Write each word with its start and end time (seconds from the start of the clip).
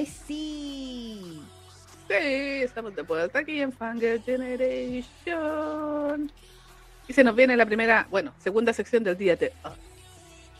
¡Ay, 0.00 0.06
sí! 0.06 1.42
Sí, 2.08 2.14
estamos 2.62 2.96
de 2.96 3.02
vuelta 3.02 3.40
aquí 3.40 3.60
en 3.60 3.70
Fangirl 3.70 4.22
Generation. 4.22 5.12
Y 7.06 7.12
se 7.12 7.22
nos 7.22 7.36
viene 7.36 7.54
la 7.54 7.66
primera, 7.66 8.06
bueno, 8.10 8.32
segunda 8.38 8.72
sección 8.72 9.04
del 9.04 9.18
día 9.18 9.36
de 9.36 9.52
hoy. 9.62 9.89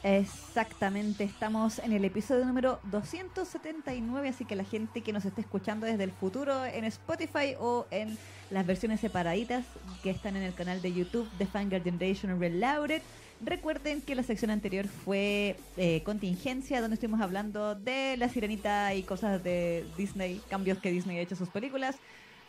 Exactamente, 0.03 1.25
estamos 1.25 1.79
en 1.79 1.93
el 1.93 2.07
episodio 2.07 2.47
número 2.47 2.81
279, 2.91 4.31
así 4.31 4.47
que 4.47 4.57
la 4.57 4.65
gente 4.65 5.03
que 5.03 5.13
nos 5.13 5.27
esté 5.27 5.43
escuchando 5.43 5.85
desde 5.85 6.05
el 6.05 6.11
futuro 6.11 6.65
en 6.65 6.87
Spotify 6.87 7.55
o 7.61 7.87
en 7.91 8.17
las 8.51 8.67
versiones 8.67 9.01
separaditas 9.01 9.67
que 10.03 10.09
están 10.09 10.37
en 10.37 10.43
el 10.43 10.55
canal 10.55 10.81
de 10.81 10.95
YouTube 10.95 11.31
de 11.37 11.45
Fangirl 11.45 11.85
Generation 11.85 12.41
Reloaded, 12.41 13.03
recuerden 13.43 14.01
que 14.01 14.15
la 14.15 14.23
sección 14.23 14.51
anterior 14.51 14.89
fue 14.89 15.57
eh, 15.77 16.03
contingencia, 16.03 16.81
donde 16.81 16.95
estuvimos 16.95 17.21
hablando 17.21 17.75
de 17.75 18.17
la 18.17 18.31
sirenita 18.31 18.95
y 18.95 19.03
cosas 19.03 19.45
de 19.45 19.85
Disney, 19.99 20.41
cambios 20.49 20.79
que 20.79 20.91
Disney 20.91 21.19
ha 21.19 21.21
hecho 21.21 21.35
a 21.35 21.39
sus 21.39 21.51
películas, 21.51 21.97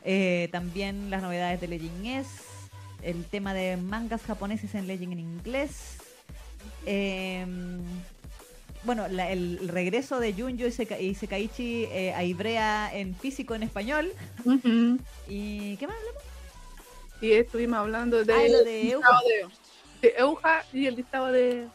eh, 0.03 0.47
también 0.53 1.09
las 1.09 1.21
novedades 1.21 1.59
de 1.59 1.67
Legend 1.67 2.25
el 3.03 3.25
tema 3.25 3.53
de 3.53 3.77
mangas 3.77 4.21
japoneses 4.21 4.73
en 4.75 4.87
Legend 4.87 5.13
en 5.13 5.19
inglés, 5.19 5.97
eh, 6.85 7.45
bueno, 8.83 9.07
la- 9.07 9.31
el 9.31 9.67
regreso 9.67 10.19
de 10.19 10.33
Junjo 10.33 10.65
y, 10.65 10.71
Seka- 10.71 10.99
y 10.99 11.13
Sekaiichi 11.15 11.85
eh, 11.85 12.13
a 12.13 12.23
Ibrea 12.23 12.89
en 12.93 13.15
físico 13.15 13.53
en 13.55 13.63
español. 13.63 14.11
¿Y 15.27 15.77
qué 15.77 15.87
más 15.87 15.95
hablamos? 15.97 16.23
Y 17.21 17.31
estuvimos 17.33 17.77
hablando 17.77 18.25
de, 18.25 18.33
Ah, 18.33 18.47
lo 18.49 18.63
de 18.63 18.81
el 18.81 18.91
Euja. 18.93 19.19
de, 20.01 20.07
de 20.07 20.13
Euja 20.17 20.65
y 20.73 20.87
el 20.87 20.95
listado 20.95 21.27
de. 21.31 21.67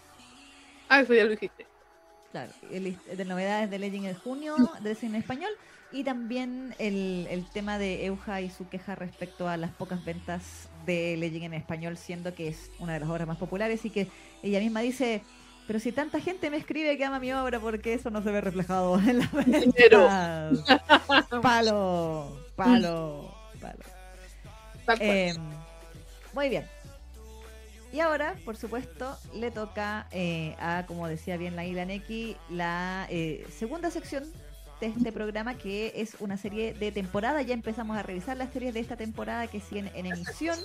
Ah, 0.88 1.00
eso 1.00 1.14
ya 1.14 1.24
lo 1.24 1.30
dijiste. 1.30 1.66
Claro, 2.32 2.52
el 2.72 2.96
de 3.16 3.24
novedades 3.24 3.70
de 3.70 3.78
Legend 3.78 4.06
en 4.06 4.14
junio, 4.16 4.56
de 4.80 4.96
en 5.00 5.14
español. 5.14 5.50
Y 5.92 6.02
también 6.02 6.74
el, 6.80 7.28
el 7.30 7.44
tema 7.44 7.78
de 7.78 8.04
Euja 8.06 8.40
y 8.40 8.50
su 8.50 8.68
queja 8.68 8.96
respecto 8.96 9.48
a 9.48 9.56
las 9.56 9.70
pocas 9.70 10.04
ventas 10.04 10.68
de 10.84 11.16
Legend 11.16 11.44
en 11.44 11.54
español, 11.54 11.96
siendo 11.96 12.34
que 12.34 12.48
es 12.48 12.70
una 12.80 12.94
de 12.94 13.00
las 13.00 13.08
obras 13.08 13.28
más 13.28 13.38
populares 13.38 13.84
y 13.84 13.90
que 13.90 14.08
ella 14.42 14.60
misma 14.60 14.80
dice, 14.80 15.22
pero 15.66 15.80
si 15.80 15.92
tanta 15.92 16.20
gente 16.20 16.50
me 16.50 16.56
escribe 16.56 16.96
que 16.96 17.04
ama 17.04 17.18
mi 17.18 17.32
obra, 17.32 17.58
¿por 17.58 17.80
qué 17.80 17.94
eso 17.94 18.10
no 18.10 18.22
se 18.22 18.30
ve 18.30 18.40
reflejado 18.40 18.98
en 19.06 19.18
la 19.18 19.28
ventas? 19.32 20.64
Palo, 21.42 22.46
palo, 22.54 23.34
palo. 23.60 23.84
Eh, 25.00 25.34
muy 26.32 26.48
bien. 26.48 26.64
Y 27.92 28.00
ahora, 28.00 28.36
por 28.44 28.56
supuesto, 28.56 29.16
le 29.34 29.50
toca 29.50 30.06
eh, 30.10 30.54
a, 30.58 30.84
como 30.86 31.08
decía 31.08 31.36
bien 31.36 31.56
la 31.56 31.64
Isla 31.64 31.84
Neki, 31.84 32.36
la 32.50 33.06
eh, 33.10 33.46
segunda 33.56 33.90
sección 33.90 34.24
de 34.80 34.88
este 34.88 35.12
programa, 35.12 35.54
que 35.54 35.92
es 35.96 36.16
una 36.20 36.36
serie 36.36 36.74
de 36.74 36.92
temporada. 36.92 37.42
Ya 37.42 37.54
empezamos 37.54 37.96
a 37.96 38.02
revisar 38.02 38.36
las 38.36 38.52
series 38.52 38.74
de 38.74 38.80
esta 38.80 38.96
temporada 38.96 39.46
que 39.46 39.60
siguen 39.60 39.90
en 39.94 40.06
emisión. 40.06 40.58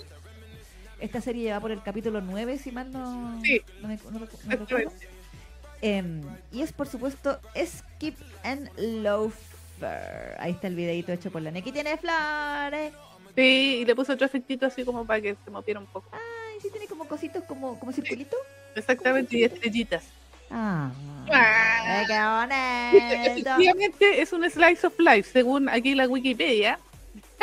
Esta 1.02 1.20
serie 1.20 1.44
ya 1.44 1.54
va 1.54 1.60
por 1.60 1.72
el 1.72 1.82
capítulo 1.82 2.20
9, 2.20 2.58
si 2.58 2.70
mal 2.70 2.90
no, 2.92 3.40
Sí. 3.42 3.60
no 3.80 3.88
me, 3.88 3.96
no 3.96 4.20
recu- 4.20 4.44
no 4.44 4.56
recuerdo. 4.56 4.92
Em, 5.80 6.22
y 6.52 6.62
es 6.62 6.72
por 6.72 6.86
supuesto 6.88 7.40
Skip 7.56 8.16
and 8.44 8.70
Loafer. 8.78 10.36
Ahí 10.38 10.52
está 10.52 10.68
el 10.68 10.76
videito 10.76 11.12
hecho 11.12 11.30
por 11.32 11.42
la 11.42 11.50
Neki. 11.50 11.72
Tiene 11.72 11.96
flores. 11.96 12.92
Sí, 13.34 13.78
y 13.80 13.84
le 13.84 13.94
puse 13.96 14.12
otro 14.12 14.26
efectito 14.26 14.66
así 14.66 14.84
como 14.84 15.04
para 15.04 15.20
que 15.20 15.36
se 15.44 15.50
moviera 15.50 15.80
un 15.80 15.86
poco. 15.86 16.08
Ay, 16.12 16.60
sí 16.62 16.68
tiene 16.70 16.86
como 16.86 17.06
cositos, 17.06 17.42
como, 17.44 17.78
como 17.80 17.90
circulito. 17.92 18.36
Exactamente, 18.76 19.36
y 19.38 19.42
estrellitas. 19.44 20.04
Ah, 20.50 20.92
Ah. 21.30 22.04
qué 22.92 22.98
bonito. 23.00 23.14
Efectivamente, 23.14 24.20
es 24.22 24.32
un 24.32 24.48
slice 24.48 24.86
of 24.86 24.94
life. 25.00 25.30
Según 25.32 25.68
aquí 25.68 25.94
la 25.96 26.06
Wikipedia, 26.06 26.78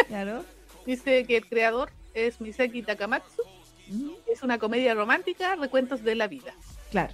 Claro. 0.07 0.45
dice 0.85 1.25
que 1.25 1.37
el 1.37 1.45
creador 1.47 1.91
es 2.13 2.39
Misaki 2.39 2.83
Takamatsu. 2.83 3.41
Mm, 3.89 4.11
Es 4.31 4.43
una 4.43 4.57
comedia 4.59 4.93
romántica, 4.93 5.55
recuentos 5.55 6.03
de 6.03 6.15
la 6.15 6.27
vida. 6.27 6.53
Claro. 6.91 7.13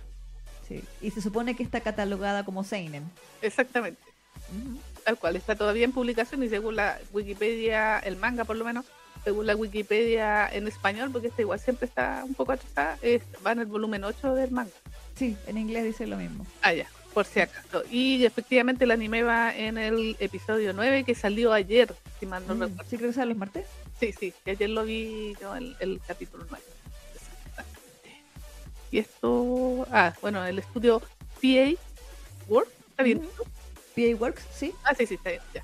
Sí. 0.67 0.83
Y 1.01 1.11
se 1.11 1.21
supone 1.21 1.55
que 1.55 1.63
está 1.63 1.79
catalogada 1.81 2.43
como 2.43 2.63
Seinen. 2.63 3.03
Exactamente. 3.41 4.01
Tal 5.03 5.17
cual, 5.17 5.35
está 5.35 5.55
todavía 5.55 5.85
en 5.85 5.91
publicación 5.91 6.41
y 6.43 6.49
según 6.49 6.75
la 6.75 6.99
Wikipedia, 7.13 7.99
el 7.99 8.15
manga 8.17 8.43
por 8.45 8.55
lo 8.55 8.65
menos, 8.65 8.85
según 9.23 9.45
la 9.45 9.55
Wikipedia 9.55 10.47
en 10.51 10.67
español, 10.67 11.09
porque 11.11 11.27
este 11.27 11.43
igual 11.43 11.59
siempre 11.59 11.85
está 11.87 12.23
un 12.25 12.33
poco 12.33 12.51
atrasada, 12.53 12.97
es- 13.01 13.21
va 13.45 13.51
en 13.51 13.59
el 13.59 13.65
volumen 13.67 14.03
8 14.03 14.33
del 14.33 14.51
manga. 14.51 14.71
Sí, 15.15 15.37
en 15.47 15.57
inglés 15.57 15.83
dice 15.83 16.07
lo 16.07 16.17
mismo. 16.17 16.45
Ah, 16.61 16.73
ya, 16.73 16.87
por 17.13 17.25
si 17.25 17.39
acaso. 17.39 17.83
Y 17.91 18.25
efectivamente 18.25 18.83
el 18.85 18.91
anime 18.91 19.23
va 19.23 19.55
en 19.55 19.77
el 19.77 20.15
episodio 20.19 20.73
9 20.73 21.03
que 21.03 21.15
salió 21.15 21.53
ayer, 21.53 21.93
si 22.19 22.25
mal 22.25 22.45
no 22.47 22.55
Mm, 22.55 22.61
recuerdo. 22.61 22.89
Sí, 22.89 22.97
creo 22.97 23.09
que 23.09 23.15
sale 23.15 23.29
los 23.29 23.37
martes. 23.37 23.65
Sí, 23.99 24.11
sí, 24.11 24.33
que 24.43 24.51
ayer 24.51 24.69
lo 24.69 24.83
vi 24.83 25.35
yo, 25.39 25.55
el, 25.55 25.75
el 25.79 26.01
capítulo 26.05 26.45
9. 26.49 26.63
Exactamente. 27.15 28.23
Y 28.91 28.99
esto, 28.99 29.87
ah, 29.91 30.13
bueno, 30.21 30.45
el 30.45 30.59
estudio 30.59 30.99
PA 31.41 31.71
World, 32.47 32.69
¿está 32.89 33.03
bien? 33.03 33.21
PA 33.95 34.01
Works, 34.19 34.43
sí. 34.53 34.73
Ah, 34.83 34.93
sí, 34.95 35.05
sí, 35.05 35.15
está 35.15 35.29
bien, 35.31 35.41
ya. 35.53 35.63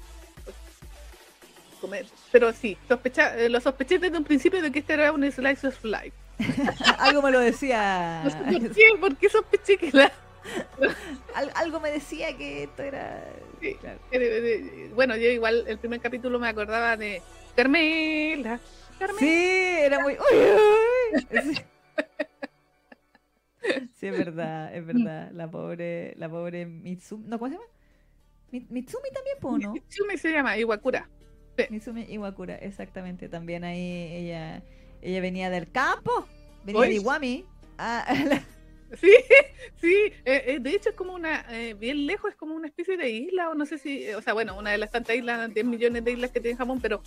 Comer. 1.81 2.05
Pero 2.31 2.53
sí, 2.53 2.77
sospecha, 2.87 3.35
eh, 3.37 3.49
lo 3.49 3.59
sospeché 3.59 3.97
desde 3.99 4.17
un 4.17 4.23
principio 4.23 4.61
de 4.61 4.71
que 4.71 4.79
este 4.79 4.93
era 4.93 5.11
un 5.11 5.29
slice 5.31 5.67
of 5.67 5.83
life. 5.83 6.13
Algo 6.99 7.21
me 7.21 7.31
lo 7.31 7.39
decía. 7.39 8.21
No 8.23 8.29
sé 8.29 8.37
por 8.37 8.71
qué, 8.75 8.85
por 8.99 9.15
qué 9.17 9.29
sospeché 9.29 9.77
que 9.77 9.91
la... 9.91 10.11
Al- 11.35 11.51
algo 11.55 11.79
me 11.79 11.91
decía 11.91 12.35
que 12.35 12.63
esto 12.63 12.81
era. 12.81 13.23
Sí. 13.61 13.75
Claro. 13.75 13.99
eh, 14.11 14.19
eh, 14.19 14.91
Bueno, 14.95 15.15
yo 15.15 15.29
igual 15.29 15.65
el 15.67 15.77
primer 15.77 15.99
capítulo 16.01 16.39
me 16.39 16.47
acordaba 16.47 16.97
de 16.97 17.21
Carmela. 17.55 18.59
Carmela. 18.99 19.19
Sí, 19.19 19.27
era 19.79 19.99
muy. 19.99 20.13
¡Uy, 20.13 20.37
uy! 21.33 21.43
Sí. 21.53 21.61
Sí, 23.99 24.07
es 24.07 24.17
verdad, 24.17 24.73
es 24.75 24.85
verdad. 24.85 25.29
La 25.33 25.49
pobre, 25.49 26.15
la 26.17 26.27
pobre 26.29 26.65
Mitsumi. 26.65 27.25
¿No, 27.27 27.37
¿Cómo 27.37 27.49
se 27.49 27.55
llama? 27.55 27.67
Mi- 28.51 28.65
Mitsumi 28.69 29.09
también, 29.13 29.37
po, 29.39 29.57
¿no? 29.57 29.73
Mitsumi 29.73 30.17
se 30.17 30.31
llama 30.31 30.57
Iwakura. 30.57 31.07
Mitsumi 31.69 32.05
Iwakura, 32.09 32.55
exactamente. 32.55 33.29
También 33.29 33.63
ahí 33.63 34.07
ella, 34.13 34.63
ella 35.01 35.21
venía 35.21 35.49
del 35.51 35.71
campo, 35.71 36.27
venía 36.63 36.81
de 36.81 36.93
Iwami. 36.95 37.45
a 37.77 38.05
la- 38.25 38.43
Sí, 38.99 39.11
sí. 39.81 39.95
eh, 40.25 40.43
eh, 40.47 40.57
de 40.59 40.69
hecho 40.71 40.89
es 40.89 40.95
como 40.95 41.13
una, 41.13 41.45
eh, 41.49 41.73
bien 41.73 42.05
lejos, 42.05 42.31
es 42.31 42.35
como 42.35 42.55
una 42.55 42.67
especie 42.67 42.97
de 42.97 43.09
isla, 43.09 43.49
o 43.49 43.55
no 43.55 43.65
sé 43.65 43.77
si, 43.77 44.03
eh, 44.03 44.15
o 44.15 44.21
sea, 44.21 44.33
bueno, 44.33 44.57
una 44.57 44.71
de 44.71 44.77
las 44.77 44.91
tantas 44.91 45.15
islas, 45.15 45.53
10 45.53 45.65
millones 45.65 46.03
de 46.03 46.11
islas 46.11 46.31
que 46.31 46.39
tiene 46.39 46.57
Japón, 46.57 46.79
pero 46.81 47.01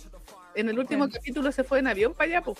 en 0.55 0.69
el 0.69 0.79
último 0.79 1.07
capítulo 1.09 1.51
se 1.51 1.63
fue 1.63 1.79
en 1.79 1.87
avión 1.87 2.13
para 2.13 2.25
allá, 2.25 2.41
pues. 2.41 2.59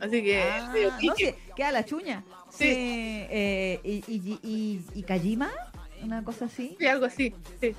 Así 0.00 0.22
que, 0.22 0.42
Ah, 0.42 0.74
no, 1.02 1.14
sí, 1.14 1.34
queda 1.54 1.70
la 1.72 1.84
chuña. 1.84 2.24
Sí. 2.50 2.66
Y, 2.68 4.02
y, 4.06 4.38
y, 4.42 4.84
y 4.94 5.02
Kajima, 5.02 5.50
una 6.02 6.24
cosa 6.24 6.46
así. 6.46 6.76
Sí, 6.78 6.86
algo 6.86 7.06
así, 7.06 7.34
sí. 7.60 7.74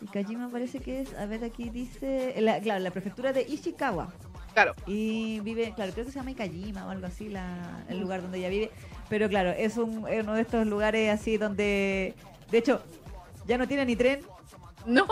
Y 0.00 0.06
Kajima 0.06 0.50
parece 0.50 0.80
que 0.80 1.00
es, 1.00 1.14
a 1.14 1.26
ver, 1.26 1.42
aquí 1.44 1.70
dice, 1.70 2.34
la, 2.40 2.60
claro, 2.60 2.80
la 2.80 2.90
prefectura 2.90 3.32
de 3.32 3.42
Ishikawa. 3.42 4.12
Claro, 4.52 4.74
Y 4.86 5.40
vive, 5.40 5.74
claro, 5.74 5.92
creo 5.92 6.06
que 6.06 6.12
se 6.12 6.18
llama 6.18 6.30
Ikajima 6.30 6.86
o 6.86 6.90
algo 6.90 7.06
así, 7.06 7.28
la, 7.28 7.84
el 7.90 8.00
lugar 8.00 8.22
donde 8.22 8.38
ella 8.38 8.48
vive. 8.48 8.70
Pero 9.08 9.28
claro, 9.28 9.50
es, 9.50 9.76
un, 9.76 10.06
es 10.08 10.22
uno 10.22 10.34
de 10.34 10.42
estos 10.42 10.66
lugares 10.66 11.10
así 11.10 11.36
donde, 11.36 12.14
de 12.50 12.58
hecho, 12.58 12.82
ya 13.46 13.56
no 13.58 13.68
tiene 13.68 13.86
ni 13.86 13.96
tren 13.96 14.20
no, 14.86 15.06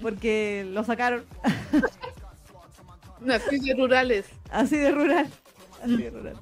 porque 0.00 0.64
lo 0.70 0.84
sacaron 0.84 1.24
noticias 3.20 3.76
rurales. 3.76 4.26
así 4.50 4.76
de 4.76 4.92
rural. 4.92 5.28
Así 5.82 5.96
de 5.96 6.10
rural. 6.10 6.36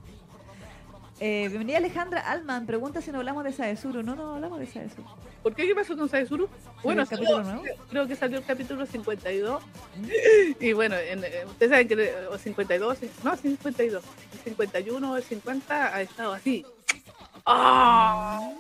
Eh, 1.25 1.47
bienvenida 1.51 1.77
Alejandra 1.77 2.21
Alman, 2.29 2.67
pregunta 2.67 3.01
si 3.01 3.13
no 3.13 3.19
hablamos 3.19 3.45
de 3.45 3.53
Saesuru. 3.53 4.03
No, 4.03 4.17
no 4.17 4.35
hablamos 4.35 4.59
de 4.59 4.67
Saesuru. 4.67 5.05
¿Por 5.41 5.55
qué? 5.55 5.69
¿Qué 5.69 5.73
pasó 5.77 5.97
con 5.97 6.09
Saizuru? 6.09 6.49
Bueno, 6.83 7.07
capítulo 7.07 7.63
creo 7.91 8.09
que 8.09 8.17
salió 8.17 8.39
el 8.39 8.45
capítulo 8.45 8.85
52. 8.87 9.63
Y 10.59 10.73
bueno, 10.73 10.97
en, 10.97 11.23
eh, 11.23 11.45
ustedes 11.47 11.71
saben 11.71 11.87
que 11.87 11.95
eh, 11.95 12.27
o 12.29 12.37
52, 12.37 12.99
no, 13.23 13.37
52, 13.37 14.03
el 14.33 14.39
51 14.41 15.13
o 15.13 15.17
el 15.17 15.23
50 15.23 15.95
ha 15.95 16.03
estado 16.03 16.33
así. 16.33 16.67
¡Ah! 17.47 18.51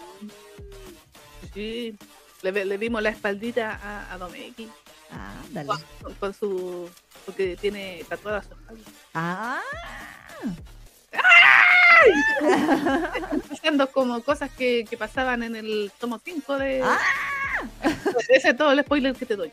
Sí, 1.53 1.97
le, 2.43 2.65
le 2.65 2.76
vimos 2.79 3.03
la 3.03 3.11
espaldita 3.11 3.76
a, 3.82 4.15
a 4.15 4.19
Domeki 4.19 4.69
Ah, 5.11 5.35
dale. 5.50 5.69
con, 6.00 6.15
con 6.15 6.32
su. 6.32 6.88
porque 7.26 7.56
tiene 7.56 8.05
tatuada 8.08 8.41
su 8.41 8.55
espalda. 8.55 8.91
Ah, 9.15 9.61
Haciendo 13.53 13.91
como 13.91 14.23
cosas 14.23 14.50
que, 14.50 14.85
que 14.88 14.97
pasaban 14.97 15.43
en 15.43 15.56
el 15.56 15.91
tomo 15.99 16.20
5 16.25 16.59
de. 16.59 16.82
Ah. 16.82 16.99
Ese 18.29 18.49
es 18.50 18.56
todo 18.56 18.73
el 18.73 18.81
spoiler 18.81 19.14
que 19.14 19.26
te 19.26 19.37
doy. 19.37 19.50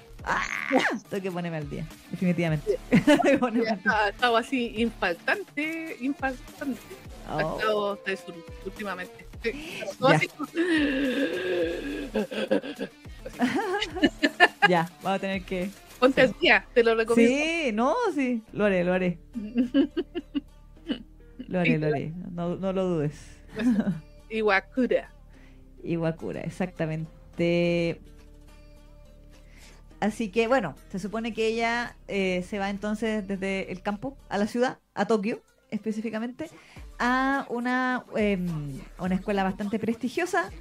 tengo 1.10 1.24
que 1.24 1.32
ponerme 1.32 1.58
al 1.58 1.70
día, 1.70 1.86
definitivamente. 2.10 2.80
Tengo 3.06 3.22
que 3.22 3.38
ponerme 3.38 3.70
al 3.70 3.84
día. 3.84 3.92
Ha 3.92 4.10
estado 4.10 4.38
así 4.38 4.74
impactante, 4.78 5.98
impactante. 6.00 6.80
Oh. 7.32 7.40
estado 7.40 7.96
Taizuru 7.98 8.44
últimamente. 8.66 9.28
Así 10.02 10.28
como- 10.28 10.50
Ya, 14.68 14.90
vamos 15.02 15.18
a 15.18 15.20
tener 15.20 15.44
que. 15.44 15.70
Ponte 16.00 16.22
al 16.22 16.34
día, 16.40 16.66
te 16.74 16.84
lo 16.84 16.96
recomiendo. 16.96 17.36
Sí, 17.36 17.72
no, 17.74 17.96
sí, 18.16 18.42
lo 18.54 18.66
haré, 18.66 18.84
lo 18.84 18.94
haré. 18.94 19.18
Lo 21.50 21.60
haré, 21.60 21.80
lo 21.80 21.88
haré. 21.88 22.14
No, 22.32 22.56
no 22.56 22.72
lo 22.72 22.86
dudes. 22.86 23.16
Iwakura. 24.30 25.10
Iwakura, 25.84 26.42
exactamente. 26.42 28.00
Así 30.00 30.30
que 30.30 30.48
bueno, 30.48 30.76
se 30.92 31.00
supone 31.00 31.34
que 31.34 31.48
ella 31.48 31.96
eh, 32.08 32.46
se 32.48 32.60
va 32.60 32.70
entonces 32.70 33.28
desde 33.28 33.72
el 33.72 33.82
campo 33.82 34.16
a 34.30 34.38
la 34.38 34.46
ciudad, 34.48 34.78
a 34.94 35.08
Tokio 35.08 35.42
específicamente, 35.72 36.50
a 37.00 37.46
una, 37.50 38.06
em, 38.16 38.80
una 39.00 39.16
escuela 39.16 39.44
bastante 39.44 39.78
prestigiosa, 39.80 40.52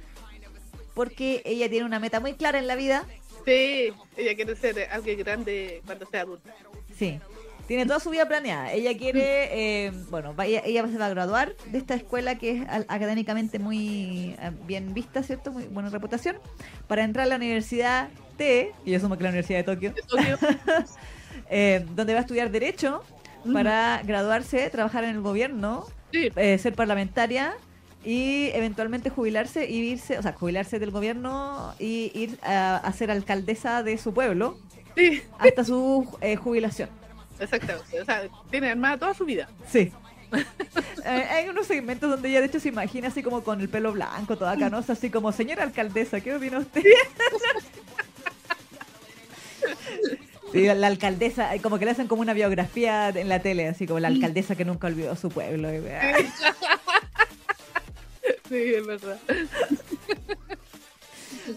porque 0.93 1.41
ella 1.45 1.69
tiene 1.69 1.85
una 1.85 1.99
meta 1.99 2.19
muy 2.19 2.33
clara 2.33 2.59
en 2.59 2.67
la 2.67 2.75
vida. 2.75 3.05
Sí, 3.45 3.93
ella 4.17 4.35
quiere 4.35 4.55
ser 4.55 4.87
alguien 4.91 5.19
grande 5.19 5.81
cuando 5.85 6.05
sea 6.05 6.21
adulta. 6.21 6.53
Sí, 6.95 7.19
tiene 7.69 7.85
toda 7.85 7.99
su 7.99 8.09
vida 8.09 8.27
planeada. 8.27 8.73
Ella 8.73 8.97
quiere, 8.97 9.85
em, 9.85 10.09
bueno, 10.09 10.35
va- 10.35 10.45
ella, 10.47 10.61
ella 10.65 10.85
se 10.87 10.97
va 10.97 11.05
a 11.05 11.09
graduar 11.09 11.55
de 11.71 11.77
esta 11.77 11.93
escuela 11.93 12.33
que 12.35 12.51
es 12.57 12.63
académicamente 12.87 13.59
muy 13.59 14.35
eh, 14.41 14.51
bien 14.65 14.93
vista, 14.93 15.21
¿cierto? 15.23 15.51
Muy 15.51 15.65
buena 15.65 15.89
reputación, 15.89 16.37
para 16.87 17.03
entrar 17.03 17.27
a 17.27 17.29
la 17.29 17.35
universidad 17.35 18.09
T, 18.37 18.73
y 18.85 18.91
yo 18.91 18.97
asumo 18.97 19.17
que 19.17 19.23
la 19.23 19.29
Universidad 19.29 19.59
de 19.59 19.63
Tokio, 19.63 19.91
De 19.93 20.01
Tokio. 20.01 20.37
eh, 21.49 21.85
donde 21.95 22.13
va 22.13 22.19
a 22.19 22.21
estudiar 22.23 22.49
Derecho 22.51 23.03
Mm. 23.45 23.53
para 23.53 24.01
graduarse, 24.03 24.69
trabajar 24.69 25.05
en 25.05 25.11
el 25.11 25.21
gobierno, 25.21 25.85
Sí, 26.11 26.29
eh, 26.35 26.57
ser 26.57 26.73
parlamentaria 26.73 27.53
y 28.03 28.49
eventualmente 28.53 29.09
jubilarse 29.09 29.69
y 29.69 29.77
irse, 29.91 30.17
o 30.17 30.21
sea, 30.21 30.33
jubilarse 30.33 30.77
del 30.79 30.91
gobierno 30.91 31.73
y 31.79 32.11
ir 32.15 32.37
a, 32.41 32.77
a 32.77 32.91
ser 32.93 33.11
alcaldesa 33.11 33.81
de 33.83 33.97
su 33.97 34.13
pueblo 34.13 34.57
sí, 34.97 35.21
hasta 35.37 35.63
su 35.63 36.05
eh, 36.19 36.35
jubilación. 36.35 36.89
Exactamente. 37.39 38.01
O 38.01 38.05
sea, 38.05 38.23
tiene 38.49 38.69
armada 38.69 38.97
toda 38.97 39.13
su 39.13 39.25
vida. 39.25 39.49
Sí. 39.71 39.91
Eh, 41.05 41.27
hay 41.31 41.49
unos 41.49 41.65
segmentos 41.65 42.09
donde 42.09 42.29
ella 42.29 42.41
de 42.41 42.47
hecho 42.47 42.59
se 42.59 42.67
imagina 42.67 43.07
así 43.07 43.23
como 43.23 43.41
con 43.41 43.61
el 43.61 43.69
pelo 43.69 43.93
blanco, 43.93 44.37
toda 44.37 44.57
canosa, 44.57 44.93
así 44.93 45.09
como, 45.09 45.31
señora 45.31 45.63
alcaldesa, 45.63 46.19
¿qué 46.19 46.35
opina 46.35 46.59
usted? 46.59 46.83
Sí, 50.51 50.65
la 50.65 50.87
alcaldesa, 50.87 51.53
eh, 51.53 51.61
como 51.61 51.77
que 51.77 51.85
le 51.85 51.91
hacen 51.91 52.07
como 52.07 52.21
una 52.21 52.33
biografía 52.33 53.09
en 53.09 53.29
la 53.29 53.39
tele, 53.39 53.67
así 53.67 53.85
como 53.85 53.99
la 53.99 54.07
alcaldesa 54.07 54.55
que 54.55 54.65
nunca 54.65 54.87
olvidó 54.87 55.15
su 55.15 55.29
pueblo. 55.29 55.73
y. 55.73 55.79
Sí, 58.49 58.55
es 58.55 58.83
verdad. 58.83 59.19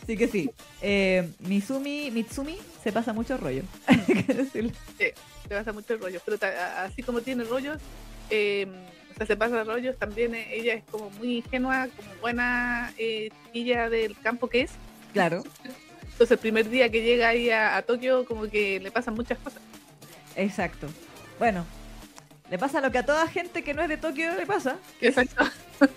Así 0.02 0.14
que 0.14 0.28
sí, 0.28 0.50
eh, 0.82 1.26
Mizumi, 1.38 2.10
Mitsumi 2.10 2.58
se 2.84 2.92
pasa 2.92 3.14
mucho 3.14 3.38
rollo. 3.38 3.62
Hay 3.86 4.22
que 4.22 4.34
decirlo. 4.34 4.72
Sí, 4.98 5.06
te 5.48 5.56
pasa 5.56 5.72
mucho 5.72 5.96
rollo. 5.98 6.20
Pero 6.24 6.38
así 6.78 7.02
como 7.02 7.22
tiene 7.22 7.44
rollos, 7.44 7.82
eh, 8.28 8.66
o 9.10 9.14
sea, 9.14 9.26
se 9.26 9.36
pasa 9.36 9.64
rollos, 9.64 9.98
también 9.98 10.34
eh, 10.34 10.48
ella 10.54 10.74
es 10.74 10.84
como 10.84 11.10
muy 11.10 11.38
ingenua, 11.38 11.88
como 11.96 12.16
buena 12.20 12.94
eh, 12.96 13.30
chiquilla 13.44 13.88
del 13.90 14.18
campo 14.20 14.48
que 14.48 14.62
es. 14.62 14.80
Claro, 15.12 15.46
Entonces 16.12 16.32
el 16.32 16.38
primer 16.38 16.68
día 16.68 16.90
que 16.90 17.02
llega 17.02 17.28
ahí 17.28 17.50
a, 17.50 17.76
a 17.76 17.82
Tokio, 17.82 18.24
como 18.26 18.48
que 18.48 18.80
le 18.80 18.92
pasan 18.92 19.14
muchas 19.14 19.38
cosas. 19.38 19.62
exacto. 20.34 20.88
Bueno, 21.38 21.66
le 22.50 22.58
pasa 22.58 22.80
lo 22.80 22.92
que 22.92 22.98
a 22.98 23.06
toda 23.06 23.28
gente 23.28 23.64
que 23.64 23.74
no 23.74 23.82
es 23.82 23.88
de 23.88 23.98
Tokio 23.98 24.34
le 24.36 24.46
pasa, 24.46 24.78
Exacto. 25.00 25.44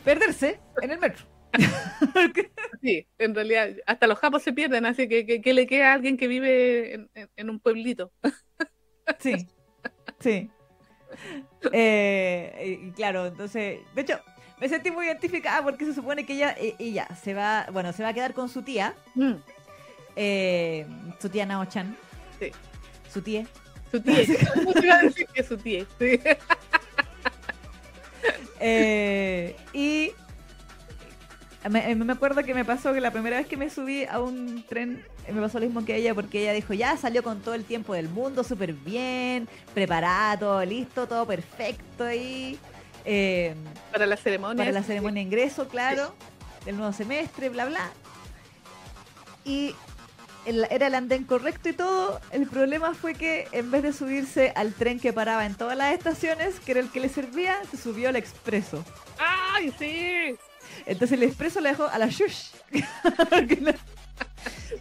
perderse 0.04 0.60
en 0.82 0.92
el 0.92 1.00
metro. 1.00 1.26
Sí, 2.82 3.08
en 3.18 3.34
realidad, 3.36 3.70
hasta 3.88 4.08
los 4.08 4.20
japos 4.20 4.44
se 4.44 4.54
pierden, 4.54 4.86
así 4.86 5.08
que, 5.08 5.26
que, 5.26 5.42
que 5.42 5.54
le 5.54 5.66
queda 5.68 5.92
a 5.92 5.94
alguien 5.96 6.18
que 6.18 6.28
vive 6.28 6.94
en, 6.94 7.10
en- 7.16 7.30
en 7.36 7.50
un 7.50 7.60
pueblito. 7.60 8.14
Sí, 9.20 9.48
sí. 10.20 10.50
Eh, 11.72 12.80
y 12.88 12.92
claro, 12.92 13.28
entonces, 13.28 13.80
de 13.94 14.02
hecho, 14.02 14.20
me 14.60 14.68
sentí 14.70 14.92
muy 14.92 15.06
identificada 15.08 15.62
porque 15.64 15.86
se 15.86 15.94
supone 15.94 16.26
que 16.26 16.34
ella, 16.34 16.56
e- 16.58 16.76
ella 16.80 17.08
se 17.22 17.34
va, 17.34 17.68
bueno, 17.72 17.94
se 17.94 18.04
va 18.04 18.10
a 18.10 18.14
quedar 18.14 18.34
con 18.34 18.50
su 18.50 18.62
tía, 18.64 18.94
Mm, 19.16 19.34
eh, 20.16 20.86
su 21.22 21.30
tía 21.30 21.46
Nao-chan, 21.46 21.96
Sí. 22.40 22.52
su 23.12 23.22
tía. 23.22 23.46
Su 23.92 24.02
tía. 24.02 24.16
¿Cómo 24.56 24.74
te 24.74 24.86
iba 24.86 24.96
a 24.96 25.02
decir 25.04 25.28
que 25.34 25.42
es 25.42 25.48
su 25.48 25.58
tía? 25.58 25.86
Sí. 26.00 26.20
Eh, 28.60 29.56
y 29.74 30.12
me, 31.70 31.96
me 31.96 32.14
acuerdo 32.14 32.44
que 32.44 32.54
me 32.54 32.64
pasó 32.66 32.94
que 32.94 33.02
la 33.02 33.12
primera 33.12 33.38
vez 33.38 33.48
que 33.48 33.58
me 33.58 33.70
subí 33.70 34.06
a 34.06 34.20
un 34.20 34.64
tren 34.68 35.04
eh, 35.28 35.32
me 35.34 35.42
pasó 35.42 35.60
lo 35.60 35.66
mismo 35.66 35.84
que 35.86 35.96
ella 35.96 36.14
porque 36.14 36.42
ella 36.42 36.54
dijo, 36.54 36.74
ya 36.74 36.96
salió 36.98 37.24
con 37.24 37.42
todo 37.42 37.54
el 37.56 37.64
tiempo 37.66 37.94
del 37.94 38.10
mundo, 38.10 38.44
súper 38.44 38.74
bien, 38.74 39.48
preparada, 39.74 40.38
todo 40.40 40.66
listo, 40.66 41.08
todo 41.08 41.26
perfecto 41.26 42.12
y 42.12 42.60
eh, 43.06 43.56
Para 43.92 44.06
la 44.06 44.18
ceremonia. 44.18 44.58
para 44.64 44.72
la 44.72 44.84
ceremonia 44.84 45.22
de 45.22 45.28
ingreso, 45.28 45.68
claro, 45.68 46.14
del 46.66 46.78
nuevo 46.78 46.94
semestre, 46.94 47.50
bla, 47.50 47.66
bla. 47.66 47.92
Y 49.44 49.76
el- 50.46 50.68
era 50.70 50.88
el 50.88 50.96
andén 50.96 51.24
correcto 51.24 51.70
y 51.70 51.74
todo. 51.74 52.20
El 52.32 52.48
problema 52.48 52.94
fue 52.94 53.14
que 53.14 53.48
en 53.52 53.70
vez 53.72 53.84
de 53.84 53.94
subirse 53.94 54.54
al 54.56 54.74
tren 54.74 55.00
que 55.00 55.14
paraba 55.14 55.46
en 55.46 55.56
todas 55.56 55.78
las 55.78 55.94
estaciones, 55.94 56.60
que 56.60 56.72
era 56.72 56.80
el 56.82 56.90
que 56.92 57.00
le 57.00 57.10
servía, 57.10 57.56
se 57.70 57.78
subió 57.78 58.10
al 58.10 58.16
expreso. 58.16 58.84
¡Ay, 59.20 59.74
sí! 59.78 60.36
Entonces 60.86 61.18
el 61.18 61.24
expreso 61.24 61.60
la 61.62 61.70
dejó 61.70 61.88
a 61.88 61.98
la 61.98 62.08
shush. 62.08 62.50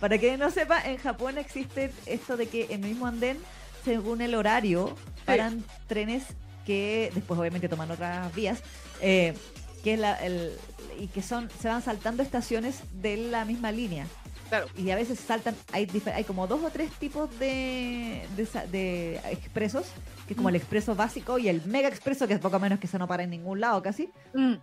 Para 0.00 0.18
quien 0.18 0.38
no 0.38 0.50
sepa, 0.50 0.80
en 0.82 0.98
Japón 0.98 1.38
existe 1.38 1.92
esto 2.06 2.36
de 2.36 2.46
que 2.46 2.66
en 2.66 2.84
el 2.84 2.90
mismo 2.90 3.06
andén, 3.06 3.38
según 3.84 4.20
el 4.20 4.34
horario, 4.34 4.96
paran 5.24 5.64
trenes 5.86 6.24
que 6.66 7.10
después 7.14 7.38
obviamente 7.38 7.68
toman 7.68 7.90
otras 7.90 8.34
vías, 8.34 8.62
eh, 9.00 9.34
que 9.82 9.94
es 9.94 10.00
la, 10.00 10.14
el, 10.16 10.52
y 10.98 11.08
que 11.08 11.22
son 11.22 11.48
se 11.60 11.68
van 11.68 11.82
saltando 11.82 12.22
estaciones 12.22 12.80
de 12.92 13.16
la 13.16 13.44
misma 13.44 13.70
línea. 13.72 14.06
Claro. 14.48 14.66
Y 14.76 14.90
a 14.90 14.96
veces 14.96 15.18
saltan, 15.20 15.56
hay, 15.72 15.88
hay 16.14 16.24
como 16.24 16.46
dos 16.46 16.62
o 16.62 16.70
tres 16.70 16.90
tipos 16.92 17.30
de, 17.38 18.26
de, 18.70 19.20
expresos, 19.30 19.86
que 20.26 20.34
es 20.34 20.36
como 20.36 20.48
el 20.50 20.56
expreso 20.56 20.94
básico 20.94 21.38
y 21.38 21.48
el 21.48 21.64
mega 21.66 21.88
expreso, 21.88 22.28
que 22.28 22.34
es 22.34 22.40
poco 22.40 22.58
menos 22.58 22.78
que 22.78 22.86
se 22.86 22.98
no 22.98 23.08
para 23.08 23.22
en 23.22 23.30
ningún 23.30 23.60
lado 23.60 23.82
casi. 23.82 24.10
Mm, 24.34 24.54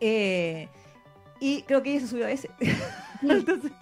Eh, 0.00 0.68
y 1.40 1.62
creo 1.62 1.82
que 1.82 1.90
ella 1.90 2.00
se 2.00 2.08
subió 2.08 2.26
a 2.26 2.30
ese. 2.30 2.50
entonces, 3.22 3.72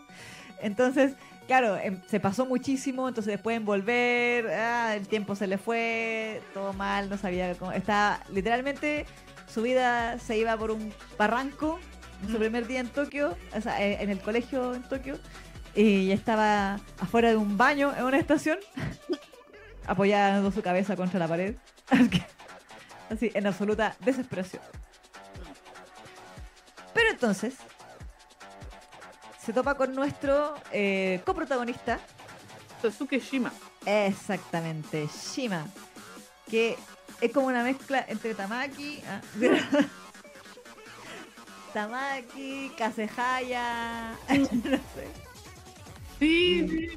entonces, 0.61 1.12
claro, 1.47 1.77
em, 1.77 2.00
se 2.07 2.21
pasó 2.21 2.47
muchísimo, 2.47 3.09
entonces 3.09 3.33
después 3.35 3.57
en 3.57 3.65
volver, 3.65 4.49
ah, 4.49 4.95
el 4.97 5.07
tiempo 5.09 5.35
se 5.35 5.47
le 5.47 5.59
fue, 5.59 6.41
todo 6.55 6.73
mal, 6.73 7.09
no 7.11 7.19
sabía 7.19 7.55
cómo. 7.55 7.73
Estaba 7.73 8.21
literalmente, 8.33 9.07
su 9.53 9.62
vida 9.62 10.19
se 10.19 10.38
iba 10.38 10.57
por 10.57 10.71
un 10.71 10.93
barranco 11.19 11.79
en 12.23 12.29
su 12.29 12.37
Mm. 12.37 12.41
primer 12.41 12.67
día 12.67 12.81
en 12.81 12.88
Tokio, 12.88 13.37
o 13.57 13.61
sea, 13.61 13.81
eh, 13.85 13.99
en 14.00 14.11
el 14.11 14.21
colegio 14.21 14.75
en 14.75 14.83
Tokio, 14.83 15.19
y 15.75 16.11
estaba 16.11 16.81
afuera 16.99 17.31
de 17.31 17.37
un 17.37 17.57
baño 17.57 17.95
en 17.97 18.05
una 18.05 18.19
estación, 18.19 18.59
apoyando 19.87 20.50
su 20.50 20.62
cabeza 20.62 20.97
contra 20.97 21.19
la 21.19 21.29
pared. 21.29 21.55
Así, 23.11 23.31
en 23.35 23.47
absoluta 23.47 23.97
desesperación. 24.00 24.62
Pero 26.99 27.11
entonces, 27.12 27.55
se 29.40 29.52
topa 29.52 29.76
con 29.76 29.95
nuestro 29.95 30.57
eh, 30.73 31.21
coprotagonista, 31.25 32.00
Sasuke 32.83 33.21
Shima. 33.21 33.52
exactamente, 33.87 35.07
Shima, 35.07 35.64
que 36.50 36.76
es 37.21 37.33
como 37.33 37.47
una 37.47 37.62
mezcla 37.62 38.05
entre 38.09 38.35
Tamaki, 38.35 39.00
ah, 39.07 39.21
Tamaki, 41.73 42.73
Kasehaya, 42.76 44.17
no 44.28 44.76
sé. 44.76 45.07
Sí, 46.19 46.67
sí. 46.69 46.88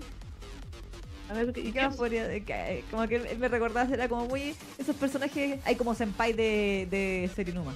A 1.29 1.33
ver, 1.33 1.53
¿y 1.55 1.59
¿Y 1.61 1.71
qué 1.71 1.79
qué 1.79 1.89
podría- 1.95 2.27
que, 2.43 2.83
como 2.89 3.07
que 3.07 3.19
me 3.37 3.47
recordaba, 3.49 3.93
era 3.93 4.09
como 4.09 4.25
muy 4.25 4.55
esos 4.79 4.95
personajes, 4.95 5.59
hay 5.63 5.75
como 5.75 5.93
senpai 5.93 6.33
de, 6.33 6.87
de 6.89 7.29
Serinuma. 7.35 7.75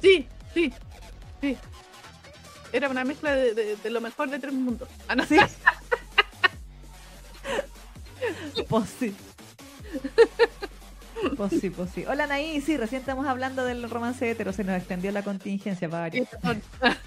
Sí, 0.00 0.26
sí, 0.52 0.72
sí. 1.42 1.58
Era 2.72 2.88
una 2.88 3.04
mezcla 3.04 3.34
de, 3.34 3.52
de- 3.52 3.76
de 3.76 3.90
lo 3.90 4.00
mejor 4.00 4.30
de 4.30 4.38
tres 4.38 4.54
mundos. 4.54 4.88
Ah, 5.08 5.14
no, 5.14 5.26
Sí. 5.26 5.36
pues 8.68 8.88
sí. 8.98 9.14
Pues 11.36 11.52
sí, 11.60 11.70
pues 11.70 11.90
sí. 11.94 12.04
Hola 12.06 12.26
Naí, 12.26 12.60
sí, 12.60 12.76
recién 12.76 13.00
estamos 13.00 13.26
hablando 13.26 13.64
del 13.64 13.88
romance 13.90 14.28
hetero, 14.30 14.52
se 14.52 14.64
nos 14.64 14.76
extendió 14.76 15.12
la 15.12 15.22
contingencia 15.22 15.88
para 15.88 16.10
perdón. 16.10 16.62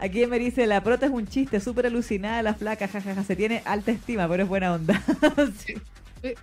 Aquí 0.00 0.24
me 0.26 0.38
dice, 0.38 0.66
la 0.66 0.82
prota 0.82 1.06
es 1.06 1.12
un 1.12 1.26
chiste, 1.26 1.58
súper 1.60 1.86
alucinada 1.86 2.42
la 2.42 2.54
flaca, 2.54 2.86
jajaja, 2.86 3.24
se 3.24 3.34
tiene 3.34 3.62
alta 3.64 3.90
estima, 3.90 4.28
pero 4.28 4.44
es 4.44 4.48
buena 4.48 4.72
onda. 4.74 5.02
sí. 5.66 5.74
Sí. 6.22 6.34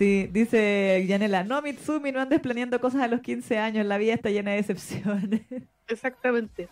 Sí, 0.00 0.28
dice 0.32 1.04
Yanela, 1.06 1.44
no 1.44 1.60
Mitsumi, 1.60 2.10
no 2.10 2.22
andes 2.22 2.40
planeando 2.40 2.80
cosas 2.80 3.02
a 3.02 3.06
los 3.06 3.20
15 3.20 3.58
años, 3.58 3.84
la 3.84 3.98
vida 3.98 4.14
está 4.14 4.30
llena 4.30 4.52
de 4.52 4.56
decepciones. 4.56 5.42
Exactamente. 5.88 6.68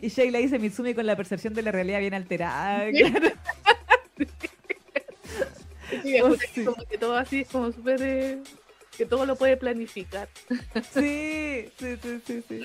Y 0.00 0.08
Sheila 0.08 0.38
dice 0.38 0.58
Mitsumi 0.58 0.94
con 0.94 1.04
la 1.04 1.14
percepción 1.14 1.52
de 1.52 1.60
la 1.60 1.70
realidad 1.70 1.98
bien 2.00 2.14
alterada. 2.14 2.86
Claro. 3.02 3.28
Sí, 6.02 6.20
Oh, 6.22 6.34
sí. 6.54 6.64
como 6.64 6.82
que 6.86 6.96
todo 6.96 7.14
así 7.16 7.40
es 7.42 7.48
como 7.48 7.70
súper. 7.72 8.00
eh, 8.00 8.38
que 8.96 9.04
todo 9.04 9.26
lo 9.26 9.36
puede 9.36 9.58
planificar. 9.58 10.30
Sí, 10.94 11.68
sí, 11.78 11.96
sí, 12.02 12.20
sí, 12.26 12.42
sí. 12.48 12.62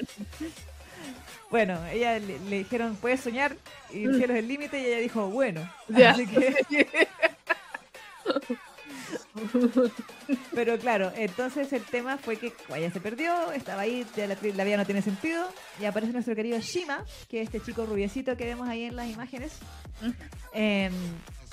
Bueno, 1.52 1.78
ella 1.88 2.18
le, 2.20 2.40
le 2.50 2.60
dijeron, 2.60 2.96
puedes 2.96 3.20
soñar, 3.20 3.58
y 3.94 4.06
el 4.06 4.16
cielo 4.18 4.32
es 4.34 4.40
el 4.40 4.48
límite, 4.48 4.80
y 4.80 4.86
ella 4.86 5.00
dijo, 5.00 5.28
bueno. 5.30 5.70
Ya. 5.90 6.12
Así 6.12 6.26
que, 6.28 6.66
pero 10.54 10.78
claro, 10.80 11.12
entonces 11.16 11.72
el 11.74 11.84
tema 11.84 12.18
fue 12.18 12.38
que 12.38 12.54
ella 12.76 12.92
se 12.92 13.00
perdió, 13.00 13.52
estaba 13.52 13.82
ahí, 13.82 14.06
ya 14.16 14.28
la, 14.28 14.38
la 14.42 14.64
vida 14.64 14.78
no 14.78 14.86
tiene 14.86 15.02
sentido, 15.02 15.48
y 15.80 15.86
aparece 15.86 16.14
nuestro 16.14 16.36
querido 16.36 16.60
Shima, 16.60 17.06
que 17.30 17.42
es 17.42 17.48
este 17.48 17.62
chico 17.62 17.86
rubiecito 17.86 18.36
que 18.38 18.46
vemos 18.46 18.68
ahí 18.68 18.86
en 18.86 18.96
las 18.96 19.08
imágenes, 19.08 19.54
em, 20.54 20.94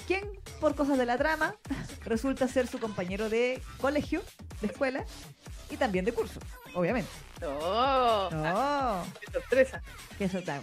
quien, 0.06 0.24
por 0.60 0.74
cosas 0.74 0.98
de 0.98 1.06
la 1.06 1.16
trama, 1.18 1.56
resulta 2.04 2.48
ser 2.48 2.66
su 2.66 2.78
compañero 2.78 3.28
de 3.28 3.60
colegio, 3.80 4.22
de 4.60 4.68
escuela, 4.68 5.04
y 5.70 5.76
también 5.76 6.04
de 6.04 6.12
curso, 6.12 6.40
obviamente. 6.74 7.10
No, 7.40 7.58
¡Oh! 7.60 9.04
qué 9.20 9.32
sorpresa. 9.32 9.82
Eso 10.18 10.38
está. 10.38 10.62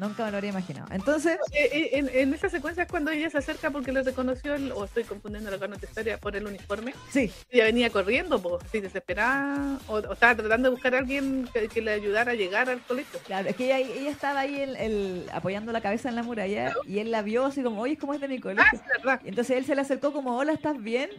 Nunca 0.00 0.24
me 0.24 0.30
lo 0.30 0.38
habría 0.38 0.50
imaginado. 0.50 0.86
Entonces, 0.92 1.36
Eh, 1.52 1.68
eh, 1.72 1.90
en, 1.92 2.08
en 2.08 2.32
esa 2.34 2.48
secuencia 2.48 2.84
es 2.84 2.88
cuando 2.88 3.10
ella 3.10 3.28
se 3.28 3.36
acerca 3.38 3.70
porque 3.70 3.92
le 3.92 4.02
reconoció, 4.02 4.54
el, 4.54 4.72
o 4.72 4.84
estoy 4.84 5.04
confundiendo 5.04 5.50
la 5.50 5.58
carta 5.58 5.78
historia 5.86 6.16
por 6.18 6.34
el 6.34 6.46
uniforme. 6.46 6.94
sí, 7.10 7.30
Ella 7.50 7.64
venía 7.64 7.90
corriendo, 7.90 8.40
pues, 8.40 8.64
así 8.64 8.80
desesperada, 8.80 9.78
o, 9.88 9.96
o 9.96 10.12
estaba 10.14 10.34
tratando 10.34 10.68
de 10.70 10.74
buscar 10.74 10.94
a 10.94 10.98
alguien 10.98 11.46
que, 11.52 11.68
que 11.68 11.82
le 11.82 11.92
ayudara 11.92 12.32
a 12.32 12.34
llegar 12.34 12.70
al 12.70 12.80
colegio. 12.80 13.20
claro, 13.26 13.50
es 13.50 13.56
que 13.56 13.66
ella, 13.66 13.78
ella 13.78 14.10
estaba 14.10 14.40
ahí 14.40 14.60
el, 14.60 14.76
el- 14.76 15.26
apoyando 15.32 15.70
la 15.72 15.80
cabeza 15.82 16.08
en 16.08 16.16
la 16.16 16.22
muralla 16.22 16.72
y 16.86 16.98
él 17.00 17.10
la 17.10 17.20
vio 17.22 17.44
así 17.44 17.62
como, 17.62 17.82
oye, 17.82 17.98
¿cómo 17.98 18.14
es 18.14 18.20
de 18.20 18.28
mi 18.28 18.36
Ah, 18.36 18.40
colegio? 18.40 18.66
es 18.72 18.82
verdad. 19.02 19.20
Y 19.24 19.28
entonces 19.28 19.56
él 19.58 19.64
se 19.66 19.74
le 19.74 19.82
acercó 19.82 20.12
como, 20.12 20.36
hola, 20.38 20.52
¿estás 20.52 20.82
bien? 20.82 21.10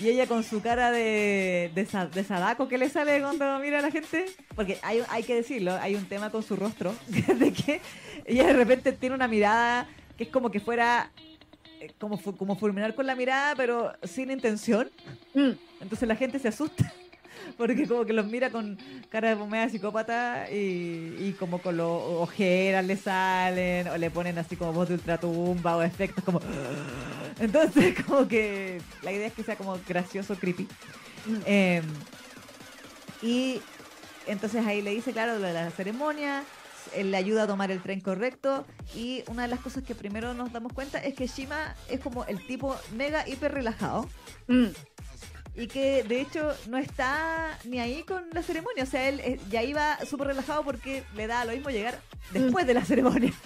Y 0.00 0.08
ella 0.08 0.26
con 0.26 0.44
su 0.44 0.62
cara 0.62 0.92
de, 0.92 1.70
de, 1.74 1.86
sa- 1.86 2.06
de 2.06 2.22
sadaco 2.22 2.68
que 2.68 2.78
le 2.78 2.88
sale 2.88 3.20
cuando 3.20 3.58
mira 3.58 3.80
a 3.80 3.82
la 3.82 3.90
gente, 3.90 4.26
porque 4.54 4.78
hay, 4.82 5.02
hay 5.08 5.24
que 5.24 5.34
decirlo, 5.34 5.74
hay 5.80 5.96
un 5.96 6.04
tema 6.06 6.30
con 6.30 6.42
su 6.42 6.54
rostro, 6.54 6.94
de 7.08 7.52
que 7.52 7.80
ella 8.24 8.46
de 8.46 8.52
repente 8.52 8.92
tiene 8.92 9.16
una 9.16 9.26
mirada 9.26 9.88
que 10.16 10.24
es 10.24 10.30
como 10.30 10.50
que 10.50 10.60
fuera, 10.60 11.10
eh, 11.80 11.90
como, 11.98 12.20
como 12.36 12.54
fulminar 12.56 12.94
con 12.94 13.06
la 13.06 13.16
mirada, 13.16 13.54
pero 13.56 13.92
sin 14.04 14.30
intención. 14.30 14.88
Mm, 15.34 15.50
Entonces 15.80 16.06
la 16.08 16.14
gente 16.16 16.38
se 16.38 16.48
asusta 16.48 16.92
porque 17.58 17.86
como 17.86 18.06
que 18.06 18.12
los 18.14 18.26
mira 18.26 18.50
con 18.50 18.78
cara 19.10 19.30
de 19.30 19.36
pomea 19.36 19.68
psicópata 19.68 20.50
y, 20.50 21.16
y 21.18 21.36
como 21.38 21.60
con 21.60 21.76
los 21.76 21.90
ojeras 21.90 22.84
le 22.86 22.96
salen 22.96 23.88
o 23.88 23.98
le 23.98 24.10
ponen 24.10 24.38
así 24.38 24.56
como 24.56 24.72
voz 24.72 24.88
de 24.88 24.94
ultratumba 24.94 25.76
o 25.76 25.82
efectos 25.82 26.24
como... 26.24 26.40
Entonces 27.40 27.94
como 28.04 28.26
que 28.26 28.80
la 29.02 29.12
idea 29.12 29.26
es 29.26 29.32
que 29.34 29.42
sea 29.42 29.56
como 29.56 29.78
gracioso, 29.86 30.36
creepy. 30.36 30.66
mm. 31.26 31.36
Eh, 31.44 31.82
y 33.22 33.60
entonces 34.26 34.64
ahí 34.64 34.80
le 34.80 34.92
dice, 34.92 35.12
claro, 35.12 35.38
lo 35.38 35.46
de 35.46 35.52
la 35.52 35.70
ceremonia, 35.70 36.44
él 36.94 37.10
le 37.10 37.16
ayuda 37.16 37.42
a 37.42 37.46
tomar 37.46 37.70
el 37.70 37.82
tren 37.82 38.00
correcto 38.00 38.64
y 38.94 39.22
una 39.26 39.42
de 39.42 39.48
las 39.48 39.60
cosas 39.60 39.82
que 39.82 39.94
primero 39.94 40.34
nos 40.34 40.52
damos 40.52 40.72
cuenta 40.72 40.98
es 40.98 41.14
que 41.14 41.26
Shima 41.26 41.74
es 41.88 42.00
como 42.00 42.24
el 42.26 42.46
tipo 42.46 42.76
mega 42.96 43.28
hiper 43.28 43.52
relajado 43.52 44.08
Mm, 44.48 44.68
y 45.58 45.66
que 45.66 46.02
de 46.04 46.20
hecho 46.20 46.54
no 46.68 46.78
está 46.78 47.58
ni 47.64 47.80
ahí 47.80 48.02
con 48.04 48.24
la 48.32 48.42
ceremonia. 48.42 48.84
O 48.84 48.86
sea, 48.86 49.08
él 49.08 49.20
eh, 49.20 49.38
ya 49.50 49.62
iba 49.62 49.98
súper 50.06 50.28
relajado 50.28 50.62
porque 50.64 51.02
le 51.14 51.26
da 51.26 51.44
lo 51.44 51.52
mismo 51.52 51.68
llegar 51.70 52.00
después 52.32 52.66
de 52.66 52.74
la 52.74 52.84
ceremonia. 52.84 53.32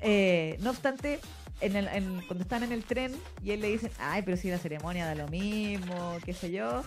Eh, 0.00 0.58
no 0.60 0.70
obstante, 0.70 1.20
en 1.60 1.74
el- 1.74 1.88
en- 1.88 2.20
cuando 2.26 2.42
están 2.42 2.62
en 2.62 2.72
el 2.72 2.84
tren 2.84 3.14
y 3.42 3.52
él 3.52 3.60
le 3.60 3.68
dice, 3.68 3.90
ay, 3.98 4.22
pero 4.22 4.36
si 4.36 4.50
la 4.50 4.58
ceremonia 4.58 5.06
da 5.06 5.14
lo 5.14 5.26
mismo, 5.28 6.18
qué 6.24 6.34
sé 6.34 6.50
yo, 6.52 6.82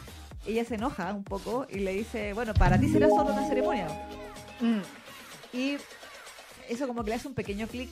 ella 0.46 0.64
se 0.64 0.76
enoja 0.76 1.12
un 1.14 1.24
poco 1.24 1.66
y 1.70 1.80
le 1.80 1.92
dice, 1.94 2.34
bueno, 2.34 2.54
para 2.54 2.80
ti 2.80 2.88
será 2.88 3.08
solo 3.10 3.34
una 3.34 3.48
ceremonia. 3.48 3.88
mm. 4.62 4.80
Y 5.58 5.78
eso 6.70 6.88
como 6.88 7.04
que 7.04 7.10
le 7.12 7.16
hace 7.16 7.28
un 7.28 7.36
pequeño 7.36 7.68
clic 7.68 7.90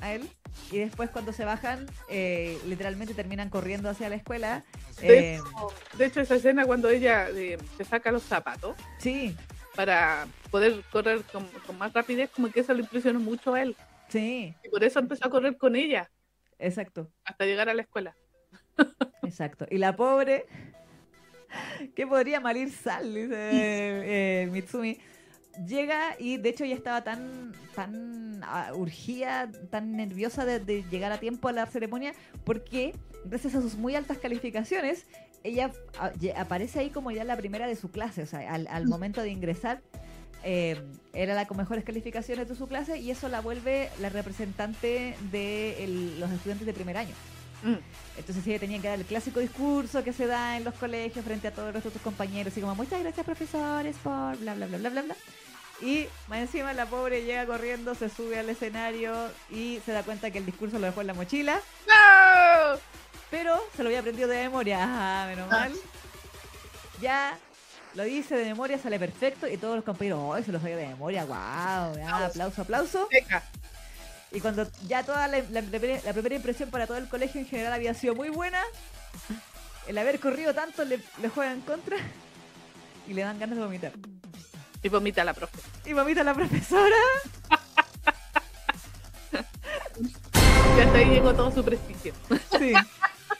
a 0.00 0.12
él. 0.14 0.28
Y 0.70 0.78
después 0.78 1.10
cuando 1.10 1.32
se 1.32 1.44
bajan, 1.44 1.86
eh, 2.08 2.60
literalmente 2.66 3.14
terminan 3.14 3.50
corriendo 3.50 3.88
hacia 3.90 4.08
la 4.08 4.16
escuela. 4.16 4.64
De, 5.06 5.18
Eh, 5.18 5.36
hecho, 5.36 5.44
de 5.92 6.06
hecho, 6.06 6.20
esa 6.20 6.36
escena 6.36 6.64
cuando 6.66 6.88
ella 6.88 7.28
eh, 7.30 7.58
se 7.76 7.84
saca 7.84 8.10
los 8.12 8.24
zapatos 8.24 8.76
sí, 8.98 9.36
para 9.74 10.28
poder 10.50 10.82
correr 10.90 11.22
con, 11.24 11.46
con 11.66 11.78
más 11.78 11.92
rapidez, 11.92 12.30
como 12.30 12.50
que 12.50 12.60
eso 12.60 12.74
le 12.74 12.82
impresionó 12.82 13.20
mucho 13.20 13.54
a 13.54 13.62
él. 13.62 13.76
sí, 14.08 14.54
Y 14.62 14.68
por 14.70 14.84
eso 14.84 14.98
empezó 14.98 15.26
a 15.26 15.30
correr 15.30 15.56
con 15.58 15.76
ella 15.76 16.10
exacto, 16.58 17.12
hasta 17.24 17.44
llegar 17.46 17.68
a 17.68 17.74
la 17.74 17.82
escuela. 17.82 18.16
exacto. 19.22 19.66
Y 19.70 19.78
la 19.78 19.96
pobre, 19.96 20.46
que 21.94 22.06
podría 22.06 22.40
malir 22.40 22.70
sal, 22.70 23.14
dice 23.14 24.48
Mitsumi. 24.50 24.98
Llega 25.66 26.16
y 26.18 26.36
de 26.36 26.48
hecho 26.50 26.64
ella 26.64 26.74
estaba 26.74 27.02
tan, 27.02 27.52
tan 27.74 28.40
ah, 28.44 28.72
urgida, 28.74 29.50
tan 29.70 29.92
nerviosa 29.92 30.44
de, 30.44 30.60
de 30.60 30.84
llegar 30.90 31.12
a 31.12 31.18
tiempo 31.18 31.48
a 31.48 31.52
la 31.52 31.66
ceremonia, 31.66 32.12
porque 32.44 32.94
gracias 33.24 33.54
a 33.54 33.62
sus 33.62 33.76
muy 33.76 33.94
altas 33.94 34.18
calificaciones, 34.18 35.06
ella 35.44 35.72
ah, 35.98 36.10
aparece 36.36 36.80
ahí 36.80 36.90
como 36.90 37.10
ya 37.10 37.24
la 37.24 37.36
primera 37.36 37.66
de 37.66 37.76
su 37.76 37.90
clase, 37.90 38.22
o 38.22 38.26
sea, 38.26 38.52
al, 38.52 38.66
al 38.68 38.86
momento 38.86 39.22
de 39.22 39.30
ingresar, 39.30 39.80
eh, 40.44 40.80
era 41.14 41.34
la 41.34 41.46
con 41.46 41.56
mejores 41.56 41.82
calificaciones 41.84 42.48
de 42.48 42.54
su 42.54 42.68
clase 42.68 42.98
y 42.98 43.10
eso 43.10 43.28
la 43.28 43.40
vuelve 43.40 43.88
la 44.00 44.10
representante 44.10 45.16
de 45.32 45.82
el- 45.84 46.20
los 46.20 46.30
estudiantes 46.30 46.66
de 46.66 46.72
primer 46.74 46.96
año. 46.98 47.14
Mm. 47.62 47.76
Entonces 48.18 48.46
ella 48.46 48.58
tenía 48.58 48.80
que 48.80 48.88
dar 48.88 48.98
el 48.98 49.04
clásico 49.04 49.40
discurso 49.40 50.04
que 50.04 50.12
se 50.12 50.26
da 50.26 50.56
en 50.56 50.64
los 50.64 50.74
colegios 50.74 51.24
frente 51.24 51.48
a 51.48 51.52
todos 51.52 51.74
los 51.74 51.84
otros 51.84 52.02
compañeros, 52.02 52.56
y 52.56 52.60
como 52.60 52.74
muchas 52.74 53.00
gracias 53.02 53.24
profesores 53.26 53.96
por 54.02 54.36
bla 54.38 54.54
bla 54.54 54.66
bla 54.66 54.78
bla 54.78 54.90
bla 54.90 55.02
bla. 55.02 55.16
Y 55.82 56.06
más 56.28 56.38
encima 56.38 56.72
la 56.72 56.86
pobre 56.86 57.24
llega 57.24 57.44
corriendo, 57.44 57.94
se 57.94 58.08
sube 58.08 58.38
al 58.38 58.48
escenario 58.48 59.14
y 59.50 59.80
se 59.84 59.92
da 59.92 60.02
cuenta 60.02 60.30
que 60.30 60.38
el 60.38 60.46
discurso 60.46 60.78
lo 60.78 60.86
dejó 60.86 61.02
en 61.02 61.06
la 61.08 61.14
mochila, 61.14 61.60
¡No! 61.86 62.78
pero 63.30 63.60
se 63.76 63.82
lo 63.82 63.90
había 63.90 64.00
aprendido 64.00 64.28
de 64.28 64.44
memoria, 64.44 64.82
ajá, 64.82 65.26
menos 65.28 65.50
mal. 65.50 65.72
Ya 67.02 67.36
lo 67.94 68.04
dice 68.04 68.36
de 68.36 68.44
memoria, 68.46 68.78
sale 68.78 68.98
perfecto 68.98 69.46
y 69.48 69.58
todos 69.58 69.76
los 69.76 69.84
compañeros, 69.84 70.34
¡ay, 70.34 70.44
se 70.44 70.52
lo 70.52 70.60
sabía 70.60 70.76
de 70.76 70.86
memoria! 70.88 71.24
¡Wow! 71.26 71.96
Ya, 71.96 72.26
aplauso, 72.26 72.62
aplauso. 72.62 73.08
Venga. 73.10 73.42
Y 74.32 74.40
cuando 74.40 74.68
ya 74.86 75.02
toda 75.04 75.28
la, 75.28 75.40
la 75.50 75.62
primera, 75.62 76.00
la 76.04 76.12
primera 76.12 76.34
impresión 76.34 76.70
para 76.70 76.86
todo 76.86 76.98
el 76.98 77.08
colegio 77.08 77.40
en 77.40 77.46
general 77.46 77.72
había 77.72 77.94
sido 77.94 78.14
muy 78.14 78.28
buena, 78.28 78.60
el 79.86 79.96
haber 79.98 80.20
corrido 80.20 80.52
tanto 80.52 80.84
le, 80.84 81.00
le 81.22 81.28
juega 81.28 81.52
en 81.52 81.60
contra 81.60 81.96
y 83.06 83.14
le 83.14 83.22
dan 83.22 83.38
ganas 83.38 83.56
de 83.56 83.64
vomitar. 83.64 83.92
Y 84.82 84.88
vomita 84.88 85.24
la 85.24 85.32
profe. 85.34 85.58
Y 85.84 85.92
vomita 85.92 86.22
la 86.22 86.34
profesora. 86.34 86.96
Y 90.76 90.80
hasta 90.80 90.98
ahí 90.98 91.06
llegó 91.06 91.34
todo 91.34 91.50
su 91.50 91.64
prestigio. 91.64 92.12
Sí. 92.58 92.72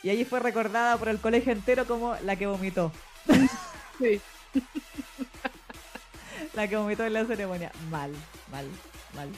Y 0.02 0.10
allí 0.10 0.24
fue 0.24 0.40
recordada 0.40 0.96
por 0.96 1.08
el 1.08 1.18
colegio 1.18 1.52
entero 1.52 1.86
como 1.86 2.16
la 2.24 2.36
que 2.36 2.46
vomitó. 2.46 2.92
Sí. 3.98 4.20
La 6.54 6.66
que 6.68 6.76
vomitó 6.76 7.04
en 7.04 7.12
la 7.12 7.24
ceremonia. 7.26 7.72
Mal, 7.90 8.12
mal, 8.50 8.66
mal. 9.14 9.28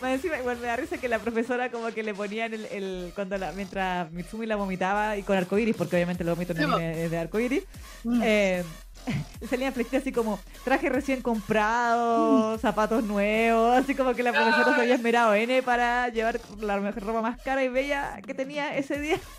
Más 0.00 0.12
encima, 0.14 0.38
igual 0.38 0.58
me 0.58 0.66
da 0.66 0.76
risa 0.76 0.98
que 0.98 1.08
la 1.08 1.18
profesora 1.18 1.70
como 1.70 1.88
que 1.92 2.02
le 2.02 2.12
ponían 2.14 2.52
el, 2.52 2.66
el- 2.66 3.12
cuando 3.14 3.38
la, 3.38 3.52
mientras 3.52 4.10
Mitsumi 4.12 4.46
la 4.46 4.56
vomitaba 4.56 5.16
y 5.16 5.22
con 5.22 5.36
arcoiris, 5.36 5.74
porque 5.76 5.96
obviamente 5.96 6.22
el 6.22 6.28
vómito 6.30 6.52
no 6.54 6.78
es 6.78 7.10
de 7.10 7.18
arcoiris, 7.18 7.62
Mm. 8.04 8.20
eh, 8.22 8.64
le 9.40 9.46
salían 9.48 9.72
flechitas 9.72 10.02
así 10.02 10.12
como 10.12 10.38
traje 10.64 10.88
recién 10.88 11.22
comprado, 11.22 12.58
zapatos 12.58 13.04
nuevos, 13.04 13.76
así 13.78 13.94
como 13.94 14.14
que 14.14 14.22
la 14.22 14.32
profesora 14.32 14.74
se 14.74 14.80
había 14.82 14.94
esmerado 14.96 15.34
N 15.34 15.62
para 15.62 16.08
llevar 16.08 16.40
la 16.60 16.78
mejor 16.78 17.02
ropa 17.04 17.22
más 17.22 17.40
cara 17.42 17.62
y 17.64 17.68
bella 17.68 18.20
que 18.26 18.34
tenía 18.34 18.76
ese 18.76 18.98
día. 19.00 19.18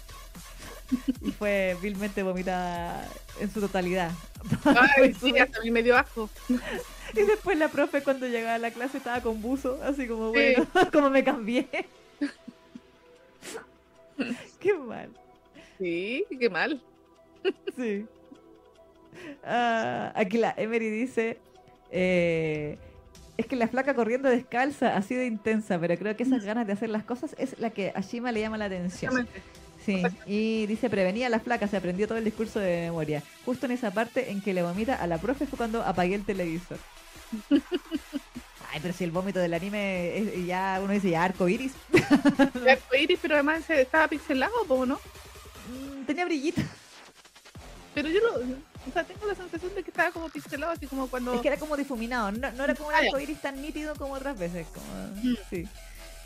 Y 1.22 1.32
fue 1.32 1.76
vilmente 1.82 2.24
vomitada 2.24 3.06
en 3.42 3.52
su 3.52 3.60
totalidad. 3.60 4.10
Ay, 4.64 5.14
sí, 5.20 5.38
hasta 5.38 5.60
a 5.60 5.62
mí 5.62 5.70
me 5.70 5.84
dio 5.84 5.98
asco. 5.98 6.30
Y 7.18 7.24
después 7.26 7.58
la 7.58 7.68
profe 7.70 8.04
cuando 8.04 8.28
llegaba 8.28 8.56
a 8.56 8.60
la 8.60 8.72
clase 8.72 8.98
estaba 8.98 9.22
con 9.22 9.42
buzo, 9.42 9.80
así 9.84 10.08
como, 10.08 10.34
Sí. 10.34 10.40
bueno, 10.56 10.68
como 10.92 11.10
me 11.10 11.24
cambié. 11.24 11.68
Qué 14.60 14.74
mal, 14.74 15.10
Sí, 15.80 16.26
qué 16.40 16.50
mal. 16.50 16.82
sí. 17.78 18.06
Ah, 19.44 20.12
aquí 20.16 20.38
la 20.38 20.54
Emery 20.58 20.90
dice, 20.90 21.38
eh, 21.92 22.78
es 23.38 23.46
que 23.46 23.56
la 23.56 23.68
flaca 23.68 23.94
corriendo 23.94 24.28
descalza 24.30 24.98
ha 24.98 25.02
sido 25.04 25.24
intensa, 25.24 25.80
pero 25.80 25.96
creo 25.98 26.18
que 26.18 26.24
esas 26.24 26.44
ganas 26.44 26.66
de 26.66 26.74
hacer 26.74 26.90
las 26.90 27.04
cosas 27.04 27.36
es 27.38 27.60
la 27.60 27.70
que 27.70 27.92
a 27.94 28.02
Shima 28.02 28.32
le 28.32 28.42
llama 28.42 28.58
la 28.58 28.66
atención. 28.66 29.28
Sí, 29.86 30.02
y 30.26 30.66
dice, 30.66 30.90
prevenía 30.90 31.28
a 31.28 31.30
la 31.30 31.40
flaca, 31.40 31.68
se 31.68 31.78
aprendió 31.78 32.08
todo 32.08 32.18
el 32.18 32.26
discurso 32.26 32.60
de 32.60 32.82
memoria. 32.88 33.22
Justo 33.46 33.68
en 33.68 33.72
esa 33.72 33.92
parte 33.92 34.32
en 34.32 34.42
que 34.42 34.54
le 34.54 34.64
vomita 34.64 34.96
a 34.96 35.08
la 35.08 35.18
profe 35.20 35.46
fue 35.46 35.58
cuando 35.58 35.82
apagué 35.84 36.16
el 36.16 36.26
televisor. 36.26 36.78
Ay, 38.72 38.80
pero 38.82 38.94
si 38.94 39.04
el 39.04 39.12
vómito 39.12 39.40
del 39.40 39.54
anime 39.54 40.18
es- 40.18 40.46
ya 40.46 40.80
uno 40.84 40.94
dice 40.94 41.10
ya 41.10 41.24
arco 41.24 41.48
iris. 41.48 41.72
Arco 42.70 42.96
iris, 43.00 43.20
pero 43.22 43.36
además 43.36 43.64
se- 43.66 43.82
estaba 43.82 44.08
pixelado, 44.08 44.54
po, 44.68 44.86
¿no? 44.86 44.96
Mm, 45.70 46.04
Tenía 46.06 46.26
brillito. 46.26 46.62
Pero 47.94 48.10
yo 48.10 48.20
lo, 48.20 48.36
o 48.36 48.92
sea, 48.94 49.04
tengo 49.04 49.26
la 49.26 49.34
sensación 49.36 49.74
de 49.74 49.84
que 49.84 49.90
estaba 49.90 50.12
como 50.12 50.30
pixelado, 50.30 50.72
así 50.74 50.86
como 50.86 51.08
cuando... 51.10 51.34
Es 51.34 51.42
que 51.42 51.48
era 51.48 51.58
como 51.58 51.76
difuminado, 51.76 52.32
no, 52.32 52.52
no 52.52 52.64
era 52.64 52.76
como 52.76 52.90
un 52.90 52.96
Ah, 52.96 53.00
arco 53.00 53.20
iris 53.20 53.42
tan 53.42 53.60
nítido 53.62 53.96
como 53.96 54.14
otras 54.14 54.38
veces. 54.38 54.68
Como, 54.68 54.86
Mm. 55.24 55.36
sí. 55.50 55.68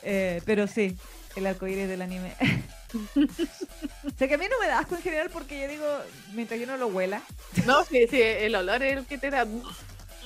Eh, 0.03 0.41
pero 0.46 0.67
sí, 0.67 0.98
el 1.36 1.46
arco 1.48 1.67
iris 1.67 1.88
del 1.88 2.01
anime. 2.01 2.34
o 2.96 4.10
sea 4.17 4.27
que 4.27 4.34
a 4.34 4.38
mí 4.38 4.46
no 4.50 4.60
me 4.60 4.67
da 4.67 4.79
asco 4.79 4.96
en 4.96 5.01
general 5.01 5.29
porque 5.31 5.62
yo 5.62 5.67
digo, 5.70 5.86
mientras 6.34 6.60
yo 6.60 6.65
no 6.67 6.75
lo 6.75 6.88
huela, 6.88 7.22
No, 7.65 7.86
sí, 7.86 8.05
sí, 8.10 8.20
el 8.22 8.53
olor 8.55 8.81
es 8.84 8.98
el 8.98 9.05
que 9.05 9.17
te 9.17 9.29
da... 9.29 9.46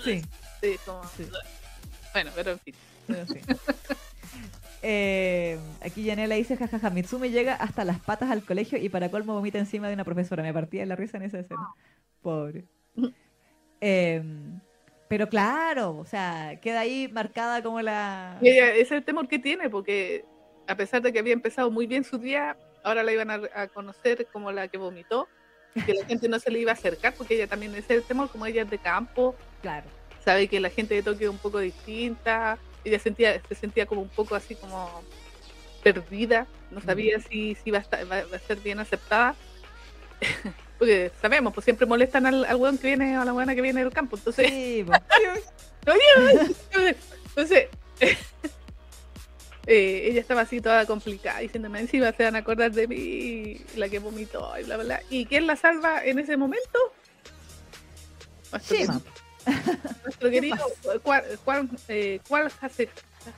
sí, 0.03 0.23
Sí, 0.65 0.79
como... 0.85 1.03
Sí. 1.09 1.27
Bueno, 2.13 2.31
pero 2.35 2.51
en 2.51 2.59
fin. 2.59 2.75
pero. 3.07 3.25
Eh, 4.87 5.57
aquí 5.81 6.03
Yanela 6.03 6.35
dice, 6.35 6.57
jajaja, 6.57 6.91
Mitsumi 6.91 7.29
llega 7.29 7.55
hasta 7.55 7.83
las 7.83 7.99
patas 7.99 8.29
al 8.29 8.43
colegio 8.43 8.77
y 8.77 8.89
para 8.89 9.09
colmo 9.09 9.33
vomita 9.33 9.57
encima 9.57 9.87
de 9.87 9.95
una 9.95 10.03
profesora. 10.03 10.43
Me 10.43 10.53
partía 10.53 10.81
de 10.81 10.85
la 10.85 10.95
risa 10.95 11.17
en 11.17 11.23
esa 11.23 11.39
escena. 11.39 11.67
Pobre. 12.21 12.65
Eh, 13.81 14.23
pero 15.09 15.27
claro, 15.29 15.97
o 15.97 16.05
sea, 16.05 16.59
queda 16.61 16.79
ahí 16.79 17.07
marcada 17.11 17.61
como 17.61 17.81
la... 17.81 18.39
Ese 18.41 18.81
es 18.81 18.91
el 18.93 19.03
temor 19.03 19.27
que 19.27 19.37
tiene, 19.37 19.69
porque 19.69 20.25
a 20.65 20.75
pesar 20.75 21.03
de 21.03 21.13
que 21.13 21.19
había 21.19 21.33
empezado 21.33 21.69
muy 21.69 21.85
bien 21.85 22.03
su 22.03 22.17
día, 22.17 22.57
ahora 22.83 23.03
la 23.03 23.11
iban 23.11 23.29
a, 23.29 23.41
a 23.53 23.67
conocer 23.67 24.25
como 24.31 24.51
la 24.51 24.69
que 24.69 24.77
vomitó, 24.77 25.27
que 25.85 25.93
la 25.93 26.05
gente 26.07 26.27
no 26.29 26.39
se 26.39 26.49
le 26.49 26.59
iba 26.59 26.71
a 26.71 26.73
acercar, 26.73 27.13
porque 27.15 27.35
ella 27.35 27.47
también 27.47 27.75
es 27.75 27.87
el 27.91 28.01
temor, 28.01 28.29
como 28.29 28.45
ella 28.47 28.63
es 28.63 28.69
de 28.71 28.79
campo, 28.79 29.35
Claro. 29.61 29.87
Sabe 30.25 30.47
que 30.47 30.59
la 30.59 30.69
gente 30.69 30.95
de 30.95 31.03
Tokio 31.03 31.29
es 31.29 31.33
un 31.33 31.39
poco 31.39 31.59
distinta, 31.59 32.57
ella 32.83 32.99
sentía, 32.99 33.41
se 33.47 33.55
sentía 33.55 33.85
como 33.85 34.01
un 34.01 34.09
poco 34.09 34.35
así 34.35 34.55
como 34.55 35.01
perdida, 35.83 36.47
no 36.71 36.81
sabía 36.81 37.19
si, 37.19 37.55
si 37.55 37.61
iba, 37.65 37.77
a 37.77 37.81
estar- 37.81 38.11
va, 38.11 38.23
va 38.25 38.35
a 38.37 38.39
ser 38.39 38.57
bien 38.59 38.79
aceptada. 38.79 39.35
Porque 40.79 41.11
sabemos, 41.21 41.53
pues 41.53 41.63
siempre 41.63 41.85
molestan 41.85 42.25
al, 42.25 42.43
al 42.43 42.55
weón 42.57 42.77
que 42.77 42.87
viene 42.87 43.17
o 43.17 43.21
a 43.21 43.25
la 43.25 43.31
buena 43.31 43.55
que 43.55 43.61
viene 43.61 43.81
del 43.83 43.93
campo. 43.93 44.17
Entonces, 44.17 44.47
Sí, 44.49 44.83
po. 44.87 44.93
entonces 47.29 47.67
eh, 49.67 50.07
ella 50.09 50.21
estaba 50.21 50.41
así 50.41 50.59
toda 50.61 50.85
complicada, 50.85 51.39
diciéndome 51.39 51.79
encima 51.79 52.11
se 52.11 52.23
van 52.23 52.35
a 52.35 52.39
acordar 52.39 52.71
de 52.71 52.87
mí, 52.87 53.61
la 53.75 53.87
que 53.89 53.99
vomitó 53.99 54.53
y 54.59 54.63
bla, 54.63 54.75
bla, 54.77 54.83
bla. 54.85 55.01
¿Y 55.09 55.25
quién 55.25 55.47
la 55.47 55.55
salva 55.55 56.03
en 56.03 56.19
ese 56.19 56.35
momento? 56.37 56.79
Nuestro. 58.51 59.01
nuestro 60.03 60.29
querido 60.29 60.57
Juan, 61.43 61.69
eh, 61.87 62.19
Hase- 62.61 62.89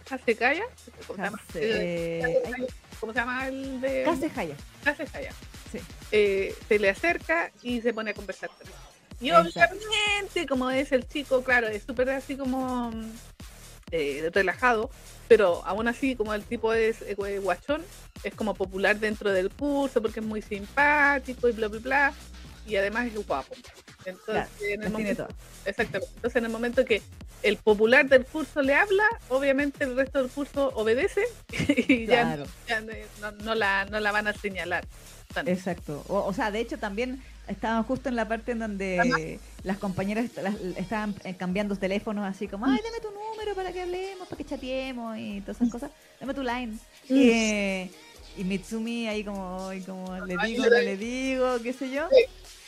Hasekaya. 0.09 0.63
¿Cómo 1.07 1.17
se 1.17 1.23
llama? 1.23 1.39
Hase- 1.49 1.59
Eh, 1.63 2.67
¿Cómo 2.99 3.13
se 3.13 3.19
llama 3.19 3.47
el 3.47 3.79
de 3.81 4.03
Kase 4.03 4.31
Haya. 4.35 4.55
Hasekaya? 4.85 5.31
Sí. 5.71 5.79
Eh, 6.11 6.55
se 6.67 6.79
le 6.79 6.89
acerca 6.89 7.51
y 7.61 7.81
se 7.81 7.93
pone 7.93 8.11
a 8.11 8.13
conversar 8.13 8.49
con 8.49 8.67
él. 8.67 8.73
Y 9.19 9.31
obviamente, 9.31 10.45
como 10.47 10.69
es 10.71 10.91
el 10.91 11.07
chico, 11.07 11.43
claro, 11.43 11.67
es 11.67 11.83
súper 11.83 12.09
así 12.11 12.35
como 12.37 12.91
eh, 13.91 14.29
relajado, 14.33 14.89
pero 15.27 15.63
aún 15.65 15.87
así, 15.87 16.15
como 16.15 16.33
el 16.33 16.43
tipo 16.43 16.73
es 16.73 17.01
eh, 17.01 17.15
gua- 17.17 17.39
guachón, 17.41 17.83
es 18.23 18.33
como 18.35 18.53
popular 18.53 18.97
dentro 18.99 19.31
del 19.31 19.49
curso 19.49 20.01
porque 20.01 20.19
es 20.19 20.25
muy 20.25 20.41
simpático 20.41 21.47
y 21.49 21.51
bla, 21.53 21.67
bla, 21.67 21.79
bla, 21.79 22.13
y 22.67 22.75
además 22.75 23.07
es 23.07 23.25
guapo. 23.25 23.55
Entonces, 24.07 24.25
Claro, 24.25 24.49
en 24.61 24.83
el 24.83 24.89
momento, 24.89 25.27
exactamente. 25.65 26.13
Entonces, 26.15 26.35
en 26.37 26.45
el 26.45 26.51
momento 26.51 26.85
que 26.85 27.01
el 27.43 27.57
popular 27.57 28.07
del 28.07 28.25
curso 28.25 28.61
le 28.61 28.73
habla, 28.73 29.03
obviamente 29.29 29.83
el 29.83 29.95
resto 29.95 30.19
del 30.21 30.31
curso 30.31 30.71
obedece 30.75 31.21
y 31.87 32.05
ya, 32.05 32.21
Claro. 32.23 32.45
ya 32.67 32.81
no, 32.81 33.31
no 33.43 33.55
la, 33.55 33.85
no 33.85 33.99
la 33.99 34.11
van 34.11 34.27
a 34.27 34.33
señalar. 34.33 34.85
tanto. 35.33 35.51
Exacto. 35.51 36.03
O, 36.07 36.19
o 36.25 36.33
sea, 36.33 36.51
de 36.51 36.59
hecho 36.61 36.77
también 36.79 37.21
estaban 37.49 37.83
justo 37.83 38.07
en 38.09 38.15
la 38.15 38.27
parte 38.27 38.53
en 38.53 38.59
donde 38.59 39.39
las 39.63 39.77
compañeras 39.77 40.25
las- 40.41 40.55
estaban 40.77 41.13
eh, 41.25 41.35
cambiando 41.35 41.75
teléfonos 41.75 42.25
así 42.25 42.47
como, 42.47 42.65
ay, 42.65 42.79
dame 42.83 42.99
tu 43.01 43.09
número 43.11 43.55
para 43.55 43.71
que 43.73 43.81
hablemos, 43.81 44.27
para 44.27 44.37
que 44.37 44.45
chateemos 44.45 45.17
y 45.17 45.41
todas 45.41 45.57
esas 45.57 45.69
cosas. 45.71 45.91
Dame 46.19 46.33
tu 46.33 46.43
line. 46.43 46.77
Mm. 47.09 47.15
Eh, 47.17 47.91
y 48.37 48.43
Mitsumi 48.43 49.07
ahí 49.07 49.23
como, 49.23 49.71
como 49.85 50.25
le 50.25 50.35
digo, 50.45 50.63
no 50.65 50.69
le 50.69 50.95
digo, 50.97 51.57
qué 51.63 51.73
sé 51.73 51.89
yo. 51.91 52.07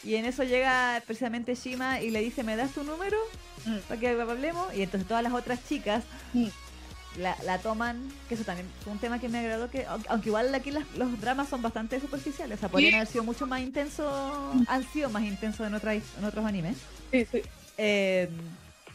Y 0.03 0.15
en 0.15 0.25
eso 0.25 0.43
llega 0.43 1.01
precisamente 1.05 1.55
Shima 1.55 2.01
y 2.01 2.09
le 2.09 2.21
dice, 2.21 2.43
¿me 2.43 2.55
das 2.55 2.71
tu 2.71 2.83
número? 2.83 3.17
Mm. 3.65 3.77
Para 3.87 3.99
que 3.99 4.07
hablemos. 4.09 4.73
Y 4.75 4.81
entonces 4.83 5.07
todas 5.07 5.23
las 5.23 5.33
otras 5.33 5.59
chicas 5.67 6.03
Mm. 6.33 6.45
la, 7.17 7.35
la 7.45 7.57
toman, 7.59 7.99
que 8.29 8.35
eso 8.35 8.43
también 8.43 8.67
fue 8.83 8.93
un 8.93 8.99
tema 8.99 9.19
que 9.19 9.27
me 9.29 9.39
agradó, 9.39 9.69
que 9.69 9.85
aunque 10.07 10.29
igual 10.29 10.53
aquí 10.55 10.71
las- 10.71 10.85
los 10.95 11.19
dramas 11.19 11.49
son 11.49 11.61
bastante 11.61 11.99
superficiales, 11.99 12.57
o 12.57 12.59
sea, 12.61 12.69
podrían 12.69 12.91
Sí. 12.91 12.95
haber 12.95 13.07
sido 13.07 13.23
mucho 13.23 13.45
más 13.47 13.61
intensos, 13.61 14.07
han 14.67 14.83
sido 14.91 15.09
más 15.09 15.23
intensos 15.23 15.67
en, 15.67 15.73
otras, 15.73 16.01
en 16.17 16.23
otros 16.25 16.45
animes. 16.45 16.77
Sí, 17.11 17.25
sí. 17.31 17.41
Eh, 17.77 18.29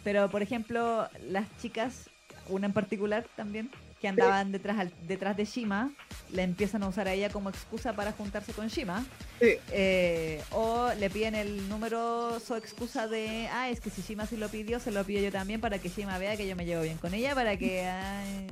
pero, 0.05 0.31
por 0.31 0.43
ejemplo, 0.43 1.09
las 1.29 1.45
chicas, 1.61 2.09
una 2.49 2.67
en 2.67 2.73
particular 2.73 3.27
también, 3.37 3.71
que 4.05 4.09
andaban 4.09 4.53
detrás, 4.53 4.79
al- 4.79 4.93
detrás 5.09 5.35
de 5.35 5.47
Shima, 5.47 5.91
la 6.31 6.43
empiezan 6.43 6.83
a 6.83 6.89
usar 6.89 7.09
a 7.09 7.15
ella 7.15 7.31
como 7.31 7.49
excusa 7.49 7.95
para 7.95 8.13
juntarse 8.13 8.53
con 8.53 8.69
Shima. 8.69 9.03
Sí. 9.41 9.57
Eh, 9.73 10.43
o 10.51 10.91
le 10.99 11.09
piden 11.09 11.35
el 11.35 11.67
número, 11.71 12.39
su 12.39 12.55
excusa 12.55 13.09
de, 13.09 13.49
ah, 13.51 13.71
es 13.71 13.81
que 13.81 13.89
si 13.89 14.03
Shima 14.03 14.27
sí 14.27 14.37
lo 14.37 14.51
pidió, 14.51 14.79
se 14.79 14.91
lo 14.91 15.03
pido 15.05 15.23
yo 15.23 15.33
también 15.33 15.59
para 15.63 15.79
que 15.79 15.89
Shima 15.89 16.19
vea 16.19 16.37
que 16.37 16.47
yo 16.47 16.55
me 16.55 16.67
llevo 16.67 16.83
bien 16.83 16.99
con 16.99 17.15
ella, 17.15 17.35
para 17.35 17.57
que... 17.57 17.81
ay, 17.81 18.47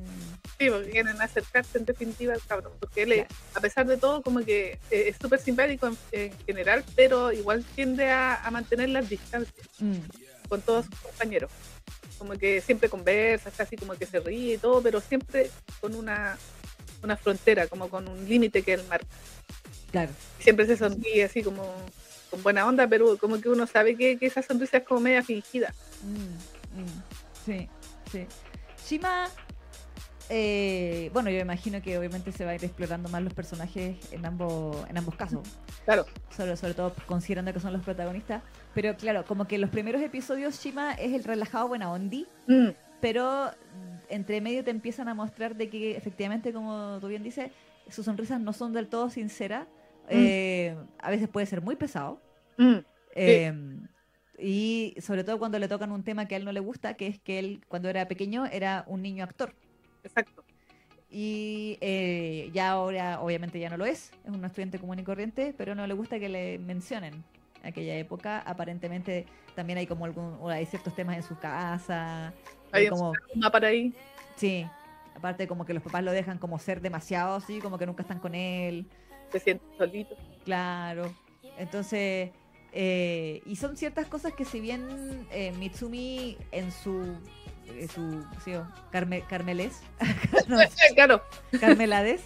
Sí, 0.59 0.71
porque 0.71 0.89
quieren 0.91 1.21
acercarse 1.21 1.77
en 1.77 1.85
definitiva 1.85 2.33
al 2.33 2.41
cabrón, 2.47 2.73
porque 2.81 3.03
él, 3.03 3.27
a 3.55 3.61
pesar 3.61 3.85
de 3.87 3.99
todo, 3.99 4.23
como 4.23 4.41
que 4.41 4.79
eh, 4.91 5.09
es 5.09 5.17
súper 5.21 5.39
simpático 5.41 5.87
en, 5.89 5.97
en 6.13 6.33
general, 6.47 6.83
pero 6.97 7.31
igual 7.31 7.63
tiende 7.75 8.09
a, 8.11 8.37
a 8.37 8.51
mantener 8.51 8.89
las 8.89 9.07
distancias 9.09 9.67
mm, 9.81 9.97
con 10.49 10.63
todos 10.63 10.87
sus 10.87 10.95
compañeros. 11.01 11.51
Como 12.23 12.39
que 12.39 12.61
siempre 12.61 12.89
conversa, 12.89 13.51
así 13.59 13.77
como 13.77 13.95
que 13.95 14.07
se 14.07 14.21
ríe 14.21 14.55
y 14.55 14.59
todo, 14.59 14.81
pero 14.81 15.01
siempre 15.01 15.51
con 15.81 15.97
una, 15.97 16.39
una 17.03 17.17
frontera, 17.17 17.67
como 17.67 17.89
con 17.89 18.07
un 18.07 18.29
límite 18.29 18.63
que 18.63 18.75
él 18.75 18.83
marca. 18.89 19.09
claro. 19.91 20.13
Siempre 20.39 20.67
se 20.67 20.77
sonríe 20.77 21.25
así 21.25 21.43
como 21.43 21.65
con 22.31 22.45
buena 22.45 22.65
onda, 22.65 22.87
pero 22.87 23.19
como 23.19 23.41
que 23.41 23.49
uno 23.49 23.67
sabe 23.67 23.97
que, 23.97 24.19
que 24.19 24.27
esa 24.27 24.41
sonrisa 24.41 24.77
es 24.77 24.85
como 24.85 25.01
media 25.01 25.25
fingida. 25.25 25.75
Mm, 26.05 26.81
mm, 26.81 27.03
sí, 27.45 27.69
sí. 28.13 28.27
Shima, 28.87 29.29
eh, 30.35 31.11
bueno, 31.13 31.29
yo 31.29 31.39
imagino 31.41 31.83
que 31.83 31.99
obviamente 31.99 32.33
se 32.33 32.47
va 32.47 32.53
a 32.53 32.55
ir 32.55 32.65
explorando 32.65 33.11
más 33.11 33.23
los 33.23 33.35
personajes 33.35 33.97
en 34.13 34.25
ambos, 34.25 34.89
en 34.89 34.97
ambos 34.97 35.15
casos. 35.15 35.47
Claro, 35.85 36.07
sobre, 36.35 36.57
sobre 36.57 36.73
todo 36.73 36.95
considerando 37.07 37.53
que 37.53 37.61
son 37.61 37.75
los 37.75 37.83
protagonistas. 37.83 38.43
Pero 38.73 38.97
claro, 38.97 39.27
como 39.27 39.47
que 39.47 39.59
los 39.59 39.69
primeros 39.69 40.01
episodios 40.01 40.59
Shima 40.59 40.95
es 40.95 41.13
el 41.13 41.25
relajado 41.25 41.69
buena 41.69 41.93
ondi, 41.93 42.27
Mm, 42.47 42.69
pero 43.03 43.49
mm, 43.49 43.97
entre 44.09 44.41
medio 44.41 44.65
te 44.65 44.71
empiezan 44.71 45.09
a 45.09 45.15
mostrar 45.15 45.55
de 45.55 45.69
que 45.69 45.99
efectivamente, 45.99 46.55
como 46.55 46.97
tú 46.99 47.09
bien 47.09 47.23
dices, 47.23 47.51
sus 47.91 48.07
sonrisas 48.07 48.41
no 48.41 48.55
son 48.55 48.73
del 48.73 48.89
todo 48.89 49.11
sinceras. 49.11 49.67
Eh, 50.09 50.75
a 50.99 51.11
veces 51.11 51.29
puede 51.29 51.45
ser 51.45 51.61
muy 51.61 51.77
pesado. 51.77 52.23
mm, 52.57 52.79
Eh, 53.15 53.53
y 54.39 54.95
sobre 54.99 55.25
todo 55.25 55.39
cuando 55.39 55.59
le 55.59 55.69
tocan 55.69 55.93
un 55.93 56.05
tema 56.05 56.27
que 56.27 56.37
a 56.37 56.39
él 56.39 56.47
no 56.47 56.53
le 56.53 56.61
gusta, 56.61 56.95
que 56.95 57.07
es 57.07 57.21
que 57.21 57.39
él 57.39 57.61
cuando 57.69 57.91
era 57.91 58.09
pequeño 58.09 58.47
era 58.47 58.85
un 58.87 59.03
niño 59.03 59.25
actor. 59.25 59.55
Exacto. 60.05 60.45
Y 61.11 61.77
eh, 61.83 62.51
ya 62.55 62.71
ahora 62.71 63.21
obviamente 63.21 63.59
ya 63.61 63.69
no 63.69 63.77
lo 63.77 63.85
es, 63.85 64.13
es 64.25 64.31
un 64.31 64.45
estudiante 64.45 64.79
común 64.79 64.99
y 64.99 65.05
corriente, 65.05 65.55
pero 65.57 65.75
no 65.75 65.87
le 65.87 65.95
gusta 65.95 66.19
que 66.19 66.29
le 66.31 66.59
mencionen 66.59 67.25
aquella 67.63 67.97
época. 67.99 68.41
Aparentemente 68.41 69.27
también 69.55 69.79
hay 69.79 69.87
como 69.87 70.07
algún, 70.07 70.39
o 70.41 70.49
hay 70.49 70.65
ciertos 70.67 70.95
temas 70.95 71.17
en 71.17 71.23
su 71.23 71.39
casa, 71.39 72.35
hay 72.71 72.85
Hay 72.85 72.87
como, 72.87 73.13
para 73.53 73.69
ahí. 73.69 73.95
sí, 74.37 74.73
aparte 75.15 75.47
como 75.47 75.67
que 75.67 75.75
los 75.75 75.83
papás 75.83 76.03
lo 76.03 76.13
dejan 76.13 76.39
como 76.39 76.59
ser 76.59 76.81
demasiado 76.81 77.35
así, 77.37 77.61
como 77.61 77.79
que 77.79 77.87
nunca 77.87 78.03
están 78.03 78.19
con 78.19 78.35
él, 78.35 78.91
Se 79.31 79.39
siente 79.41 79.65
solito. 79.77 80.17
claro. 80.45 81.17
Entonces, 81.57 82.31
eh, 82.73 83.43
y 83.45 83.57
son 83.57 83.77
ciertas 83.77 84.07
cosas 84.09 84.33
que 84.35 84.45
si 84.47 84.61
bien 84.61 85.27
eh, 85.31 85.53
Mitsumi 85.53 86.39
en 86.51 86.73
su, 86.73 87.21
su, 87.95 88.25
sí, 88.45 88.55
o 88.55 88.67
Carme- 88.93 89.25
Carmelés, 89.29 89.81
no, 90.49 90.59
claro. 90.95 91.23
Carmelades, 91.61 92.23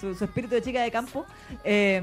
su, 0.00 0.14
su 0.14 0.24
espíritu 0.24 0.54
de 0.54 0.62
chica 0.62 0.82
de 0.82 0.90
campo, 0.90 1.24
eh, 1.64 2.02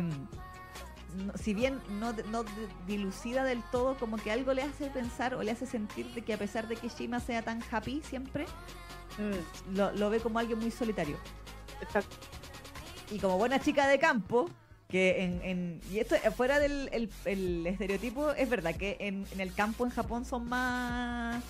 no- 1.25 1.33
si 1.37 1.53
bien 1.53 1.79
no, 1.99 2.13
no 2.31 2.45
dilucida 2.87 3.43
del 3.43 3.61
todo, 3.71 3.97
como 3.97 4.17
que 4.17 4.31
algo 4.31 4.53
le 4.53 4.63
hace 4.63 4.87
pensar 4.89 5.33
o 5.35 5.43
le 5.43 5.51
hace 5.51 5.65
sentir 5.65 6.07
de 6.13 6.21
que 6.21 6.33
a 6.33 6.37
pesar 6.37 6.67
de 6.67 6.75
que 6.75 6.87
Shima 6.89 7.19
sea 7.19 7.41
tan 7.41 7.61
happy 7.71 8.01
siempre, 8.03 8.45
Mm, 9.17 9.75
lo, 9.75 9.91
lo 9.91 10.09
ve 10.09 10.21
como 10.21 10.39
alguien 10.39 10.57
muy 10.59 10.71
solitario. 10.71 11.17
exacto. 11.81 12.15
Y 13.11 13.19
como 13.19 13.37
buena 13.37 13.59
chica 13.59 13.87
de 13.89 13.99
campo, 13.99 14.49
Que 14.87 15.23
en, 15.23 15.41
en- 15.43 15.81
y 15.91 15.99
esto, 15.99 16.15
eh, 16.15 16.31
fuera 16.31 16.59
del 16.59 16.89
el, 16.93 17.09
el 17.25 17.67
estereotipo, 17.67 18.31
es 18.31 18.49
verdad 18.49 18.73
que 18.75 18.95
en, 19.01 19.25
en 19.33 19.39
el 19.41 19.53
campo 19.53 19.85
en 19.85 19.91
Japón 19.91 20.23
son 20.25 20.47
más. 20.47 21.43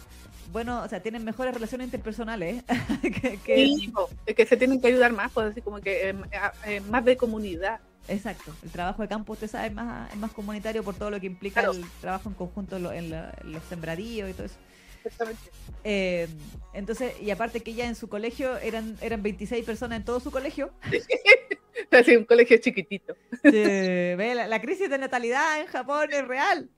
Bueno, 0.51 0.83
o 0.83 0.89
sea, 0.89 1.01
tienen 1.01 1.23
mejores 1.23 1.53
relaciones 1.53 1.85
interpersonales 1.85 2.63
que, 3.01 3.37
que- 3.43 3.55
Sí, 3.55 3.93
es 4.25 4.35
que 4.35 4.45
se 4.45 4.57
tienen 4.57 4.81
que 4.81 4.87
ayudar 4.87 5.11
más, 5.13 5.31
pues 5.31 5.47
así 5.47 5.61
como 5.61 5.79
que 5.79 6.09
eh, 6.09 6.15
a- 6.39 6.53
eh, 6.69 6.81
más 6.81 7.05
de 7.05 7.15
comunidad. 7.17 7.79
Exacto, 8.07 8.53
el 8.63 8.71
trabajo 8.71 9.01
de 9.03 9.07
campo, 9.07 9.33
usted 9.33 9.47
sabe, 9.47 9.67
es 9.67 9.73
más, 9.73 10.11
es 10.11 10.17
más 10.17 10.31
comunitario 10.31 10.83
por 10.83 10.95
todo 10.95 11.11
lo 11.11 11.19
que 11.19 11.27
implica 11.27 11.61
Claro. 11.61 11.73
el 11.77 11.85
trabajo 12.01 12.29
en 12.29 12.35
conjunto 12.35 12.77
en, 12.77 12.83
lo- 12.83 12.91
en 12.91 13.09
la- 13.11 13.33
en 13.41 13.51
los 13.53 13.63
sembradíos 13.65 14.29
y 14.29 14.33
todo 14.33 14.45
eso. 14.47 14.55
Exactamente. 15.03 15.41
Eh, 15.83 16.27
entonces, 16.73 17.13
y 17.21 17.31
aparte 17.31 17.61
que 17.61 17.73
ya 17.73 17.87
en 17.87 17.95
su 17.95 18.07
colegio 18.09 18.57
eran, 18.57 18.97
eran 19.01 19.23
26 19.23 19.65
personas 19.65 19.97
en 19.99 20.05
todo 20.05 20.19
su 20.19 20.31
colegio. 20.31 20.71
Así 21.91 22.15
un 22.15 22.25
colegio 22.25 22.57
chiquitito. 22.57 23.15
Eh, 23.43 24.15
ve, 24.17 24.35
la, 24.35 24.47
la 24.47 24.61
crisis 24.61 24.89
de 24.89 24.97
natalidad 24.97 25.59
en 25.61 25.67
Japón 25.67 26.09
es 26.11 26.27
real. 26.27 26.69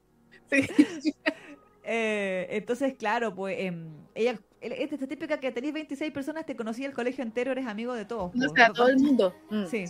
Sí. 0.51 0.67
Eh, 1.83 2.47
entonces, 2.51 2.93
claro, 2.97 3.33
pues 3.35 3.55
em, 3.59 3.89
ella, 4.15 4.39
esta 4.61 4.95
es 4.95 5.07
típica 5.09 5.39
que 5.39 5.51
tenés 5.51 5.73
26 5.73 6.11
personas, 6.11 6.45
te 6.45 6.55
conocía 6.55 6.87
el 6.87 6.93
colegio 6.93 7.23
entero, 7.23 7.51
eres 7.51 7.67
amigo 7.67 7.93
de 7.93 8.05
todos. 8.05 8.29
O 8.29 8.31
po, 8.31 8.55
sea, 8.55 8.69
¿no? 8.69 8.73
todo 8.73 8.87
el 8.87 8.97
mundo. 8.99 9.35
Mm. 9.49 9.65
Sí. 9.65 9.85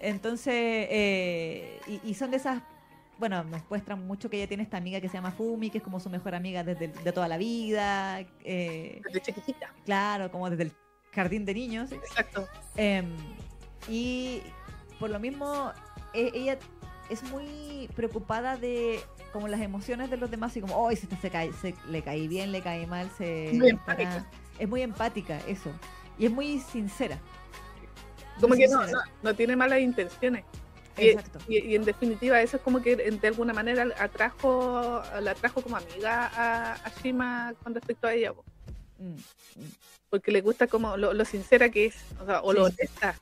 Entonces, 0.00 0.54
eh, 0.54 1.80
y, 1.88 2.00
y 2.10 2.14
son 2.14 2.30
de 2.30 2.36
esas, 2.36 2.62
bueno, 3.18 3.42
nos 3.42 3.68
muestran 3.68 4.06
mucho 4.06 4.30
que 4.30 4.36
ella 4.36 4.46
tiene 4.46 4.62
esta 4.62 4.76
amiga 4.76 5.00
que 5.00 5.08
se 5.08 5.14
llama 5.14 5.32
Fumi, 5.32 5.70
que 5.70 5.78
es 5.78 5.84
como 5.84 5.98
su 5.98 6.08
mejor 6.08 6.36
amiga 6.36 6.62
desde 6.62 6.88
de 6.88 7.12
toda 7.12 7.26
la 7.26 7.36
vida, 7.36 8.20
eh, 8.44 9.00
Desde 9.06 9.20
chiquitita. 9.20 9.74
claro, 9.84 10.30
como 10.30 10.48
desde 10.50 10.64
el 10.64 10.72
jardín 11.12 11.44
de 11.44 11.54
niños. 11.54 11.90
Exacto. 11.90 12.46
Em, 12.76 13.08
y 13.88 14.40
por 15.00 15.10
lo 15.10 15.18
mismo, 15.18 15.72
e- 16.14 16.30
ella 16.32 16.58
es 17.10 17.22
muy 17.24 17.88
preocupada 17.96 18.56
de 18.56 19.00
como 19.32 19.48
las 19.48 19.60
emociones 19.60 20.10
de 20.10 20.16
los 20.16 20.30
demás 20.30 20.56
y 20.56 20.60
como, 20.60 20.76
hoy 20.76 20.96
se, 20.96 21.06
se, 21.20 21.30
cae, 21.30 21.52
se 21.52 21.74
le 21.88 22.02
caí 22.02 22.28
bien, 22.28 22.50
le 22.52 22.62
caí 22.62 22.86
mal, 22.86 23.10
se 23.18 23.50
Muy 23.54 23.68
estará-". 23.70 24.02
empática. 24.02 24.26
es 24.58 24.68
muy 24.68 24.82
empática 24.82 25.38
eso 25.46 25.70
y 26.18 26.26
es 26.26 26.32
muy 26.32 26.58
sincera. 26.60 27.18
Como 28.40 28.48
Muy 28.54 28.58
que 28.58 28.68
no, 28.68 28.78
sincera. 28.82 29.02
no, 29.22 29.30
no 29.30 29.34
tiene 29.36 29.56
malas 29.56 29.80
intenciones. 29.80 30.44
Y, 30.96 31.08
Exacto. 31.10 31.38
y- 31.48 31.58
y 31.58 31.74
en 31.76 31.84
definitiva 31.84 32.40
eso 32.40 32.56
es 32.56 32.62
como 32.62 32.80
que 32.82 32.96
de 32.96 33.28
alguna 33.28 33.52
manera 33.52 33.86
atrajo, 34.00 35.00
la 35.20 35.30
atrajo 35.32 35.62
como 35.62 35.76
amiga 35.76 36.26
a, 36.34 36.72
a 36.74 36.92
Shima 37.02 37.54
con 37.62 37.74
respecto 37.74 38.06
a 38.08 38.14
ella. 38.14 38.32
Mm, 38.98 39.12
mm. 39.12 39.70
porque 40.10 40.32
le 40.32 40.40
gusta 40.40 40.66
como 40.66 40.96
lo, 40.96 41.12
lo 41.12 41.24
sincera 41.24 41.68
que 41.68 41.86
es, 41.86 41.94
o, 42.20 42.26
sea, 42.26 42.40
o 42.40 42.52
lo 42.52 42.64
honesta, 42.64 43.14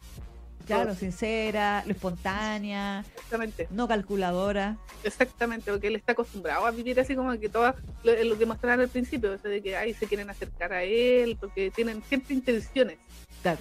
Claro, 0.67 0.95
sincera, 0.95 1.83
lo 1.87 1.93
espontánea, 1.93 3.05
exactamente, 3.15 3.69
no 3.71 3.87
calculadora. 3.87 4.77
exactamente, 5.05 5.71
porque 5.71 5.87
él 5.87 5.97
está 5.97 6.13
acostumbrado 6.13 6.67
a 6.67 6.71
vivir 6.73 6.99
así 6.99 7.15
como 7.15 7.39
que 7.39 7.49
todo 7.49 7.75
lo, 8.03 8.25
lo 8.25 8.37
que 8.39 8.47
mostraron 8.47 8.81
al 8.81 8.89
principio, 8.89 9.33
o 9.33 9.39
sea, 9.39 9.51
de 9.51 9.63
que 9.63 9.77
ay, 9.77 9.95
se 9.95 10.07
quieren 10.07 10.29
acercar 10.29 10.73
a 10.73 10.83
él, 10.83 11.37
porque 11.41 11.71
tienen 11.71 12.03
siempre 12.03 12.35
intenciones 12.35 12.99
Claro. 13.43 13.59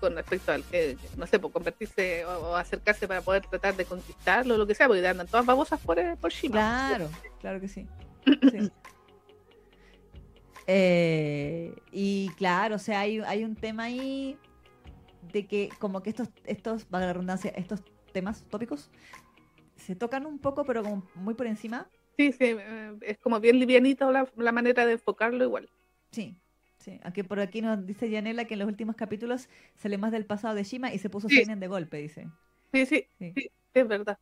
con 0.00 0.14
respecto 0.14 0.50
al 0.52 0.64
que, 0.64 0.96
no 1.16 1.26
sé, 1.26 1.38
por 1.38 1.52
convertirse 1.52 2.24
o, 2.24 2.50
o 2.52 2.56
acercarse 2.56 3.06
para 3.06 3.20
poder 3.20 3.46
tratar 3.46 3.76
de 3.76 3.84
conquistarlo, 3.84 4.54
o 4.54 4.58
lo 4.58 4.66
que 4.66 4.74
sea, 4.74 4.86
porque 4.88 5.06
andan 5.06 5.26
todas 5.26 5.44
babosas 5.44 5.78
por, 5.80 5.98
eh, 5.98 6.16
por 6.20 6.32
Shima. 6.32 6.52
Claro, 6.54 7.10
claro 7.40 7.60
que 7.60 7.68
sí. 7.68 7.86
Sí. 8.50 8.70
Eh, 10.66 11.76
y 11.92 12.28
claro, 12.30 12.74
o 12.76 12.78
sea, 12.78 13.00
hay, 13.00 13.20
hay 13.20 13.44
un 13.44 13.54
tema 13.54 13.84
ahí 13.84 14.36
de 15.36 15.46
que 15.46 15.68
como 15.78 16.02
que 16.02 16.10
estos, 16.10 16.28
estos, 16.44 16.88
valga 16.88 17.08
la 17.08 17.12
redundancia, 17.12 17.50
estos 17.56 17.82
temas 18.12 18.44
tópicos 18.48 18.90
se 19.76 19.94
tocan 19.94 20.24
un 20.24 20.38
poco, 20.38 20.64
pero 20.64 20.82
como 20.82 21.06
muy 21.14 21.34
por 21.34 21.46
encima. 21.46 21.86
Sí, 22.16 22.32
sí, 22.32 22.38
eh, 22.58 22.96
es 23.02 23.18
como 23.18 23.38
bien 23.40 23.58
livianito 23.58 24.10
la, 24.10 24.26
la 24.36 24.52
manera 24.52 24.86
de 24.86 24.92
enfocarlo 24.92 25.44
igual. 25.44 25.68
Sí, 26.10 26.34
sí. 26.78 26.98
Aunque 27.04 27.22
por 27.22 27.38
aquí 27.40 27.60
nos 27.60 27.84
dice 27.86 28.08
Yanela 28.08 28.46
que 28.46 28.54
en 28.54 28.60
los 28.60 28.68
últimos 28.68 28.96
capítulos 28.96 29.50
sale 29.76 29.98
más 29.98 30.12
del 30.12 30.24
pasado 30.24 30.54
de 30.54 30.64
Shima 30.64 30.94
y 30.94 30.98
se 30.98 31.10
puso 31.10 31.28
Sí. 31.28 31.36
seinen 31.36 31.60
de 31.60 31.68
golpe, 31.68 31.98
dice. 31.98 32.26
Sí, 32.72 32.86
sí, 32.86 33.06
Sí. 33.18 33.32
sí, 33.36 33.50
es 33.74 33.86
verdad. 33.88 34.18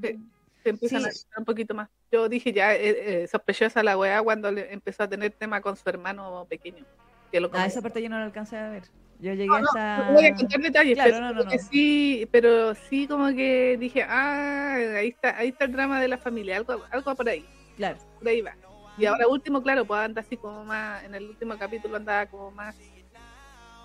Sí. 0.00 0.16
Se 0.62 0.70
empiezan 0.70 1.04
a 1.06 1.10
un 1.38 1.44
poquito 1.44 1.74
más. 1.74 1.88
Yo 2.12 2.28
dije 2.28 2.52
ya, 2.52 2.74
eh, 2.76 3.22
eh, 3.22 3.26
sospechosa 3.26 3.82
la 3.82 3.98
weá 3.98 4.22
cuando 4.22 4.52
le 4.52 4.72
empezó 4.72 5.02
a 5.02 5.08
tener 5.08 5.32
tema 5.32 5.60
con 5.60 5.76
su 5.76 5.88
hermano 5.88 6.46
pequeño. 6.48 6.84
Que 7.32 7.40
lo 7.40 7.50
Ah, 7.52 7.66
esa 7.66 7.82
parte 7.82 8.02
yo 8.02 8.08
no 8.08 8.18
la 8.18 8.24
alcancé 8.26 8.56
a 8.56 8.68
ver. 8.70 8.84
Yo 9.18 9.32
llegué 9.32 9.46
No, 9.46 9.60
no, 9.60 9.66
hasta... 9.66 10.06
no 10.08 10.12
voy 10.12 10.26
a 10.26 10.34
contar 10.34 10.60
detalles, 10.60 10.94
Claro, 10.94 11.10
pero, 11.10 11.20
no, 11.22 11.32
no, 11.32 11.38
como 11.38 11.50
que 11.50 11.56
no. 11.56 11.62
sí, 11.62 12.28
pero 12.30 12.74
sí 12.74 13.06
como 13.08 13.28
que 13.28 13.76
dije, 13.78 14.02
ah, 14.02 14.74
ahí 14.98 15.08
está, 15.08 15.36
ahí 15.38 15.48
está 15.48 15.64
el 15.64 15.72
drama 15.72 16.00
de 16.00 16.08
la 16.08 16.18
familia, 16.18 16.56
algo, 16.58 16.84
algo 16.90 17.14
por 17.14 17.28
ahí, 17.28 17.44
Claro. 17.76 17.98
por 18.18 18.28
ahí 18.28 18.40
va. 18.42 18.54
Y 18.98 19.06
ahora 19.06 19.26
último, 19.28 19.62
claro, 19.62 19.84
pues 19.84 20.00
anda 20.00 20.20
así 20.22 20.36
como 20.36 20.64
más, 20.64 21.02
en 21.04 21.14
el 21.14 21.24
último 21.24 21.56
capítulo 21.58 21.96
andaba 21.96 22.26
como 22.26 22.50
más 22.50 22.76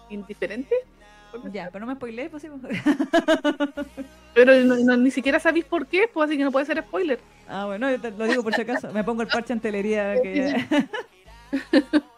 indiferente. 0.09 0.75
Ya, 1.53 1.69
pero 1.71 1.85
no 1.85 1.87
me 1.91 1.95
spoileé, 1.95 2.29
pues 2.29 2.43
sí. 2.43 2.49
Pero 4.33 4.53
no- 4.65 4.75
no- 4.77 4.97
ni 4.97 5.11
siquiera 5.11 5.39
sabéis 5.39 5.63
por 5.65 5.87
qué, 5.87 6.09
pues 6.13 6.29
así 6.29 6.37
que 6.37 6.43
no 6.43 6.51
puede 6.51 6.65
ser 6.65 6.81
spoiler. 6.83 7.19
Ah, 7.47 7.65
bueno, 7.67 7.89
yo 7.89 7.99
te 8.01 8.11
lo 8.11 8.25
digo 8.25 8.43
por 8.43 8.53
si 8.53 8.61
acaso. 8.61 8.91
Me 8.91 9.03
pongo 9.05 9.21
el 9.21 9.27
parche 9.29 9.53
en 9.53 9.59
telería. 9.61 10.15
Que 10.21 10.35
ya- 10.35 10.89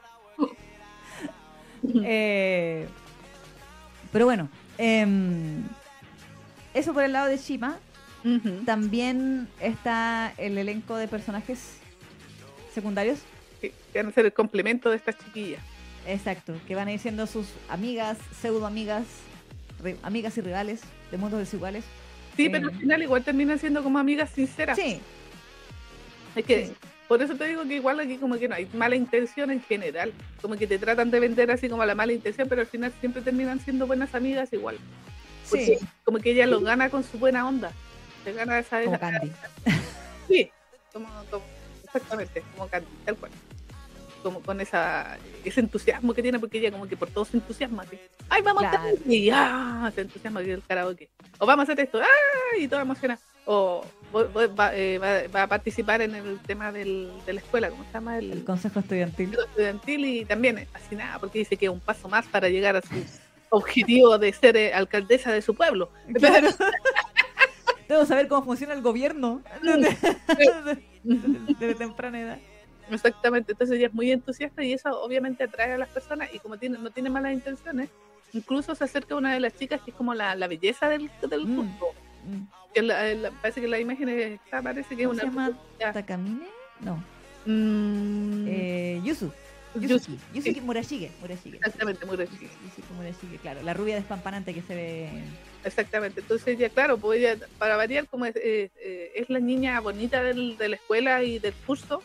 Eh, 2.06 2.88
pero 4.12 4.26
bueno, 4.26 4.48
em, 4.78 5.64
eso 6.74 6.94
por 6.94 7.04
el 7.04 7.14
lado 7.14 7.28
de 7.28 7.38
Shima. 7.38 7.78
También 8.66 9.50
está 9.60 10.34
el 10.38 10.58
elenco 10.58 10.96
de 10.96 11.10
personajes 11.10 11.78
secundarios. 12.74 13.20
Que 13.60 13.74
van 13.96 14.08
a 14.08 14.12
ser 14.14 14.26
el 14.26 14.32
complemento 14.34 14.90
de 14.90 14.96
estas 14.96 15.18
chiquillas. 15.18 15.62
Exacto, 16.08 16.54
que 16.68 16.76
van 16.76 16.88
a 16.88 16.94
ir 16.94 17.00
siendo 17.00 17.28
sus 17.28 17.48
amigas, 17.68 18.18
pseudo 18.40 18.66
amigas, 18.66 19.04
amigas 20.04 20.38
y 20.38 20.42
rivales 20.42 20.82
de 21.12 21.18
mundos 21.18 21.40
desiguales. 21.40 21.84
Sí, 22.38 22.46
Eh. 22.46 22.50
pero 22.50 22.70
al 22.70 22.76
final 22.80 23.02
igual 23.04 23.24
terminan 23.24 23.60
siendo 23.60 23.84
como 23.84 24.00
amigas 24.00 24.30
sinceras. 24.30 24.78
Sí, 24.78 25.00
Es 26.36 26.46
que 26.46 26.68
sí. 26.68 26.74
Por 27.08 27.22
eso 27.22 27.36
te 27.36 27.46
digo 27.46 27.64
que 27.64 27.76
igual 27.76 28.00
aquí 28.00 28.18
como 28.18 28.38
que 28.38 28.48
no 28.48 28.56
hay 28.56 28.68
mala 28.74 28.96
intención 28.96 29.52
en 29.52 29.62
general. 29.62 30.14
Como 30.42 30.56
que 30.56 30.68
te 30.68 30.80
tratan 30.80 31.12
de 31.12 31.20
vender 31.20 31.52
así 31.52 31.70
como 31.70 31.86
la 31.86 31.96
mala 31.96 32.14
intención, 32.14 32.48
pero 32.50 32.62
al 32.62 32.68
final 32.68 32.94
siempre 33.00 33.22
terminan 33.22 33.60
siendo 33.60 33.86
buenas 33.88 34.14
amigas 34.16 34.52
igual. 34.54 34.78
Porque 35.50 35.78
sí, 35.80 35.86
como 36.04 36.20
que 36.20 36.32
ella 36.32 36.48
lo 36.48 36.62
gana 36.62 36.90
con 36.90 37.04
su 37.04 37.20
buena 37.20 37.48
onda. 37.48 37.72
Se 38.24 38.34
gana 38.34 38.60
esa, 38.60 38.82
como 38.84 38.96
esa- 38.96 39.12
Candy. 39.12 39.32
Sí, 40.30 40.50
como, 40.94 41.08
como- 41.30 41.44
exactamente, 41.84 42.42
como 42.56 42.68
Candy, 42.70 42.88
tal 43.06 43.16
cual. 43.18 43.32
Como 44.24 44.40
con 44.42 44.62
esa, 44.62 45.18
ese 45.44 45.60
entusiasmo 45.60 46.14
que 46.14 46.22
tiene, 46.24 46.40
porque 46.40 46.58
ella 46.60 46.72
como 46.72 46.88
que 46.88 46.96
por 46.96 47.10
todo 47.10 47.26
se 47.26 47.36
entusiasma 47.36 47.84
así. 47.84 48.00
¡Ay, 48.30 48.42
vamos 48.42 48.62
Claro. 48.64 48.78
a 48.78 48.88
hacer! 48.88 49.00
Y 49.12 49.30
¡ah! 49.32 49.92
se 49.94 50.02
entusiasma 50.02 50.42
que 50.42 50.54
el 50.54 50.64
karaoke. 50.64 51.10
O 51.40 51.46
vamos 51.46 51.68
a 51.68 51.74
hacer 51.74 51.84
esto, 51.86 52.00
¡ah! 52.02 52.58
Y 52.58 52.70
todo 52.70 52.80
emociona. 52.80 53.20
O 53.46 53.86
va, 54.14 54.76
eh, 54.76 54.98
va- 55.00 55.28
va 55.34 55.44
a 55.44 55.48
participar 55.48 56.02
en 56.02 56.16
el 56.16 56.40
tema 56.40 56.72
del, 56.72 57.12
de 57.26 57.34
la 57.34 57.40
escuela, 57.40 57.70
¿cómo 57.70 57.84
se 57.86 57.92
llama? 57.94 58.18
El, 58.18 58.32
El 58.32 58.44
consejo 58.46 58.80
estudiantil. 58.80 59.36
estudiantil 59.48 60.06
y 60.06 60.26
también 60.26 60.58
eh, 60.60 60.68
fascinada 60.72 61.20
porque 61.20 61.40
dice 61.40 61.58
que 61.58 61.66
es 61.66 61.72
un 61.72 61.80
paso 61.80 62.08
más 62.08 62.26
para 62.28 62.50
llegar 62.50 62.76
a 62.76 62.82
su 62.82 62.94
objetivo 63.50 64.18
de 64.18 64.32
ser 64.34 64.56
eh, 64.58 64.74
alcaldesa 64.74 65.32
de 65.32 65.42
su 65.42 65.56
pueblo. 65.56 65.90
Claro. 66.14 66.50
Debo 67.88 68.06
saber 68.06 68.28
cómo 68.28 68.44
funciona 68.46 68.74
el 68.74 68.82
gobierno 68.82 69.42
desde, 69.62 69.98
desde 71.04 71.76
temprana 71.76 72.20
edad. 72.22 72.40
Exactamente, 72.90 73.54
entonces 73.54 73.78
ella 73.78 73.88
es 73.88 73.94
muy 73.94 74.12
entusiasta 74.12 74.64
y 74.64 74.74
eso 74.74 74.90
obviamente 75.02 75.44
atrae 75.46 75.74
a 75.74 75.78
las 75.78 75.90
personas 75.90 76.30
y 76.34 76.40
como 76.40 76.58
tiene, 76.58 76.78
no 76.78 76.92
tiene 76.92 77.10
malas 77.10 77.34
intenciones, 77.34 77.90
incluso 78.34 78.76
se 78.76 78.84
acerca 78.84 79.16
a 79.16 79.18
una 79.18 79.34
de 79.34 79.40
las 79.40 79.56
chicas 79.56 79.82
que 79.82 79.92
es 79.92 79.98
como 79.98 80.14
la, 80.14 80.36
la 80.36 80.48
belleza 80.48 80.90
del, 80.90 81.10
del 81.30 81.46
Mm. 81.46 81.54
grupo. 81.56 81.94
Que 82.74 82.82
la- 82.82 83.14
la- 83.14 83.32
parece 83.32 83.62
que 83.62 83.68
la 83.68 83.80
imagen 83.80 84.10
está, 84.10 84.62
parece 84.62 84.96
que 84.96 85.04
es 85.04 85.08
¿Cómo 85.08 85.12
una... 85.12 85.22
se 85.22 85.28
llama? 85.28 85.52
ya. 85.80 85.94
¿Takamine? 85.94 86.48
No. 86.82 87.04
Mm, 87.46 88.46
Eh, 88.48 89.02
Yuzu. 89.04 89.32
Yusuki, 89.76 89.88
Yusuki. 89.88 90.20
Yusuki 90.36 90.54
sí. 90.56 90.62
Murashige. 90.62 91.12
Murashige. 91.20 91.58
Exactamente, 91.58 92.06
recién. 92.06 92.50
Yusuki 92.64 92.94
Murashige, 92.96 93.38
claro. 93.40 93.62
La 93.64 93.74
rubia 93.74 93.96
despampanante 93.96 94.54
que 94.54 94.62
se 94.62 94.76
ve. 94.76 95.10
Exactamente, 95.66 96.22
entonces 96.22 96.48
ella, 96.48 96.70
claro, 96.70 96.98
pues 96.98 97.20
ella, 97.20 97.38
para 97.58 97.76
variar, 97.76 98.08
como 98.08 98.26
es, 98.26 98.36
eh, 98.36 98.70
eh, 98.80 99.12
es 99.16 99.30
la 99.30 99.40
niña 99.40 99.80
bonita 99.80 100.22
del- 100.22 100.58
de 100.58 100.70
la 100.70 100.76
escuela 100.76 101.24
y 101.24 101.40
del 101.40 101.54
curso, 101.66 102.04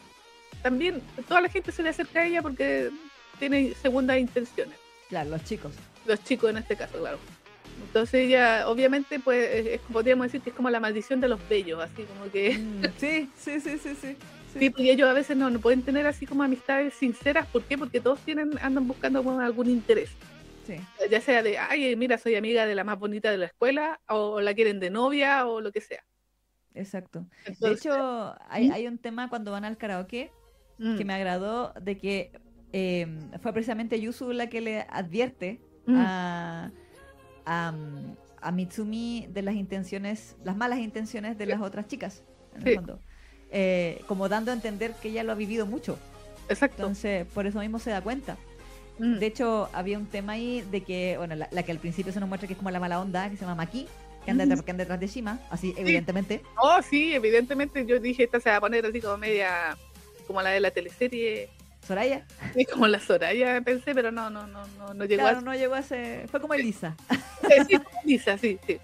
también 0.63 1.03
toda 1.29 1.41
la 1.43 1.49
gente 1.51 1.71
se 1.73 1.83
le 1.83 1.91
acerca 1.91 2.21
a 2.21 2.27
ella 2.27 2.41
porque 2.41 2.91
tiene 3.39 3.75
segundas 3.75 4.19
intenciones. 4.19 4.77
Claro, 5.09 5.31
los 5.31 5.45
chicos. 5.45 5.73
los 6.07 6.23
chicos 6.25 6.49
en 6.51 6.57
este 6.59 6.75
caso, 6.75 6.99
claro. 6.99 7.19
Entonces 7.87 8.27
ella, 8.27 8.69
obviamente, 8.69 9.19
pues, 9.21 9.49
es- 9.67 9.81
podríamos 9.93 10.27
decir 10.27 10.41
que 10.41 10.51
es 10.51 10.57
como 10.57 10.71
la 10.71 10.81
maldición 10.81 11.21
de 11.21 11.29
los 11.29 11.41
bellos, 11.49 11.81
así 11.83 12.03
como 12.05 12.31
que... 12.31 12.59
Mm, 12.59 12.83
sí, 12.99 13.31
sí, 13.37 13.61
sí, 13.61 13.79
sí, 13.79 13.95
sí. 14.01 14.17
Sí, 14.59 14.71
porque 14.71 14.91
ellos 14.91 15.09
a 15.09 15.13
veces 15.13 15.37
no, 15.37 15.51
no 15.51 15.61
pueden 15.61 15.83
tener 15.83 16.07
así 16.07 16.27
como 16.27 16.43
amistades 16.43 16.95
sinceras. 16.95 17.47
¿Por 17.47 17.63
qué? 17.65 17.77
Porque 17.79 18.01
todos 18.01 18.19
tienen 18.21 18.59
andan 18.63 18.89
buscando 18.89 19.23
como 19.23 19.39
algún 19.41 19.69
interés. 19.69 20.11
Sí. 20.67 20.77
Ya 21.11 21.21
sea 21.21 21.43
de, 21.43 21.59
ay, 21.59 21.95
mira, 21.97 22.19
soy 22.19 22.35
amiga 22.35 22.67
de 22.67 22.75
la 22.75 22.83
más 22.83 22.99
bonita 22.99 23.31
de 23.31 23.39
la 23.39 23.47
escuela, 23.47 24.01
o 24.09 24.41
la 24.41 24.55
quieren 24.55 24.81
de 24.81 24.91
novia, 24.91 25.47
o 25.47 25.61
lo 25.61 25.71
que 25.71 25.81
sea. 25.81 26.03
Exacto. 26.75 27.27
de 27.61 27.71
hecho, 27.73 28.35
hay, 28.49 28.69
¿Mm? 28.69 28.73
hay 28.73 28.87
un 28.87 28.99
tema 28.99 29.29
cuando 29.29 29.51
van 29.53 29.65
al 29.65 29.77
karaoke 29.77 30.31
mm, 30.79 30.97
que 30.97 31.05
me 31.05 31.15
agradó 31.15 31.73
de 31.81 31.97
que 31.99 32.33
eh, 32.73 33.07
fue 33.43 33.53
precisamente 33.53 34.01
Yusu 34.01 34.33
la 34.33 34.49
que 34.49 34.61
le 34.61 34.87
advierte 34.91 35.61
mm, 35.87 35.95
a, 35.97 36.71
a, 37.49 37.73
a 38.41 38.53
Mitsumi 38.53 39.27
de 39.31 39.43
las 39.43 39.55
intenciones, 39.55 40.37
las 40.45 40.57
malas 40.57 40.79
intenciones 40.79 41.39
de 41.39 41.47
las 41.47 41.61
otras 41.61 41.87
chicas, 41.89 42.23
en 42.55 42.63
el 42.63 42.69
Sí. 42.69 42.75
fondo. 42.75 43.01
Eh, 43.51 44.03
como 44.07 44.29
dando 44.29 44.51
a 44.51 44.55
entender 44.55 44.93
que 45.01 45.09
ella 45.09 45.25
lo 45.25 45.33
ha 45.33 45.35
vivido 45.35 45.67
mucho. 45.67 45.99
exacto. 46.51 46.83
Entonces, 46.83 47.27
por 47.35 47.47
eso 47.47 47.59
mismo 47.61 47.79
se 47.79 47.91
da 47.91 48.01
cuenta. 48.03 48.37
Mm, 48.99 49.19
De 49.19 49.27
hecho, 49.27 49.69
había 49.73 49.99
un 49.99 50.07
tema 50.07 50.33
ahí 50.35 50.61
de 50.71 50.83
que, 50.83 51.15
bueno, 51.17 51.35
la, 51.35 51.49
la 51.51 51.63
que 51.63 51.73
al 51.73 51.79
principio 51.79 52.13
se 52.13 52.21
nos 52.21 52.29
muestra 52.29 52.47
que 52.47 52.53
es 52.55 52.59
como 52.59 52.71
la 52.71 52.81
mala 52.81 53.01
onda, 53.01 53.31
que 53.31 53.37
se 53.37 53.43
llama 53.43 53.55
Maki, 53.55 53.87
que 54.25 54.31
anda, 54.33 54.45
detrás- 54.45 54.63
que 54.63 54.71
anda 54.71 54.83
detrás 54.83 55.01
de 55.01 55.07
Shima, 55.07 55.41
así, 55.51 55.73
evidentemente. 55.79 56.43
Oh, 56.61 56.81
sí, 56.83 57.15
evidentemente 57.15 57.87
yo 57.87 57.99
dije, 58.01 58.25
esta 58.25 58.41
se 58.41 58.51
va 58.51 58.57
a 58.57 58.61
poner 58.61 58.85
así 58.85 59.01
como 59.01 59.17
media, 59.17 59.77
como 60.27 60.43
la 60.43 60.51
de 60.51 60.61
la 60.61 60.71
teleserie, 60.71 61.49
Soraya, 61.87 62.27
y 62.55 62.65
como 62.67 62.87
la 62.87 63.01
Soraya 63.01 63.61
pensé, 63.63 63.95
pero 63.95 64.11
no, 64.13 64.29
no, 64.31 64.47
no, 64.47 64.67
no, 64.79 64.93
no 64.95 65.05
llegó 65.07 65.23
claro, 65.23 65.39
a 65.39 65.41
no 65.41 65.55
llegó 65.55 65.75
a 65.75 65.83
ser. 65.83 66.29
Fue 66.29 66.41
como 66.41 66.53
Elisa, 66.55 66.95
sí, 67.69 67.77
como 67.79 68.01
Lisa, 68.05 68.37
sí, 68.39 68.59
sí, 68.67 68.79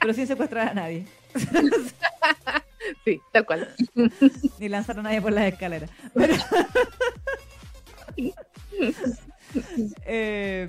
pero 0.00 0.14
sin 0.14 0.26
secuestrar 0.26 0.68
a 0.68 0.74
nadie, 0.74 1.06
sí, 3.04 3.20
tal 3.32 3.44
cual. 3.46 3.74
ni 4.58 4.68
lanzar 4.68 4.98
a 5.00 5.02
nadie 5.02 5.20
por 5.20 5.32
las 5.32 5.52
escaleras. 5.52 5.90
Pero- 6.14 6.34
Eh, 10.06 10.68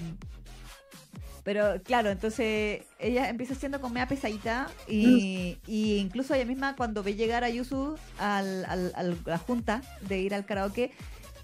pero 1.46 1.82
claro, 1.84 2.10
entonces 2.10 2.82
ella 3.00 3.30
empieza 3.30 3.56
siendo 3.56 3.80
como 3.80 3.94
media 3.94 4.08
pesadita 4.08 4.68
y, 4.88 5.58
y 5.68 5.96
incluso 5.98 6.34
ella 6.34 6.44
misma 6.46 6.76
cuando 6.76 7.04
ve 7.04 7.14
llegar 7.16 7.44
a 7.46 7.50
Yusu 7.50 7.96
al, 8.20 8.66
al- 8.66 8.92
al- 8.96 9.18
a 9.26 9.30
la 9.30 9.38
junta 9.38 9.82
de 10.02 10.20
ir 10.20 10.34
al 10.36 10.46
karaoke, 10.46 10.92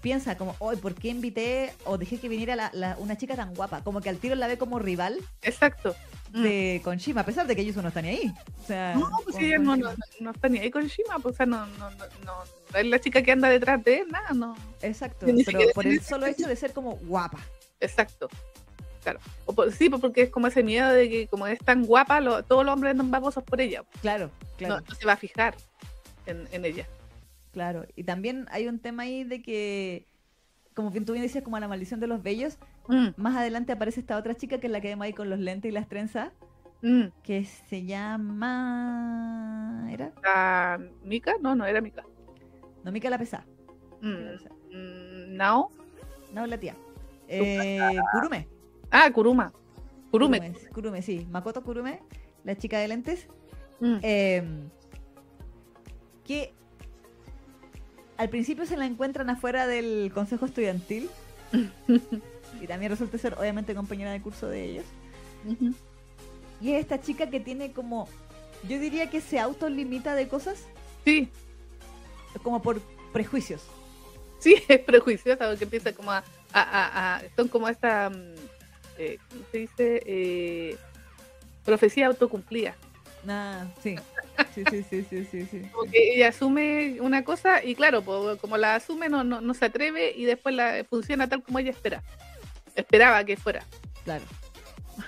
piensa 0.00 0.36
como, 0.36 0.56
hoy 0.58 0.76
¿por 0.76 0.94
qué 0.96 1.08
invité 1.08 1.72
o 1.84 1.96
dejé 1.96 2.18
que 2.18 2.28
viniera 2.28 2.56
la- 2.56 2.70
la- 2.74 2.96
una 2.98 3.16
chica 3.16 3.36
tan 3.36 3.54
guapa? 3.54 3.82
Como 3.84 4.00
que 4.00 4.08
al 4.10 4.18
tiro 4.18 4.34
la 4.34 4.48
ve 4.48 4.58
como 4.58 4.78
rival 4.80 5.16
Exacto. 5.40 5.94
Mm. 6.32 6.42
de 6.42 6.80
con 6.82 6.96
Shima, 6.96 7.20
a 7.20 7.24
pesar 7.26 7.46
de 7.46 7.54
que 7.54 7.64
Yusu 7.64 7.80
no 7.82 7.88
está 7.88 8.02
ni 8.02 8.08
ahí. 8.08 8.34
O 8.62 8.66
sea, 8.66 8.94
No, 8.96 9.08
pues 9.22 9.36
con- 9.36 9.44
ella 9.44 9.56
con 9.58 9.64
no, 9.66 9.76
no, 9.76 9.94
no 10.20 10.30
está 10.32 10.48
ni 10.48 10.58
ahí 10.58 10.70
con 10.72 10.84
Shima, 10.86 11.20
pues, 11.20 11.34
o 11.34 11.36
sea, 11.36 11.46
no, 11.46 11.64
no, 11.66 11.90
no, 11.90 12.04
no, 12.24 12.34
no 12.72 12.78
es 12.78 12.86
la 12.86 12.98
chica 13.00 13.22
que 13.22 13.30
anda 13.32 13.48
detrás 13.48 13.84
de 13.84 13.98
él, 14.00 14.08
nada, 14.10 14.30
no. 14.34 14.56
Exacto, 14.80 15.26
pero 15.46 15.60
por 15.74 15.86
el 15.86 16.00
solo 16.02 16.26
hecho 16.26 16.48
de 16.48 16.56
ser 16.56 16.72
como 16.72 16.96
guapa. 16.96 17.38
Exacto. 17.78 18.28
Claro. 19.02 19.18
O 19.46 19.52
por- 19.54 19.70
sí, 19.72 19.90
porque 19.90 20.22
es 20.22 20.30
como 20.30 20.46
ese 20.46 20.62
miedo 20.62 20.88
de 20.90 21.08
que 21.10 21.26
como 21.26 21.46
es 21.46 21.58
tan 21.58 21.84
guapa, 21.84 22.20
lo- 22.20 22.42
todos 22.44 22.64
los 22.64 22.72
hombres 22.74 22.92
andan 22.92 23.10
babosos 23.10 23.42
por 23.44 23.60
ella. 23.60 23.82
Claro, 24.00 24.30
claro. 24.56 24.76
No, 24.76 24.80
no 24.88 24.94
se 24.94 25.04
va 25.06 25.12
a 25.14 25.16
fijar 25.16 25.54
en, 26.26 26.46
en 26.52 26.64
ella. 26.64 26.86
Claro, 27.52 27.84
y 27.96 28.04
también 28.04 28.46
hay 28.50 28.68
un 28.68 28.78
tema 28.78 29.02
ahí 29.02 29.24
de 29.24 29.42
que, 29.42 30.06
como 30.74 30.90
bien 30.90 31.04
tú 31.04 31.12
bien 31.12 31.22
decías, 31.24 31.44
como 31.44 31.58
la 31.58 31.68
maldición 31.68 32.00
de 32.00 32.06
los 32.06 32.22
bellos, 32.22 32.58
Mm, 32.88 33.10
más 33.16 33.36
adelante 33.36 33.70
aparece 33.70 34.00
esta 34.00 34.16
otra 34.16 34.34
chica 34.34 34.58
que 34.58 34.66
es 34.66 34.72
la 34.72 34.80
que 34.80 34.88
vemos 34.88 35.04
ahí 35.04 35.12
con 35.12 35.30
los 35.30 35.38
lentes 35.38 35.68
y 35.68 35.72
las 35.72 35.88
trenzas, 35.88 36.32
mm. 36.82 37.04
que 37.22 37.44
se 37.44 37.84
llama... 38.62 39.86
¿Era? 39.90 40.12
¿La 40.22 40.80
Mika? 41.04 41.34
No, 41.40 41.54
no 41.54 41.64
era 41.64 41.80
Mika. 41.80 42.02
No, 42.82 42.90
Mika 42.92 43.08
la 43.10 43.18
pesada. 43.18 43.46
Mm, 44.00 44.34
mm, 44.74 45.36
Nao. 45.36 45.70
No, 46.32 46.44
la 46.46 46.58
tía. 46.58 46.74
Eh, 47.28 47.96
Kurume. 48.12 48.48
Ah, 48.92 49.10
Kuruma. 49.10 49.52
Kurume. 50.10 50.38
Kurume, 50.38 50.68
Kurume, 50.72 51.02
sí. 51.02 51.26
Makoto 51.30 51.62
Kurume, 51.62 52.00
la 52.44 52.56
chica 52.56 52.78
de 52.78 52.88
lentes. 52.88 53.26
Mm, 53.80 53.96
eh, 54.02 54.44
que 56.24 56.52
al 58.16 58.28
principio 58.28 58.64
se 58.66 58.76
la 58.76 58.86
encuentran 58.86 59.28
afuera 59.30 59.66
del 59.66 60.12
consejo 60.14 60.46
estudiantil 60.46 61.10
y 62.60 62.66
también 62.68 62.90
resulta 62.90 63.18
ser 63.18 63.34
obviamente 63.34 63.74
compañera 63.74 64.12
de 64.12 64.22
curso 64.22 64.46
de 64.48 64.64
ellos. 64.64 64.84
Y 66.60 66.72
es 66.74 66.80
esta 66.82 67.00
chica 67.00 67.28
que 67.28 67.40
tiene 67.40 67.72
como, 67.72 68.06
yo 68.68 68.78
diría 68.78 69.10
que 69.10 69.20
se 69.20 69.40
autolimita 69.40 70.14
de 70.14 70.28
cosas 70.28 70.64
Sí, 71.04 71.28
como 72.44 72.62
por 72.62 72.80
prejuicios. 73.12 73.62
sí, 74.38 74.54
es 74.68 74.78
prejuiciosa 74.80 75.48
porque 75.48 75.64
empieza 75.64 75.92
como 75.92 76.12
a... 76.12 76.18
a, 76.52 76.60
a- 76.62 77.16
a- 77.16 77.22
son 77.34 77.48
como 77.48 77.68
esta... 77.68 78.10
mm, 78.10 78.34
eh, 79.02 79.18
¿Cómo 79.28 79.42
se 79.50 79.58
dice? 79.58 80.02
Eh, 80.06 80.76
profecía 81.64 82.06
autocumplida. 82.06 82.74
Nah, 83.24 83.66
sí. 83.82 83.96
Sí, 84.54 84.64
sí, 84.70 84.82
sí, 84.88 85.06
sí, 85.08 85.24
sí, 85.30 85.46
sí. 85.50 85.60
Como 85.72 85.90
que 85.90 86.14
ella 86.14 86.28
asume 86.28 87.00
una 87.00 87.24
cosa 87.24 87.64
y 87.64 87.74
claro, 87.74 88.02
como 88.38 88.56
la 88.56 88.74
asume 88.74 89.08
no, 89.08 89.24
no, 89.24 89.40
no 89.40 89.54
se 89.54 89.66
atreve 89.66 90.12
y 90.16 90.24
después 90.24 90.54
la 90.54 90.84
funciona 90.88 91.28
tal 91.28 91.42
como 91.42 91.58
ella 91.58 91.70
espera. 91.70 92.02
Esperaba 92.74 93.24
que 93.24 93.36
fuera. 93.36 93.64
Claro. 94.04 94.24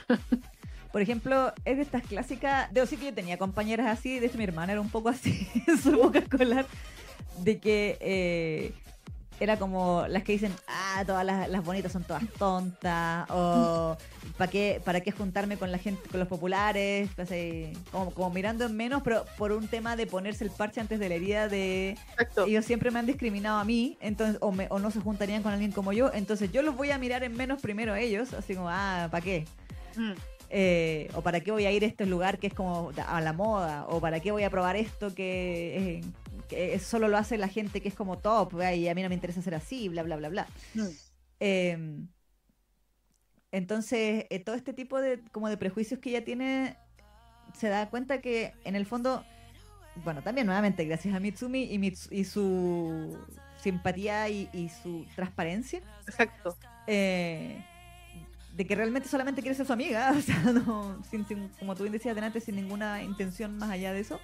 Por 0.93 1.03
ejemplo, 1.03 1.53
es 1.65 1.77
de 1.77 1.83
estas 1.83 2.07
clásicas. 2.07 2.73
Debo 2.73 2.85
decir 2.85 3.01
que 3.01 3.07
yo 3.07 3.15
tenía 3.15 3.37
compañeras 3.37 3.89
así, 3.89 4.21
de 4.21 4.27
hecho 4.27 4.39
mi 4.39 4.45
hermana 4.45 4.73
era 4.73 4.81
un 4.81 4.91
poco 4.91 5.09
así 5.09 5.49
en 5.67 5.77
su 5.77 5.93
boca 5.93 6.21
escolar, 6.21 6.67
de 7.39 7.59
que 7.59 7.99
eh, 8.01 8.73
era 9.41 9.59
como 9.59 10.05
las 10.09 10.23
que 10.23 10.33
dicen, 10.33 10.53
ah, 10.69 11.03
todas 11.07 11.25
las, 11.25 11.49
las 11.49 11.65
bonitas 11.65 11.93
son 11.93 12.05
todas 12.05 12.23
tontas, 12.39 13.29
o 13.31 13.97
¿para 14.39 14.51
qué, 14.51 14.81
¿para 14.85 15.01
qué 15.01 15.11
juntarme 15.13 15.57
con 15.57 15.71
la 15.73 15.79
gente, 15.79 16.09
con 16.09 16.21
los 16.21 16.29
populares? 16.29 17.11
Así, 17.19 17.73
como, 17.91 18.11
como 18.13 18.31
mirando 18.31 18.65
en 18.65 18.77
menos, 18.77 19.03
pero 19.03 19.25
por 19.37 19.53
un 19.53 19.67
tema 19.69 19.97
de 19.97 20.07
ponerse 20.07 20.45
el 20.45 20.51
parche 20.51 20.81
antes 20.81 20.99
de 21.01 21.09
la 21.09 21.15
herida 21.17 21.49
de 21.49 21.91
Exacto. 22.13 22.47
ellos 22.47 22.65
siempre 22.65 22.91
me 22.91 22.99
han 23.01 23.07
discriminado 23.07 23.59
a 23.59 23.65
mí, 23.65 23.99
entonces 24.01 24.39
o, 24.41 24.53
me- 24.53 24.69
o 24.71 24.79
no 24.79 24.91
se 24.91 25.01
juntarían 25.01 25.43
con 25.43 25.53
alguien 25.53 25.73
como 25.73 25.93
yo, 25.93 26.11
entonces 26.15 26.53
yo 26.53 26.63
los 26.63 26.77
voy 26.77 26.91
a 26.91 26.99
mirar 26.99 27.25
en 27.25 27.37
menos 27.37 27.61
primero 27.61 27.93
a 27.93 28.01
ellos, 28.01 28.33
así 28.35 28.55
como, 28.55 28.69
ah, 28.71 29.09
¿para 29.11 29.25
qué? 29.25 29.47
Mm, 29.97 30.13
Eh, 30.51 31.11
o 31.15 31.23
para 31.23 31.41
qué 31.41 31.51
voy 31.51 31.67
a 31.67 31.73
ir 31.73 31.83
a 31.83 31.87
este 31.87 32.07
lugar 32.07 32.39
que 32.39 32.47
es 32.47 32.55
como 32.55 32.93
a 33.07 33.21
la 33.21 33.33
moda, 33.33 33.87
o 33.89 34.01
para 34.01 34.21
qué 34.21 34.31
voy 34.31 34.45
a 34.45 34.51
probar 34.51 34.77
esto 34.77 35.15
que, 35.15 35.99
eh, 35.99 36.05
que 36.49 36.79
solo 36.79 37.09
lo 37.09 37.17
hace 37.17 37.39
la 37.39 37.49
gente 37.49 37.81
que 37.81 37.89
es 37.89 37.95
como 37.95 38.19
top, 38.19 38.55
¿verdad? 38.55 38.75
y 38.75 38.89
a 38.89 38.95
mí 38.95 39.03
no 39.03 39.09
me 39.09 39.15
interesa 39.17 39.43
ser 39.43 39.55
así, 39.55 39.89
bla, 39.89 40.03
bla, 40.03 40.17
bla, 40.17 40.29
bla. 40.29 40.47
mm. 40.75 40.89
Eh, 41.41 42.07
entonces, 43.53 44.27
eh, 44.31 44.41
todo 44.41 44.57
este 44.57 44.73
tipo 44.73 45.01
de, 45.01 45.21
como 45.31 45.49
de 45.49 45.57
prejuicios 45.57 46.01
que 46.01 46.11
ella 46.11 46.25
tiene, 46.25 46.77
se 47.57 47.69
da 47.69 47.89
cuenta 47.89 48.21
que 48.21 48.53
en 48.65 48.75
el 48.75 48.85
fondo, 48.85 49.25
bueno, 50.05 50.23
también 50.23 50.47
nuevamente 50.47 50.85
gracias 50.85 51.15
a 51.15 51.21
Mitsumi 51.21 51.73
y, 51.73 51.79
Mits- 51.79 52.11
y 52.11 52.25
su 52.25 53.17
simpatía 53.61 54.29
y, 54.29 54.49
y 54.53 54.69
su 54.69 55.07
transparencia, 55.15 55.83
Exacto. 56.07 56.57
eh, 56.89 57.65
de 58.55 58.67
que 58.67 58.75
realmente 58.77 59.09
solamente 59.09 59.43
quiere 59.43 59.57
ser 59.57 59.67
su 59.67 59.73
amiga, 59.73 60.13
o 60.17 60.21
sea, 60.21 60.39
no, 60.53 61.03
sin, 61.11 61.27
sin- 61.27 61.49
como 61.59 61.75
tú 61.75 61.83
bien 61.83 61.93
decías 61.93 62.15
delante, 62.15 62.41
sin 62.41 62.57
ninguna 62.57 63.03
intención 63.03 63.59
más 63.59 63.71
allá 63.71 63.93
de 63.93 64.01
eso. 64.01 64.21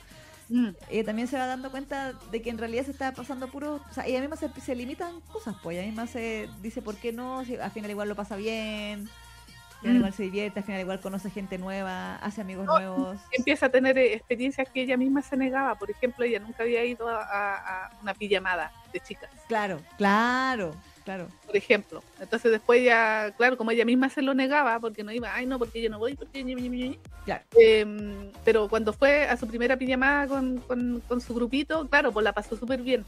Mm, 0.48 0.70
Ella 0.88 1.04
también 1.04 1.28
se 1.28 1.36
va 1.38 1.46
dando 1.46 1.70
cuenta 1.70 2.12
de 2.32 2.42
que 2.42 2.50
en 2.50 2.58
realidad 2.58 2.84
se 2.84 2.90
está 2.90 3.12
pasando 3.12 3.48
puro. 3.48 3.80
O 3.88 3.92
sea, 3.92 4.04
ella 4.06 4.20
misma 4.20 4.36
se, 4.36 4.48
se 4.60 4.74
limitan 4.74 5.20
cosas, 5.32 5.54
pues 5.62 5.76
ella 5.76 5.86
misma 5.86 6.06
se 6.08 6.48
dice 6.60 6.82
por 6.82 6.96
qué 6.96 7.12
no, 7.12 7.44
si 7.44 7.56
al 7.56 7.70
final 7.70 7.90
igual 7.90 8.08
lo 8.08 8.16
pasa 8.16 8.34
bien, 8.36 9.08
al 9.08 9.80
final 9.80 9.94
Mm. 9.94 9.96
igual 9.98 10.12
se 10.12 10.22
divierte, 10.24 10.58
al 10.60 10.64
final 10.66 10.80
igual 10.80 11.00
conoce 11.00 11.30
gente 11.30 11.56
nueva, 11.56 12.16
hace 12.16 12.40
amigos 12.40 12.66
No, 12.66 12.74
nuevos. 12.74 13.18
Empieza 13.32 13.66
a 13.66 13.68
tener 13.70 13.96
eh, 13.96 14.12
experiencias 14.14 14.68
que 14.68 14.82
ella 14.82 14.96
misma 14.96 15.22
se 15.22 15.36
negaba. 15.36 15.74
Por 15.76 15.90
ejemplo, 15.90 16.24
ella 16.24 16.38
nunca 16.40 16.64
había 16.64 16.84
ido 16.84 17.08
a, 17.08 17.22
a- 17.22 17.86
a 17.86 17.90
una 18.02 18.12
pijamada 18.14 18.72
de 18.92 19.00
chicas, 19.00 19.30
Claro, 19.48 19.80
claro, 19.96 20.74
claro. 21.16 21.28
por 21.46 21.56
ejemplo. 21.56 22.02
Entonces 22.20 22.52
después 22.52 22.84
ya, 22.84 23.32
claro, 23.36 23.56
como 23.56 23.70
ella 23.70 23.84
misma 23.84 24.08
se 24.08 24.22
lo 24.22 24.34
negaba, 24.34 24.78
porque 24.80 25.02
no 25.02 25.12
iba, 25.12 25.34
ay 25.34 25.46
no, 25.46 25.58
porque 25.58 25.82
yo 25.82 25.90
no 25.90 25.98
voy, 25.98 26.14
porque 26.14 26.44
ñi, 26.44 26.54
ñi, 26.54 26.68
ñi, 26.68 26.88
ñi". 26.90 26.98
Claro. 27.24 27.44
Em, 27.58 28.30
pero 28.44 28.68
cuando 28.68 28.92
fue 28.92 29.24
a 29.24 29.36
su 29.36 29.46
primera 29.46 29.76
pijamada 29.76 30.28
con, 30.28 30.58
con, 30.58 31.02
con 31.08 31.20
su 31.20 31.34
grupito, 31.34 31.88
claro, 31.88 32.12
pues 32.12 32.24
la 32.24 32.32
pasó 32.32 32.56
súper 32.56 32.82
bien. 32.82 33.04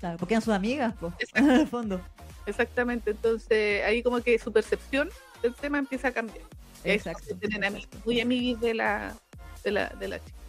Claro, 0.00 0.16
porque 0.18 0.34
eran 0.34 0.42
sus 0.42 0.54
amigas, 0.54 0.94
pues, 0.98 1.12
en 1.34 1.50
el 1.50 1.66
fondo. 1.68 2.00
Exactamente, 2.46 3.10
entonces 3.10 3.84
ahí 3.84 4.02
como 4.02 4.20
que 4.20 4.38
su 4.38 4.52
percepción 4.52 5.08
del 5.42 5.54
tema 5.54 5.78
empieza 5.78 6.08
a 6.08 6.12
cambiar. 6.12 6.44
Exacto. 6.84 7.34
tienen 7.36 7.64
amigos, 7.64 7.88
muy 8.04 8.20
amiguis 8.20 8.60
de 8.60 8.74
la, 8.74 9.14
de 9.62 9.70
la, 9.70 9.88
de 9.88 10.08
la 10.08 10.18
chica. 10.18 10.43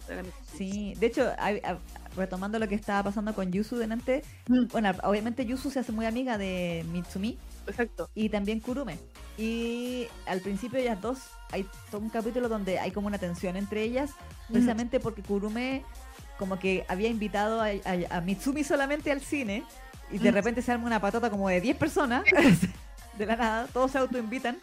Sí, 0.58 0.94
de 1.00 1.08
hecho, 1.08 1.32
hay- 1.38 1.62
retomando 2.16 2.60
lo 2.60 2.68
que 2.68 2.76
estaba 2.76 3.04
pasando 3.04 3.34
con 3.34 3.52
Yusu 3.52 3.76
delante, 3.78 4.24
Mm, 4.48 4.68
bueno, 4.72 4.92
obviamente 5.04 5.46
Yusu 5.46 5.70
se 5.70 5.80
hace 5.80 5.92
muy 5.92 6.06
amiga 6.06 6.38
de 6.38 6.86
Mitsumi 6.92 7.38
exacto. 7.68 8.10
y 8.16 8.30
también 8.30 8.60
Kurume. 8.62 8.98
Y 9.38 10.08
al 10.26 10.40
principio 10.40 10.80
ellas 10.80 11.02
dos, 11.02 11.18
hay 11.52 11.66
todo 11.92 12.00
un 12.02 12.10
capítulo 12.10 12.48
donde 12.48 12.80
hay 12.80 12.92
como 12.92 13.08
una 13.08 13.18
tensión 13.18 13.58
entre 13.58 13.82
ellas, 13.84 14.12
precisamente 14.50 15.00
porque 15.02 15.22
Kurume 15.24 15.84
como 16.40 16.58
que 16.60 16.86
había 16.88 17.10
invitado 17.10 17.62
a, 17.62 17.68
a- 17.68 18.18
a 18.18 18.22
Mitsumi 18.22 18.64
solamente 18.64 19.12
al 19.12 19.20
cine 19.22 19.64
y 20.12 20.18
de 20.20 20.32
Mm. 20.32 20.34
repente 20.36 20.62
se 20.62 20.72
arma 20.72 20.86
una 20.86 21.02
patota 21.02 21.30
como 21.30 21.50
de 21.50 21.60
10 21.60 21.76
personas 21.76 22.24
de 23.18 23.26
la 23.26 23.36
nada, 23.36 23.68
todos 23.74 23.92
se 23.92 23.98
autoinvitan. 23.98 24.58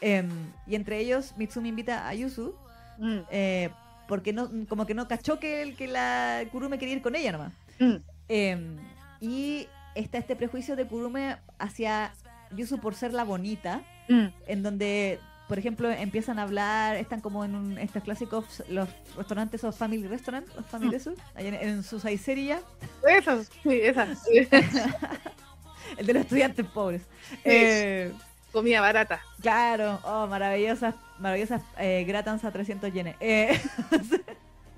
Em, 0.00 0.28
y 0.66 0.74
entre 0.74 0.98
ellos, 0.98 1.32
Mitsumi 1.36 1.68
invita 1.68 2.08
a 2.08 2.14
Yusu, 2.14 2.54
Mm, 2.98 3.18
eh, 3.30 3.70
porque 4.08 4.32
no, 4.32 4.50
como 4.68 4.86
que 4.86 4.94
no 4.94 5.08
cachó 5.08 5.38
que, 5.38 5.62
el, 5.62 5.76
que 5.76 5.86
la 5.86 6.42
Kurume 6.52 6.78
quería 6.78 6.96
ir 6.96 7.02
con 7.02 7.14
ella 7.14 7.32
nomás. 7.32 7.52
mm, 7.78 7.96
Em, 8.28 8.76
y 9.20 9.68
está 9.94 10.18
este 10.18 10.36
prejuicio 10.36 10.76
de 10.76 10.86
Kurume 10.86 11.36
hacia 11.58 12.12
Yusu 12.54 12.78
por 12.78 12.94
ser 12.94 13.12
la 13.12 13.24
bonita, 13.24 13.82
mm. 14.08 14.26
en 14.46 14.62
donde, 14.62 15.20
por 15.48 15.58
ejemplo, 15.58 15.90
empiezan 15.90 16.38
a 16.38 16.42
hablar, 16.42 16.96
están 16.96 17.20
como 17.20 17.44
en 17.44 17.54
un, 17.54 17.78
estos 17.78 18.02
clásicos, 18.02 18.62
los 18.68 18.88
restaurantes 19.16 19.62
o 19.64 19.72
family 19.72 20.06
restaurant, 20.06 20.46
los 20.54 20.66
family 20.66 20.96
allá 21.34 21.48
en, 21.48 21.54
en 21.54 21.82
su 21.82 22.00
saicería, 22.00 22.60
Esas, 23.06 23.48
sí, 23.62 23.78
esas. 23.80 24.26
el 25.96 26.06
de 26.06 26.12
los 26.12 26.22
estudiantes 26.22 26.66
pobres. 26.66 27.02
Sí. 27.30 27.38
Eh, 27.44 28.12
Comida 28.52 28.80
barata. 28.80 29.20
claro, 29.42 30.00
oh, 30.04 30.26
maravillosas, 30.26 30.94
maravillosas 31.18 31.62
eh, 31.78 32.04
gratans 32.06 32.44
a 32.44 32.50
300 32.50 32.92
yenes. 32.92 33.16
Eh, 33.20 33.60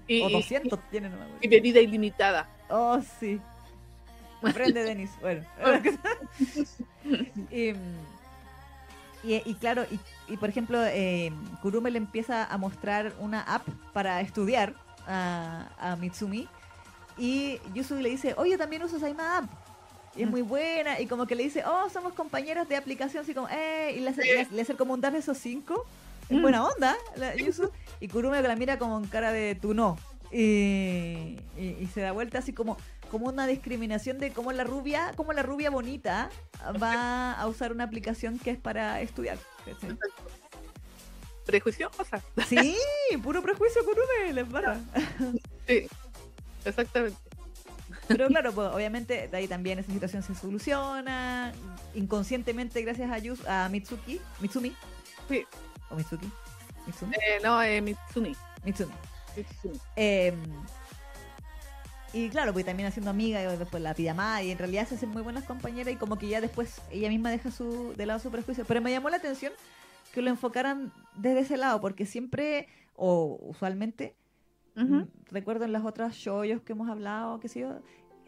Y, 0.08 0.22
o 0.22 0.28
y- 0.30 0.32
200 0.32 0.78
yenes, 0.90 1.10
no 1.10 1.16
me 1.18 1.22
acuerdo. 1.24 1.38
y 1.42 1.48
bebida 1.48 1.80
ilimitada. 1.80 2.48
Oh, 2.70 3.00
sí. 3.20 3.40
Aprende, 4.42 4.82
Denis. 4.84 5.10
Bueno. 5.20 5.44
y, 7.50 7.68
y- 9.22 9.42
y 9.44 9.54
claro, 9.60 9.84
y, 9.90 9.98
y 10.32 10.36
por 10.38 10.48
ejemplo, 10.48 10.78
eh, 10.86 11.30
Kurume 11.62 11.90
le 11.90 11.98
empieza 11.98 12.44
a 12.44 12.56
mostrar 12.58 13.12
una 13.20 13.42
app 13.42 13.66
para 13.92 14.20
estudiar 14.20 14.74
a, 15.06 15.68
a 15.78 15.96
Mitsumi. 15.96 16.48
Y 17.16 17.58
Yusu 17.74 17.96
le 17.96 18.10
dice, 18.10 18.34
oye, 18.38 18.56
también 18.56 18.82
uso 18.82 18.96
esa 18.96 19.06
misma 19.06 19.38
app. 19.38 19.50
Y 20.16 20.22
es 20.22 20.30
muy 20.30 20.42
buena. 20.42 21.00
Y 21.00 21.06
como 21.06 21.26
que 21.26 21.34
le 21.34 21.44
dice, 21.44 21.64
oh, 21.64 21.88
somos 21.90 22.12
compañeros 22.14 22.68
de 22.68 22.76
aplicación. 22.76 23.22
Así 23.22 23.34
como, 23.34 23.48
eh. 23.50 23.94
Y 23.96 24.00
le 24.00 24.10
hace, 24.10 24.22
le 24.24 24.40
hace- 24.40 24.54
le 24.54 24.62
hace 24.62 24.74
como 24.74 24.94
un 24.94 25.00
dar 25.00 25.14
esos 25.14 25.38
cinco. 25.38 25.84
En 26.28 26.38
Mm. 26.38 26.42
buena 26.42 26.64
onda, 26.66 26.96
la 27.16 27.34
Yusu. 27.36 27.70
Y 28.00 28.08
Kurume 28.08 28.42
la 28.42 28.54
mira 28.56 28.78
como 28.78 28.98
en 28.98 29.06
cara 29.06 29.32
de 29.32 29.54
tú 29.54 29.72
no. 29.74 29.96
Y, 30.30 31.36
y- 31.56 31.76
y 31.80 31.88
se 31.94 32.00
da 32.02 32.12
vuelta 32.12 32.38
así 32.38 32.52
como, 32.52 32.76
como 33.10 33.26
una 33.28 33.46
discriminación 33.46 34.18
de 34.18 34.30
cómo 34.32 34.52
la 34.52 34.64
rubia, 34.64 35.12
como 35.16 35.32
la 35.32 35.42
rubia 35.42 35.70
bonita 35.70 36.28
va 36.82 37.32
a 37.32 37.46
usar 37.46 37.72
una 37.72 37.84
aplicación 37.84 38.38
que 38.38 38.50
es 38.50 38.58
para 38.58 39.00
estudiar. 39.00 39.38
¿cachai? 39.64 39.96
Prejuiciosa. 41.46 42.22
Sí, 42.46 42.76
puro 43.22 43.40
prejuicio 43.42 43.82
Kurume, 43.84 44.32
les 44.34 44.50
barra. 44.50 44.78
Sí, 45.66 45.86
exactamente. 46.66 47.16
Pero 48.08 48.26
claro, 48.28 48.52
pues, 48.52 48.68
obviamente 48.68 49.28
de 49.28 49.36
ahí 49.36 49.46
también 49.46 49.78
esa 49.78 49.92
situación 49.92 50.22
se 50.22 50.34
soluciona 50.34 51.52
inconscientemente 51.94 52.82
gracias 52.82 53.10
a, 53.10 53.18
Yus- 53.18 53.46
a 53.46 53.68
Mitsuki, 53.68 54.20
Mitsumi. 54.40 54.74
Sí. 55.28 55.44
O 55.90 55.94
Mitsuki. 55.94 56.28
Mitsumi. 56.86 57.14
Eh, 57.16 57.38
no, 57.42 57.62
eh, 57.62 57.80
Mitsumi. 57.80 58.34
Mitsumi. 58.64 58.92
Mitsumi. 59.36 59.78
Eh, 59.96 60.32
y 62.14 62.30
claro, 62.30 62.54
pues 62.54 62.64
también 62.64 62.88
haciendo 62.88 63.10
amiga 63.10 63.42
y 63.42 63.56
después 63.58 63.82
la 63.82 63.92
pijamada 63.94 64.42
y 64.42 64.50
en 64.50 64.58
realidad 64.58 64.88
se 64.88 64.94
hacen 64.94 65.10
muy 65.10 65.20
buenas 65.22 65.44
compañeras 65.44 65.92
y 65.92 65.96
como 65.96 66.16
que 66.16 66.26
ya 66.28 66.40
después 66.40 66.80
ella 66.90 67.10
misma 67.10 67.30
deja 67.30 67.50
su 67.50 67.92
de 67.96 68.06
lado 68.06 68.18
su 68.18 68.30
prejuicio. 68.30 68.64
Pero 68.64 68.80
me 68.80 68.90
llamó 68.90 69.10
la 69.10 69.18
atención 69.18 69.52
que 70.14 70.22
lo 70.22 70.30
enfocaran 70.30 70.90
desde 71.16 71.40
ese 71.40 71.56
lado 71.58 71.80
porque 71.82 72.06
siempre 72.06 72.66
o 72.96 73.38
usualmente 73.42 74.14
Mm, 74.84 75.08
Recuerdo 75.30 75.64
en 75.64 75.72
las 75.72 75.84
otras 75.84 76.14
shows 76.14 76.62
que 76.62 76.72
hemos 76.72 76.88
hablado, 76.88 77.40
qué 77.40 77.48
sé 77.48 77.60
yo, 77.60 77.80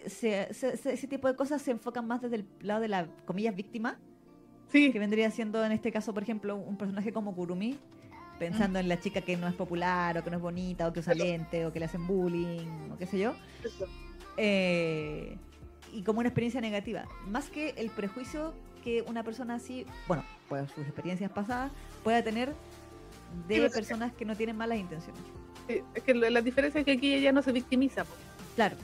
se- 0.07 0.53
se- 0.53 0.77
se- 0.77 0.93
ese 0.93 1.07
tipo 1.07 1.29
de 1.29 1.37
cosas 1.37 1.63
se 1.63 1.71
enfocan 1.71 2.07
más 2.07 2.21
desde 2.23 2.37
el 2.37 2.47
lado 2.61 2.81
de 2.81 2.89
la, 2.89 3.07
comillas, 3.25 3.55
víctima, 3.55 3.99
Sí, 4.69 4.93
que 4.93 4.99
vendría 5.01 5.29
siendo 5.33 5.65
en 5.65 5.73
este 5.73 5.91
caso, 5.91 6.15
por 6.15 6.23
ejemplo, 6.23 6.55
un 6.57 6.77
personaje 6.77 7.13
como 7.13 7.35
Kurumi, 7.35 7.77
pensando 8.39 8.79
en 8.79 8.89
la 8.89 9.01
chica 9.01 9.21
que 9.21 9.37
no 9.37 9.49
es 9.49 9.55
popular, 9.55 10.17
o 10.19 10.23
que 10.25 10.31
no 10.31 10.37
es 10.37 10.43
bonita, 10.43 10.87
o 10.87 10.93
que 10.93 11.01
usa 11.01 11.13
lente, 11.25 11.67
o 11.67 11.73
que 11.73 11.81
le 11.81 11.87
hacen 11.87 12.07
bullying, 12.07 12.91
o 12.93 12.97
qué 12.97 13.05
sé 13.07 13.19
yo, 13.19 13.35
eh, 14.37 15.37
y 15.93 16.03
como 16.03 16.21
una 16.21 16.29
experiencia 16.29 16.61
negativa, 16.61 17.05
más 17.27 17.51
que 17.51 17.71
el 17.77 17.91
prejuicio 17.91 18.55
que 18.85 19.03
una 19.09 19.23
persona 19.25 19.57
así, 19.57 19.85
bueno, 20.07 20.25
por 20.49 20.67
sus 20.69 20.85
experiencias 20.87 21.31
pasadas, 21.33 21.73
pueda 22.05 22.23
tener 22.23 22.55
de 23.49 23.59
pues, 23.59 23.73
personas 23.73 24.13
que 24.13 24.25
no 24.25 24.37
tienen 24.37 24.57
malas 24.57 24.79
intenciones. 24.79 25.21
Es 25.95 26.03
que 26.03 26.15
la 26.15 26.41
diferencia 26.43 26.81
es 26.81 26.85
que 26.85 26.93
aquí 26.93 27.15
ella 27.15 27.33
no 27.33 27.43
se 27.43 27.53
victimiza. 27.53 28.05
Claro, 28.57 28.77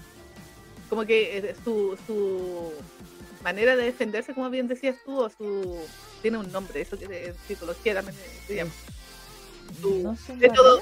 Como 0.88 1.04
que 1.04 1.38
eh, 1.38 1.54
su, 1.64 1.98
su 2.06 2.72
manera 3.42 3.76
de 3.76 3.84
defenderse, 3.84 4.34
como 4.34 4.48
bien 4.50 4.68
decías 4.68 4.96
tú, 5.04 5.18
o 5.20 5.28
su 5.30 5.78
tiene 6.22 6.38
un 6.38 6.50
nombre, 6.50 6.80
eso 6.80 6.98
que 6.98 7.04
en 7.04 7.34
psicología 7.46 7.94
también 7.94 8.16
se 8.46 8.54
llama. 8.56 8.70
Su 9.80 9.98
no 10.02 10.16
método, 10.36 10.80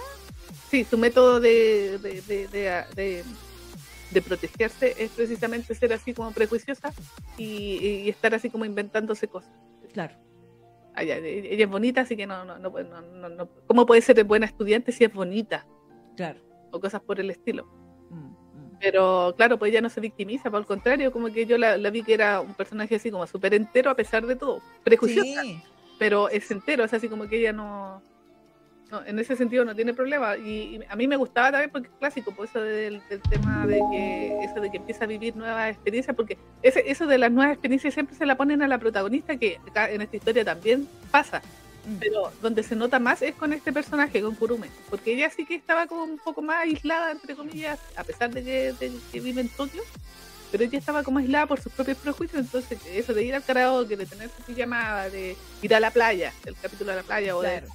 sí, 0.71 0.85
su 0.85 0.97
método 0.99 1.41
de, 1.41 1.99
de, 1.99 2.49
de, 2.49 3.25
de- 4.11 4.23
protegerse 4.23 4.95
es 4.97 5.11
precisamente 5.11 5.75
ser 5.75 5.93
así 5.93 6.15
como 6.15 6.31
prejuiciosa 6.31 6.93
y, 7.37 7.79
y 8.05 8.09
estar 8.09 8.33
así 8.33 8.49
como 8.49 8.65
inventándose 8.65 9.27
cosas. 9.27 9.51
Claro. 9.93 10.15
Ella 10.97 11.17
es 11.19 11.69
bonita, 11.69 12.03
así 12.03 12.17
que 12.17 12.25
no, 12.25 12.45
no, 12.45 12.57
no, 12.61 12.71
no, 12.71 13.01
no, 13.03 13.29
no- 13.29 13.49
¿Cómo 13.67 13.85
puede 13.87 14.01
ser 14.03 14.23
buena 14.23 14.47
estudiante 14.47 14.93
si 14.93 15.03
es 15.03 15.13
bonita? 15.13 15.67
Claro. 16.17 16.41
O 16.71 16.81
cosas 16.81 17.01
por 17.03 17.21
el 17.21 17.31
estilo. 17.31 17.67
Mm, 18.11 18.17
mm. 18.17 18.79
Pero 18.81 19.35
claro, 19.37 19.59
pues 19.59 19.71
ella 19.71 19.81
no 19.81 19.89
se 19.89 20.01
victimiza, 20.01 20.51
por 20.51 20.61
el 20.61 20.67
contrario, 20.67 21.13
como 21.13 21.29
que 21.33 21.47
yo 21.47 21.59
la, 21.59 21.77
la 21.77 21.91
vi 21.91 22.03
que 22.03 22.15
era 22.15 22.41
un 22.41 22.55
personaje 22.55 22.97
así 22.97 23.11
como 23.11 23.27
súper 23.27 23.55
entero 23.55 23.91
a 23.91 23.95
pesar 23.95 24.27
de 24.27 24.37
todo. 24.37 24.61
Prejuiciosa, 24.83 25.43
Sí, 25.43 25.63
pero 25.99 26.29
es 26.29 26.51
entero, 26.51 26.85
es 26.85 26.93
así 26.93 27.09
como 27.09 27.29
que 27.29 27.39
ella 27.39 27.53
no, 27.53 28.03
no, 28.91 29.05
en 29.05 29.19
ese 29.19 29.37
sentido 29.37 29.65
no 29.65 29.75
tiene 29.75 29.95
problema. 29.95 30.37
Y, 30.37 30.77
y 30.77 30.81
a 30.89 30.97
mí 30.97 31.07
me 31.07 31.17
gustaba 31.17 31.53
también 31.53 31.71
porque 31.71 31.89
es 31.89 31.95
clásico, 31.99 32.33
por 32.33 32.47
eso 32.47 32.61
del, 32.61 33.01
del 33.09 33.23
tema 33.23 33.67
de 33.67 33.81
que 33.91 34.39
eso 34.45 34.61
de 34.61 34.71
que 34.71 34.77
empieza 34.79 35.05
a 35.05 35.07
vivir 35.07 35.37
nuevas 35.37 35.71
experiencias, 35.71 36.15
porque 36.17 36.39
ese, 36.63 36.91
eso 36.91 37.07
de 37.07 37.19
las 37.19 37.31
nuevas 37.31 37.55
experiencias 37.55 37.95
siempre 37.95 38.17
se 38.17 38.27
la 38.27 38.37
ponen 38.37 38.63
a 38.63 38.69
la 38.69 38.79
protagonista, 38.79 39.37
que 39.37 39.59
acá 39.69 39.91
en 39.91 40.03
esta 40.03 40.17
historia 40.17 40.45
también 40.45 40.89
pasa. 41.11 41.43
Mm. 41.87 41.97
Pero 41.99 42.33
donde 42.41 42.63
se 42.63 42.77
nota 42.77 42.99
más 42.99 43.21
es 43.23 43.35
con 43.35 43.53
este 43.53 43.73
personaje, 43.73 44.23
con 44.23 44.35
Kurume, 44.35 44.69
porque 44.91 45.13
ella 45.15 45.31
sí 45.31 45.45
que 45.45 45.55
estaba 45.57 45.87
como 45.87 46.05
un 46.05 46.19
poco 46.19 46.41
más 46.43 46.63
aislada, 46.63 47.11
entre 47.13 47.35
comillas, 47.35 47.79
a 47.97 48.05
pesar 48.05 48.31
de 48.33 48.43
que, 48.43 48.73
de 48.73 48.93
que 49.13 49.21
vive 49.21 49.43
en 49.43 49.49
Tokio, 49.51 49.83
pero 50.51 50.65
ella 50.65 50.79
estaba 50.79 51.03
como 51.03 51.19
aislada 51.19 51.47
por 51.47 51.61
sus 51.61 51.73
propios 51.73 51.99
prejuicios, 51.99 52.41
entonces 52.41 52.79
eso 52.87 53.13
de 53.13 53.25
ir 53.25 53.35
al 53.35 53.45
karaoke, 53.45 53.97
de 53.97 54.07
tener 54.07 54.31
su 54.35 54.43
pijamada, 54.45 55.11
de 55.11 55.37
ir 55.63 55.75
a 55.75 55.81
la 55.81 55.91
playa, 55.91 56.33
el 56.47 56.55
capítulo 56.57 56.91
de 56.93 56.97
la 56.99 57.03
playa, 57.03 57.37
o 57.37 57.43
de 57.43 57.49
claro. 57.49 57.67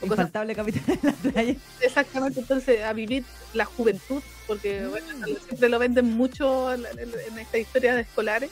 cosas- 0.00 0.10
Infaltable 0.18 0.54
capitán 0.56 0.84
de 0.86 0.98
la 1.02 1.12
playa. 1.32 1.54
exactamente 1.80 2.40
entonces 2.40 2.82
a 2.82 2.92
vivir 2.92 3.22
la 3.54 3.64
juventud, 3.64 4.22
porque 4.48 4.80
Mm. 4.80 4.90
bueno, 4.90 5.06
siempre 5.46 5.68
lo 5.68 5.78
venden 5.78 6.06
mucho 6.06 6.72
en, 6.72 6.84
en- 6.86 7.12
en 7.28 7.38
esta 7.38 7.58
historia 7.58 7.94
de 7.94 8.00
escolares, 8.00 8.50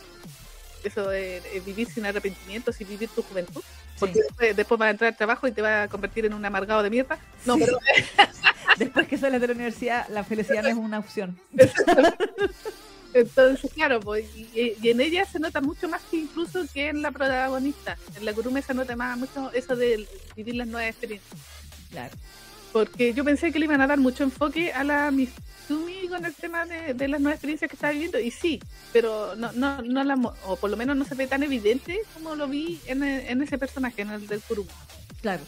eso 0.84 1.08
de, 1.08 1.40
de 1.40 1.60
vivir 1.60 1.88
sin 1.90 2.06
arrepentimientos 2.06 2.80
y 2.80 2.84
vivir 2.84 3.08
tu 3.10 3.22
juventud, 3.22 3.62
porque 4.00 4.20
después, 4.22 4.56
después 4.56 4.78
vas 4.78 4.86
a 4.88 4.90
entrar 4.90 5.08
al 5.12 5.16
trabajo 5.16 5.46
y 5.46 5.52
te 5.52 5.62
vas 5.62 5.84
a 5.84 5.88
convertir 5.88 6.24
en 6.24 6.34
un 6.34 6.44
amargado 6.44 6.82
de 6.82 6.90
mierda. 6.90 7.18
No, 7.44 7.56
pero 7.58 7.78
Después 8.78 9.06
que 9.08 9.18
sales 9.18 9.40
de 9.40 9.46
la 9.48 9.52
universidad, 9.52 10.08
la 10.08 10.24
felicidad 10.24 10.62
no 10.62 10.68
es 10.70 10.76
una 10.76 10.98
opción. 10.98 11.38
entonces, 13.12 13.70
claro, 13.74 14.00
pues, 14.00 14.24
y, 14.34 14.76
y 14.80 14.88
en 14.88 15.00
ella 15.00 15.24
se 15.26 15.38
nota 15.38 15.60
mucho 15.60 15.88
más 15.88 16.00
que 16.10 16.16
incluso 16.16 16.64
que 16.72 16.88
en 16.88 17.02
la 17.02 17.10
protagonista. 17.10 17.98
En 18.16 18.24
la 18.24 18.32
Kurume 18.32 18.62
se 18.62 18.72
nota 18.72 18.96
más 18.96 19.18
mucho 19.18 19.52
eso 19.52 19.76
de 19.76 20.08
vivir 20.34 20.54
las 20.54 20.66
nuevas 20.66 20.90
experiencias. 20.90 21.40
Claro. 21.90 22.14
Porque 22.72 23.12
yo 23.14 23.24
pensé 23.24 23.50
que 23.52 23.58
le 23.58 23.64
iban 23.66 23.80
a 23.80 23.86
dar 23.86 23.98
mucho 23.98 24.22
enfoque 24.24 24.72
a 24.72 24.84
la 24.84 25.10
Mitsumi 25.10 26.08
con 26.08 26.24
el 26.24 26.34
tema 26.34 26.66
de, 26.66 26.94
de 26.94 27.08
las 27.08 27.20
nuevas 27.20 27.36
experiencias 27.36 27.68
que 27.68 27.74
estaba 27.76 27.92
viviendo. 27.92 28.18
Y 28.20 28.30
sí, 28.30 28.60
pero 28.92 29.34
no, 29.36 29.52
no, 29.52 29.82
no 29.82 30.04
la, 30.04 30.14
o 30.46 30.56
por 30.56 30.70
lo 30.70 30.76
menos 30.76 30.96
no 30.96 31.04
se 31.04 31.14
ve 31.16 31.26
tan 31.26 31.42
evidente 31.42 32.00
como 32.14 32.34
lo 32.36 32.46
vi 32.48 32.78
en, 32.86 33.02
en 33.02 33.42
ese 33.42 33.58
personaje, 33.58 34.02
en 34.02 34.10
el 34.10 34.26
del 34.26 34.40
Kurume. 34.40 34.70
Claro. 35.20 35.42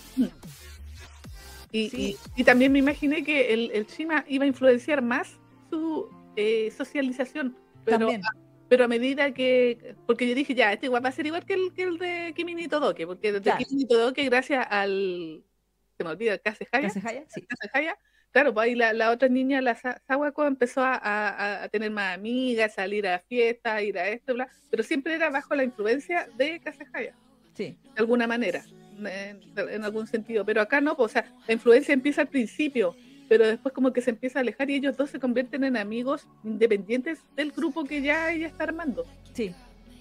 Y, 1.70 1.88
Sí. 1.90 2.18
y, 2.36 2.40
y 2.42 2.44
también 2.44 2.70
me 2.72 2.80
imaginé 2.80 3.24
que 3.24 3.54
el, 3.54 3.70
el 3.72 3.86
Shima 3.86 4.24
iba 4.28 4.44
a 4.44 4.48
influenciar 4.48 5.00
más 5.00 5.28
su 5.70 6.08
eh, 6.36 6.70
socialización. 6.76 7.56
Pero, 7.84 7.98
También. 7.98 8.20
pero 8.68 8.84
a 8.84 8.88
medida 8.88 9.32
que. 9.32 9.94
Porque 10.06 10.28
yo 10.28 10.34
dije, 10.34 10.54
ya, 10.54 10.72
este 10.72 10.86
igual 10.86 11.04
va 11.04 11.08
a 11.08 11.12
ser 11.12 11.26
igual 11.26 11.44
que 11.46 11.54
el, 11.54 11.72
que 11.72 11.82
el 11.84 11.98
de 11.98 12.32
Kimi 12.36 12.68
Todoke. 12.68 13.06
Porque 13.06 13.28
el 13.28 13.34
de 13.36 13.40
Claro. 13.40 13.64
Kimi 13.66 13.86
Todoke, 13.86 14.24
gracias 14.24 14.66
al. 14.70 15.42
Se 15.96 16.04
me 16.04 16.10
olvida. 16.10 16.38
¿Kase 16.38 16.66
Haya? 16.72 16.90
Sí. 16.90 17.42
Kase 17.42 17.70
Haya, 17.72 17.96
Claro, 18.30 18.54
pues 18.54 18.64
ahí 18.64 18.74
la, 18.74 18.94
la 18.94 19.10
otra 19.10 19.28
niña, 19.28 19.60
la 19.60 19.74
Sawako, 19.74 20.46
empezó 20.46 20.80
a, 20.82 20.94
a- 20.94 21.64
a 21.64 21.68
tener 21.68 21.90
más 21.90 22.14
amigas, 22.14 22.72
salir 22.74 23.06
a 23.06 23.18
fiestas, 23.18 23.82
ir 23.82 23.98
a 23.98 24.08
esto, 24.08 24.32
bla, 24.32 24.48
pero 24.70 24.82
siempre 24.82 25.14
era 25.14 25.28
bajo 25.28 25.54
la 25.54 25.64
influencia 25.64 26.26
de 26.38 26.58
Kase 26.60 26.86
Haya 26.94 27.14
Sí. 27.54 27.76
de 27.94 28.00
alguna 28.00 28.26
manera, 28.26 28.62
en, 29.04 29.40
en 29.56 29.84
algún 29.84 30.06
sentido. 30.06 30.46
Pero 30.46 30.62
acá 30.62 30.80
no, 30.80 30.96
pues, 30.96 31.10
o 31.10 31.12
sea, 31.12 31.26
la 31.46 31.52
influencia 31.52 31.92
empieza 31.92 32.22
al 32.22 32.28
principio, 32.28 32.96
pero 33.28 33.46
después 33.46 33.74
como 33.74 33.92
que 33.92 34.00
se 34.00 34.08
empieza 34.10 34.38
a 34.38 34.40
alejar 34.42 34.70
y 34.70 34.76
ellos 34.76 34.96
dos 34.96 35.10
se 35.10 35.20
convierten 35.20 35.64
en 35.64 35.76
amigos 35.76 36.26
independientes 36.42 37.18
del 37.36 37.52
grupo 37.52 37.84
que 37.84 38.00
ya 38.00 38.32
ella 38.32 38.46
está 38.46 38.64
armando. 38.64 39.04
Sí. 39.34 39.54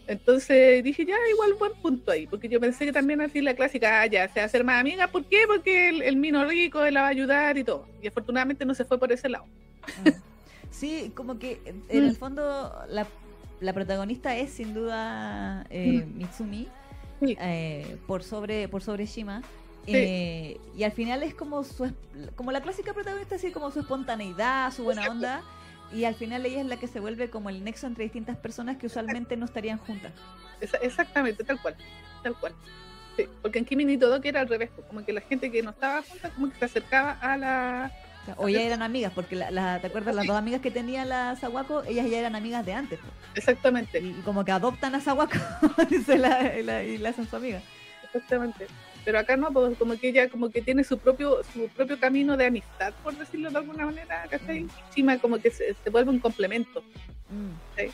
Entonces 0.07 0.83
dije, 0.83 1.05
ya, 1.05 1.15
igual 1.31 1.53
buen 1.53 1.71
punto 1.81 2.11
ahí, 2.11 2.27
porque 2.27 2.49
yo 2.49 2.59
pensé 2.59 2.85
que 2.85 2.91
también 2.91 3.21
así 3.21 3.39
la 3.41 3.53
clásica, 3.55 4.01
ah, 4.01 4.05
ya, 4.07 4.27
se 4.27 4.39
va 4.39 4.43
a 4.43 4.45
hacer 4.45 4.63
más 4.63 4.79
amiga, 4.81 5.07
¿por 5.07 5.25
qué? 5.25 5.43
Porque 5.47 5.89
el, 5.89 6.01
el 6.01 6.15
mino 6.17 6.43
rico 6.45 6.83
él 6.83 6.95
la 6.95 7.01
va 7.01 7.07
a 7.07 7.11
ayudar 7.11 7.57
y 7.57 7.63
todo. 7.63 7.87
Y 8.01 8.07
afortunadamente 8.07 8.65
no 8.65 8.73
se 8.73 8.83
fue 8.85 8.97
por 8.99 9.11
ese 9.11 9.29
lado. 9.29 9.45
Mm. 10.03 10.09
Sí, 10.69 11.11
como 11.15 11.37
que 11.39 11.61
en- 11.65 11.83
en 11.89 12.03
Mm. 12.05 12.09
el 12.09 12.15
fondo 12.15 12.73
la, 12.89 13.07
la 13.59 13.73
protagonista 13.73 14.35
es 14.37 14.51
sin 14.51 14.73
duda 14.73 15.65
eh, 15.69 16.05
Mitsumi 16.15 16.67
Sí. 17.19 17.37
eh, 17.39 17.97
por 18.07 18.23
sobre 18.23 18.67
por 18.67 18.81
sobre 18.81 19.05
Shima. 19.05 19.41
Sí. 19.85 19.91
Eh, 19.95 20.57
y 20.77 20.83
al 20.83 20.91
final 20.91 21.23
es 21.23 21.33
como 21.35 21.63
su 21.63 21.91
como 22.35 22.51
la 22.51 22.61
clásica 22.61 22.93
protagonista, 22.93 23.35
así 23.35 23.51
como 23.51 23.69
su 23.71 23.79
espontaneidad, 23.81 24.71
su 24.73 24.83
buena 24.83 25.07
onda. 25.09 25.41
Y 25.93 26.05
al 26.05 26.15
final 26.15 26.45
ella 26.45 26.61
es 26.61 26.65
la 26.67 26.77
que 26.77 26.87
se 26.87 26.99
vuelve 26.99 27.29
como 27.29 27.49
el 27.49 27.63
nexo 27.63 27.85
entre 27.87 28.03
distintas 28.05 28.37
personas 28.37 28.77
que 28.77 28.85
usualmente 28.87 29.35
no 29.37 29.45
estarían 29.45 29.77
juntas. 29.77 30.13
Exactamente, 30.81 31.43
tal 31.43 31.59
cual, 31.61 31.75
tal 32.23 32.35
cual. 32.37 32.53
Sí, 33.17 33.25
porque 33.41 33.59
en 33.59 33.65
Kimi 33.65 33.83
ni 33.83 33.97
todo 33.97 34.21
que 34.21 34.29
era 34.29 34.39
al 34.41 34.47
revés, 34.47 34.69
pues, 34.73 34.87
como 34.87 35.03
que 35.03 35.11
la 35.11 35.21
gente 35.21 35.51
que 35.51 35.61
no 35.61 35.71
estaba 35.71 36.01
junta 36.01 36.29
como 36.29 36.49
que 36.49 36.57
se 36.59 36.65
acercaba 36.65 37.11
a 37.21 37.35
la... 37.37 37.91
O 38.37 38.47
ya 38.47 38.61
eran 38.61 38.83
amigas, 38.83 39.11
porque 39.13 39.35
la, 39.35 39.49
la- 39.51 39.79
¿te 39.81 39.87
acuerdas? 39.87 40.13
Las 40.15 40.27
dos 40.27 40.37
amigas 40.37 40.61
que 40.61 40.69
tenía 40.71 41.03
la 41.05 41.35
Sawako, 41.35 41.83
ellas 41.83 42.07
ya 42.09 42.19
eran 42.19 42.35
amigas 42.35 42.63
de 42.65 42.73
antes. 42.73 42.99
po. 42.99 43.07
Exactamente, 43.35 43.99
Y, 43.99 44.09
y 44.09 44.21
como 44.23 44.45
que 44.45 44.51
adoptan 44.51 44.93
a 44.95 45.01
Sawako 45.01 45.39
y, 45.89 45.95
se 46.03 46.17
la, 46.19 46.57
y 46.57 46.63
la- 46.63 46.83
y 46.83 46.97
la 46.99 47.09
hacen 47.09 47.27
su 47.27 47.35
amiga. 47.35 47.61
exactamente. 48.05 48.67
Pero 49.03 49.19
acá 49.19 49.37
no, 49.37 49.51
pues 49.51 49.77
como 49.77 49.97
que 49.97 50.09
ella 50.09 50.29
como 50.29 50.49
que 50.49 50.61
tiene 50.61 50.83
su 50.83 50.97
propio 50.97 51.43
su 51.53 51.67
propio 51.69 51.99
camino 51.99 52.37
de 52.37 52.45
amistad, 52.45 52.93
por 53.03 53.15
decirlo 53.17 53.49
de 53.49 53.57
alguna 53.57 53.85
manera, 53.85 54.25
¿cachai? 54.29 54.61
Mm. 54.61 54.69
Shima 54.95 55.17
como 55.17 55.39
que 55.39 55.51
se, 55.51 55.75
se 55.83 55.89
vuelve 55.89 56.11
un 56.11 56.19
complemento. 56.19 56.83
Mm. 57.29 57.89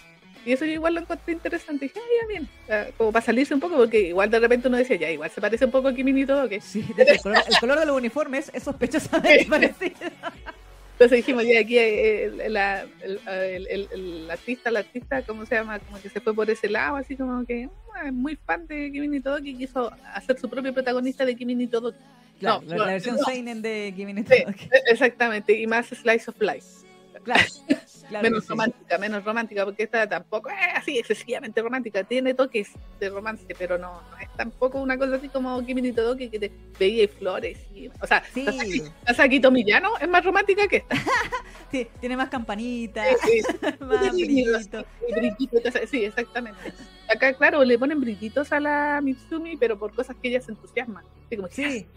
Y 0.47 0.53
eso 0.53 0.64
yo 0.64 0.72
igual 0.72 0.93
lo 0.93 1.01
encontré 1.01 1.34
interesante. 1.34 1.86
Y 1.86 1.88
dije, 1.89 1.99
ah, 1.99 2.10
ya 2.22 2.28
bien. 2.28 2.49
O 2.64 2.68
sea, 2.68 2.88
como 2.97 3.12
para 3.12 3.26
salirse 3.26 3.53
un 3.53 3.60
poco, 3.60 3.76
porque 3.76 3.99
igual 3.99 4.30
de 4.30 4.39
repente 4.39 4.70
uno 4.70 4.78
decía, 4.78 4.95
ya, 4.95 5.12
igual 5.12 5.30
se 5.30 5.41
parece 5.41 5.66
un 5.66 5.72
poco 5.72 5.89
a 5.89 5.93
Kimi 5.93 6.14
ni 6.14 6.26
todo, 6.26 6.47
que 6.47 6.62
Sí, 6.62 6.86
el, 6.97 7.20
color, 7.20 7.43
el 7.45 7.60
color 7.60 7.80
de 7.80 7.86
los 7.86 7.97
uniformes 7.97 8.49
es 8.53 8.64
sospechosamente 8.64 9.45
parecido. 9.49 10.10
Entonces 10.98 11.18
dijimos, 11.18 11.43
ya 11.45 11.60
aquí 11.60 11.78
eh, 11.78 12.26
el, 12.26 12.58
el- 12.58 13.68
el- 13.70 13.88
el 13.91 14.32
artista, 14.32 14.72
la 14.72 14.80
artista, 14.80 15.22
¿cómo 15.22 15.45
se 15.45 15.54
llama? 15.54 15.78
Como 15.78 16.02
que 16.02 16.10
se 16.10 16.20
fue 16.20 16.34
por 16.34 16.50
ese 16.50 16.68
lado, 16.70 16.95
así 16.95 17.16
como 17.16 17.45
que 17.45 17.70
ah, 17.95 18.08
es 18.08 18.14
muy 18.14 18.36
fan 18.36 18.66
de 18.66 18.91
Kimi 18.91 19.08
ni 19.08 19.20
Todoki 19.20 19.52
y 19.52 19.58
quiso 19.58 19.91
hacer 20.14 20.39
su 20.39 20.50
propio 20.50 20.74
protagonista 20.74 21.24
de 21.24 21.36
Kimi 21.36 21.54
ni 21.54 21.68
Todoki. 21.68 22.00
Claro, 22.39 22.62
No, 22.64 22.70
la, 22.70 22.76
no, 22.78 22.86
la 22.86 22.91
versión 22.93 23.16
no. 23.18 23.24
Seinen 23.24 23.62
de 23.62 23.93
Kimi 23.95 24.14
no 24.14 24.22
Sí. 24.24 24.34
E- 24.38 24.45
Exactamente, 24.91 25.54
y 25.60 25.68
más 25.68 25.86
Slice 25.88 26.32
of 26.32 26.41
Life. 26.41 26.86
Claro, 27.28 27.43
claro 28.07 28.23
menos 28.23 28.43
sí. 28.45 28.49
romántica, 28.49 28.97
menos 28.97 29.25
romántica, 29.25 29.65
porque 29.65 29.84
esta 29.84 30.07
tampoco 30.07 30.49
es 30.49 30.55
así 30.75 30.97
excesivamente 30.97 31.61
romántica, 31.61 32.05
tiene 32.05 32.34
toques 32.34 32.69
de 33.01 33.09
romance, 33.09 33.45
pero 33.57 33.78
no, 33.78 34.01
no 34.09 34.17
es 34.17 34.32
tampoco 34.38 34.80
una 34.80 34.97
cosa 34.97 35.15
así 35.15 35.28
como 35.28 35.61
Kimi 35.65 35.82
ni 35.82 35.91
Todoki 35.91 36.30
que 36.30 36.39
te 36.39 36.51
veía 36.80 37.03
y 37.03 37.07
flores. 37.07 37.57
Y, 37.73 37.89
o 37.89 38.07
sea, 38.07 38.23
Sí. 38.34 38.82
Sasaki, 39.05 39.41
Tomillano 39.41 39.97
es 39.99 40.07
más 40.07 40.23
romántica 40.23 40.67
que 40.67 40.78
esta. 40.78 40.95
Sí, 41.69 41.86
tiene 41.99 42.15
más 42.15 42.30
campanita, 42.30 43.03
Sí, 43.25 43.41
más 43.82 44.05
sí, 44.15 44.23
brillitos, 44.23 45.75
exactamente. 45.91 46.71
Acá, 47.13 47.34
claro, 47.34 47.61
le 47.65 47.78
ponen 47.78 47.99
brillitos 47.99 48.53
a 48.53 48.61
la 48.61 49.01
Mitsumi, 49.03 49.57
pero 49.57 49.78
por 49.78 49.93
cosas 49.93 50.15
que 50.21 50.30
ella 50.30 50.39
se 50.39 50.51
entusiasma. 50.51 51.03
Así 51.25 51.36
como 51.36 51.49
que, 51.49 51.55
Sí, 51.55 51.88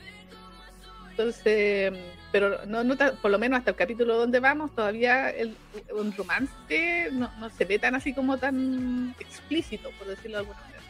Entonces, 1.10 1.92
pero 2.32 2.64
no, 2.66 2.84
no 2.84 2.96
por 3.20 3.30
lo 3.30 3.38
menos 3.38 3.58
hasta 3.58 3.70
el 3.72 3.76
capítulo 3.76 4.16
donde 4.16 4.40
vamos, 4.40 4.74
todavía 4.74 5.30
el, 5.30 5.56
un 5.92 6.12
romance 6.16 7.08
no, 7.12 7.30
no 7.38 7.50
se 7.50 7.64
ve 7.64 7.78
tan 7.78 7.94
así 7.94 8.14
como 8.14 8.38
tan 8.38 9.14
explícito, 9.18 9.90
por 9.98 10.06
decirlo 10.08 10.38
de 10.38 10.40
alguna 10.40 10.60
manera. 10.60 10.80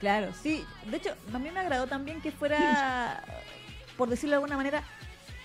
claro, 0.00 0.28
sí. 0.42 0.64
De 0.86 0.96
hecho, 0.96 1.14
a 1.32 1.38
mí 1.38 1.50
me 1.50 1.60
agradó 1.60 1.86
también 1.86 2.20
que 2.20 2.32
fuera, 2.32 3.22
por 3.96 4.08
decirlo 4.08 4.30
de 4.32 4.36
alguna 4.36 4.56
manera, 4.56 4.82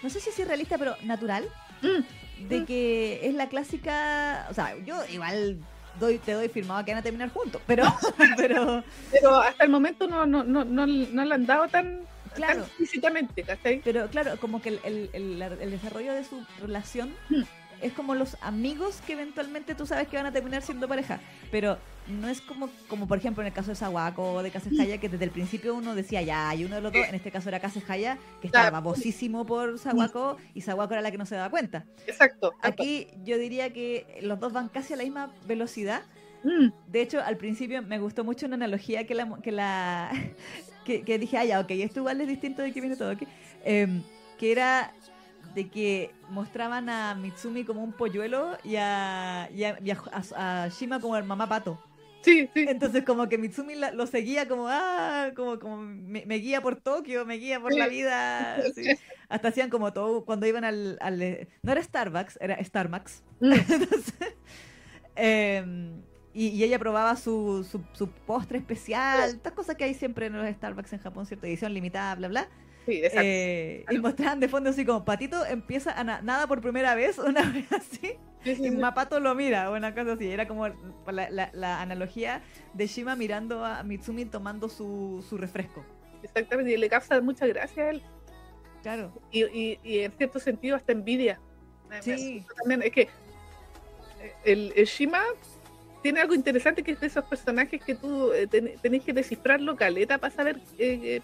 no 0.02 0.10
sé 0.10 0.20
si 0.20 0.30
es 0.42 0.48
realista, 0.48 0.78
pero 0.78 0.96
natural. 1.04 1.46
Mm, 1.82 2.48
de 2.50 2.60
Mm. 2.60 2.66
que 2.66 3.20
es 3.28 3.34
la 3.34 3.48
clásica, 3.48 4.48
o 4.50 4.54
sea, 4.54 4.76
yo 4.86 5.06
igual 5.08 5.58
doy, 6.00 6.18
te 6.20 6.34
doy 6.34 6.50
firmado 6.50 6.84
que 6.84 6.92
van 6.92 7.00
a 7.00 7.04
terminar 7.04 7.30
juntos, 7.30 7.62
pero, 7.66 7.84
pero 8.38 8.84
pero 9.12 9.36
hasta 9.38 9.64
el 9.64 9.70
momento 9.70 10.06
no, 10.08 10.26
no, 10.26 10.44
no, 10.44 10.66
no, 10.66 10.86
no 10.86 11.26
le 11.26 11.34
han 11.36 11.46
dado 11.46 11.68
tan, 11.70 12.02
Claro. 12.36 12.66
tan. 12.66 13.82
Pero 13.84 14.08
claro, 14.10 14.38
como 14.40 14.62
que 14.62 14.70
el, 14.70 14.80
el- 14.84 15.10
el- 15.14 15.40
la- 15.40 15.48
el 15.48 15.72
desarrollo 15.72 16.14
de 16.14 16.24
su 16.24 16.46
relación 16.62 17.14
Mm. 17.30 17.42
es 17.82 17.94
como 17.94 18.16
los 18.16 18.38
amigos 18.42 19.02
que 19.06 19.14
eventualmente 19.14 19.76
tú 19.76 19.86
sabes 19.86 20.08
que 20.08 20.18
van 20.18 20.26
a 20.26 20.32
terminar 20.32 20.62
siendo 20.62 20.88
pareja. 20.88 21.20
Pero 21.52 21.78
no 22.08 22.28
es 22.30 22.40
como, 22.40 22.70
como 22.88 23.08
por 23.08 23.18
ejemplo 23.18 23.42
en 23.42 23.48
el 23.48 23.54
caso 23.54 23.70
de 23.70 23.76
Sawako 23.76 24.34
o 24.34 24.44
de 24.44 24.52
Kasejaya, 24.52 25.00
que 25.00 25.10
desde 25.10 25.26
el 25.26 25.32
principio 25.32 25.74
uno 25.74 25.96
decía 25.96 26.22
ya, 26.22 26.50
hay 26.50 26.64
uno 26.64 26.76
de 26.76 26.82
los 26.82 26.94
dos, 26.94 27.08
en 27.08 27.16
este 27.16 27.32
caso 27.32 27.50
era 27.50 27.60
Kasejaya, 27.60 28.18
que 28.42 28.48
estaba 28.48 28.66
Claro. 28.70 28.76
babosísimo 28.84 29.46
por 29.46 29.80
Sawako 29.80 30.38
y 30.54 30.62
Sawako 30.62 30.94
era 30.94 31.02
la 31.02 31.10
que 31.12 31.18
no 31.18 31.26
se 31.26 31.36
daba 31.36 31.50
cuenta. 31.50 31.84
Exacto. 32.06 32.54
Aquí 32.62 33.08
yo 33.24 33.38
diría 33.40 33.74
que 33.74 34.20
los 34.22 34.40
dos 34.40 34.54
van 34.54 34.70
casi 34.70 34.94
a 34.94 34.98
la 34.98 35.04
misma 35.04 35.32
velocidad. 35.48 36.04
Mm, 36.44 36.70
De 36.92 37.02
hecho, 37.02 37.22
al 37.24 37.38
principio 37.38 37.82
me 37.82 37.98
gustó 37.98 38.24
mucho 38.24 38.46
una 38.46 38.54
analogía 38.56 39.08
que 39.08 39.16
la 39.16 39.40
que 39.42 39.52
la 39.52 40.12
que, 40.86 41.04
que 41.04 41.20
dije, 41.20 41.38
ah, 41.38 41.44
ya, 41.46 41.60
ok, 41.60 41.72
esto 41.72 42.00
igual 42.00 42.22
es 42.22 42.28
distinto 42.30 42.62
de 42.62 42.72
que 42.72 42.80
viene 42.80 42.96
todo, 42.96 43.12
ok. 43.12 43.24
Em, 43.66 44.02
que 44.38 44.52
era 44.54 44.94
de 45.54 45.70
que 45.70 46.12
mostraban 46.30 46.90
a 46.90 47.16
Mitsumi 47.16 47.64
como 47.66 47.84
un 47.84 47.92
polluelo 47.94 48.58
y 48.64 48.76
a, 48.78 49.50
y 49.54 49.64
a, 49.66 49.78
y 49.84 49.92
a- 49.92 50.04
a- 50.12 50.64
a 50.64 50.68
Shima 50.70 51.00
como 51.00 51.18
el 51.18 51.24
mamá 51.24 51.48
pato. 51.50 51.80
sí, 52.22 52.50
sí. 52.54 52.66
Entonces 52.68 53.04
como 53.06 53.30
que 53.30 53.38
Mitsumi 53.38 53.76
la- 53.76 53.92
lo 53.92 54.08
seguía 54.08 54.48
como, 54.48 54.68
ah, 54.68 55.32
como, 55.36 55.60
como 55.60 55.78
me, 55.78 56.26
me 56.26 56.36
guía 56.36 56.62
por 56.62 56.76
Tokio, 56.78 57.26
me 57.26 57.36
guía 57.36 57.60
por 57.60 57.74
la 57.74 57.88
vida. 57.88 58.56
así. 58.72 58.84
Hasta 59.30 59.48
hacían 59.50 59.70
como 59.70 59.92
todo, 59.94 60.26
cuando 60.26 60.46
iban 60.46 60.64
al, 60.66 60.98
al, 61.02 61.22
eh, 61.22 61.48
No 61.64 61.72
era 61.72 61.82
Starbucks, 61.84 62.38
era 62.42 62.62
Starbucks. 62.64 63.24
Mm, 63.40 63.54
Entonces, 63.70 64.14
em, 65.16 66.02
y, 66.36 66.50
y 66.50 66.64
ella 66.64 66.78
probaba 66.78 67.16
su, 67.16 67.64
su, 67.70 67.82
su 67.94 68.10
postre 68.10 68.58
especial, 68.60 69.30
estas 69.32 69.54
cosas 69.54 69.76
que 69.76 69.86
hay 69.86 69.94
siempre 69.94 70.26
en 70.28 70.34
los 70.34 70.48
Starbucks 70.56 70.94
en 70.94 71.00
Japón, 71.00 71.26
¿cierto? 71.26 71.48
Edición 71.48 71.74
limitada, 71.74 72.14
bla, 72.16 72.28
bla. 72.28 72.48
sí, 72.86 72.98
exacto. 72.98 73.22
Eh, 73.24 73.86
y 73.90 73.98
mostraban 74.00 74.40
de 74.40 74.48
fondo 74.50 74.70
así 74.70 74.86
como, 74.86 75.06
Patito 75.06 75.44
empieza 75.46 75.98
a 75.98 76.04
na- 76.04 76.22
nada 76.22 76.46
por 76.46 76.62
primera 76.62 76.94
vez, 76.94 77.18
una 77.26 77.42
vez 77.50 77.72
así, 77.72 78.14
Sí, 78.44 78.56
sí, 78.58 78.66
y. 78.68 78.72
Mapato 78.72 79.20
lo 79.20 79.34
mira, 79.34 79.72
o 79.72 79.76
una 79.76 79.96
cosa 79.96 80.12
así. 80.14 80.30
Era 80.30 80.48
como 80.48 80.68
la, 80.68 81.30
la- 81.32 81.50
la 81.54 81.82
analogía 81.82 82.44
de 82.76 82.86
Shima 82.86 83.16
mirando 83.16 83.66
a 83.66 83.82
Mitsumi 83.82 84.26
tomando 84.26 84.70
su, 84.70 85.26
su 85.28 85.38
refresco. 85.38 85.84
Exactamente, 86.22 86.72
y 86.74 86.78
le 86.78 86.88
causa 86.90 87.20
mucha 87.22 87.48
gracia 87.48 87.86
a 87.86 87.90
él. 87.90 88.04
Claro. 88.84 89.12
y, 89.32 89.44
y, 89.46 89.80
y 89.84 90.00
en 90.02 90.12
cierto 90.12 90.38
sentido 90.38 90.76
hasta 90.76 90.92
envidia. 90.92 91.40
Sí. 92.02 92.44
También 92.60 92.84
es 92.84 92.92
que 92.92 93.02
eh, 94.22 94.34
el, 94.44 94.74
el 94.76 94.86
Shima 94.86 95.22
tiene 96.06 96.22
algo 96.22 96.36
interesante 96.36 96.84
que 96.84 96.92
es 96.92 97.00
de 97.00 97.08
esos 97.08 97.26
personajes 97.26 97.82
que 97.84 97.96
tú 97.96 98.32
eh, 98.32 98.46
ten- 98.46 98.74
tenés 98.80 99.02
que 99.04 99.12
descifrarlo 99.12 99.76
caleta 99.76 100.20
para 100.20 100.32
saber 100.32 100.60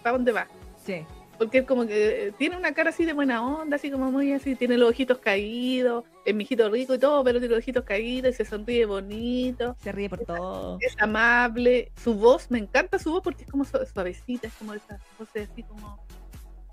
para 0.02 0.16
dónde 0.16 0.32
va. 0.32 0.48
Sí. 0.84 1.04
Porque 1.38 1.64
como 1.64 1.86
que 1.86 2.26
eh, 2.26 2.32
tiene 2.36 2.56
una 2.56 2.72
cara 2.74 2.90
así 2.90 3.04
de 3.04 3.12
buena 3.12 3.46
onda, 3.46 3.76
así 3.76 3.92
como 3.92 4.10
muy 4.10 4.32
así, 4.32 4.56
tiene 4.56 4.76
los 4.76 4.90
ojitos 4.90 5.18
caídos, 5.18 6.02
es 6.24 6.34
mijito 6.34 6.68
rico 6.68 6.94
y 6.94 6.98
todo, 6.98 7.22
pero 7.22 7.38
tiene 7.38 7.54
los 7.54 7.62
ojitos 7.62 7.84
caídos 7.84 8.34
y 8.34 8.36
se 8.38 8.44
sonríe 8.44 8.84
bonito, 8.84 9.76
Se 9.84 9.92
ríe 9.92 10.08
por 10.08 10.18
todo. 10.24 10.78
es 10.80 10.96
amable, 11.00 11.92
su 12.02 12.14
voz, 12.14 12.50
me 12.50 12.58
encanta 12.58 12.98
su 12.98 13.12
voz 13.12 13.22
porque 13.22 13.44
es 13.44 13.50
como 13.52 13.64
su- 13.64 13.78
suavecita, 13.92 14.48
es 14.48 14.54
como 14.54 14.74
esa 14.74 14.98
voz 15.16 15.28
así 15.36 15.62
como... 15.62 16.04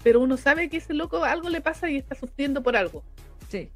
Pero 0.04 0.20
uno 0.20 0.36
sabe 0.36 0.68
que 0.68 0.78
ese 0.78 0.96
loco 0.96 1.24
algo 1.24 1.48
le 1.50 1.62
pasa 1.62 1.90
y 1.92 1.98
está 1.98 2.16
sufriendo 2.16 2.64
por 2.64 2.76
algo. 2.76 3.04
Sí. 3.50 3.70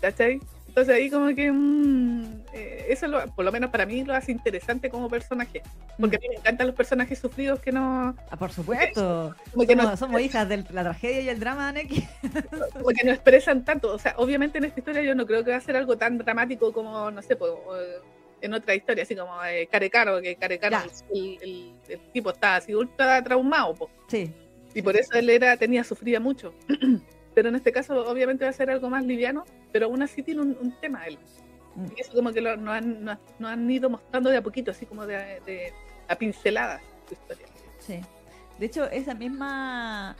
¿cachai? 0.00 0.38
Entonces 0.76 0.94
ahí 0.94 1.08
como 1.08 1.34
que 1.34 1.50
mm, 1.50 2.22
eh, 2.52 2.84
eso 2.90 3.06
lo- 3.08 3.26
por 3.34 3.46
lo 3.46 3.50
menos 3.50 3.70
para 3.70 3.86
mí 3.86 4.04
lo 4.04 4.12
hace 4.12 4.30
interesante 4.30 4.90
como 4.90 5.08
personaje, 5.08 5.62
porque 5.98 6.16
a 6.16 6.18
mí 6.18 6.28
me 6.28 6.34
encantan 6.34 6.66
los 6.66 6.76
personajes 6.76 7.18
sufridos 7.18 7.60
que 7.60 7.72
no, 7.72 8.14
Ah, 8.30 8.36
por 8.36 8.52
supuesto. 8.52 9.34
como 9.54 9.66
que 9.66 9.74
no, 9.74 9.84
Somos, 9.84 9.98
somos 10.00 10.20
hijas 10.20 10.46
de 10.50 10.62
la 10.72 10.82
tragedia 10.82 11.22
y 11.22 11.28
el 11.30 11.40
drama, 11.40 11.72
Neki. 11.72 12.06
como 12.74 12.88
que 12.90 13.04
no 13.06 13.12
expresan 13.12 13.64
tanto, 13.64 13.90
o 13.94 13.98
sea, 13.98 14.16
obviamente 14.18 14.58
en 14.58 14.64
esta 14.64 14.78
historia 14.80 15.00
yo 15.02 15.14
no 15.14 15.24
creo 15.24 15.42
que 15.42 15.52
va 15.52 15.56
a 15.56 15.60
ser 15.62 15.76
algo 15.76 15.96
tan 15.96 16.18
dramático 16.18 16.70
como, 16.74 17.10
no 17.10 17.22
sé, 17.22 17.36
pues, 17.36 17.52
en 18.42 18.52
otra 18.52 18.74
historia, 18.74 19.04
así 19.04 19.16
como 19.16 19.32
eh, 19.46 19.66
Carecaro, 19.72 20.20
que 20.20 20.36
Carecaro, 20.36 20.76
el, 21.14 21.38
el- 21.40 21.72
el 21.88 22.00
tipo 22.12 22.28
estaba 22.32 22.56
así 22.56 22.74
ultra 22.74 23.24
traumado, 23.24 23.74
po, 23.76 23.90
Sí. 24.08 24.30
y 24.74 24.82
por 24.82 24.94
eso 24.94 25.14
él 25.14 25.30
era, 25.30 25.56
tenía, 25.56 25.84
sufría 25.84 26.20
mucho. 26.20 26.52
Pero 27.36 27.50
en 27.50 27.56
este 27.56 27.70
caso 27.70 28.08
obviamente 28.10 28.44
va 28.44 28.50
a 28.50 28.54
ser 28.54 28.70
algo 28.70 28.88
más 28.88 29.04
liviano, 29.04 29.44
pero 29.70 29.86
aún 29.86 30.02
así 30.02 30.22
tiene 30.22 30.40
un, 30.40 30.56
un 30.58 30.72
tema 30.80 31.06
él. 31.06 31.18
Mm. 31.74 31.84
Y 31.94 32.00
eso 32.00 32.14
como 32.14 32.32
que 32.32 32.40
lo, 32.40 32.56
nos, 32.56 32.74
han, 32.76 33.04
nos, 33.04 33.18
nos 33.38 33.50
han 33.50 33.70
ido 33.70 33.90
mostrando 33.90 34.30
de 34.30 34.38
a 34.38 34.42
poquito, 34.42 34.70
así 34.70 34.86
como 34.86 35.04
de, 35.06 35.16
de- 35.44 35.72
a 36.08 36.16
pinceladas 36.16 36.80
su 37.06 37.12
historia. 37.12 37.46
Sí. 37.78 38.00
De 38.58 38.64
hecho, 38.66 38.88
esa 38.90 39.12
misma 39.14 40.16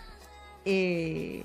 eh, 0.67 1.43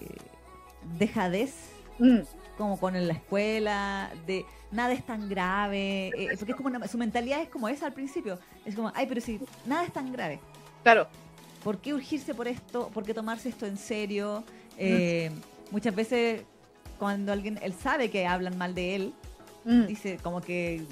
dejadez 1.00 1.54
Mm, 2.00 2.22
como 2.58 2.80
con 2.80 2.94
la 3.08 3.14
escuela, 3.14 4.12
de 4.26 4.44
nada 4.72 4.92
es 4.92 5.06
tan 5.06 5.30
grave, 5.30 6.08
eh, 6.18 6.30
porque 6.38 6.52
es 6.54 6.58
como 6.58 6.68
una- 6.70 6.88
su 6.88 6.98
mentalidad 6.98 7.42
es 7.42 7.50
como 7.50 7.70
esa 7.70 7.86
al 7.86 7.94
principio, 7.94 8.40
es 8.66 8.76
como, 8.76 8.92
ay, 8.96 9.06
pero 9.08 9.22
si 9.22 9.40
nada 9.66 9.86
es 9.86 9.94
tan 9.94 10.12
grave, 10.12 10.40
claro. 10.84 11.08
¿por 11.64 11.78
qué 11.78 11.94
urgirse 11.94 12.34
por 12.34 12.48
esto? 12.48 12.90
¿Por 12.94 13.04
qué 13.06 13.14
tomarse 13.14 13.50
esto 13.50 13.68
en 13.68 13.78
serio? 13.78 14.44
Eh, 14.80 15.30
muchas 15.72 15.96
veces 15.96 16.44
cuando 17.00 17.32
alguien, 17.32 17.60
él 17.64 17.74
sabe 17.74 18.12
que 18.12 18.28
hablan 18.28 18.58
mal 18.58 18.76
de 18.76 18.96
él, 18.96 19.14
Mm, 19.64 19.86
dice 19.86 20.18
como 20.22 20.42
que 20.42 20.84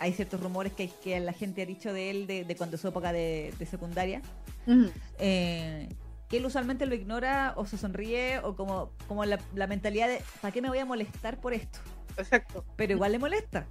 hay 0.00 0.12
ciertos 0.12 0.40
rumores 0.40 0.72
que, 0.72 0.88
que 1.02 1.18
la 1.20 1.32
gente 1.32 1.62
ha 1.62 1.66
dicho 1.66 1.92
de 1.92 2.10
él 2.10 2.26
de, 2.26 2.44
de 2.44 2.56
cuando 2.56 2.76
su 2.76 2.88
época 2.88 3.12
de, 3.12 3.52
de 3.58 3.66
secundaria, 3.66 4.22
mm, 4.66 4.86
eh, 5.18 5.88
que 6.28 6.36
él 6.36 6.46
usualmente 6.46 6.86
lo 6.86 6.94
ignora 6.94 7.54
o 7.56 7.66
se 7.66 7.78
sonríe 7.78 8.40
o 8.40 8.54
como, 8.54 8.90
como 9.06 9.24
la, 9.24 9.38
la 9.54 9.66
mentalidad 9.66 10.08
de, 10.08 10.22
¿para 10.40 10.52
qué 10.52 10.60
me 10.62 10.68
voy 10.68 10.78
a 10.78 10.84
molestar 10.84 11.40
por 11.40 11.54
esto? 11.54 11.78
exacto. 12.16 12.64
Pero 12.76 12.94
igual 12.94 13.12
le 13.12 13.18
molesta. 13.18 13.66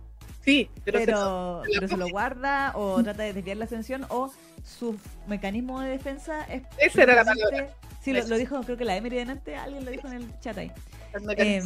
Sí, 0.48 0.70
pero, 0.86 1.00
Pero, 1.00 1.62
se- 1.66 1.72
pero, 1.74 1.88
se 1.90 1.98
lo 1.98 2.08
guarda 2.08 2.72
o 2.76 3.04
trata 3.04 3.24
de 3.24 3.34
desviar 3.34 3.58
la 3.58 3.66
atención 3.66 4.06
o 4.08 4.32
su 4.64 4.98
mecanismo 5.28 5.82
de 5.82 5.90
defensa 5.90 6.42
es... 6.46 6.64
Esa 6.78 7.04
era 7.04 7.16
la 7.16 7.24
precisamente- 7.34 7.74
Sí, 8.02 8.14
lo, 8.14 8.38
dijo, 8.38 8.62
creo 8.62 8.78
que 8.78 8.86
la 8.86 8.96
Emery 8.96 9.18
delante, 9.18 9.58
alguien 9.58 9.84
lo 9.84 9.92
dijo 9.92 10.08
en 10.08 10.14
el 10.14 10.40
chat 10.40 10.58
ahí. 10.58 10.72
el 11.14 11.30
Eh, 11.38 11.62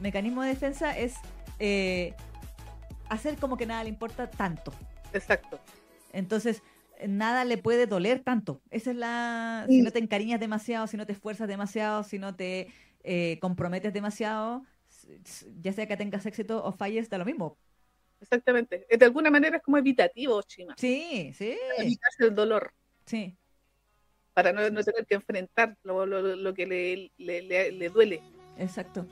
mecanismo- 0.00 0.40
de 0.40 0.48
defensa 0.48 0.96
es 0.96 1.16
eh, 1.58 2.14
hacer 3.10 3.36
como 3.36 3.58
que 3.58 3.66
nada 3.66 3.82
le 3.84 3.90
importa 3.90 4.30
tanto. 4.30 4.72
exacto. 5.12 5.60
Entonces, 6.14 6.62
nada 7.06 7.44
le 7.44 7.58
puede 7.58 7.86
doler 7.86 8.20
tanto. 8.20 8.62
Esa 8.70 8.92
es 8.92 8.96
la... 8.96 9.66
Si 9.68 9.82
no 9.82 9.90
te 9.90 9.98
encariñas 9.98 10.40
demasiado, 10.40 10.86
si 10.86 10.96
no 10.96 11.04
te 11.04 11.12
esfuerzas 11.12 11.48
demasiado, 11.48 12.02
si 12.04 12.18
no 12.18 12.34
te 12.34 12.68
eh, 13.04 13.38
comprometes 13.42 13.92
demasiado, 13.92 14.62
ya 15.60 15.72
sea 15.74 15.86
que 15.86 15.96
tengas 15.98 16.24
éxito 16.24 16.64
o 16.64 16.72
falles, 16.72 17.10
da 17.10 17.18
lo 17.18 17.26
mismo. 17.26 17.58
Exactamente. 18.22 18.86
De 18.88 19.04
alguna 19.04 19.30
manera 19.30 19.56
es 19.58 19.62
como 19.62 19.76
evitativo, 19.78 20.40
Chima. 20.42 20.74
Sí, 20.78 21.32
sí, 21.36 21.56
Evitarse 21.78 22.24
el 22.24 22.34
dolor 22.34 22.72
sí, 23.04 23.36
para 24.32 24.52
no, 24.52 24.70
no 24.70 24.82
tener 24.82 25.04
que 25.06 25.16
enfrentar 25.16 25.76
lo, 25.82 26.06
lo- 26.06 26.36
lo 26.36 26.54
que 26.54 26.66
le, 26.66 27.10
le, 27.18 27.42
le- 27.42 27.72
le 27.72 27.88
duele. 27.90 28.22
exacto. 28.56 29.06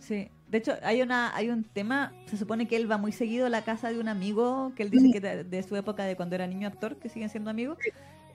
Sí. 0.00 0.28
De 0.48 0.58
hecho, 0.58 0.76
hay 0.82 1.02
una, 1.02 1.34
hay 1.36 1.50
un 1.50 1.64
tema, 1.64 2.14
se 2.26 2.36
supone 2.36 2.66
que 2.68 2.76
él 2.76 2.90
va 2.90 2.96
muy 2.98 3.12
seguido 3.12 3.46
a 3.46 3.50
la 3.50 3.62
casa 3.64 3.92
de 3.92 3.98
un 4.00 4.08
amigo 4.08 4.72
que 4.76 4.84
él 4.84 4.90
dice 4.90 5.10
que 5.12 5.20
de, 5.20 5.44
de 5.44 5.62
su 5.62 5.76
época 5.76 6.04
de 6.04 6.16
cuando 6.16 6.36
era 6.36 6.46
niño 6.46 6.68
actor, 6.68 6.96
que 6.96 7.08
siguen 7.08 7.28
siendo 7.28 7.50
amigos, 7.50 7.76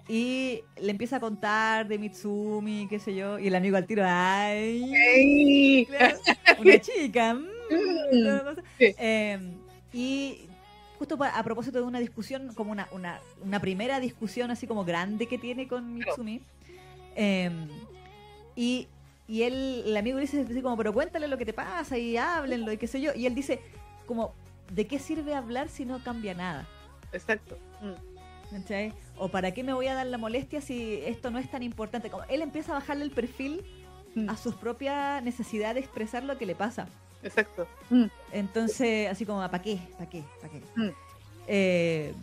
y 0.08 0.62
le 0.78 0.92
empieza 0.92 1.16
a 1.16 1.20
contar 1.22 1.88
de 1.88 1.98
Mitsumi, 1.98 2.88
qué 2.90 3.00
sé 3.00 3.16
yo, 3.16 3.40
y 3.40 3.48
el 3.48 3.56
amigo 3.56 3.78
al 3.78 3.88
tiro, 3.88 4.04
ay, 4.06 5.88
una 6.60 6.80
chica. 6.80 7.34
mm, 7.34 7.48
Mm. 7.72 8.56
Sí. 8.78 8.94
Eh, 9.00 9.40
y 9.94 10.48
justo 10.98 11.18
a 11.22 11.44
propósito 11.44 11.80
de 11.80 11.86
una 11.86 12.00
discusión, 12.00 12.54
como 12.54 12.72
una, 12.72 12.88
una, 12.92 13.20
una 13.42 13.60
primera 13.60 14.00
discusión 14.00 14.52
así 14.52 14.68
como 14.68 14.84
grande 14.84 15.28
que 15.28 15.38
tiene 15.38 15.68
con 15.68 15.94
Mitsumi, 15.94 16.42
eh, 17.16 17.52
y, 18.56 18.88
y 19.28 19.44
él, 19.44 19.84
el 19.86 19.98
amigo 19.98 20.18
dice 20.18 20.42
así 20.42 20.62
como, 20.62 20.78
pero 20.78 20.94
cuéntale 20.94 21.28
lo 21.28 21.38
que 21.38 21.46
te 21.46 21.54
pasa 21.54 21.98
y 21.98 22.18
háblenlo 22.18 22.72
y 22.72 22.78
qué 22.78 22.88
sé 22.88 23.02
yo, 23.02 23.12
y 23.14 23.26
él 23.26 23.36
dice 23.36 23.62
como, 24.06 24.34
¿de 24.72 24.88
qué 24.88 25.00
sirve 25.00 25.36
hablar 25.36 25.70
si 25.70 25.86
no 25.86 26.04
cambia 26.04 26.34
nada? 26.34 26.68
Exacto. 27.12 27.58
Mm, 27.82 28.56
¿Cachai? 28.56 28.94
O 29.18 29.30
para 29.30 29.52
qué 29.52 29.64
me 29.64 29.74
voy 29.74 29.88
a 29.88 29.94
dar 29.94 30.08
la 30.08 30.18
molestia 30.18 30.62
si 30.62 30.96
esto 31.06 31.32
no 31.32 31.40
es 31.40 31.50
tan 31.50 31.64
importante. 31.64 32.10
Como 32.10 32.24
él 32.26 32.42
empieza 32.42 32.72
a 32.72 32.76
bajarle 32.76 33.04
el 33.04 33.12
perfil 33.12 33.64
mm, 34.16 34.30
a 34.30 34.38
sus 34.38 34.56
propias 34.56 35.24
necesidades 35.24 35.76
de 35.76 35.82
expresar 35.82 36.24
lo 36.24 36.38
que 36.38 36.46
le 36.46 36.56
pasa. 36.56 36.88
Exacto. 37.24 37.68
Mm, 37.90 38.06
Entonces, 38.32 39.10
así 39.10 39.26
como, 39.26 39.40
¿para 39.40 39.62
qué? 39.62 39.80
¿Para 39.98 40.10
qué? 40.10 40.24
¿Para 40.42 40.54
qué? 40.54 40.62
Mm. 40.76 40.90
Eh, 41.48 42.14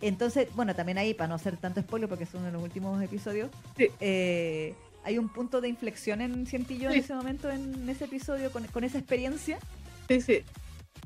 entonces, 0.00 0.48
bueno, 0.54 0.74
también 0.74 0.98
ahí, 0.98 1.14
para 1.14 1.28
no 1.28 1.34
hacer 1.34 1.56
tanto 1.56 1.80
spoiler, 1.80 2.08
porque 2.08 2.24
es 2.24 2.34
uno 2.34 2.44
de 2.46 2.52
los 2.52 2.62
últimos 2.62 3.02
episodios, 3.02 3.50
Sí. 3.76 3.88
eh, 4.00 4.74
hay 5.04 5.18
un 5.18 5.28
punto 5.28 5.60
de 5.60 5.68
inflexión 5.68 6.20
en 6.20 6.46
Cientillo 6.46 6.90
Sí. 6.90 6.98
en 6.98 7.04
ese 7.04 7.14
momento, 7.14 7.50
en 7.50 7.88
ese 7.88 8.04
episodio, 8.04 8.50
con, 8.52 8.66
con 8.66 8.84
esa 8.84 8.98
experiencia 8.98 9.58
Sí, 10.08 10.20
sí. 10.20 10.42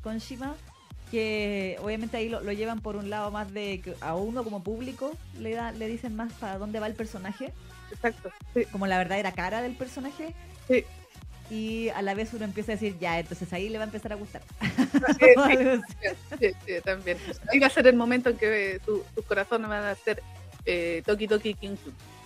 con 0.03 0.19
Shima, 0.19 0.55
que 1.11 1.77
obviamente 1.83 2.17
ahí 2.17 2.29
lo, 2.29 2.41
lo 2.43 2.53
llevan 2.53 2.81
por 2.81 2.97
un 2.97 3.09
lado 3.11 3.31
más 3.31 3.53
de 3.53 3.81
que 3.81 3.95
a 4.01 4.15
uno 4.15 4.45
como 4.45 4.63
público 4.63 5.13
le, 5.39 5.55
da, 5.55 5.73
le 5.73 5.87
dicen 5.87 6.15
más 6.17 6.33
para 6.35 6.59
dónde 6.59 6.81
va 6.81 6.87
el 6.87 6.95
personaje, 6.95 7.53
Exacto. 7.91 8.31
Sí, 8.53 8.67
como 8.67 8.87
la 8.87 8.99
verdadera 8.99 9.33
cara 9.33 9.63
del 9.63 9.75
personaje. 9.75 10.35
Sí. 10.69 10.85
Y 11.51 11.89
a 11.91 12.03
la 12.03 12.15
vez 12.15 12.35
uno 12.35 12.45
empieza 12.45 12.73
a 12.73 12.75
decir, 12.75 12.99
ya, 12.99 13.19
entonces 13.19 13.51
ahí 13.55 13.69
le 13.71 13.79
va 13.79 13.85
a 13.85 13.87
empezar 13.87 14.13
a 14.13 14.17
gustar. 14.17 14.43
sí, 16.39 16.47
sí, 16.67 16.73
también. 16.85 17.17
Ahí 17.51 17.59
va 17.59 17.69
a 17.69 17.71
ser 17.71 17.87
el 17.87 17.97
momento 17.97 18.29
en 18.31 18.37
que 18.37 18.75
eh, 18.75 18.79
tu- 18.81 19.03
tus 19.15 19.25
corazones 19.25 19.69
van 19.69 19.85
a 19.85 19.95
ser 19.95 20.23
eh, 20.67 21.03
Toki 21.07 21.27
Toki 21.27 21.55
King. 21.55 21.77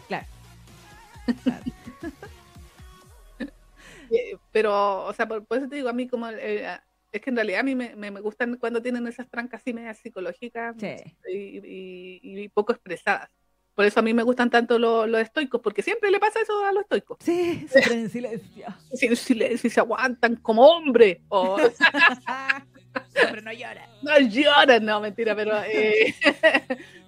Claro. 0.09 0.27
Claro. 1.45 1.63
Eh, 4.15 4.37
Pero, 4.51 5.05
o 5.07 5.13
sea, 5.15 5.27
por, 5.27 5.43
por 5.47 5.57
eso 5.57 5.69
te 5.69 5.77
digo, 5.77 5.89
a 5.89 5.95
mí 5.95 6.07
como... 6.07 6.29
eh, 6.29 6.69
es 7.13 7.21
que 7.23 7.31
en 7.31 7.37
realidad 7.37 7.61
a 7.61 7.63
mí 7.63 7.75
me, 7.75 7.97
me- 7.97 8.11
me 8.11 8.21
gustan 8.21 8.57
cuando 8.57 8.83
tienen 8.83 9.07
esas 9.07 9.27
trancas 9.31 9.63
así 9.63 9.73
medias 9.73 9.97
psicológicas 9.99 10.75
Sí. 10.79 10.97
y, 11.31 11.59
y- 11.59 12.21
y 12.43 12.49
poco 12.51 12.73
expresadas. 12.73 13.31
Por 13.75 13.85
eso 13.87 14.01
a 14.01 14.03
mí 14.03 14.13
me 14.13 14.23
gustan 14.23 14.51
tanto 14.51 14.79
los, 14.79 15.09
los 15.09 15.21
estoicos, 15.23 15.61
porque 15.63 15.83
siempre 15.83 16.11
le 16.11 16.21
pasa 16.21 16.41
eso 16.41 16.65
a 16.65 16.73
los 16.73 16.83
estoicos. 16.83 17.17
Sí, 17.21 17.67
sufren 17.73 18.01
en 18.01 18.11
silencio. 18.11 18.67
Si 18.93 19.07
en 19.07 19.17
silencio 19.17 19.67
y 19.67 19.71
se 19.71 19.81
aguantan 19.81 20.37
como 20.37 20.67
hombre. 20.67 21.23
O 21.29 21.57
Pero 23.15 23.41
no 23.41 23.53
llora. 23.53 23.89
no 24.03 24.19
lloran, 24.21 24.85
no, 24.85 25.01
mentira, 25.01 25.35
pero 25.35 25.53
eh, 25.65 26.15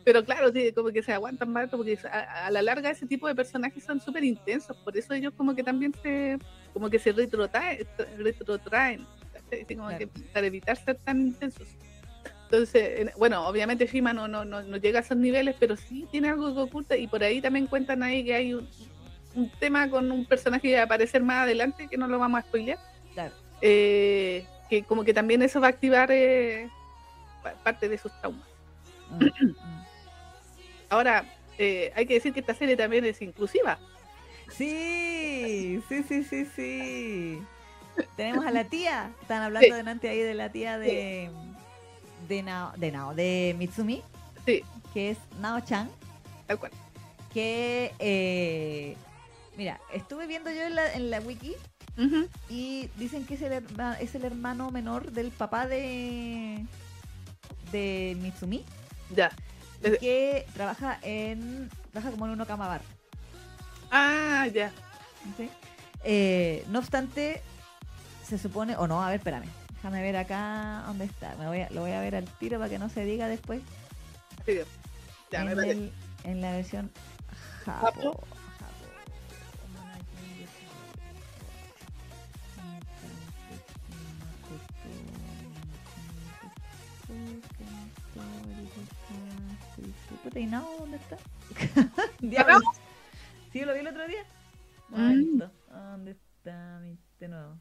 pero 0.03 0.25
claro, 0.25 0.51
sí, 0.51 0.73
como 0.73 0.89
que 0.91 1.03
se 1.03 1.13
aguantan 1.13 1.51
más, 1.53 1.69
porque 1.69 1.99
a, 2.11 2.47
a 2.47 2.51
la 2.51 2.63
larga 2.63 2.89
ese 2.91 3.07
tipo 3.07 3.29
de 3.29 3.35
personajes 3.35 3.85
son 3.85 4.01
súper 4.01 4.25
intensos, 4.25 4.75
por 4.79 4.97
eso 4.97 5.13
ellos 5.13 5.35
como 5.37 5.55
que 5.55 5.63
también 5.63 5.93
se 6.03 6.39
como 6.73 6.89
que 6.89 6.99
se 6.99 7.13
retrotraen, 7.13 7.87
retrotraen. 8.19 9.07
Así 9.53 9.77
como 9.77 9.89
Claro. 9.89 9.99
que 9.99 10.07
para 10.33 10.47
evitar 10.47 10.77
ser 10.77 10.97
tan 10.97 11.21
intensos. 11.21 11.69
Entonces, 12.55 13.01
en- 13.01 13.11
bueno, 13.17 13.47
obviamente 13.49 13.87
Shima 13.87 14.13
no, 14.13 14.29
no, 14.29 14.45
no, 14.45 14.63
no 14.63 14.77
llega 14.77 15.01
a 15.01 15.03
esos 15.03 15.17
niveles, 15.17 15.57
pero 15.59 15.77
sí 15.77 16.07
tiene 16.11 16.29
algo 16.31 16.55
que 16.55 16.61
oculta 16.61 16.97
y 16.97 17.09
por 17.09 17.23
ahí 17.25 17.41
también 17.41 17.67
cuentan 17.67 18.03
ahí 18.05 18.25
que 18.25 18.35
hay 18.35 18.55
un, 18.55 18.69
un 19.35 19.51
tema 19.59 19.91
con 19.91 20.11
un 20.13 20.25
personaje 20.25 20.69
que 20.69 20.75
va 20.77 20.83
a 20.83 20.85
aparecer 20.85 21.23
más 21.23 21.43
adelante, 21.43 21.89
que 21.89 21.97
no 21.97 22.07
lo 22.07 22.19
vamos 22.19 22.39
a 22.39 22.43
spoilear, 22.47 22.79
Claro. 23.15 23.35
eh, 23.61 24.47
que 24.71 24.85
como 24.85 25.03
que 25.05 25.13
también 25.13 25.43
eso 25.43 25.61
va 25.61 25.67
a 25.67 25.71
activar 25.71 26.11
eh, 26.13 26.69
pa- 27.43 27.55
parte 27.55 27.89
de 27.89 27.99
sus 27.99 28.13
traumas. 28.21 28.47
Mm, 29.11 29.25
mm. 29.25 29.85
Ahora, 30.91 31.25
eh, 31.59 31.93
hay 31.97 32.07
que 32.07 32.15
decir 32.15 32.33
que 32.33 32.41
esta 32.41 32.55
serie 32.55 32.77
también 32.77 33.05
es 33.05 33.21
inclusiva. 33.21 33.79
Sí, 34.49 35.81
sí, 35.89 36.03
sí, 36.09 36.23
sí, 36.23 36.45
sí. 36.55 37.43
Tenemos 38.17 38.47
a 38.47 38.51
la 38.53 38.65
tía. 38.65 39.11
Están 39.23 39.43
hablando 39.43 39.67
Sí. 39.67 39.73
delante 39.73 40.09
ahí 40.09 40.19
de 40.21 40.35
la 40.35 40.51
tía 40.53 40.79
de 40.79 41.31
de 42.29 42.43
Nao, 42.43 42.73
de 42.77 42.91
Nao, 42.93 43.15
de 43.15 43.55
Mitsumi, 43.59 44.03
Sí, 44.47 44.63
que 44.93 45.11
es 45.11 45.19
Nao-chan, 45.41 45.89
tal 46.47 46.59
cual. 46.59 46.73
que 47.33 47.93
eh, 47.99 48.97
mira, 49.57 49.81
estuve 49.93 50.27
viendo 50.27 50.51
yo 50.51 50.63
en 50.63 50.75
la, 50.75 50.93
en 50.93 51.11
la 51.11 51.21
wiki 51.21 51.55
y 52.51 52.89
dicen 52.97 53.25
que 53.25 53.35
es 53.35 53.43
el, 53.43 53.53
herma- 53.53 53.97
es 54.01 54.15
el 54.17 54.25
hermano 54.25 54.71
menor 54.71 55.13
del 55.13 55.31
papá 55.31 55.67
de 55.67 56.65
de 57.73 58.17
Mitsumi, 58.21 58.65
Ya. 59.15 59.31
y 59.83 59.97
que 59.99 60.47
trabaja 60.55 60.99
en 61.03 61.71
trabaja 61.93 62.11
como 62.11 62.27
en 62.27 62.33
un 62.33 62.41
okamabar. 62.41 62.81
Ah, 63.91 64.47
ya. 64.53 64.71
¿sí? 65.37 65.49
Eh, 66.03 66.65
no 66.69 66.81
obstante, 66.81 67.41
se 68.27 68.39
supone, 68.39 68.77
o 68.77 68.87
no, 68.87 69.03
a 69.03 69.09
ver, 69.11 69.17
espérame. 69.21 69.47
Déjame 69.85 70.01
ver 70.01 70.17
acá 70.17 70.83
dónde 70.87 71.05
está. 71.05 71.37
Me 71.37 71.47
voy 71.47 71.61
a- 71.61 71.69
lo 71.69 71.83
voy 71.83 71.93
a 71.93 72.01
ver 72.01 72.17
al 72.17 72.25
tiro 72.39 72.57
para 72.59 72.71
que 72.71 72.79
no 72.79 72.89
se 72.89 73.05
diga 73.05 73.29
después. 73.29 73.61
Sí, 74.47 74.59
ya 75.31 75.45
me 75.45 75.51
en, 75.51 75.57
parece. 75.59 75.73
el- 75.73 75.93
en 76.25 76.41
la 76.41 76.53
versión 76.53 76.91
Japo. 77.67 78.25
¿y 90.35 90.47
no? 90.47 90.67
¿Dónde 90.79 90.97
está? 90.97 91.19
Diablo. 92.21 92.59
¿Sí 93.53 93.61
lo 93.67 93.75
vi 93.75 93.81
el 93.81 93.89
otro 93.89 94.09
día? 94.09 94.23
Mm. 94.89 94.93
Momento. 94.93 95.51
¿Dónde 95.69 96.13
está 96.13 96.81
mi 96.81 96.97
de 97.21 97.29
nuevo? 97.29 97.59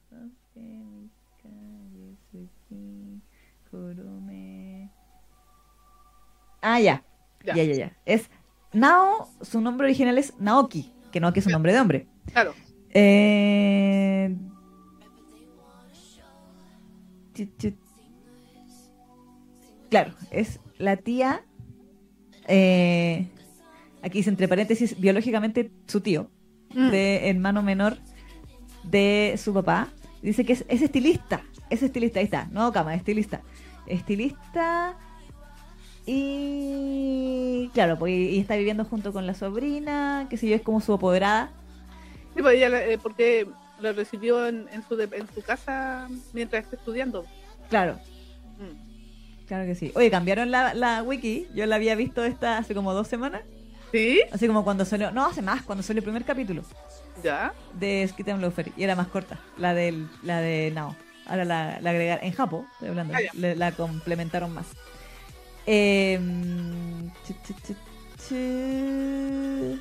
Ah, 6.61 6.79
ya. 6.79 7.03
Ya. 7.43 7.55
Ya, 7.55 7.63
ya, 7.63 7.73
ya. 7.73 7.97
Es 8.05 8.29
Nao, 8.71 9.29
su 9.41 9.59
nombre 9.61 9.85
original 9.85 10.17
es 10.17 10.33
Naoki, 10.39 10.91
que 11.11 11.19
Naoki 11.19 11.39
es 11.39 11.45
un 11.45 11.51
nombre 11.51 11.73
de 11.73 11.79
hombre. 11.79 12.07
Claro. 12.31 12.53
Eh. 12.91 14.35
Claro, 19.89 20.13
es 20.31 20.59
la 20.77 20.97
tía. 20.97 21.43
eh, 22.47 23.27
aquí 24.01 24.17
dice 24.19 24.29
entre 24.29 24.47
paréntesis, 24.49 24.99
biológicamente 24.99 25.71
su 25.87 26.01
tío, 26.01 26.29
Mm. 26.75 26.89
de 26.89 27.29
hermano 27.29 27.61
menor 27.63 27.97
de 28.83 29.35
su 29.37 29.53
papá. 29.53 29.87
Dice 30.23 30.43
que 30.45 30.53
es, 30.53 30.65
es 30.67 30.81
estilista. 30.81 31.41
Es 31.69 31.83
estilista, 31.83 32.19
ahí 32.19 32.25
está. 32.25 32.47
No, 32.51 32.71
cama, 32.71 32.95
estilista. 32.95 33.41
Estilista. 33.85 34.95
Y. 36.05 37.69
Claro, 37.73 37.97
pues 37.99 38.11
y 38.13 38.39
está 38.39 38.55
viviendo 38.55 38.85
junto 38.85 39.13
con 39.13 39.25
la 39.27 39.33
sobrina, 39.33 40.27
que 40.29 40.37
sé 40.37 40.47
yo, 40.47 40.55
es 40.55 40.61
como 40.61 40.81
su 40.81 40.93
apoderada. 40.93 41.51
Sí, 42.35 42.41
pues 42.41 42.55
ella, 42.55 42.69
la- 42.69 42.83
eh, 42.85 42.97
porque 43.01 43.47
lo 43.79 43.93
recibió 43.93 44.47
en, 44.47 44.67
en 44.71 44.83
su, 44.87 44.95
de- 44.95 45.09
en 45.11 45.27
su 45.33 45.41
casa 45.41 46.07
mientras 46.33 46.63
está 46.63 46.75
estudiando. 46.77 47.25
Claro, 47.69 47.99
Mm. 48.59 49.45
claro 49.47 49.65
que 49.65 49.75
sí. 49.75 49.91
Oye, 49.95 50.11
cambiaron 50.11 50.51
la, 50.51 50.73
la 50.73 51.01
wiki. 51.03 51.47
Yo 51.55 51.65
la 51.65 51.75
había 51.75 51.95
visto 51.95 52.23
esta 52.23 52.57
hace 52.57 52.73
como 52.75 52.93
dos 52.93 53.07
semanas. 53.07 53.41
¿Sí? 53.91 54.21
Así 54.31 54.47
como 54.47 54.63
cuando 54.63 54.85
salió. 54.85 55.11
No, 55.11 55.25
hace 55.25 55.41
más, 55.41 55.61
cuando 55.63 55.83
salió 55.83 55.99
el 55.99 56.03
primer 56.03 56.23
capítulo 56.23 56.63
¿Ya? 57.23 57.53
de 57.73 58.07
Skit 58.07 58.29
and 58.29 58.41
Loafer. 58.41 58.71
Y 58.75 58.83
era 58.83 58.95
más 58.95 59.07
corta, 59.07 59.39
la, 59.57 59.73
del, 59.73 60.09
la 60.21 60.41
de 60.41 60.71
Now. 60.75 60.95
Ahora 61.25 61.45
la, 61.45 61.79
la 61.79 61.89
agregaron. 61.89 62.25
En 62.25 62.33
Japón, 62.33 62.67
estoy 62.73 62.89
hablando. 62.89 63.13
Ah, 63.15 63.19
la 63.33 63.71
complementaron 63.71 64.53
más. 64.53 64.67
Eh, 65.65 66.19
chu. 68.27 69.79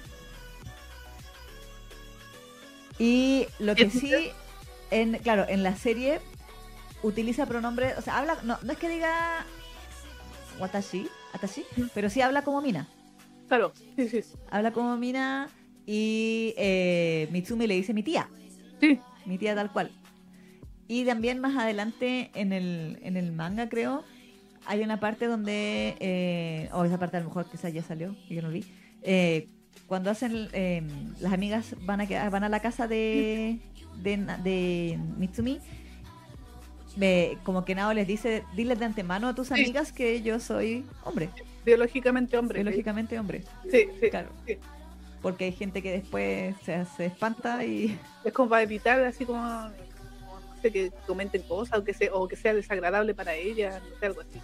Y 2.99 3.47
lo 3.59 3.75
que 3.75 3.89
¿Qué 3.89 3.91
sí, 3.91 4.13
en, 4.91 5.19
claro, 5.19 5.47
en 5.49 5.63
la 5.63 5.75
serie 5.77 6.21
utiliza 7.03 7.47
pronombre, 7.47 7.95
o 7.97 8.03
sea, 8.03 8.19
habla, 8.19 8.39
no, 8.45 8.59
no 8.63 8.73
es 8.73 8.79
que 8.79 8.89
diga 8.89 9.45
watashi, 10.61 11.09
atashi, 11.33 11.65
pero 11.95 12.09
sí 12.11 12.21
habla 12.21 12.43
como 12.43 12.61
mina. 12.61 12.87
Claro, 13.49 13.73
sí, 13.97 14.09
sí. 14.09 14.23
Habla 14.51 14.73
como 14.73 14.97
mina 14.97 15.49
y 15.87 16.55
eh, 16.57 17.29
Mitsumi 17.33 17.67
le 17.67 17.75
dice 17.75 17.93
mi 17.95 18.03
tía, 18.03 18.29
Sí, 18.81 18.99
mi 19.27 19.39
tía 19.39 19.55
tal 19.55 19.71
cual. 19.73 19.91
Y 20.89 21.05
también 21.05 21.39
más 21.41 21.57
adelante 21.57 22.31
en 22.35 22.53
el, 22.53 22.99
en 23.03 23.17
el 23.17 23.33
manga, 23.33 23.69
creo, 23.69 24.05
hay 24.67 24.81
una 24.83 25.01
parte 25.01 25.27
donde, 25.27 25.97
eh, 26.01 26.69
o 26.73 26.85
esa 26.85 26.99
parte 26.99 27.17
a 27.17 27.21
lo 27.21 27.27
mejor 27.27 27.47
quizás 27.51 27.73
ya 27.73 27.83
salió 27.83 28.15
y 28.29 28.35
yo 28.37 28.43
no 28.43 28.51
vi, 28.51 28.65
eh, 29.03 29.49
cuando 29.87 30.11
hacen, 30.11 30.49
eh, 30.53 30.83
las 31.21 31.33
amigas 31.33 31.75
van 31.83 32.01
a, 32.01 32.07
quedar- 32.07 32.31
van 32.31 32.45
a 32.45 32.49
la 32.49 32.61
casa 32.61 32.87
de, 32.89 33.59
de, 34.03 34.99
Mitsumi, 35.19 35.59
como 37.45 37.65
que 37.65 37.75
Nao 37.75 37.93
les 37.95 38.07
dice, 38.07 38.45
diles 38.55 38.79
de 38.79 38.85
antemano 38.85 39.29
a 39.29 39.35
tus 39.35 39.49
Sí. 39.49 39.55
amigas 39.55 39.93
que 39.93 40.23
yo 40.23 40.39
soy 40.41 40.85
hombre, 41.05 41.31
biológicamente 41.65 42.37
hombre. 42.37 42.63
biológicamente 42.63 43.19
hombre. 43.19 43.43
Sí, 43.71 43.87
sí. 44.01 44.11
Claro. 44.11 44.29
sí. 44.47 44.59
Porque 45.23 45.45
hay 45.47 45.53
gente 45.53 45.83
que 45.83 45.93
después 45.93 46.55
se, 46.65 46.85
se 46.97 47.07
espanta 47.07 47.65
y... 47.65 47.99
Es 48.25 48.33
como 48.33 48.51
para 48.51 48.63
evitar 48.63 49.01
así 49.05 49.25
como, 49.25 49.41
como, 49.41 50.41
no 50.41 50.61
sé, 50.61 50.71
que 50.73 50.91
comenten 51.07 51.43
cosas 51.43 51.79
o 51.79 51.85
que, 51.85 51.95
sea, 51.95 52.13
o 52.13 52.27
que 52.29 52.37
sea 52.37 52.53
desagradable 52.55 53.15
para 53.15 53.35
ella, 53.35 53.81
no 53.89 53.99
sé, 53.99 54.07
algo 54.07 54.21
así. 54.21 54.41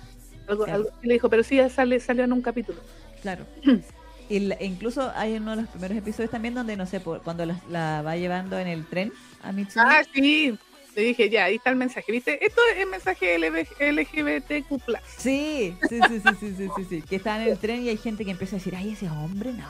Algo, 0.46 0.64
Claro. 0.64 0.76
algo 0.78 0.88
así 0.96 1.06
le 1.06 1.12
dijo, 1.14 1.28
pero 1.28 1.42
sí 1.42 1.56
ya 1.56 1.68
sale, 1.68 2.00
salió 2.00 2.24
en 2.24 2.32
un 2.32 2.40
capítulo. 2.42 2.80
Claro. 3.22 3.44
Y 4.30 4.40
la- 4.40 4.62
incluso 4.62 5.10
hay 5.16 5.36
uno 5.38 5.52
de 5.56 5.62
los 5.62 5.70
primeros 5.70 5.96
episodios 5.96 6.30
también 6.30 6.52
donde, 6.52 6.76
no 6.76 6.84
sé, 6.84 7.00
por- 7.00 7.22
cuando 7.22 7.46
la, 7.46 7.58
la 7.70 8.02
va 8.02 8.14
llevando 8.14 8.58
en 8.58 8.66
el 8.68 8.84
tren 8.84 9.10
a 9.42 9.52
Mitsumi. 9.52 9.86
Ah, 9.88 10.02
sí. 10.12 10.58
Le 10.94 11.02
dije, 11.02 11.30
ya, 11.30 11.44
ahí 11.44 11.54
está 11.56 11.70
el 11.70 11.76
mensaje, 11.76 12.12
¿viste? 12.12 12.44
Esto 12.44 12.60
es 12.74 12.78
el 12.82 12.90
mensaje 12.90 13.38
LGBTQ+. 13.38 14.82
Sí, 15.16 15.74
sí, 15.88 16.00
sí, 16.08 16.20
sí, 16.20 16.30
sí, 16.40 16.54
sí, 16.58 16.68
sí, 16.76 16.84
sí. 16.90 17.02
Que 17.08 17.16
está 17.16 17.42
en 17.42 17.48
el 17.52 17.58
tren 17.58 17.82
y 17.84 17.88
hay 17.88 17.96
gente 17.96 18.22
que 18.24 18.30
empieza 18.32 18.56
a 18.56 18.58
decir, 18.58 18.76
ay, 18.76 18.90
ese 18.92 19.08
hombre, 19.08 19.52
no, 19.52 19.64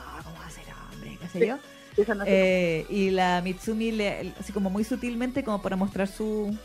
sé 1.29 1.47
yo? 1.47 1.57
No 2.15 2.23
Eh, 2.25 2.85
y 2.89 3.09
la 3.09 3.41
Mitsumi, 3.41 3.91
le, 3.91 4.33
así 4.39 4.53
como 4.53 4.69
muy 4.69 4.83
sutilmente, 4.83 5.43
como 5.43 5.61
para 5.61 5.75
mostrar 5.75 6.07
su 6.07 6.55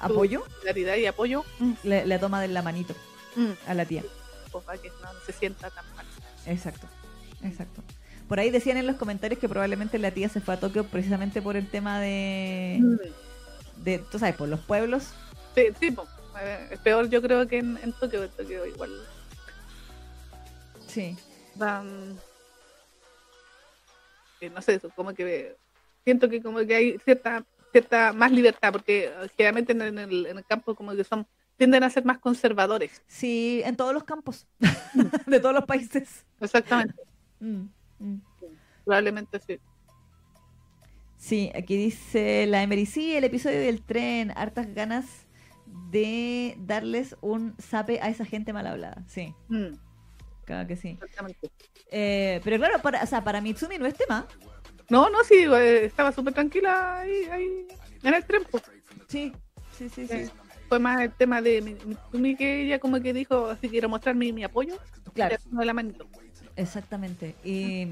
apoyo, 0.00 0.44
solidaridad 0.56 0.96
y 0.96 1.06
apoyo. 1.06 1.44
Mm, 1.60 1.72
le, 1.84 2.06
le 2.06 2.18
toma 2.18 2.40
de 2.40 2.48
la 2.48 2.62
manito 2.62 2.94
mm, 3.36 3.50
a 3.68 3.74
la 3.74 3.84
tía. 3.84 4.02
pues, 4.50 4.64
para 4.64 4.78
que 4.78 4.88
no, 4.88 5.12
no 5.12 5.20
se 5.24 5.32
sienta 5.32 5.70
tan 5.70 5.84
mal. 5.94 6.04
Exacto, 6.46 6.86
exacto. 7.44 7.80
Por 8.28 8.40
ahí 8.40 8.50
decían 8.50 8.76
en 8.78 8.86
los 8.86 8.96
comentarios 8.96 9.38
que 9.38 9.48
probablemente 9.48 9.98
la 9.98 10.10
tía 10.10 10.28
se 10.28 10.40
fue 10.40 10.54
a 10.54 10.60
Tokio 10.60 10.84
precisamente 10.84 11.40
por 11.42 11.56
el 11.56 11.68
tema 11.68 12.00
de, 12.00 12.78
Mm. 12.80 13.82
de 13.84 13.98
tú 14.10 14.18
sabes, 14.18 14.34
por 14.34 14.48
los 14.48 14.60
pueblos. 14.60 15.08
Sí, 15.54 15.66
sí, 15.78 15.90
pues, 15.92 16.08
eh, 16.42 16.68
es 16.72 16.78
peor 16.80 17.08
yo 17.08 17.22
creo 17.22 17.46
que 17.46 17.58
en, 17.58 17.78
en 17.82 17.92
Tokio, 17.92 18.24
en 18.24 18.30
Tokio 18.30 18.66
igual 18.66 18.90
Sí. 20.88 21.16
van 21.54 22.18
no 24.50 24.62
sé, 24.62 24.80
como 24.94 25.12
que 25.14 25.56
siento 26.04 26.28
que 26.28 26.42
como 26.42 26.58
que 26.60 26.74
hay 26.74 26.98
cierta 26.98 27.44
cierta 27.72 28.12
más 28.12 28.30
libertad, 28.30 28.70
porque 28.70 29.04
eh, 29.06 29.28
generalmente 29.36 29.72
en, 29.72 29.98
el, 29.98 30.26
en 30.26 30.36
el 30.38 30.44
campo 30.44 30.74
como 30.74 30.94
que 30.94 31.04
son 31.04 31.26
tienden 31.56 31.82
a 31.84 31.90
ser 31.90 32.04
más 32.04 32.18
conservadores. 32.18 33.02
Sí, 33.06 33.62
en 33.64 33.76
todos 33.76 33.94
los 33.94 34.04
campos, 34.04 34.46
de 35.26 35.40
todos 35.40 35.54
los 35.54 35.64
países. 35.64 36.24
Exactamente, 36.40 36.94
Mm, 37.40 37.64
mm. 37.98 38.20
probablemente 38.84 39.40
sí. 39.40 39.58
Sí, 41.16 41.50
aquí 41.54 41.76
dice 41.76 42.46
la 42.46 42.62
Emery, 42.62 42.84
sí, 42.86 43.14
el 43.14 43.24
episodio 43.24 43.60
del 43.60 43.82
tren, 43.82 44.32
hartas 44.36 44.74
ganas 44.74 45.06
de 45.90 46.56
darles 46.58 47.16
un 47.20 47.54
zape 47.60 48.00
a 48.02 48.08
esa 48.08 48.24
gente 48.24 48.52
mal 48.52 48.66
hablada. 48.66 49.04
Sí, 49.06 49.34
Mm, 49.48 49.74
claro 50.44 50.66
que 50.66 50.76
sí. 50.76 50.90
exactamente. 50.90 51.50
Eh, 51.90 52.40
pero 52.44 52.56
claro, 52.58 52.78
para, 52.80 53.02
o 53.02 53.06
sea, 53.06 53.22
para 53.22 53.40
Mitsumi 53.40 53.78
no 53.78 53.86
es 53.86 53.94
tema. 53.94 54.26
No, 54.88 55.08
no, 55.10 55.24
sí, 55.24 55.44
eh, 55.44 55.84
estaba 55.84 56.12
súper 56.12 56.34
tranquila 56.34 57.00
ahí, 57.00 57.24
ahí 57.30 57.66
en 58.02 58.14
el 58.14 58.24
tren. 58.24 58.42
pues. 58.50 58.62
Sí, 59.08 59.32
sí, 59.76 59.88
sí, 59.88 60.06
sí. 60.06 60.14
Eh, 60.14 60.30
Fue 60.68 60.78
más 60.78 61.00
el 61.00 61.12
tema 61.12 61.40
de 61.40 61.60
mi, 61.60 61.74
Mitsumi 61.74 62.36
que 62.36 62.62
ella 62.62 62.78
como 62.78 63.00
que 63.00 63.12
dijo, 63.12 63.46
así 63.46 63.68
quiero 63.68 63.88
mostrar 63.88 64.14
mi, 64.14 64.32
mi 64.32 64.44
apoyo. 64.44 64.78
Claro. 65.14 65.36
De 65.44 65.64
la 65.64 65.72
manito. 65.72 66.06
Exactamente. 66.56 67.34
Y, 67.44 67.86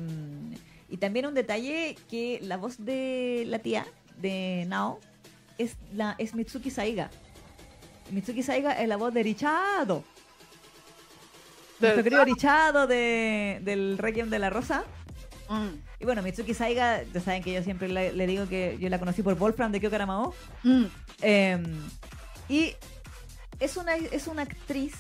y 0.89 0.97
también 0.99 1.27
un 1.27 1.35
detalle 1.35 1.97
que 2.09 2.41
la 2.43 2.57
voz 2.57 2.85
de 2.85 3.45
la 3.47 3.59
tía 3.59 3.87
de 4.19 4.65
Nao 4.69 5.01
es 5.59 5.77
la 5.93 6.15
es 6.19 6.35
Mitsuki 6.35 6.71
Saiga. 6.71 7.11
Mitsuki 8.11 8.43
Saiga 8.43 8.73
es 8.73 8.89
la 8.89 8.97
voz 8.97 9.15
de 9.15 9.23
Richado. 9.23 10.05
Nuestro 11.81 12.03
querido 12.05 12.25
Richado 12.25 12.87
de, 12.87 13.61
del 13.63 13.99
Requiem 13.99 14.29
de 14.31 14.39
la 14.39 14.51
Rosa. 14.51 14.85
Mm, 15.49 15.69
Y 15.99 16.05
bueno, 16.05 16.23
Mitsuki 16.23 16.55
Saiga, 16.55 17.03
ya 17.03 17.21
saben 17.21 17.43
que 17.43 17.53
yo 17.53 17.63
siempre 17.63 17.89
le, 17.89 18.13
le 18.13 18.27
digo 18.27 18.49
que 18.49 18.77
yo 18.79 18.89
la 18.89 18.99
conocí 18.99 19.23
por 19.23 19.35
Wolfram 19.37 19.73
de 19.73 19.81
Kyokaramao. 19.81 20.35
mm, 20.63 20.85
Eh, 21.23 21.59
y 22.49 22.75
es 23.59 23.77
una, 23.77 23.95
es 23.97 24.27
una 24.27 24.43
actriz 24.43 24.95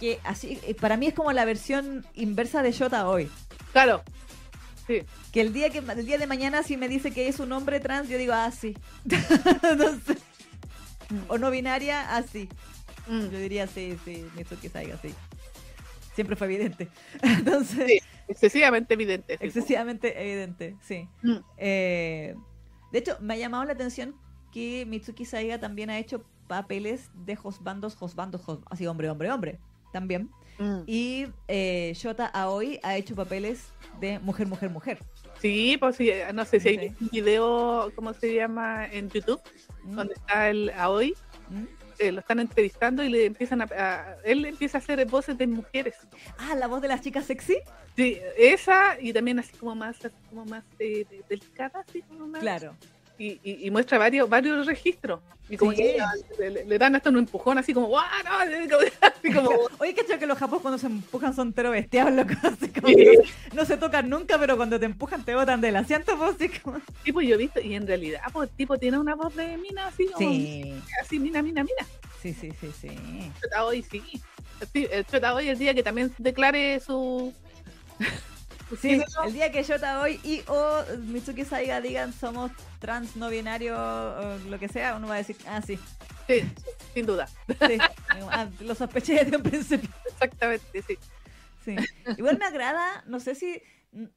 que 0.00 0.20
así 0.24 0.60
eh, 0.64 0.74
para 0.74 0.96
mí 0.96 1.06
es 1.08 1.14
como 1.14 1.32
la 1.32 1.44
versión 1.44 2.06
inversa 2.14 2.62
de 2.62 2.72
Shota 2.72 3.08
hoy. 3.08 3.28
Claro. 3.72 4.02
Sí. 4.86 5.02
Que 5.32 5.40
el 5.42 5.52
día 5.52 5.68
que 5.70 5.78
el 5.78 6.06
día 6.06 6.18
de 6.18 6.26
mañana 6.26 6.62
si 6.62 6.76
me 6.76 6.88
dice 6.88 7.10
que 7.10 7.28
es 7.28 7.40
un 7.40 7.52
hombre 7.52 7.80
trans, 7.80 8.08
yo 8.08 8.16
digo, 8.16 8.32
ah, 8.34 8.50
sí. 8.50 8.76
Entonces, 9.04 10.18
o 11.28 11.36
no 11.38 11.50
binaria, 11.50 12.16
ah, 12.16 12.22
sí. 12.22 12.48
Mm. 13.06 13.28
Yo 13.30 13.38
diría, 13.38 13.66
sí, 13.66 13.98
sí, 14.04 14.24
Mitsuki 14.36 14.68
Saiga, 14.68 14.96
sí. 15.02 15.12
Siempre 16.18 16.34
fue 16.34 16.48
evidente. 16.48 16.88
Entonces, 17.22 17.86
Sí, 17.86 18.00
excesivamente 18.26 18.94
evidente. 18.94 19.38
sí. 19.38 19.44
excesivamente 19.46 20.20
evidente, 20.20 20.76
sí. 20.80 21.08
Mm, 21.22 21.36
Eh, 21.58 22.34
de 22.90 22.98
hecho, 22.98 23.16
me 23.20 23.34
ha 23.34 23.36
llamado 23.36 23.64
la 23.64 23.74
atención 23.74 24.16
que 24.50 24.84
Mitsuki 24.88 25.24
Saiga 25.24 25.60
también 25.60 25.90
ha 25.90 25.98
hecho 26.00 26.24
papeles 26.48 27.08
de 27.24 27.38
hosbandos, 27.40 27.96
hosbandos, 28.00 28.42
hos- 28.48 28.58
así 28.68 28.84
hombre, 28.88 29.08
hombre, 29.10 29.30
hombre, 29.30 29.60
también. 29.92 30.28
mm. 30.58 30.80
Y 30.88 31.26
eh, 31.46 31.92
Shota 31.94 32.26
Aoi 32.26 32.80
ha 32.82 32.96
hecho 32.96 33.14
papeles 33.14 33.68
de 34.00 34.18
mujer, 34.18 34.48
mujer, 34.48 34.70
mujer. 34.70 34.98
Sí, 35.40 35.76
pues 35.78 35.94
sí, 35.94 36.10
eh, 36.10 36.26
no 36.34 36.44
sé 36.44 36.58
si 36.58 36.68
hay 36.70 36.96
un 37.00 37.10
video, 37.12 37.92
¿cómo 37.94 38.12
se 38.12 38.34
llama? 38.34 38.86
En 38.86 39.08
YouTube, 39.08 39.40
¿Mm? 39.84 39.94
donde 39.94 40.14
está 40.14 40.48
el 40.50 40.70
Aoi. 40.70 41.14
Eh, 41.98 42.12
lo 42.12 42.20
están 42.20 42.40
entrevistando 42.40 43.02
y 43.02 43.08
le 43.08 43.26
empiezan 43.26 43.62
a, 43.62 43.64
a- 43.76 44.16
él 44.24 44.44
empieza 44.44 44.78
a 44.78 44.80
hacer 44.80 45.04
voces 45.06 45.36
de 45.38 45.46
mujeres. 45.46 45.94
Ah, 46.38 46.54
la 46.54 46.66
voz 46.66 46.80
de 46.82 46.88
las 46.88 47.00
chicas 47.00 47.24
sexy. 47.26 47.58
Sí, 47.96 48.18
esa 48.36 48.96
y 49.00 49.12
también 49.12 49.38
así 49.38 49.56
como 49.56 49.74
más, 49.74 50.04
así 50.04 50.14
como 50.28 50.44
más 50.44 50.64
eh, 50.78 51.04
de- 51.10 51.24
delicada, 51.28 51.84
así 51.88 52.02
como 52.02 52.26
más. 52.28 52.40
Claro. 52.40 52.76
Y, 53.18 53.40
y- 53.42 53.66
y 53.66 53.70
muestra 53.70 53.98
varios, 53.98 54.28
varios 54.28 54.64
registros. 54.66 55.20
Y 55.50 55.56
como 55.56 55.72
Sí. 55.72 55.78
que 55.78 56.50
le, 56.50 56.64
le- 56.66 56.78
dan 56.78 56.94
hasta 56.94 57.08
un 57.10 57.16
empujón 57.18 57.56
así 57.58 57.72
como, 57.74 57.86
¡guau! 57.88 58.04
no", 58.24 58.76
así 59.00 59.32
como, 59.32 59.50
Oye, 59.78 59.94
que 59.94 60.04
que 60.18 60.26
los 60.26 60.38
japos 60.38 60.60
cuando 60.60 60.78
se 60.78 60.86
empujan 60.86 61.34
son 61.34 61.52
tero 61.52 61.70
bestiados, 61.70 62.12
loco. 62.12 62.34
Así 62.44 62.68
como 62.68 62.88
Sí. 62.88 62.96
no, 62.96 63.12
se- 63.24 63.56
no 63.56 63.64
se 63.64 63.76
tocan 63.76 64.08
nunca, 64.08 64.38
pero 64.38 64.56
cuando 64.56 64.78
te 64.78 64.86
empujan 64.86 65.24
te 65.24 65.34
botan 65.34 65.60
del 65.60 65.76
asiento, 65.76 66.16
pues, 66.18 66.34
así 66.36 66.48
como... 66.60 66.78
tipo 67.02 67.20
yo 67.20 67.34
he 67.34 67.38
visto, 67.38 67.60
y 67.60 67.74
en 67.74 67.86
realidad, 67.86 68.20
pues 68.32 68.50
tipo 68.50 68.76
tiene 68.78 68.98
una 68.98 69.14
voz 69.14 69.34
de 69.34 69.56
mina 69.56 69.86
así, 69.88 70.08
Sí. 70.18 70.74
así, 71.02 71.18
mina, 71.18 71.42
mina, 71.42 71.62
mina. 71.64 71.86
Sí, 72.22 72.34
sí, 72.34 72.50
sí, 72.60 72.70
sí. 72.80 72.88
Chota 73.42 73.64
hoy 73.64 73.82
sí. 73.82 74.02
Sí, 74.72 74.86
el 74.90 75.06
Chota 75.06 75.34
hoy 75.34 75.48
el 75.48 75.58
día 75.58 75.72
que 75.72 75.82
también 75.82 76.12
declare 76.18 76.78
su. 76.80 77.32
Sí, 78.80 79.00
el 79.24 79.32
día 79.32 79.50
que 79.50 79.62
Yota 79.62 80.00
hoy 80.00 80.20
y 80.22 80.42
o 80.46 80.84
Mitsuki 81.06 81.44
Saiga 81.44 81.80
digan 81.80 82.12
somos 82.12 82.50
trans, 82.78 83.16
no 83.16 83.30
binario, 83.30 83.76
o 83.76 84.38
lo 84.48 84.58
que 84.58 84.68
sea, 84.68 84.96
uno 84.96 85.08
va 85.08 85.14
a 85.14 85.18
decir, 85.18 85.36
ah, 85.46 85.62
sí. 85.62 85.78
Sí, 86.26 86.42
sin 86.92 87.06
duda. 87.06 87.26
Sí, 87.48 87.78
ah, 88.30 88.46
lo 88.60 88.74
sospeché 88.74 89.24
desde 89.24 89.36
un 89.36 89.42
principio. 89.42 89.88
Exactamente, 90.06 90.82
sí. 90.82 90.98
Sí. 91.64 91.76
Igual 92.18 92.38
me 92.38 92.44
agrada, 92.44 93.02
no 93.06 93.20
sé 93.20 93.34
si. 93.34 93.62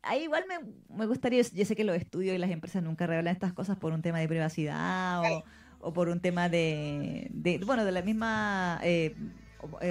Ahí 0.01 0.23
igual 0.23 0.43
me, 0.47 0.59
me 0.93 1.05
gustaría, 1.05 1.41
yo 1.41 1.65
sé 1.65 1.75
que 1.77 1.85
los 1.85 1.95
estudios 1.95 2.35
y 2.35 2.37
las 2.37 2.51
empresas 2.51 2.83
nunca 2.83 3.07
revelan 3.07 3.33
estas 3.33 3.53
cosas 3.53 3.77
por 3.77 3.93
un 3.93 4.01
tema 4.01 4.19
de 4.19 4.27
privacidad 4.27 5.21
o, 5.21 5.43
o 5.79 5.93
por 5.93 6.09
un 6.09 6.19
tema 6.19 6.49
de, 6.49 7.29
de 7.31 7.57
bueno, 7.59 7.85
de 7.85 7.91
la 7.93 8.01
misma 8.01 8.81
eh, 8.83 9.15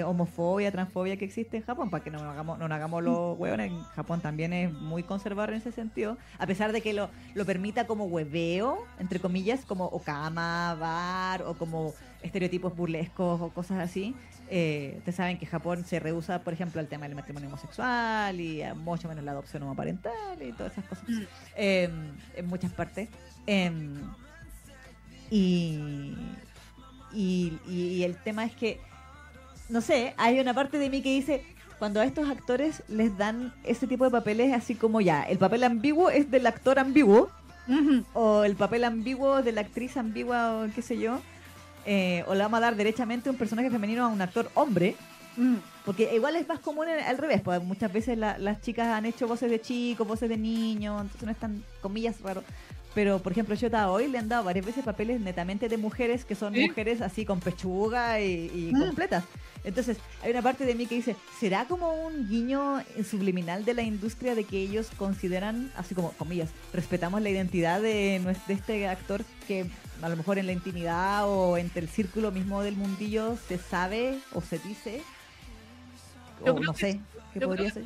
homofobia, 0.05 0.71
transfobia 0.71 1.17
que 1.17 1.25
existe 1.25 1.57
en 1.57 1.63
Japón, 1.63 1.89
para 1.89 2.03
que 2.03 2.09
no 2.11 2.19
nos 2.19 2.27
hagamos, 2.33 2.59
no 2.59 2.67
nos 2.67 2.75
hagamos 2.75 3.03
los 3.03 3.37
hueones. 3.39 3.71
En 3.71 3.83
Japón 3.83 4.21
también 4.21 4.53
es 4.53 4.71
muy 4.73 5.03
conservador 5.03 5.51
en 5.51 5.57
ese 5.57 5.71
sentido, 5.71 6.17
a 6.37 6.47
pesar 6.47 6.71
de 6.71 6.81
que 6.81 6.93
lo, 6.93 7.09
lo 7.35 7.45
permita 7.45 7.87
como 7.87 8.05
hueveo, 8.05 8.77
entre 8.99 9.19
comillas, 9.19 9.65
como 9.65 9.85
okama, 9.85 10.75
bar 10.79 11.43
o 11.43 11.53
como 11.55 11.93
estereotipos 12.21 12.75
burlescos 12.75 13.41
o 13.41 13.49
cosas 13.49 13.79
así. 13.79 14.15
Eh, 14.53 14.95
ustedes 14.97 15.15
saben 15.15 15.37
que 15.39 15.45
Japón 15.45 15.85
se 15.85 15.99
rehúsa, 15.99 16.43
por 16.43 16.53
ejemplo, 16.53 16.81
al 16.81 16.87
tema 16.87 17.05
del 17.07 17.15
matrimonio 17.15 17.47
homosexual 17.47 18.39
y 18.39 18.61
a 18.61 18.73
mucho 18.75 19.07
menos 19.07 19.23
la 19.23 19.31
adopción 19.31 19.63
homoparental 19.63 20.41
y 20.41 20.51
todas 20.51 20.73
esas 20.73 20.85
cosas 20.85 21.05
Mm. 21.07 21.21
eh, 21.55 21.89
en 22.35 22.45
muchas 22.47 22.73
partes. 22.73 23.07
Eh, 23.47 23.71
y, 25.29 26.13
y, 27.13 27.59
y 27.65 28.03
el 28.03 28.17
tema 28.17 28.43
es 28.45 28.53
que, 28.55 28.79
no 29.71 29.81
sé, 29.81 30.13
hay 30.17 30.39
una 30.39 30.53
parte 30.53 30.77
de 30.77 30.89
mí 30.89 31.01
que 31.01 31.09
dice, 31.09 31.43
cuando 31.79 31.99
a 32.01 32.05
estos 32.05 32.29
actores 32.29 32.83
les 32.87 33.17
dan 33.17 33.53
ese 33.63 33.87
tipo 33.87 34.03
de 34.05 34.11
papeles, 34.11 34.53
así 34.53 34.75
como 34.75 35.01
ya, 35.01 35.23
el 35.23 35.37
papel 35.39 35.63
ambiguo 35.63 36.09
es 36.09 36.29
del 36.29 36.45
actor 36.45 36.77
ambiguo, 36.77 37.29
o 38.13 38.43
el 38.43 38.55
papel 38.55 38.83
ambiguo 38.83 39.41
de 39.41 39.51
la 39.53 39.61
actriz 39.61 39.95
ambigua, 39.97 40.57
o 40.61 40.67
qué 40.75 40.81
sé 40.81 40.97
yo, 40.97 41.19
eh, 41.85 42.23
o 42.27 42.35
le 42.35 42.41
vamos 42.43 42.57
a 42.57 42.61
dar 42.61 42.75
derechamente 42.75 43.29
un 43.29 43.37
personaje 43.37 43.69
femenino 43.71 44.03
a 44.05 44.07
un 44.09 44.21
actor 44.21 44.51
hombre, 44.55 44.95
Mm. 45.37 45.55
porque 45.85 46.13
igual 46.13 46.35
es 46.35 46.45
más 46.47 46.59
común 46.59 46.89
en- 46.89 46.99
al 47.05 47.17
revés, 47.17 47.41
pues 47.41 47.63
muchas 47.63 47.91
veces 47.93 48.17
la- 48.17 48.37
las 48.37 48.59
chicas 48.61 48.87
han 48.87 49.05
hecho 49.05 49.27
voces 49.27 49.49
de 49.49 49.61
chicos, 49.61 50.05
voces 50.05 50.27
de 50.27 50.35
niños, 50.37 51.01
entonces 51.01 51.23
no 51.23 51.31
es 51.31 51.37
tan, 51.37 51.63
comillas, 51.81 52.19
raro. 52.21 52.43
Pero, 52.93 53.19
por 53.19 53.31
ejemplo, 53.31 53.55
Shota 53.55 53.89
hoy 53.89 54.09
le 54.09 54.17
han 54.17 54.27
dado 54.27 54.43
varias 54.43 54.65
veces 54.65 54.83
papeles 54.83 55.21
netamente 55.21 55.69
de 55.69 55.77
mujeres 55.77 56.25
que 56.25 56.35
son 56.35 56.53
mujeres 56.53 56.99
así 57.01 57.23
con 57.25 57.39
pechuga 57.39 58.19
y, 58.19 58.51
y 58.53 58.71
Mm. 58.75 58.79
completas. 58.87 59.23
Entonces, 59.63 59.97
hay 60.23 60.31
una 60.31 60.41
parte 60.41 60.65
de 60.65 60.73
mí 60.73 60.87
que 60.87 60.95
dice, 60.95 61.15
¿será 61.39 61.65
como 61.65 62.05
un 62.05 62.27
guiño 62.27 62.83
subliminal 63.09 63.63
de 63.63 63.73
la 63.75 63.83
industria 63.83 64.33
de 64.33 64.43
que 64.43 64.57
ellos 64.59 64.89
consideran, 64.97 65.71
así 65.75 65.93
como, 65.93 66.11
comillas, 66.13 66.49
respetamos 66.73 67.21
la 67.21 67.29
identidad 67.29 67.81
de, 67.81 68.19
de 68.47 68.53
este 68.53 68.87
actor 68.87 69.23
que 69.47 69.67
a 70.01 70.09
lo 70.09 70.17
mejor 70.17 70.39
en 70.39 70.47
la 70.47 70.51
intimidad 70.51 71.29
o 71.29 71.57
entre 71.57 71.81
el 71.81 71.89
círculo 71.89 72.31
mismo 72.31 72.63
del 72.63 72.75
mundillo 72.75 73.37
se 73.47 73.57
sabe 73.57 74.17
o 74.33 74.41
se 74.41 74.57
dice? 74.59 75.03
Yo 76.45 76.55
o 76.55 76.59
no 76.59 76.73
sé. 76.73 76.99
¿qué 77.33 77.41
podría 77.41 77.69
ser? 77.71 77.85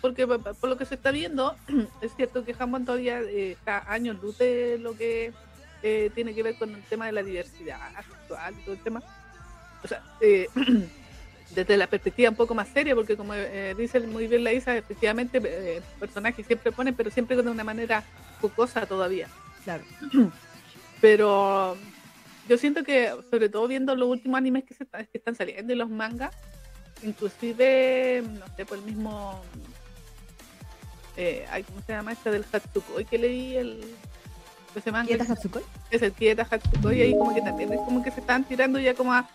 Porque 0.00 0.26
por 0.26 0.68
lo 0.68 0.76
que 0.76 0.84
se 0.84 0.94
está 0.94 1.10
viendo, 1.10 1.56
es 2.02 2.14
cierto 2.14 2.44
que 2.44 2.54
Japón 2.54 2.84
todavía 2.84 3.20
eh, 3.20 3.52
está 3.52 3.90
años 3.90 4.20
luz 4.20 4.38
de 4.38 4.78
lo 4.78 4.96
que 4.96 5.32
eh, 5.82 6.10
tiene 6.14 6.34
que 6.34 6.42
ver 6.42 6.56
con 6.58 6.74
el 6.74 6.82
tema 6.82 7.06
de 7.06 7.12
la 7.12 7.22
diversidad 7.22 7.78
sexual 7.96 8.54
y 8.58 8.62
todo 8.64 8.74
el 8.74 8.82
tema. 8.82 9.02
O 9.82 9.88
sea, 9.88 10.02
eh, 10.20 10.48
desde 11.50 11.76
la 11.76 11.86
perspectiva 11.86 12.30
un 12.30 12.36
poco 12.36 12.54
más 12.54 12.68
seria, 12.68 12.94
porque 12.94 13.16
como 13.16 13.32
eh, 13.34 13.74
dice 13.76 14.00
muy 14.00 14.26
bien 14.26 14.44
la 14.44 14.52
Isa, 14.52 14.76
efectivamente, 14.76 15.40
eh, 15.44 15.80
personajes 16.00 16.46
siempre 16.46 16.72
ponen, 16.72 16.94
pero 16.94 17.10
siempre 17.10 17.36
de 17.36 17.48
una 17.50 17.64
manera 17.64 18.02
jocosa 18.40 18.86
todavía. 18.86 19.28
Claro. 19.64 19.84
Pero 21.00 21.76
yo 22.48 22.56
siento 22.58 22.82
que, 22.82 23.12
sobre 23.30 23.48
todo 23.48 23.68
viendo 23.68 23.94
los 23.94 24.08
últimos 24.08 24.38
animes 24.38 24.64
que, 24.64 24.74
se 24.74 24.84
está- 24.84 25.04
que 25.04 25.18
están 25.18 25.34
saliendo 25.34 25.72
y 25.72 25.76
los 25.76 25.90
mangas, 25.90 26.34
inclusive, 27.02 28.22
no 28.26 28.46
sé, 28.56 28.64
por 28.64 28.78
el 28.78 28.84
mismo... 28.84 29.40
Eh, 31.16 31.46
¿Cómo 31.66 31.80
se 31.86 31.92
llama 31.92 32.12
este 32.12 32.30
del 32.30 32.44
Hatsukoi 32.50 33.04
que 33.06 33.18
leí? 33.18 33.56
El, 33.56 33.80
ese 34.74 34.92
manga 34.92 35.08
¿Kieta 35.08 35.24
Hatsukoi? 35.32 35.62
es 35.90 36.02
el 36.02 36.12
Kieta 36.12 36.46
Hatsukoi, 36.50 37.00
ahí 37.00 37.12
como 37.12 37.34
que 37.34 37.40
también 37.40 37.72
es 37.72 37.78
como 37.80 38.02
que 38.02 38.10
se 38.10 38.20
están 38.20 38.44
tirando 38.44 38.78
ya 38.78 38.94
como 38.94 39.14
a, 39.14 39.28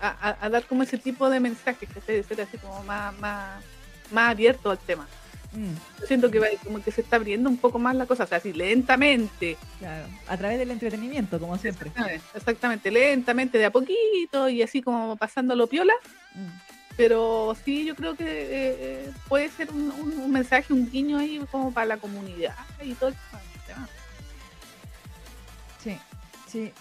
a, 0.00 0.48
dar 0.48 0.64
como 0.64 0.82
ese 0.82 0.98
tipo 0.98 1.28
de 1.30 1.40
mensajes, 1.40 1.88
que 1.88 2.00
se 2.00 2.22
ser 2.22 2.40
así 2.40 2.56
como 2.58 2.82
más, 2.84 3.16
más, 3.18 3.62
más 4.10 4.30
abierto 4.30 4.70
al 4.70 4.78
tema. 4.78 5.06
Mm, 5.52 5.72
Yo 6.00 6.06
siento 6.06 6.30
que 6.30 6.38
va- 6.38 6.46
como 6.62 6.80
que 6.82 6.92
se 6.92 7.00
está 7.00 7.16
abriendo 7.16 7.50
un 7.50 7.56
poco 7.56 7.78
más 7.80 7.94
la 7.96 8.06
cosa, 8.06 8.22
o 8.24 8.26
sea, 8.26 8.38
así 8.38 8.52
lentamente, 8.52 9.56
claro. 9.78 10.06
A 10.28 10.36
través 10.36 10.58
del 10.58 10.70
entretenimiento, 10.70 11.40
como 11.40 11.58
siempre. 11.58 11.88
Exactamente, 11.88 12.24
exactamente, 12.34 12.90
lentamente, 12.90 13.58
de 13.58 13.64
a 13.66 13.70
poquito 13.70 14.48
y 14.48 14.62
así 14.62 14.80
como 14.80 15.16
pasándolo 15.16 15.66
piola, 15.66 15.94
Mm. 16.34 16.46
pero 16.96 17.56
sí, 17.64 17.84
yo 17.84 17.96
creo 17.96 18.14
que 18.14 18.24
eh, 18.24 18.76
eh, 18.78 19.10
puede 19.28 19.48
ser 19.50 19.70
un, 19.72 19.90
un- 19.90 20.18
un 20.20 20.30
mensaje, 20.30 20.72
un 20.72 20.88
guiño 20.88 21.18
ahí 21.18 21.40
como 21.50 21.72
para 21.74 21.86
la 21.86 21.96
comunidad 21.96 22.54
y 22.82 22.94
todo 22.94 23.08
el 23.10 23.16
tema. 23.66 23.88
Sí, 25.82 25.98
sí. 26.46 26.72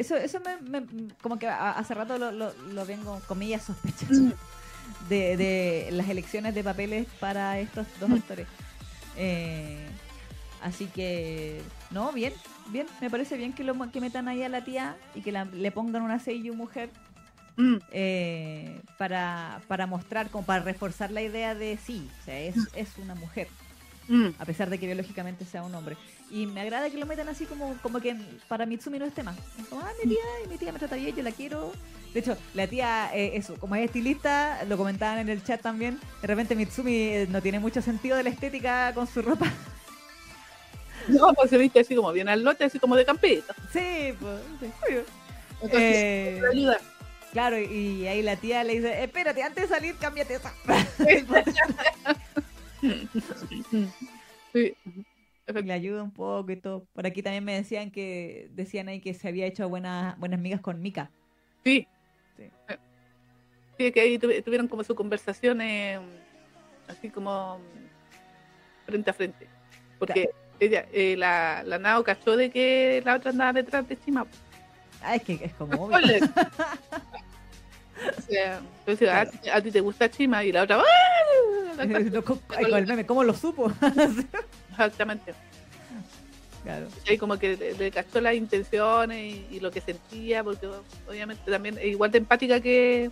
Eso, 0.00 0.16
eso 0.16 0.40
me, 0.40 0.80
me- 0.80 0.86
como 1.20 1.38
que 1.38 1.46
hace 1.46 1.92
rato 1.92 2.16
lo, 2.16 2.32
lo, 2.32 2.54
lo 2.72 2.86
vengo, 2.86 3.20
comillas, 3.28 3.64
sospechando 3.64 4.34
Mm. 4.34 5.08
de, 5.10 5.36
de 5.36 5.88
las 5.92 6.08
elecciones 6.08 6.54
de 6.54 6.64
papeles 6.64 7.06
para 7.20 7.58
estos 7.60 7.86
dos 8.00 8.10
actores. 8.10 8.46
Eh, 9.18 9.86
así 10.62 10.86
que, 10.86 11.60
no, 11.90 12.12
bien, 12.12 12.32
bien. 12.68 12.86
Me 13.02 13.10
parece 13.10 13.36
bien 13.36 13.52
que, 13.52 13.62
lo, 13.62 13.74
que 13.92 14.00
metan 14.00 14.26
ahí 14.28 14.42
a 14.42 14.48
la 14.48 14.64
tía 14.64 14.96
y 15.14 15.20
que 15.20 15.32
la- 15.32 15.44
le 15.44 15.70
pongan 15.70 16.00
una 16.02 16.18
seiyuu 16.18 16.54
mujer 16.54 16.88
Mm, 17.56 17.76
eh, 17.90 18.80
para, 18.96 19.60
para 19.68 19.86
mostrar, 19.86 20.30
como 20.30 20.46
para 20.46 20.62
reforzar 20.64 21.10
la 21.10 21.20
idea 21.20 21.54
de 21.54 21.76
sí, 21.76 22.08
o 22.22 22.24
sea, 22.24 22.38
es, 22.40 22.54
es 22.74 22.96
una 22.96 23.14
mujer. 23.14 23.48
Mm, 24.10 24.28
a 24.38 24.44
pesar 24.44 24.68
de 24.68 24.78
que 24.78 24.86
biológicamente 24.86 25.44
sea 25.46 25.62
un 25.62 25.74
hombre. 25.74 25.96
Y 26.30 26.46
me 26.46 26.60
agrada 26.60 26.90
que 26.90 26.98
lo 26.98 27.06
metan 27.06 27.28
así 27.30 27.46
como, 27.46 27.74
como 27.82 28.00
que 28.00 28.14
para 28.48 28.66
Mitsumi 28.66 28.98
no 28.98 29.06
es 29.06 29.14
tema. 29.14 29.34
Como, 29.70 29.80
ah, 29.80 29.90
mi 30.04 30.10
tía, 30.10 30.20
mi 30.50 30.58
tía 30.58 30.72
me 30.72 30.78
trata 30.78 30.96
bien, 30.96 31.16
yo 31.16 31.22
la 31.22 31.32
quiero. 31.32 31.72
De 32.12 32.20
hecho, 32.20 32.36
la 32.54 32.66
tía, 32.66 33.10
eh, 33.14 33.32
eso, 33.36 33.54
como 33.58 33.76
es 33.76 33.84
estilista, 33.86 34.64
lo 34.68 34.76
comentaban 34.76 35.18
en 35.20 35.28
el 35.28 35.42
chat 35.44 35.60
también, 35.62 35.98
de 36.20 36.26
repente 36.28 36.54
Mitsumi 36.56 36.92
eh, 36.94 37.26
no 37.30 37.40
tiene 37.40 37.58
mucho 37.60 37.80
sentido 37.82 38.16
de 38.16 38.24
la 38.24 38.30
estética 38.30 38.92
con 38.94 39.06
su 39.06 39.22
ropa. 39.22 39.46
No, 41.08 41.32
pues 41.34 41.50
se 41.50 41.56
viste 41.58 41.80
así 41.80 41.96
como 41.96 42.12
bien 42.12 42.28
al 42.28 42.44
lote, 42.44 42.64
así 42.64 42.78
como 42.78 42.94
de 42.94 43.04
campito. 43.06 43.54
Sí, 43.72 44.12
pues, 44.20 44.40
sí. 44.60 44.66
Entonces, 45.62 45.92
Eh, 45.96 46.40
ayuda. 46.52 46.78
claro, 47.32 47.58
y 47.58 48.06
ahí 48.06 48.22
la 48.22 48.36
tía 48.36 48.62
le 48.64 48.74
dice, 48.74 49.02
espérate, 49.02 49.42
antes 49.42 49.68
de 49.68 49.74
salir, 49.74 49.96
cámbiate 49.96 50.34
esa. 50.34 50.52
Sí, 54.52 54.74
le 55.46 55.72
ayuda 55.72 56.02
un 56.02 56.12
poco 56.12 56.50
y 56.52 56.56
todo. 56.56 56.84
Por 56.92 57.06
aquí 57.06 57.22
también 57.22 57.44
me 57.44 57.54
decían 57.54 57.90
que, 57.90 58.48
decían 58.52 58.88
ahí 58.88 59.00
que 59.00 59.14
se 59.14 59.28
había 59.28 59.46
hecho 59.46 59.68
buenas, 59.68 60.18
buenas 60.18 60.38
amigas 60.38 60.60
con 60.60 60.80
Mika. 60.80 61.10
sí. 61.64 61.86
Sí. 62.36 62.50
Sí, 63.78 63.92
que 63.92 64.00
ahí 64.00 64.18
tuvi- 64.18 64.42
tuvieron 64.44 64.68
como 64.68 64.84
su 64.84 64.94
conversación 64.94 65.60
eh, 65.62 65.98
así 66.88 67.08
como 67.08 67.58
mm, 67.58 68.86
frente 68.86 69.10
a 69.10 69.14
frente. 69.14 69.46
Porque 69.98 70.28
ella, 70.60 70.86
eh, 70.92 71.16
la, 71.16 71.62
la 71.64 71.78
Nao 71.78 72.04
cachó 72.04 72.36
de 72.36 72.50
que 72.50 73.02
la 73.04 73.16
otra 73.16 73.30
andaba 73.30 73.52
detrás 73.54 73.88
de 73.88 73.98
Chima. 73.98 74.26
Ah, 75.02 75.16
es 75.16 75.22
que 75.22 75.40
es 75.42 75.54
como 75.54 75.86
obvio. 75.86 75.98
O 78.16 78.22
sea, 78.32 78.60
entonces, 78.80 79.08
a, 79.08 79.12
Claro. 79.26 79.30
ti- 79.42 79.48
a 79.50 79.60
ti 79.62 79.70
te 79.70 79.80
gusta 79.80 80.10
Chima 80.10 80.42
y 80.44 80.52
la 80.52 80.62
otra. 80.62 80.78
¡ah! 80.78 80.84
¿cómo 83.06 83.24
lo 83.24 83.34
supo? 83.34 83.72
Exactamente. 84.70 85.34
claro. 86.62 86.86
Y 87.08 87.18
como 87.18 87.38
que 87.38 87.56
le, 87.56 87.74
le 87.74 87.90
cachó 87.90 88.20
las 88.20 88.34
intenciones 88.34 89.18
y, 89.34 89.46
y 89.56 89.60
lo 89.60 89.70
que 89.70 89.80
sentía, 89.80 90.42
porque 90.44 90.68
obviamente 91.08 91.50
también 91.50 91.78
es 91.78 91.86
igual 91.86 92.10
de 92.10 92.18
empática 92.18 92.60
que 92.60 93.10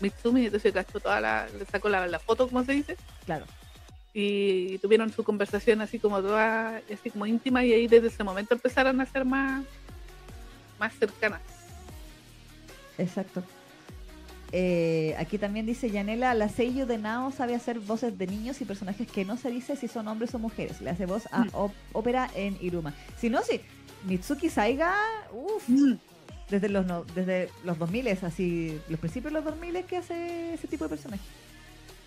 Mitsumi, 0.00 0.46
entonces 0.46 0.72
cachó 0.72 1.00
toda 1.00 1.20
la, 1.20 1.48
le 1.58 1.64
sacó 1.66 1.88
la, 1.88 2.06
la 2.06 2.18
foto, 2.18 2.46
como 2.48 2.64
se 2.64 2.72
dice, 2.72 2.96
Claro. 3.24 3.44
y 4.12 4.78
tuvieron 4.78 5.10
su 5.12 5.24
conversación 5.24 5.80
así 5.80 5.98
como 5.98 6.20
toda, 6.20 6.82
así 6.92 7.10
como 7.10 7.26
íntima, 7.26 7.64
y 7.64 7.72
ahí 7.72 7.86
desde 7.88 8.08
ese 8.08 8.24
momento 8.24 8.54
empezaron 8.54 9.00
a 9.00 9.06
ser 9.06 9.24
más, 9.24 9.64
más 10.78 10.92
cercanas. 10.98 11.40
Exacto. 12.98 13.42
Eh, 14.52 15.14
aquí 15.18 15.38
también 15.38 15.66
dice 15.66 15.90
Yanela, 15.90 16.32
la 16.34 16.48
Seiyu 16.48 16.86
de 16.86 16.98
Nao 16.98 17.32
sabe 17.32 17.54
hacer 17.54 17.80
voces 17.80 18.16
de 18.16 18.26
niños 18.26 18.60
y 18.60 18.64
personajes 18.64 19.06
que 19.10 19.24
no 19.24 19.36
se 19.36 19.50
dice 19.50 19.76
si 19.76 19.88
son 19.88 20.06
hombres 20.08 20.34
o 20.34 20.38
mujeres. 20.38 20.80
Le 20.80 20.90
hace 20.90 21.04
voz 21.06 21.28
a 21.32 21.44
Mm. 21.44 21.50
ópera 21.92 22.30
en 22.34 22.56
Iruma. 22.60 22.94
Si 23.18 23.28
no, 23.28 23.42
sí, 23.42 23.60
Mitsuki 24.04 24.48
Saiga, 24.48 24.94
uff, 25.32 25.68
Mm. 25.68 25.94
Desde 26.48 26.68
los, 26.68 26.86
no- 26.86 27.02
desde 27.12 27.48
los 27.64 27.76
2000, 27.76 28.06
así, 28.22 28.80
los 28.88 29.00
principios 29.00 29.32
de 29.32 29.40
los 29.40 29.44
2000 29.44 29.82
que 29.84 29.96
hace 29.96 30.54
ese 30.54 30.68
tipo 30.68 30.84
de 30.84 30.90
personaje. 30.90 31.22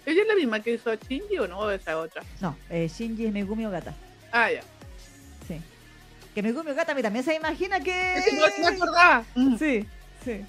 ¿Ella 0.06 0.22
es 0.22 0.28
la 0.30 0.36
misma 0.36 0.62
que 0.62 0.76
hizo 0.76 0.96
Shinji 0.96 1.40
o 1.40 1.48
no? 1.50 1.70
Esa 1.70 2.00
otra. 2.00 2.24
No, 2.40 2.56
eh, 2.70 2.88
Shinji 2.88 3.26
es 3.26 3.34
Megumi 3.34 3.66
Ogata. 3.66 3.94
Ah, 4.32 4.50
ya. 4.50 4.62
Sí. 5.46 5.60
Que 6.34 6.42
Megumi 6.42 6.72
Ogata 6.72 6.96
también 6.96 7.26
se 7.26 7.36
imagina 7.36 7.82
que... 7.82 8.14
Es 8.16 8.26
que 8.26 8.32
no, 8.38 8.42
no 8.62 8.68
acordaba. 8.70 9.26
Mm, 9.36 9.58
Sí, 9.58 9.86
sí. 10.24 10.42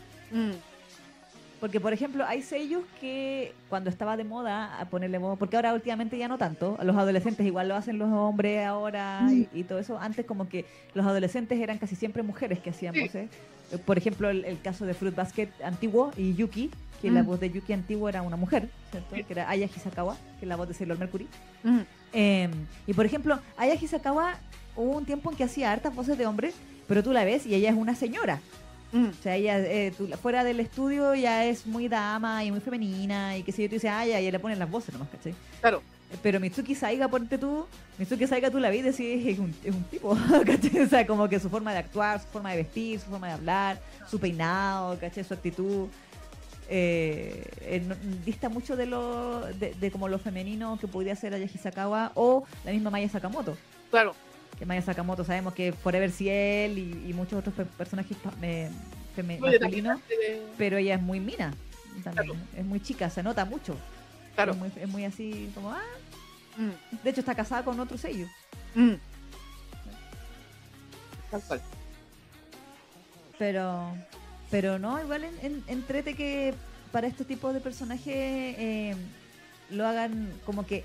Mm. 1.60 1.62
Porque, 1.62 1.78
por 1.80 1.92
ejemplo, 1.92 2.24
hay 2.26 2.42
sellos 2.42 2.82
que 3.00 3.52
cuando 3.68 3.90
estaba 3.90 4.16
de 4.16 4.24
moda 4.24 4.80
a 4.80 4.86
ponerle 4.86 5.18
moda, 5.18 5.36
porque 5.36 5.56
ahora 5.56 5.74
últimamente 5.74 6.16
ya 6.18 6.26
no 6.28 6.38
tanto, 6.38 6.78
los 6.82 6.96
adolescentes 6.96 7.46
igual 7.46 7.68
lo 7.68 7.76
hacen 7.76 7.98
los 7.98 8.10
hombres 8.10 8.66
ahora 8.66 9.26
y, 9.30 9.48
y 9.52 9.64
todo 9.64 9.78
eso. 9.78 9.98
Antes 9.98 10.24
como 10.26 10.48
que 10.48 10.64
los 10.94 11.06
adolescentes 11.06 11.58
eran 11.60 11.78
casi 11.78 11.96
siempre 11.96 12.22
mujeres 12.22 12.58
que 12.60 12.70
hacían 12.70 12.94
voces. 12.94 13.28
Eh, 13.72 13.78
Por 13.78 13.98
ejemplo, 13.98 14.30
el, 14.30 14.44
el 14.44 14.60
caso 14.60 14.86
de 14.86 14.94
Fruit 14.94 15.14
Basket 15.14 15.48
antiguo 15.62 16.10
y 16.16 16.34
Yuki, 16.34 16.70
que 17.00 17.10
la 17.10 17.22
Mm. 17.22 17.26
voz 17.26 17.40
de 17.40 17.50
Yuki 17.50 17.72
antiguo 17.72 18.08
era 18.08 18.20
una 18.22 18.36
mujer, 18.36 18.68
¿cierto? 18.90 19.14
Sí. 19.16 19.24
Que 19.24 19.32
era 19.32 19.48
Aya 19.48 19.66
Hisakawa, 19.66 20.16
que 20.38 20.44
es 20.44 20.48
la 20.48 20.56
voz 20.56 20.68
de 20.68 20.74
Sailor 20.74 20.98
Mercury. 20.98 21.28
Mm. 21.62 21.78
Eh, 22.12 22.48
y 22.86 22.92
por 22.94 23.06
ejemplo, 23.06 23.38
Aya 23.56 23.74
Hisakawa 23.74 24.34
hubo 24.76 24.96
un 24.96 25.04
tiempo 25.04 25.30
en 25.30 25.36
que 25.36 25.44
hacía 25.44 25.72
hartas 25.72 25.94
voces 25.94 26.18
de 26.18 26.26
hombres, 26.26 26.54
pero 26.88 27.02
tú 27.02 27.12
la 27.12 27.24
ves 27.24 27.46
y 27.46 27.54
ella 27.54 27.70
es 27.70 27.76
una 27.76 27.94
señora. 27.94 28.40
Mm. 28.92 29.06
O 29.08 29.22
sea, 29.22 29.36
ella 29.36 29.58
eh, 29.58 29.92
tú 29.96 30.08
fuera 30.20 30.42
del 30.44 30.60
estudio 30.60 31.14
ya 31.14 31.44
es 31.44 31.66
muy 31.66 31.88
dama 31.88 32.44
y 32.44 32.50
muy 32.50 32.60
femenina 32.60 33.36
y 33.36 33.42
que 33.42 33.52
si 33.52 33.62
yo, 33.62 33.68
tú 33.68 33.74
dices, 33.74 33.90
ah, 33.92 34.04
ya, 34.04 34.20
y 34.20 34.30
le 34.30 34.38
ponen 34.38 34.58
las 34.58 34.70
voces 34.70 34.92
nomás, 34.92 35.08
¿cachai? 35.10 35.34
Claro. 35.60 35.82
Eh, 36.10 36.16
Pero 36.22 36.40
Mitsuki 36.40 36.74
Saiga, 36.74 37.06
ponte 37.08 37.38
tú, 37.38 37.66
Mitsuki 37.98 38.26
Saiga 38.26 38.50
tú 38.50 38.58
la 38.58 38.68
ves 38.70 38.80
y 38.80 38.82
decís, 38.82 39.26
es 39.26 39.38
un, 39.38 39.54
es 39.64 39.74
un 39.74 39.84
tipo, 39.84 40.16
¿cachai? 40.46 40.80
O 40.80 40.88
sea, 40.88 41.06
como 41.06 41.28
que 41.28 41.38
su 41.38 41.48
forma 41.48 41.72
de 41.72 41.78
actuar, 41.78 42.20
su 42.20 42.26
forma 42.26 42.50
de 42.50 42.56
vestir, 42.58 42.98
su 42.98 43.10
forma 43.10 43.28
de 43.28 43.34
hablar, 43.34 43.80
su 44.10 44.18
peinado, 44.18 44.98
¿cachai? 44.98 45.24
Su 45.24 45.34
actitud. 45.34 45.88
Eh, 46.72 47.48
eh, 47.62 47.82
dista 48.24 48.48
mucho 48.48 48.76
de 48.76 48.86
lo 48.86 49.40
de, 49.58 49.74
de 49.74 49.90
como 49.90 50.06
lo 50.06 50.20
femenino 50.20 50.78
que 50.80 50.86
podría 50.86 51.16
ser 51.16 51.34
Aya 51.34 51.46
Hisakawa 51.52 52.12
o 52.14 52.44
la 52.64 52.70
misma 52.70 52.90
Maya 52.90 53.08
Sakamoto 53.08 53.56
Claro. 53.90 54.14
Maya 54.66 54.82
Sakamoto 54.82 55.24
sabemos 55.24 55.54
que 55.54 55.72
Forever 55.72 56.10
Ciel 56.10 56.78
y, 56.78 57.10
y 57.10 57.12
muchos 57.14 57.38
otros 57.40 57.54
pe- 57.54 57.64
personajes 57.64 58.16
también 58.18 58.70
masculinos, 59.40 60.00
de- 60.08 60.42
pero 60.58 60.76
ella 60.78 60.94
es 60.96 61.02
muy 61.02 61.20
mina 61.20 61.54
también, 62.04 62.26
Claro. 62.26 62.40
es 62.56 62.64
muy 62.64 62.80
chica, 62.80 63.10
se 63.10 63.22
nota 63.22 63.44
mucho. 63.44 63.76
Claro. 64.34 64.52
Es 64.52 64.58
muy, 64.58 64.72
es 64.76 64.88
muy 64.88 65.04
así 65.04 65.50
como, 65.54 65.70
ah, 65.72 65.80
Mm, 66.56 67.02
de 67.04 67.10
hecho 67.10 67.20
está 67.20 67.34
casada 67.34 67.64
con 67.64 67.78
otro 67.80 67.96
sello. 67.96 68.26
mm. 68.74 68.94
Tal 71.30 71.40
cual. 71.42 71.62
Pero, 73.38 73.94
pero 74.50 74.78
no, 74.78 75.00
igual 75.00 75.24
en, 75.24 75.34
en- 75.42 75.64
entrete 75.68 76.14
que 76.14 76.54
para 76.92 77.06
este 77.06 77.24
tipo 77.24 77.52
de 77.52 77.60
personajes 77.60 78.06
eh, 78.16 78.96
lo 79.70 79.86
hagan 79.86 80.32
como 80.44 80.66
que 80.66 80.84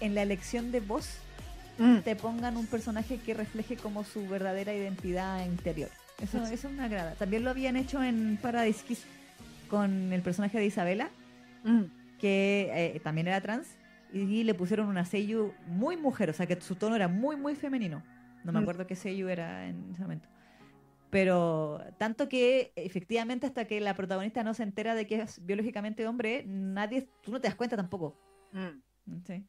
en 0.00 0.14
la 0.14 0.22
elección 0.22 0.72
de 0.72 0.80
voz 0.80 1.18
Mm. 1.78 1.98
te 1.98 2.16
pongan 2.16 2.56
un 2.56 2.66
personaje 2.66 3.18
que 3.18 3.34
refleje 3.34 3.76
como 3.76 4.02
su 4.04 4.26
verdadera 4.28 4.72
identidad 4.74 5.44
interior. 5.44 5.90
Eso, 6.20 6.44
Sí. 6.46 6.54
eso 6.54 6.70
me 6.70 6.82
agrada. 6.82 7.14
También 7.14 7.44
lo 7.44 7.50
habían 7.50 7.76
hecho 7.76 8.02
en 8.02 8.38
Paradise 8.40 8.82
Kiss 8.86 9.04
con 9.68 10.12
el 10.12 10.22
personaje 10.22 10.58
de 10.58 10.66
Isabela, 10.66 11.10
Mm. 11.64 11.82
que 12.18 12.70
eh, 12.72 13.00
también 13.00 13.26
era 13.28 13.40
trans, 13.40 13.66
y 14.12 14.44
le 14.44 14.54
pusieron 14.54 14.88
una 14.88 15.04
sello 15.04 15.52
muy 15.66 15.96
mujer, 15.96 16.30
o 16.30 16.32
sea 16.32 16.46
que 16.46 16.58
su 16.60 16.76
tono 16.76 16.96
era 16.96 17.08
muy, 17.08 17.36
muy 17.36 17.54
femenino. 17.56 18.02
No 18.44 18.52
me 18.52 18.60
Mm. 18.60 18.62
acuerdo 18.62 18.86
qué 18.86 18.96
sello 18.96 19.28
era 19.28 19.66
en 19.68 19.90
ese 19.92 20.00
momento. 20.02 20.28
Pero 21.10 21.80
tanto 21.98 22.28
que 22.28 22.72
efectivamente 22.76 23.46
hasta 23.46 23.66
que 23.66 23.80
la 23.80 23.94
protagonista 23.94 24.42
no 24.42 24.54
se 24.54 24.62
entera 24.62 24.94
de 24.94 25.06
que 25.06 25.20
es 25.22 25.44
biológicamente 25.44 26.06
hombre, 26.06 26.44
nadie, 26.46 27.08
tú 27.22 27.32
no 27.32 27.40
te 27.40 27.48
das 27.48 27.54
cuenta 27.56 27.76
tampoco. 27.76 28.16
Mm. 28.52 29.22
¿sí? 29.26 29.44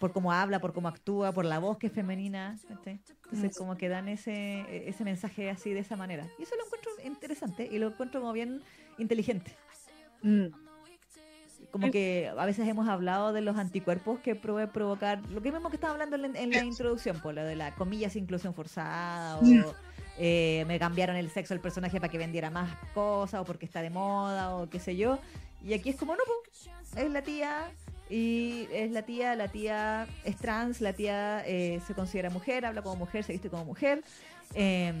Por 0.00 0.12
cómo 0.12 0.32
habla, 0.32 0.58
por 0.60 0.72
cómo 0.72 0.88
actúa, 0.88 1.30
por 1.30 1.44
la 1.44 1.60
voz 1.60 1.78
que 1.78 1.86
es 1.86 1.92
femenina. 1.92 2.56
¿sí? 2.58 2.66
Entonces, 3.24 3.56
como 3.56 3.76
que 3.76 3.88
dan 3.88 4.08
ese, 4.08 4.88
ese 4.88 5.04
mensaje 5.04 5.48
así, 5.50 5.72
de 5.72 5.80
esa 5.80 5.94
manera. 5.94 6.26
Y 6.38 6.42
eso 6.42 6.56
lo 6.56 6.64
encuentro 6.64 6.90
interesante 7.04 7.68
y 7.70 7.78
lo 7.78 7.88
encuentro 7.88 8.20
como 8.20 8.32
bien 8.32 8.62
inteligente. 8.98 9.54
Mm. 10.22 10.46
Como 11.70 11.90
que 11.92 12.32
a 12.36 12.44
veces 12.46 12.66
hemos 12.66 12.88
hablado 12.88 13.32
de 13.32 13.42
los 13.42 13.56
anticuerpos 13.56 14.18
que 14.20 14.34
puede 14.34 14.66
provocar, 14.66 15.20
lo 15.30 15.40
que 15.40 15.52
mismo 15.52 15.68
que 15.70 15.76
estaba 15.76 15.92
hablando 15.92 16.16
en, 16.16 16.22
la- 16.32 16.40
en 16.40 16.50
la 16.50 16.64
introducción, 16.64 17.20
por 17.20 17.34
lo 17.34 17.44
de 17.44 17.54
la 17.54 17.74
comillas 17.76 18.16
inclusión 18.16 18.54
forzada, 18.54 19.38
o 19.38 19.42
Mm. 19.42 19.64
eh, 20.18 20.64
me 20.66 20.78
cambiaron 20.80 21.14
el 21.16 21.30
sexo 21.30 21.54
del 21.54 21.60
personaje 21.60 22.00
para 22.00 22.10
que 22.10 22.18
vendiera 22.18 22.50
más 22.50 22.74
cosas, 22.94 23.40
o 23.40 23.44
porque 23.44 23.66
está 23.66 23.82
de 23.82 23.90
moda, 23.90 24.56
o 24.56 24.68
qué 24.68 24.80
sé 24.80 24.96
yo. 24.96 25.18
Y 25.62 25.74
aquí 25.74 25.90
es 25.90 25.96
como, 25.96 26.14
no, 26.16 26.22
po, 26.24 26.98
es 26.98 27.10
la 27.10 27.22
tía, 27.22 27.70
y 28.10 28.66
es 28.72 28.90
la 28.90 29.02
tía, 29.02 29.36
la 29.36 29.48
tía 29.48 30.06
es 30.24 30.36
trans, 30.36 30.80
la 30.80 30.92
tía 30.92 31.42
eh, 31.46 31.80
se 31.86 31.94
considera 31.94 32.28
mujer, 32.30 32.66
habla 32.66 32.82
como 32.82 32.96
mujer, 32.96 33.22
se 33.24 33.32
viste 33.32 33.48
como 33.48 33.64
mujer, 33.64 34.02
eh, 34.54 34.92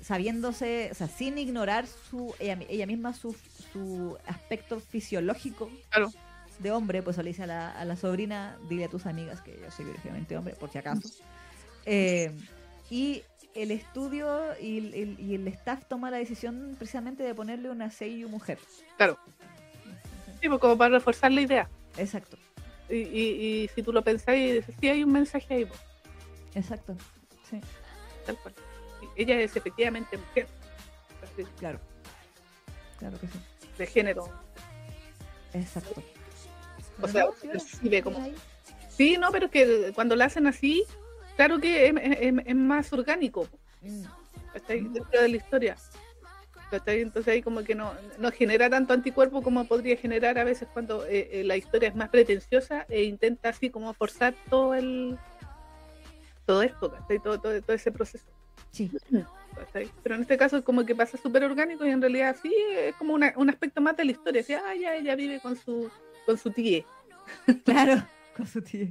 sabiéndose, 0.00 0.88
o 0.90 0.94
sea, 0.94 1.08
sin 1.08 1.36
ignorar 1.38 1.86
su 1.86 2.34
ella, 2.38 2.58
ella 2.68 2.86
misma 2.86 3.12
su, 3.12 3.36
su 3.72 4.16
aspecto 4.26 4.80
fisiológico 4.80 5.70
Claro. 5.90 6.10
de 6.60 6.70
hombre, 6.72 7.02
pues 7.02 7.18
le 7.18 7.24
dice 7.24 7.42
a 7.42 7.46
la, 7.46 7.70
a 7.72 7.84
la 7.84 7.96
sobrina, 7.96 8.56
dile 8.68 8.84
a 8.86 8.88
tus 8.88 9.06
amigas 9.06 9.40
que 9.42 9.58
yo 9.60 9.70
soy 9.70 9.84
biológicamente 9.84 10.36
hombre, 10.36 10.54
por 10.54 10.70
si 10.70 10.78
acaso. 10.78 11.02
Eh, 11.84 12.32
y 12.90 13.22
el 13.54 13.70
estudio 13.72 14.58
y 14.60 14.78
el, 14.78 15.20
y 15.20 15.34
el 15.34 15.48
staff 15.48 15.84
toma 15.88 16.10
la 16.10 16.16
decisión 16.18 16.76
precisamente 16.78 17.22
de 17.24 17.34
ponerle 17.34 17.70
una 17.70 17.90
seiyuu 17.90 18.28
mujer. 18.28 18.58
Claro. 18.96 19.18
Sí, 20.40 20.48
pues 20.48 20.60
como 20.60 20.78
para 20.78 20.94
reforzar 20.96 21.32
la 21.32 21.40
idea. 21.40 21.68
Exacto, 21.98 22.36
Y, 22.88 22.96
y, 22.96 23.62
y 23.64 23.68
si 23.74 23.82
tú 23.82 23.92
lo 23.92 24.02
pensáis, 24.02 24.54
dices, 24.54 24.74
sí 24.80 24.88
hay 24.88 25.02
un 25.04 25.12
mensaje 25.12 25.52
ahí, 25.54 25.64
pues, 25.66 25.80
exacto. 26.54 26.96
Sí, 27.50 27.60
tal 28.24 28.36
cual. 28.38 28.54
Ella 29.16 29.40
es 29.40 29.56
efectivamente 29.56 30.16
mujer. 30.16 30.46
Así, 31.22 31.44
claro. 31.58 31.80
Claro 32.98 33.18
que 33.20 33.26
sí. 33.26 33.38
De 33.78 33.86
género. 33.86 34.28
Exacto. 35.52 36.02
O 37.00 37.08
sea, 37.08 37.26
sí, 37.58 37.88
bien 37.88 38.02
como- 38.04 38.18
ahí. 38.22 38.34
Sí, 38.90 39.16
no, 39.18 39.30
pero 39.30 39.46
es 39.46 39.52
que 39.52 39.92
cuando 39.94 40.16
la 40.16 40.24
hacen 40.26 40.46
así, 40.46 40.84
claro 41.36 41.58
que 41.60 41.88
es, 41.88 41.94
es- 42.20 42.34
es 42.46 42.54
más 42.56 42.92
orgánico. 42.92 43.48
Mm, 43.82 44.04
¿cachai? 44.52 44.80
Dentro 44.80 45.20
de 45.22 45.28
la 45.28 45.36
historia. 45.36 45.76
¿Cachai? 46.70 47.00
Entonces 47.00 47.32
ahí 47.32 47.42
como 47.42 47.62
que 47.64 47.74
no, 47.74 47.92
no 48.18 48.30
genera 48.30 48.68
tanto 48.70 48.92
anticuerpo 48.94 49.42
como 49.42 49.64
podría 49.66 49.96
generar 49.96 50.38
a 50.38 50.44
veces 50.44 50.68
cuando 50.72 51.06
eh, 51.06 51.28
eh, 51.32 51.44
la 51.44 51.56
historia 51.56 51.88
es 51.88 51.94
más 51.96 52.08
pretenciosa 52.10 52.86
e 52.88 53.04
intenta 53.04 53.48
así 53.50 53.70
como 53.70 53.92
forzar 53.94 54.34
todo 54.50 54.74
el 54.74 55.18
todo 56.46 56.62
esto, 56.62 56.90
¿cachai? 56.90 57.18
Todo, 57.20 57.40
todo, 57.40 57.60
todo 57.62 57.76
ese 57.76 57.92
proceso. 57.92 58.24
Sí, 58.70 58.90
¿cachai? 59.54 59.90
Pero 60.02 60.14
en 60.14 60.22
este 60.22 60.36
caso 60.38 60.56
es 60.58 60.64
como 60.64 60.84
que 60.86 60.94
pasa 60.94 61.18
súper 61.18 61.44
orgánico 61.44 61.84
y 61.86 61.90
en 61.90 62.00
realidad 62.00 62.36
sí 62.40 62.54
es 62.76 62.94
como 62.96 63.14
una- 63.14 63.32
un 63.36 63.50
aspecto 63.50 63.80
más 63.80 63.96
de 63.96 64.04
la 64.04 64.12
historia. 64.12 64.40
Así, 64.40 64.54
ah, 64.54 64.74
ya 64.74 64.94
ella 64.94 65.14
vive 65.14 65.40
con 65.40 65.56
su 65.56 65.90
con 66.26 66.36
su 66.38 66.50
tía, 66.50 66.84
claro. 67.64 68.06
Con 68.36 68.46
su 68.46 68.60
tía. 68.62 68.88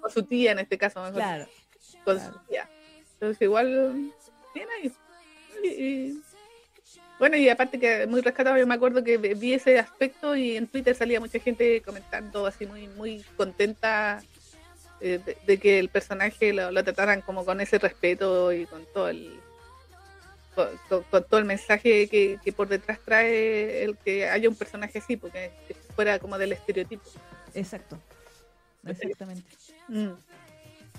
con 0.00 0.10
su 0.10 0.22
tía 0.24 0.52
en 0.52 0.58
este 0.60 0.76
caso, 0.78 1.00
mejor, 1.00 1.14
Claro. 1.16 1.46
con 2.04 2.16
claro. 2.18 2.32
su 2.32 2.38
tía. 2.48 2.68
Entonces 3.14 3.42
igual 3.42 4.12
bien 4.54 4.68
ahí. 4.78 4.92
Y- 5.62 5.68
y- 5.68 6.22
bueno, 7.18 7.36
y 7.36 7.48
aparte 7.48 7.78
que 7.78 8.06
muy 8.06 8.20
rescatado, 8.20 8.56
yo 8.58 8.66
me 8.66 8.74
acuerdo 8.74 9.02
que 9.04 9.16
vi 9.18 9.54
ese 9.54 9.78
aspecto 9.78 10.34
y 10.36 10.56
en 10.56 10.66
Twitter 10.66 10.94
salía 10.94 11.20
mucha 11.20 11.38
gente 11.38 11.80
comentando 11.82 12.46
así 12.46 12.66
muy 12.66 12.88
muy 12.88 13.24
contenta 13.36 14.22
eh, 15.00 15.20
de, 15.24 15.36
de 15.46 15.58
que 15.58 15.78
el 15.78 15.88
personaje 15.88 16.52
lo, 16.52 16.70
lo 16.70 16.82
trataran 16.84 17.20
como 17.22 17.44
con 17.44 17.60
ese 17.60 17.78
respeto 17.78 18.52
y 18.52 18.66
con 18.66 18.84
todo 18.92 19.08
el 19.08 19.38
con, 20.54 20.68
con- 20.88 21.02
con 21.04 21.24
todo 21.24 21.38
el 21.38 21.46
mensaje 21.46 22.08
que, 22.08 22.38
que 22.44 22.52
por 22.52 22.68
detrás 22.68 22.98
trae 23.04 23.82
el 23.84 23.96
que 23.98 24.28
haya 24.28 24.48
un 24.48 24.54
personaje 24.54 24.98
así, 24.98 25.16
porque 25.16 25.50
que 25.66 25.74
fuera 25.94 26.18
como 26.20 26.38
del 26.38 26.52
estereotipo. 26.52 27.02
Exacto. 27.54 27.98
Exactamente. 28.86 29.48
Mm. 29.88 30.10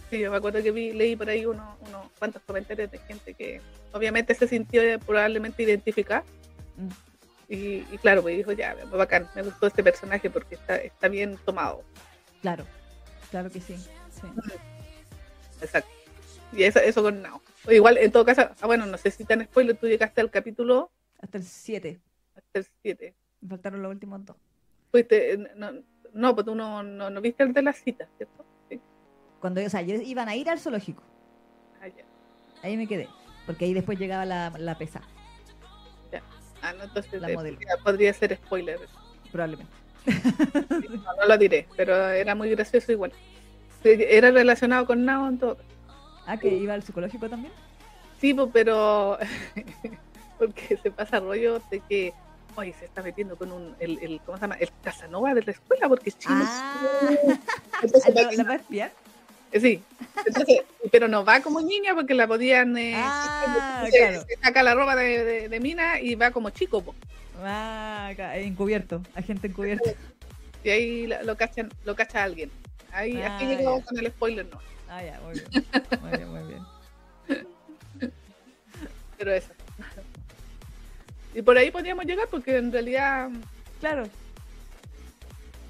Sí, 0.10 0.20
yo 0.20 0.32
me 0.32 0.38
acuerdo 0.38 0.62
que 0.62 0.72
vi, 0.72 0.94
leí 0.94 1.16
por 1.16 1.30
ahí 1.30 1.46
unos 1.46 1.80
unos 1.88 2.08
cuantos 2.20 2.42
comentarios 2.44 2.92
de 2.92 3.00
gente 3.00 3.34
que 3.34 3.62
obviamente 3.92 4.36
se 4.36 4.48
sintió 4.48 4.82
probablemente 5.00 5.64
identificada 5.64 6.24
Mm, 6.78 6.90
y, 7.48 7.58
y 7.92 7.98
claro, 8.02 8.22
pues 8.22 8.38
dijo, 8.38 8.52
ya, 8.54 8.76
bacán, 8.92 9.30
me 9.36 9.44
gustó 9.44 9.68
este 9.68 9.84
personaje 9.84 10.30
porque 10.30 10.56
está, 10.56 10.78
está 10.78 11.08
bien 11.08 11.38
tomado. 11.46 11.84
Claro. 12.42 12.66
Claro 13.30 13.50
que 13.52 13.62
sí. 13.62 13.76
sí. 13.76 14.28
Exacto. 15.62 15.90
Y 16.54 16.64
eso, 16.64 16.80
eso 16.80 17.04
con 17.04 17.22
Nao. 17.22 17.42
O 17.68 17.72
igual, 17.72 17.98
en 17.98 18.12
todo 18.12 18.26
caso, 18.26 18.50
ah, 18.62 18.66
bueno, 18.66 18.86
no 18.86 18.98
sé 18.98 19.12
si 19.12 19.26
tan 19.26 19.44
spoiler, 19.44 19.78
tú 19.78 19.88
llegaste 19.88 20.22
al 20.22 20.32
capítulo 20.32 20.92
Hasta 21.20 21.38
el 21.38 21.44
7. 21.44 22.00
hasta 22.36 22.60
el 22.60 22.68
7. 22.82 23.16
Me 23.42 23.50
faltaron 23.50 23.82
los 23.82 23.92
últimos 23.92 24.26
dos. 24.26 24.38
Fuiste, 24.92 25.34
eh, 25.34 25.38
no, 25.56 25.72
no, 26.14 26.34
pues 26.34 26.46
tú 26.46 26.56
no, 26.56 26.82
no, 26.82 27.10
no 27.10 27.22
viste 27.22 27.44
el 27.44 27.54
de 27.54 27.62
las 27.62 27.78
citas, 27.78 28.08
¿cierto? 28.18 28.46
Cuando, 29.40 29.64
o 29.66 29.70
sea, 29.70 29.82
ellos 29.82 30.02
iban 30.04 30.30
a 30.30 30.36
ir 30.36 30.50
al 30.50 30.60
zoológico. 30.60 31.04
Ah, 31.82 31.88
ya. 31.88 32.04
Ahí 32.64 32.78
me 32.78 32.88
quedé. 32.88 33.08
Porque 33.46 33.66
ahí 33.66 33.74
después 33.74 34.00
llegaba 34.00 34.26
la, 34.26 34.52
la 34.58 34.78
pesa. 34.78 35.02
no, 36.78 36.84
entonces 36.84 37.22
La 37.22 37.30
eh, 37.30 37.36
modelo. 37.36 37.60
podría, 37.84 38.14
ser 38.14 38.36
spoiler. 38.38 38.80
Probablemente. 39.32 39.72
No, 40.06 41.16
no 41.20 41.26
lo 41.28 41.38
diré, 41.38 41.68
pero 41.76 41.96
era 42.10 42.36
muy 42.36 42.50
gracioso 42.50 42.92
igual. 42.92 43.12
Era 43.84 44.32
relacionado 44.32 44.86
con 44.86 45.06
Nao 45.06 45.28
en 45.28 45.38
todo. 45.38 45.58
Ah, 46.26 46.38
que 46.38 46.48
iba 46.48 46.74
al 46.74 46.82
psicológico 46.84 47.30
también. 47.30 47.54
Sí, 48.20 48.36
pero 48.52 49.18
porque 50.40 50.78
se 50.78 50.90
pasa 50.92 51.20
rollo 51.20 51.62
de 51.70 51.80
que 51.82 52.14
oye, 52.56 52.74
se 52.74 52.86
está 52.86 53.04
metiendo 53.04 53.36
con 53.36 53.52
un 53.52 53.76
el, 53.80 54.00
el 54.02 54.22
¿cómo 54.22 54.38
se 54.38 54.42
llama? 54.42 54.56
el 54.56 54.70
Casanova 54.84 55.34
de 55.34 55.44
la 55.44 55.52
escuela 55.52 55.88
porque 55.88 56.10
es 56.10 56.18
chino. 56.18 56.36
Ah, 56.42 57.38
Entonces, 57.84 58.16
¿la, 58.16 58.32
la 58.32 58.44
va 58.44 58.52
a 58.52 58.56
espiar? 58.56 58.92
Eh, 59.56 59.60
sí. 59.60 59.84
Entonces, 60.26 60.62
pero 60.92 61.08
no 61.08 61.24
va 61.26 61.42
como 61.42 61.62
niña 61.62 61.94
porque 61.96 62.14
la 62.14 62.28
podían 62.28 62.78
eh, 62.78 62.94
Ah, 62.96 63.86
se, 63.90 63.98
claro. 63.98 64.22
se 64.28 64.36
saca 64.42 64.64
la 64.64 64.76
ropa 64.76 64.96
de, 64.96 65.24
de- 65.24 65.50
de 65.50 65.60
mina 65.60 66.00
y 66.00 66.16
va 66.16 66.32
como 66.32 66.50
chico, 66.50 66.82
po. 66.84 66.94
Ah, 67.42 68.10
acá, 68.12 68.38
encubierto, 68.38 69.02
agente 69.16 69.48
encubierto. 69.48 69.90
y 70.64 70.70
ahí 70.70 71.08
lo 71.08 71.36
cachan, 71.36 71.70
lo 71.84 71.96
cacha 71.96 72.24
alguien. 72.24 72.50
Ahí 72.92 73.22
Ah, 73.24 73.36
aquí 73.36 73.46
llegó 73.46 73.82
con 73.84 73.98
el 73.98 74.08
spoiler 74.12 74.46
no, 74.52 74.60
Ah, 74.88 75.04
ya, 75.04 75.20
muy 75.22 75.34
bien. 75.34 75.66
Muy 76.02 76.12
bien, 76.12 76.30
muy 76.30 76.44
bien. 76.48 77.44
pero 79.18 79.34
eso. 79.34 79.50
Y 81.34 81.42
por 81.42 81.58
ahí 81.58 81.72
podríamos 81.72 82.06
llegar 82.06 82.28
porque 82.30 82.58
en 82.58 82.72
realidad 82.72 83.30
Claro, 83.82 84.08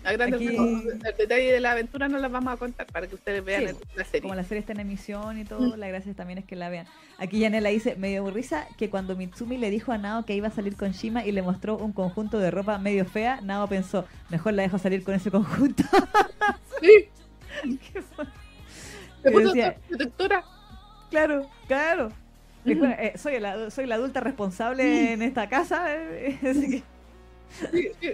a 0.05 0.11
grandes 0.13 0.41
Aquí- 0.41 0.55
el 0.55 0.99
detalle 1.17 1.51
de 1.51 1.59
la 1.59 1.71
aventura 1.71 2.07
no 2.07 2.17
las 2.19 2.31
vamos 2.31 2.53
a 2.53 2.57
contar 2.57 2.85
para 2.87 3.07
que 3.07 3.15
ustedes 3.15 3.43
vean 3.43 3.67
Sí, 3.67 3.75
la 3.95 4.03
serie. 4.05 4.21
como 4.21 4.35
la 4.35 4.43
serie 4.43 4.59
está 4.59 4.73
en 4.73 4.79
emisión 4.81 5.37
y 5.39 5.45
todo, 5.45 5.75
la 5.75 5.87
gracia 5.87 6.13
también 6.13 6.39
es 6.39 6.45
que 6.45 6.55
la 6.55 6.69
vean. 6.69 6.85
Aquí 7.17 7.39
Yanela 7.39 7.69
dice, 7.69 7.95
me 7.95 8.09
dio 8.09 8.29
risa 8.29 8.67
que 8.77 8.89
cuando 8.89 9.15
Mitsumi 9.15 9.57
le 9.57 9.69
dijo 9.69 9.91
a 9.91 9.97
Nao 9.97 10.25
que 10.25 10.35
iba 10.35 10.47
a 10.47 10.51
salir 10.51 10.75
con 10.75 10.91
Shima 10.91 11.25
y 11.25 11.31
le 11.31 11.41
mostró 11.41 11.77
un 11.77 11.91
conjunto 11.93 12.39
de 12.39 12.51
ropa 12.51 12.77
medio 12.77 13.05
fea, 13.05 13.39
Nao 13.41 13.67
pensó, 13.67 14.05
mejor 14.29 14.53
la 14.53 14.63
dejo 14.63 14.77
salir 14.77 15.03
con 15.03 15.15
ese 15.15 15.31
conjunto. 15.31 15.83
Sí, 16.81 17.09
Qué 17.93 18.01
fue- 18.01 18.25
puso 19.31 19.47
decía- 19.47 19.75
protectora. 19.87 20.43
claro, 21.09 21.49
claro. 21.67 22.11
Dijo, 22.65 22.83
eh, 22.85 23.13
soy, 23.15 23.39
la, 23.39 23.69
soy 23.69 23.85
la 23.85 23.95
adulta 23.95 24.19
responsable 24.19 25.13
en 25.13 25.21
esta 25.21 25.47
casa. 25.47 25.85
eh, 25.93 26.37
así 26.49 26.69
que- 26.69 26.83
Sí, 27.71 27.87
sí. 28.01 28.09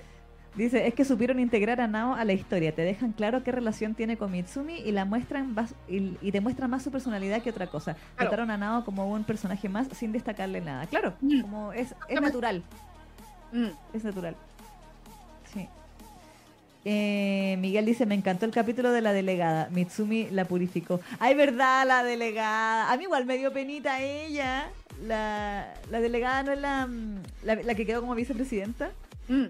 Dice, 0.56 0.86
es 0.86 0.94
que 0.94 1.06
supieron 1.06 1.40
integrar 1.40 1.80
a 1.80 1.88
Nao 1.88 2.14
a 2.14 2.26
la 2.26 2.34
historia, 2.34 2.76
te 2.76 2.82
dejan 2.82 3.14
claro 3.14 3.42
qué 3.42 3.54
relación 3.54 3.96
tiene 3.96 4.18
con 4.18 4.32
Mitsumi 4.32 4.80
y 4.80 4.92
la 4.92 5.06
muestran 5.06 5.54
más, 5.54 5.74
y, 5.88 6.18
y 6.22 6.32
te 6.34 6.42
muestran 6.42 6.70
más 6.70 6.84
su 6.84 6.92
personalidad 6.92 7.42
que 7.42 7.52
otra 7.52 7.68
cosa. 7.68 7.94
Claro. 7.94 8.16
Trataron 8.18 8.52
a 8.52 8.58
Nao 8.58 8.84
como 8.84 9.10
un 9.10 9.24
personaje 9.24 9.70
más 9.70 9.88
sin 9.98 10.12
destacarle 10.12 10.60
nada. 10.60 10.88
Claro, 10.88 11.14
Mm. 11.22 11.42
como 11.42 11.72
es, 11.72 11.96
es 12.10 12.20
natural, 12.22 12.64
Mm. 13.54 13.68
es 13.94 14.04
natural. 14.04 14.36
Sí. 15.54 15.70
Eh, 16.84 17.56
Miguel 17.60 17.86
dice, 17.86 18.06
me 18.06 18.16
encantó 18.16 18.46
el 18.46 18.52
capítulo 18.52 18.92
de 18.92 19.02
la 19.02 19.14
delegada. 19.14 19.70
Mitsumi 19.72 20.30
la 20.32 20.44
purificó. 20.46 21.00
Ay, 21.20 21.34
verdad, 21.36 21.86
la 21.88 22.04
delegada. 22.04 22.92
A 22.92 22.98
mí 22.98 23.04
igual 23.04 23.26
me 23.26 23.38
dio 23.38 23.54
penita 23.54 24.02
ella. 24.02 24.68
La, 25.04 25.74
la 25.90 26.00
delegada 26.02 26.44
no 26.44 26.52
es 26.52 26.60
la, 26.60 26.88
mm, 26.88 27.16
la, 27.44 27.56
la 27.56 27.76
que 27.76 27.86
quedó 27.86 28.02
como 28.02 28.16
vicepresidenta. 28.16 28.92
Mm. 29.30 29.46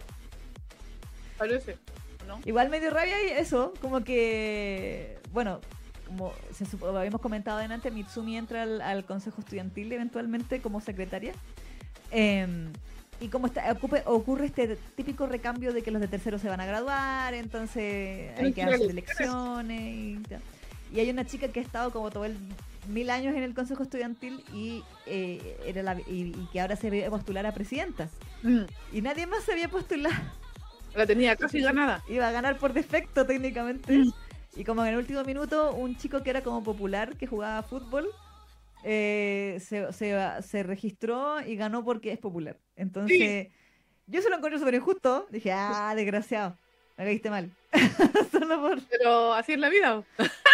Parece, 1.41 1.77
¿o 2.23 2.27
¿no? 2.27 2.39
Igual 2.45 2.69
me 2.69 2.79
dio 2.79 2.91
rabia 2.91 3.15
y 3.27 3.29
eso, 3.31 3.73
como 3.81 4.03
que, 4.03 5.17
bueno, 5.33 5.59
como 6.05 6.33
se 6.53 6.65
supo- 6.65 6.95
habíamos 6.95 7.19
comentado 7.21 7.57
adelante, 7.57 7.89
Mitsumi 7.89 8.37
entra 8.37 8.63
al, 8.63 8.81
al 8.81 9.05
consejo 9.05 9.41
estudiantil 9.41 9.91
eventualmente 9.91 10.61
como 10.61 10.81
secretaria. 10.81 11.33
Em, 12.11 12.71
y 13.19 13.27
como 13.29 13.47
está, 13.47 13.71
ocupe- 13.73 14.03
ocurre 14.05 14.45
este 14.47 14.75
típico 14.95 15.25
recambio 15.25 15.73
de 15.73 15.81
que 15.81 15.89
los 15.91 16.01
de 16.01 16.07
tercero 16.07 16.37
se 16.37 16.47
van 16.49 16.59
a 16.59 16.65
graduar, 16.65 17.33
entonces 17.33 18.37
hay 18.37 18.53
que 18.53 18.63
hacer 18.63 18.89
elecciones 18.89 19.81
y 19.95 20.23
tal. 20.29 20.41
Y 20.93 20.99
hay 20.99 21.09
una 21.09 21.25
chica 21.25 21.47
que 21.47 21.59
ha 21.59 21.63
estado 21.63 21.91
como 21.91 22.11
todo 22.11 22.25
el 22.25 22.37
mil 22.89 23.09
años 23.09 23.35
en 23.35 23.43
el 23.43 23.53
consejo 23.53 23.83
estudiantil 23.83 24.43
y, 24.53 24.83
eh, 25.05 25.57
era 25.65 25.83
la, 25.83 25.99
y, 26.01 26.33
y 26.35 26.49
que 26.51 26.59
ahora 26.61 26.75
se 26.75 26.89
ve 26.89 27.07
postular 27.09 27.45
a 27.45 27.53
presidenta. 27.53 28.09
Mm. 28.43 28.61
Y 28.91 29.01
nadie 29.01 29.25
más 29.27 29.43
se 29.43 29.53
había 29.53 29.69
postulado 29.69 30.15
La 30.95 31.05
tenía 31.05 31.35
casi 31.35 31.61
ganada. 31.61 32.03
iba 32.09 32.27
a 32.27 32.31
ganar 32.31 32.57
por 32.57 32.73
defecto 32.73 33.25
técnicamente. 33.25 33.97
Mm. 33.97 34.11
Y 34.57 34.63
como 34.65 34.83
en 34.83 34.89
el 34.93 34.97
último 34.97 35.23
minuto, 35.23 35.73
un 35.73 35.95
chico 35.97 36.21
que 36.23 36.29
era 36.29 36.41
como 36.41 36.61
popular, 36.63 37.15
que 37.15 37.25
jugaba 37.27 37.63
fútbol, 37.63 38.09
eh, 38.83 39.57
se, 39.65 39.93
se- 39.93 40.41
se 40.41 40.63
registró 40.63 41.39
y 41.41 41.55
ganó 41.55 41.83
porque 41.85 42.11
es 42.11 42.19
popular. 42.19 42.57
Entonces, 42.75 43.47
yo 44.07 44.21
se 44.21 44.29
lo 44.29 44.35
encontré 44.37 44.59
súper 44.59 44.73
injusto. 44.75 45.27
Dije, 45.29 45.51
ah, 45.53 45.93
desgraciado, 45.95 46.57
me 46.97 47.05
caíste 47.05 47.29
mal. 47.29 47.49
Solo 48.31 48.59
por... 48.59 48.81
Pero 48.87 49.33
así 49.33 49.53
es 49.53 49.59
la 49.59 49.69
vida. 49.69 50.03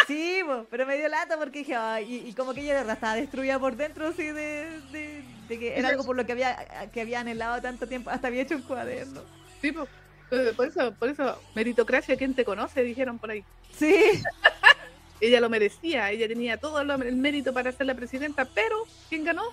Sí, 0.05 0.41
pero 0.69 0.85
me 0.85 0.97
dio 0.97 1.07
lata 1.09 1.37
porque 1.37 1.59
dije, 1.59 1.75
y, 2.07 2.27
y 2.29 2.33
como 2.33 2.53
que 2.53 2.61
ella 2.61 2.73
de 2.73 2.79
verdad 2.81 2.95
estaba 2.95 3.15
destruida 3.15 3.57
por 3.59 3.75
dentro, 3.75 4.07
así 4.09 4.23
de, 4.23 4.79
de- 4.91 5.23
de 5.47 5.57
que 5.59 5.77
era 5.79 5.89
algo 5.89 6.03
por 6.05 6.15
lo 6.15 6.25
que 6.25 6.33
había, 6.33 6.89
que 6.93 7.01
había 7.01 7.21
anhelado 7.21 7.61
tanto 7.61 7.87
tiempo, 7.87 8.09
hasta 8.09 8.27
había 8.27 8.41
hecho 8.43 8.55
un 8.55 8.61
cuaderno. 8.63 9.21
Sí, 9.61 9.71
po. 9.71 9.87
Por 10.29 10.67
eso, 10.67 10.93
por 10.93 11.09
eso, 11.09 11.41
meritocracia, 11.55 12.17
¿quién 12.17 12.33
te 12.33 12.43
conoce? 12.43 12.83
Dijeron 12.83 13.17
por 13.17 13.31
ahí. 13.31 13.43
Sí, 13.73 13.95
Ella 15.19 15.39
lo 15.39 15.49
merecía, 15.49 16.11
ella 16.11 16.27
tenía 16.27 16.57
todo 16.57 16.79
el 16.79 17.15
mérito 17.15 17.53
para 17.53 17.71
ser 17.71 17.87
la 17.87 17.95
presidenta, 17.95 18.45
pero 18.45 18.75
¿quién 19.09 19.23
ganó? 19.23 19.43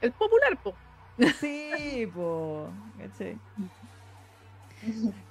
El 0.00 0.12
popular, 0.12 0.56
po. 0.62 0.74
Sí, 1.40 2.08
po. 2.14 2.70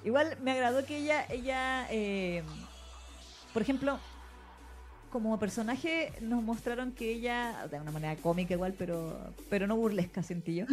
Igual 0.04 0.36
me 0.42 0.52
agradó 0.52 0.84
que 0.86 0.98
ella, 0.98 1.26
ella, 1.28 1.88
eh, 1.90 2.44
por 3.52 3.62
ejemplo, 3.62 3.98
como 5.10 5.36
personaje 5.40 6.12
nos 6.20 6.40
mostraron 6.44 6.92
que 6.92 7.10
ella, 7.10 7.66
de 7.68 7.80
una 7.80 7.90
manera 7.90 8.14
cómica 8.14 8.54
igual, 8.54 8.74
pero, 8.78 9.18
pero 9.48 9.66
no 9.66 9.74
burlesca, 9.74 10.22
sentí 10.22 10.54
yo, 10.54 10.66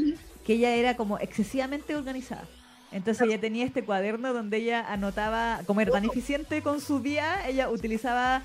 que 0.46 0.54
ella 0.54 0.76
era 0.76 0.96
como 0.96 1.18
excesivamente 1.18 1.96
organizada. 1.96 2.48
Entonces 2.92 3.28
ella 3.28 3.40
tenía 3.40 3.66
este 3.66 3.84
cuaderno 3.84 4.34
donde 4.34 4.58
ella 4.58 4.86
anotaba, 4.92 5.62
como 5.66 5.82
era 5.82 5.92
tan 5.92 6.06
eficiente 6.06 6.62
con 6.62 6.80
su 6.80 7.00
día, 7.00 7.48
ella 7.48 7.70
utilizaba, 7.70 8.44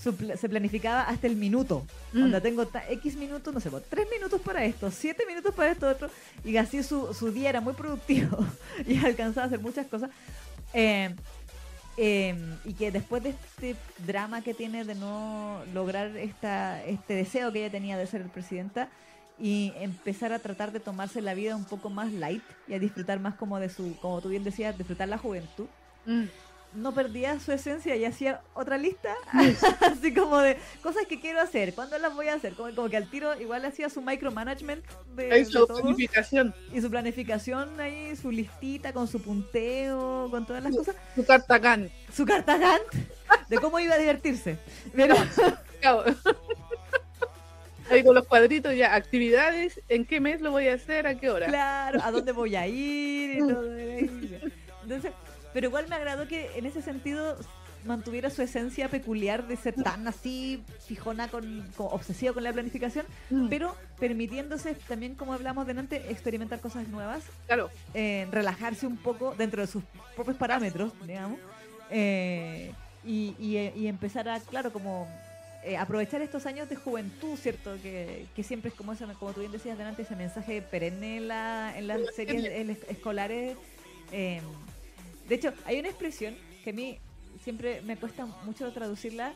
su 0.00 0.12
se 0.12 0.48
planificaba 0.48 1.02
hasta 1.02 1.26
el 1.26 1.36
minuto. 1.36 1.86
Mm. 2.12 2.24
Onda, 2.24 2.40
tengo 2.40 2.68
X 2.90 3.16
minutos, 3.16 3.54
no 3.54 3.60
sé, 3.60 3.70
pues, 3.70 3.84
tres 3.88 4.06
minutos 4.10 4.40
para 4.42 4.64
esto, 4.64 4.90
siete 4.90 5.24
minutos 5.26 5.54
para 5.54 5.72
esto 5.72 5.88
otro, 5.88 6.10
y 6.44 6.56
así 6.56 6.82
su, 6.82 7.14
su 7.14 7.32
día 7.32 7.48
era 7.48 7.60
muy 7.60 7.72
productivo 7.72 8.46
y 8.86 8.98
alcanzaba 8.98 9.44
a 9.44 9.46
hacer 9.46 9.60
muchas 9.60 9.86
cosas. 9.86 10.10
Eh, 10.74 11.14
eh, 11.96 12.34
y 12.64 12.74
que 12.74 12.90
después 12.90 13.22
de 13.22 13.30
este 13.30 13.76
drama 14.06 14.42
que 14.42 14.54
tiene 14.54 14.84
de 14.84 14.94
no 14.94 15.60
lograr 15.74 16.16
esta, 16.16 16.82
este 16.84 17.14
deseo 17.14 17.52
que 17.52 17.60
ella 17.60 17.70
tenía 17.70 17.98
de 17.98 18.06
ser 18.06 18.22
presidenta 18.28 18.88
y 19.40 19.72
empezar 19.76 20.32
a 20.32 20.38
tratar 20.38 20.70
de 20.72 20.80
tomarse 20.80 21.20
la 21.22 21.34
vida 21.34 21.56
un 21.56 21.64
poco 21.64 21.88
más 21.90 22.12
light 22.12 22.42
y 22.68 22.74
a 22.74 22.78
disfrutar 22.78 23.18
más 23.20 23.34
como 23.34 23.58
de 23.58 23.68
su, 23.70 23.96
como 24.00 24.20
tú 24.20 24.28
bien 24.28 24.44
decías, 24.44 24.76
disfrutar 24.76 25.08
la 25.08 25.18
juventud, 25.18 25.66
Mm. 26.06 26.24
no 26.74 26.94
perdía 26.94 27.38
su 27.40 27.52
esencia 27.52 27.94
y 27.94 28.04
hacía 28.06 28.40
otra 28.54 28.78
lista, 28.78 29.14
así 29.80 30.14
como 30.14 30.38
de 30.38 30.56
cosas 30.82 31.04
que 31.06 31.20
quiero 31.20 31.40
hacer, 31.40 31.74
¿cuándo 31.74 31.98
las 31.98 32.14
voy 32.14 32.28
a 32.28 32.34
hacer? 32.34 32.54
Como, 32.54 32.74
como 32.74 32.88
que 32.88 32.96
al 32.96 33.10
tiro 33.10 33.38
igual 33.40 33.64
hacía 33.64 33.90
su 33.90 34.00
micromanagement 34.00 34.84
de, 35.14 35.44
su 35.44 35.66
planificación, 35.66 36.54
y 36.72 36.80
su 36.80 36.90
planificación 36.90 37.80
ahí, 37.80 38.16
su 38.16 38.30
listita 38.30 38.92
con 38.92 39.08
su 39.08 39.20
punteo, 39.20 40.28
con 40.30 40.46
todas 40.46 40.62
las 40.62 40.74
cosas, 40.74 40.96
su 41.14 41.24
carta 41.24 41.58
Gantt. 41.58 41.92
su 42.14 42.24
carta 42.24 42.56
Gantt 42.56 42.94
de 43.48 43.58
cómo 43.58 43.78
iba 43.80 43.94
a 43.94 43.98
divertirse. 43.98 44.58
Pero. 44.94 45.14
Ahí 47.90 48.04
con 48.04 48.14
los 48.14 48.26
cuadritos 48.26 48.74
ya, 48.76 48.94
actividades, 48.94 49.80
en 49.88 50.04
qué 50.06 50.20
mes 50.20 50.40
lo 50.40 50.50
voy 50.50 50.68
a 50.68 50.74
hacer, 50.74 51.06
a 51.06 51.16
qué 51.16 51.28
hora. 51.30 51.46
claro, 51.46 52.00
a 52.02 52.10
dónde 52.10 52.32
voy 52.32 52.56
a 52.56 52.66
ir 52.66 53.36
y 53.36 53.38
todo. 53.40 53.76
Entonces, 54.82 55.12
pero 55.52 55.66
igual 55.66 55.86
me 55.88 55.96
agradó 55.96 56.26
que 56.28 56.50
en 56.56 56.66
ese 56.66 56.80
sentido 56.82 57.36
mantuviera 57.84 58.28
su 58.28 58.42
esencia 58.42 58.88
peculiar 58.88 59.48
de 59.48 59.56
ser 59.56 59.74
tan 59.74 60.06
así 60.06 60.62
fijona 60.86 61.28
con, 61.28 61.66
como 61.76 61.88
obsesiva 61.90 62.32
con 62.34 62.44
la 62.44 62.52
planificación, 62.52 63.06
Mm, 63.30 63.48
pero 63.48 63.74
permitiéndose 63.98 64.74
también, 64.74 65.14
como 65.14 65.32
hablamos 65.32 65.66
delante, 65.66 66.10
experimentar 66.10 66.60
cosas 66.60 66.88
nuevas, 66.88 67.22
Claro, 67.46 67.70
eh, 67.94 68.26
relajarse 68.30 68.86
un 68.86 68.98
poco 68.98 69.34
dentro 69.38 69.62
de 69.62 69.66
sus 69.66 69.82
propios 70.14 70.36
parámetros, 70.36 70.92
digamos, 71.06 71.38
eh, 71.90 72.72
y, 73.04 73.34
y- 73.38 73.72
y 73.74 73.86
empezar 73.86 74.28
a, 74.28 74.40
claro, 74.40 74.72
como 74.72 75.08
eh, 75.64 75.76
aprovechar 75.76 76.22
estos 76.22 76.46
años 76.46 76.68
de 76.68 76.76
juventud, 76.76 77.36
¿cierto? 77.36 77.76
Que, 77.82 78.26
que 78.34 78.42
siempre 78.42 78.70
es 78.70 78.74
como, 78.74 78.92
ese, 78.92 79.04
como 79.18 79.32
tú 79.32 79.40
bien 79.40 79.52
decías 79.52 79.76
delante, 79.78 80.02
ese 80.02 80.16
mensaje 80.16 80.62
perenne 80.62 81.18
en, 81.18 81.28
la, 81.28 81.74
en 81.76 81.86
las 81.86 82.00
la 82.00 82.12
series 82.12 82.78
escolares. 82.88 83.56
eh, 84.12 84.40
de 85.28 85.34
hecho, 85.34 85.52
hay 85.64 85.78
una 85.78 85.88
expresión 85.88 86.36
que 86.64 86.70
a 86.70 86.72
mí 86.72 86.98
siempre 87.44 87.82
me 87.82 87.96
cuesta 87.96 88.26
mucho 88.26 88.72
traducirla, 88.72 89.34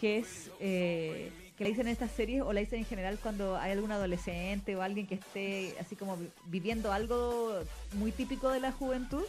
que 0.00 0.18
es... 0.18 0.50
eh, 0.60 1.30
que 1.56 1.64
le 1.64 1.70
dicen 1.70 1.88
en 1.88 1.92
estas 1.92 2.10
series 2.12 2.40
o 2.40 2.54
la 2.54 2.60
dicen 2.60 2.78
en 2.78 2.86
general 2.86 3.18
cuando 3.22 3.54
hay 3.58 3.72
algún 3.72 3.92
adolescente 3.92 4.74
o 4.76 4.80
alguien 4.80 5.06
que 5.06 5.16
esté 5.16 5.74
así 5.78 5.94
como 5.94 6.16
vi- 6.16 6.30
viviendo 6.46 6.90
algo 6.90 7.52
muy 7.92 8.12
típico 8.12 8.48
de 8.48 8.60
la 8.60 8.72
juventud, 8.72 9.24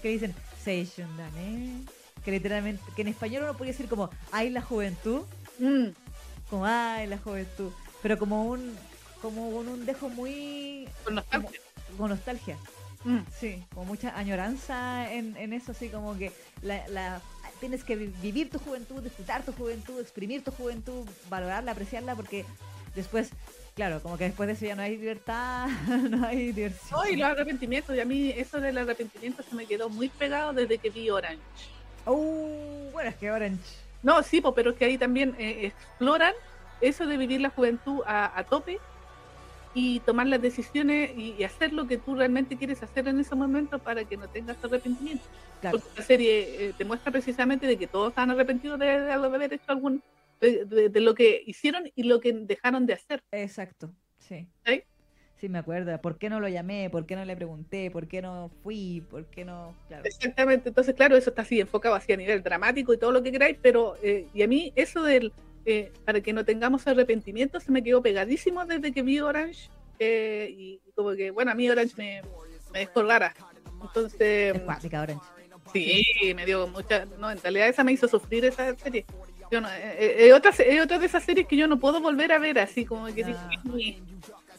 que 0.00 0.08
dicen 0.08 0.34
Seishundane, 0.64 1.82
que 2.26 2.32
literalmente, 2.32 2.82
que 2.96 3.02
en 3.02 3.08
español 3.08 3.44
uno 3.44 3.52
podría 3.54 3.72
decir 3.72 3.88
como 3.88 4.10
ay 4.32 4.50
la 4.50 4.60
juventud, 4.60 5.22
Mm, 5.60 5.86
como 6.50 6.66
ay 6.66 7.06
la 7.06 7.16
juventud, 7.18 7.70
pero 8.02 8.18
como 8.18 8.44
un 8.44 8.76
como 9.22 9.50
con 9.52 9.68
un 9.68 9.86
dejo 9.86 10.08
muy 10.10 10.86
con 11.04 11.14
nostalgia. 11.14 11.60
con 11.96 12.10
nostalgia. 12.10 12.56
Mm, 13.04 13.18
Sí, 13.40 13.62
como 13.72 13.86
mucha 13.86 14.18
añoranza 14.18 15.10
en, 15.12 15.36
en 15.36 15.52
eso, 15.52 15.70
así 15.72 15.88
como 15.88 16.18
que 16.18 16.32
la, 16.62 16.86
la- 16.88 17.22
tienes 17.60 17.84
que 17.84 17.94
vi- 17.96 18.12
vivir 18.20 18.50
tu 18.50 18.58
juventud, 18.58 19.00
disfrutar 19.02 19.44
tu 19.44 19.52
juventud, 19.52 20.00
exprimir 20.00 20.42
tu 20.42 20.50
juventud, 20.50 21.08
valorarla, 21.30 21.70
apreciarla, 21.72 22.14
porque 22.16 22.44
después, 22.96 23.30
claro, 23.76 24.02
como 24.02 24.18
que 24.18 24.24
después 24.24 24.48
de 24.48 24.52
eso 24.54 24.66
ya 24.66 24.74
no 24.74 24.82
hay 24.82 24.96
libertad, 24.98 25.68
no 26.10 26.26
hay 26.26 26.50
diversión. 26.52 26.98
No, 27.00 27.08
y 27.08 27.16
los 27.16 27.28
arrepentimientos, 27.30 27.96
y 27.96 28.00
a 28.00 28.04
mí 28.04 28.30
eso 28.30 28.60
del 28.60 28.76
arrepentimiento 28.78 29.42
se 29.48 29.54
me 29.54 29.64
quedó 29.66 29.88
muy 29.88 30.08
pegado 30.08 30.52
desde 30.52 30.76
que 30.78 30.90
vi 30.90 31.08
Orange. 31.08 31.40
Uh, 32.06 32.90
bueno, 32.92 33.10
es 33.10 33.16
que 33.16 33.30
Orange. 33.30 33.62
No, 34.02 34.22
sí, 34.22 34.40
po, 34.40 34.54
pero 34.54 34.70
es 34.70 34.76
que 34.76 34.84
ahí 34.84 34.98
también 34.98 35.34
eh, 35.38 35.66
exploran 35.66 36.32
eso 36.80 37.06
de 37.06 37.16
vivir 37.16 37.40
la 37.40 37.50
juventud 37.50 38.02
a, 38.06 38.38
a 38.38 38.44
tope 38.44 38.78
y 39.74 40.00
tomar 40.00 40.26
las 40.26 40.40
decisiones 40.40 41.10
y, 41.16 41.32
y 41.38 41.44
hacer 41.44 41.72
lo 41.72 41.86
que 41.86 41.98
tú 41.98 42.14
realmente 42.14 42.56
quieres 42.56 42.82
hacer 42.82 43.08
en 43.08 43.18
ese 43.20 43.34
momento 43.34 43.78
para 43.78 44.04
que 44.04 44.16
no 44.16 44.28
tengas 44.28 44.56
arrepentimiento. 44.62 45.24
Claro, 45.60 45.78
Porque 45.78 46.00
la 46.00 46.02
serie 46.06 46.68
eh, 46.68 46.74
te 46.76 46.84
muestra 46.84 47.10
precisamente 47.12 47.66
de 47.66 47.76
que 47.76 47.86
todos 47.86 48.10
están 48.10 48.30
arrepentidos 48.30 48.78
de, 48.78 48.86
de 48.86 49.12
haber 49.12 49.52
hecho 49.52 49.64
algún 49.72 50.02
de, 50.40 50.64
de- 50.66 50.88
de 50.90 51.00
lo 51.00 51.14
que 51.14 51.42
hicieron 51.46 51.90
y 51.94 52.02
lo 52.04 52.20
que 52.20 52.32
dejaron 52.32 52.86
de 52.86 52.94
hacer. 52.94 53.22
exacto, 53.32 53.90
sí. 54.18 54.46
¿Sí? 54.64 54.82
Sí, 55.38 55.48
me 55.50 55.58
acuerdo. 55.58 56.00
¿Por 56.00 56.16
qué 56.16 56.30
no 56.30 56.40
lo 56.40 56.48
llamé? 56.48 56.88
¿Por 56.88 57.04
qué 57.04 57.14
no 57.14 57.24
le 57.24 57.36
pregunté? 57.36 57.90
¿Por 57.90 58.06
qué 58.08 58.22
no 58.22 58.50
fui? 58.62 59.02
¿Por 59.10 59.26
qué 59.26 59.44
no...? 59.44 59.74
Claro. 59.88 60.04
Exactamente, 60.06 60.70
entonces 60.70 60.94
claro, 60.94 61.14
eso 61.16 61.28
está 61.30 61.42
así 61.42 61.60
enfocado 61.60 61.94
así 61.94 62.12
a 62.12 62.16
nivel 62.16 62.42
dramático 62.42 62.94
y 62.94 62.98
todo 62.98 63.12
lo 63.12 63.22
que 63.22 63.32
queráis, 63.32 63.58
pero 63.60 63.96
eh, 64.02 64.26
y 64.32 64.42
a 64.42 64.48
mí 64.48 64.72
eso 64.76 65.02
del 65.02 65.32
eh, 65.66 65.92
para 66.04 66.20
que 66.20 66.32
no 66.32 66.44
tengamos 66.44 66.86
arrepentimiento 66.86 67.60
se 67.60 67.70
me 67.70 67.82
quedó 67.82 68.00
pegadísimo 68.00 68.64
desde 68.64 68.92
que 68.92 69.02
vi 69.02 69.20
Orange 69.20 69.68
eh, 69.98 70.48
y 70.56 70.80
como 70.94 71.12
que 71.12 71.30
bueno 71.32 71.50
a 71.50 71.54
mí 71.54 71.68
Orange 71.68 71.94
me, 71.98 72.22
me 72.72 72.78
dejó 72.80 73.02
rara, 73.02 73.34
entonces 73.82 74.54
Es 74.56 74.62
cuática 74.62 75.02
Orange. 75.02 75.24
sí 75.72 76.04
me 76.34 76.46
dio 76.46 76.66
mucha, 76.68 77.04
no 77.18 77.30
en 77.30 77.42
realidad 77.42 77.68
esa 77.68 77.84
me 77.84 77.92
hizo 77.92 78.08
sufrir 78.08 78.44
esa 78.46 78.74
serie. 78.76 79.04
Yo 79.50 79.60
no, 79.60 79.68
eh, 79.68 79.96
eh, 79.98 80.28
es 80.28 80.32
otra, 80.32 80.50
es 80.50 80.82
otra 80.82 80.98
de 80.98 81.06
esas 81.06 81.22
series 81.22 81.46
que 81.46 81.56
yo 81.56 81.68
no 81.68 81.78
puedo 81.78 82.00
volver 82.00 82.32
a 82.32 82.38
ver 82.38 82.58
así 82.58 82.84
como 82.84 83.06
que. 83.06 83.22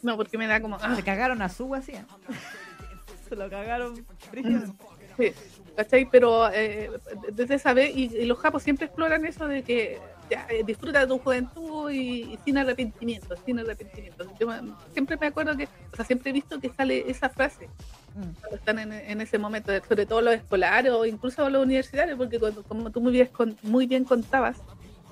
No 0.02 0.16
porque 0.16 0.38
me 0.38 0.46
da 0.46 0.60
como 0.60 0.76
ah, 0.80 0.94
Se 0.96 1.02
cagaron 1.02 1.40
a 1.42 1.48
su 1.48 1.74
así. 1.74 1.92
¿eh? 1.92 2.04
Se 3.28 3.36
lo 3.36 3.48
cagaron. 3.50 3.94
Sí, 5.16 5.32
¿cachai? 5.76 6.08
Pero 6.10 6.48
eh, 6.52 6.90
desde 7.32 7.56
esa 7.56 7.72
vez, 7.74 7.94
y, 7.94 8.04
y 8.16 8.24
los 8.26 8.38
japos 8.38 8.62
siempre 8.62 8.86
exploran 8.86 9.24
eso 9.26 9.46
de 9.48 9.62
que 9.62 9.98
ya, 10.30 10.46
eh, 10.50 10.62
disfruta 10.64 11.00
de 11.00 11.06
tu 11.08 11.18
juventud 11.18 11.90
y, 11.90 12.22
y 12.34 12.38
sin 12.44 12.56
arrepentimiento, 12.58 13.34
sin 13.44 13.58
arrepentimiento. 13.58 14.24
Yo 14.38 14.46
me- 14.46 14.72
siempre 14.92 15.16
me 15.20 15.26
acuerdo 15.26 15.56
que, 15.56 15.64
o 15.64 15.96
sea, 15.96 16.04
siempre 16.04 16.30
he 16.30 16.32
visto 16.32 16.60
que 16.60 16.70
sale 16.70 17.10
esa 17.10 17.28
frase 17.28 17.68
Mm. 18.14 18.30
cuando 18.40 18.56
están 18.56 18.78
en, 18.80 18.92
en 18.92 19.20
ese 19.20 19.38
momento, 19.38 19.70
sobre 19.86 20.04
todo 20.06 20.20
los 20.22 20.34
escolares 20.34 20.90
o 20.90 21.04
incluso 21.06 21.48
los 21.50 21.62
universitarios, 21.64 22.16
porque 22.18 22.38
cuando- 22.40 22.62
como 22.64 22.90
tú 22.90 23.00
muy 23.00 23.12
bien, 23.12 23.30
muy 23.62 23.86
bien 23.86 24.04
contabas, 24.04 24.56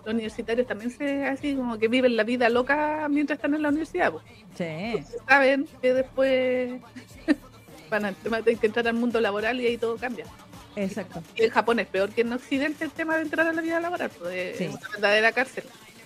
los 0.07 0.15
universitarios 0.15 0.69
también 0.69 0.91
se 0.93 1.25
así 1.27 1.57
como 1.57 1.79
que 1.79 1.89
viven 1.89 2.17
la 2.17 2.23
vida 2.23 2.49
loca 2.49 3.09
mientras 3.11 3.39
están 3.39 3.55
en 3.55 3.63
la 3.63 3.71
universidad. 3.71 4.13
pues. 4.13 4.25
Sí. 4.57 5.03
Saben 5.29 5.67
que 5.83 5.93
después 5.93 6.81
van 7.91 8.05
a, 8.07 8.13
tener 8.13 8.57
que 8.57 8.67
entrar 8.67 8.87
al 8.87 8.95
mundo 8.95 9.21
laboral 9.21 9.61
y 9.61 9.67
ahí 9.67 9.77
todo 9.77 9.97
cambia. 9.97 10.25
Exacto. 10.77 11.23
Y 11.35 11.43
en 11.43 11.51
Japón 11.51 11.81
es 11.81 11.89
peor 11.89 12.11
que 12.11 12.21
en 12.21 12.33
Occidente 12.33 12.85
el 12.85 12.93
tema 12.93 13.17
de 13.17 13.23
entrar 13.23 13.49
a 13.49 13.53
la 13.53 13.61
vida 13.63 13.81
laboral, 13.81 14.11
pues, 14.17 14.53
es 14.53 14.59
Sí. 14.59 14.67
una 14.67 14.89
verdadera 14.91 15.33
cárcel. 15.33 15.65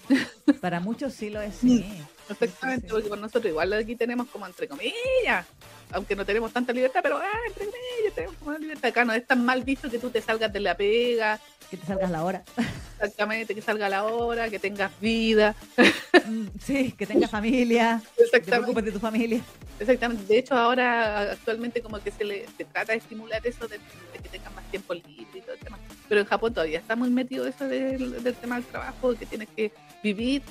Para 0.63 0.81
muchos 0.81 1.13
sí 1.13 1.29
lo 1.29 1.41
es, 1.43 1.57
sí. 1.57 1.85
Exactamente, 2.31 2.83
Sí, 2.83 2.87
sí, 2.87 2.93
porque 2.93 3.09
con 3.11 3.21
nosotros 3.21 3.51
igual 3.51 3.73
aquí 3.75 3.97
tenemos 3.97 4.29
como 4.29 4.47
entre 4.47 4.67
comillas, 4.67 5.45
aunque 5.93 6.15
no 6.17 6.25
tenemos 6.25 6.53
tanta 6.53 6.73
libertad, 6.73 7.01
pero 7.03 7.19
ah, 7.19 7.39
entre 7.47 7.65
comillas 7.67 8.15
tenemos 8.15 8.37
una 8.45 8.59
libertad. 8.59 8.89
Acá 8.91 9.05
no 9.05 9.13
es 9.13 9.27
tan 9.27 9.45
mal 9.45 9.63
visto 9.65 9.91
que 9.91 9.99
tú 9.99 10.11
te 10.11 10.21
salgas 10.21 10.53
de 10.53 10.61
la 10.61 10.77
pega, 10.77 11.39
Que 11.71 11.77
te 11.77 11.87
salgas 11.87 12.11
la 12.11 12.25
hora. 12.25 12.43
exactamente, 12.99 13.55
que 13.55 13.63
salga 13.63 13.89
la 13.89 14.05
hora, 14.05 14.49
que 14.51 14.59
tengas 14.59 14.91
vida. 15.01 15.55
Mm, 16.27 16.49
Sí, 16.63 16.93
que 16.93 17.07
tengas 17.07 17.31
familia. 17.31 18.01
Que 18.03 18.09
te 18.17 18.23
Exactamente, 18.25 18.51
preocupes 18.63 18.85
de 18.85 18.93
tu 18.93 18.99
familia. 19.01 19.41
exactamente. 19.79 20.25
De 20.27 20.39
hecho, 20.39 20.55
ahora 20.55 21.33
actualmente 21.33 21.81
como 21.81 21.99
que 22.01 22.11
se 22.11 22.25
le 22.25 22.47
se 22.57 22.65
trata 22.67 22.93
de 22.93 22.99
estimular 22.99 23.45
eso 23.47 23.67
de, 23.67 23.79
de 23.79 24.19
que 24.23 24.29
tengas 24.29 24.53
más 24.55 24.65
tiempo 24.71 24.93
libre 24.95 25.27
y 25.35 25.41
todo 25.41 25.55
el 25.55 25.61
tema. 25.61 25.79
Pero 26.09 26.21
en 26.21 26.27
Japón 26.27 26.53
todavía 26.53 26.79
está 26.79 26.95
muy 26.95 27.09
metido 27.11 27.47
eso 27.47 27.67
del, 27.67 28.23
del 28.23 28.35
tema 28.35 28.57
del 28.57 28.65
trabajo, 28.67 29.15
que 29.17 29.25
tienes 29.27 29.49
que 29.57 29.73
vivir 30.03 30.43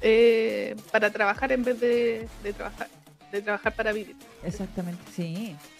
eh, 0.00 0.76
para 0.92 1.10
trabajar 1.10 1.50
en 1.52 1.64
vez 1.64 1.80
de, 1.80 2.28
de 2.42 2.52
trabajar 2.52 2.88
de 3.32 3.42
trabajar 3.42 3.74
para 3.74 3.92
vivir. 3.92 4.16
Exactamente. 4.44 5.02
Sí. 5.14 5.34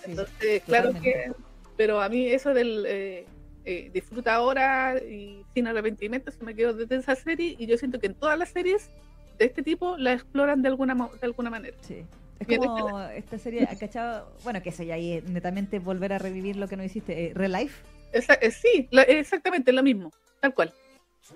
sí. 0.04 0.10
Entonces, 0.10 0.62
claro 0.64 0.88
totalmente. 0.88 1.10
que, 1.12 1.32
pero 1.76 2.00
a 2.00 2.08
mí 2.08 2.26
eso 2.28 2.52
del 2.54 2.84
eh, 2.86 3.26
eh, 3.64 3.90
disfruta 3.92 4.34
ahora 4.34 4.96
y 4.98 5.44
sin 5.54 5.66
arrepentimiento 5.66 6.30
se 6.30 6.42
me 6.44 6.54
quedó 6.54 6.74
desde 6.74 6.96
esa 6.96 7.14
serie 7.14 7.54
y 7.58 7.66
yo 7.66 7.76
siento 7.78 7.98
que 7.98 8.06
en 8.06 8.14
todas 8.14 8.38
las 8.38 8.50
series 8.50 8.90
de 9.38 9.44
este 9.46 9.62
tipo 9.62 9.96
la 9.96 10.12
exploran 10.12 10.62
de 10.62 10.68
alguna 10.68 10.94
de 10.94 11.26
alguna 11.26 11.50
manera. 11.50 11.76
Sí. 11.80 12.04
Es 12.40 12.46
como 12.58 13.00
esta 13.00 13.36
serie, 13.38 13.68
¿cachado? 13.80 14.32
Bueno, 14.44 14.62
que 14.62 14.68
eso 14.68 14.84
ya 14.84 14.94
ahí 14.94 15.22
netamente 15.26 15.80
volver 15.80 16.12
a 16.12 16.18
revivir 16.18 16.54
lo 16.56 16.68
que 16.68 16.76
no 16.76 16.84
hiciste. 16.84 17.26
Eh, 17.26 17.32
Real 17.34 17.52
Life. 17.52 17.82
Esa- 18.12 18.34
eh, 18.34 18.52
sí, 18.52 18.86
la- 18.92 19.02
exactamente 19.02 19.72
lo 19.72 19.82
mismo, 19.82 20.12
tal 20.40 20.54
cual. 20.54 20.72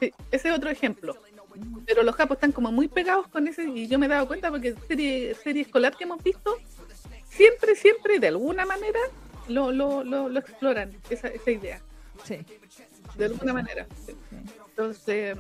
Sí, 0.01 0.13
ese 0.31 0.49
es 0.49 0.55
otro 0.55 0.71
ejemplo. 0.71 1.15
Pero 1.87 2.03
los 2.03 2.15
japos 2.15 2.37
están 2.37 2.53
como 2.53 2.73
muy 2.73 2.89
pegados 2.89 3.29
con 3.29 3.47
ese 3.49 3.65
y 3.65 3.89
yo 3.89 3.99
me 3.99 4.07
he 4.07 4.09
dado 4.09 4.27
cuenta 4.27 4.51
porque 4.51 4.75
serie, 4.89 5.35
serie 5.35 5.63
escolar 5.63 5.97
que 5.97 6.05
hemos 6.05 6.23
visto, 6.23 6.57
siempre, 7.29 7.75
siempre, 7.75 8.19
de 8.19 8.29
alguna 8.29 8.65
manera, 8.65 9.01
lo, 9.49 9.73
lo, 9.73 10.05
lo, 10.05 10.29
lo 10.29 10.39
exploran, 10.39 10.93
esa, 11.11 11.29
esa 11.29 11.51
idea. 11.51 11.81
Sí. 12.25 12.39
de 13.17 13.25
alguna 13.25 13.53
manera. 13.53 13.87
sí. 14.07 14.15
Entonces, 14.71 15.37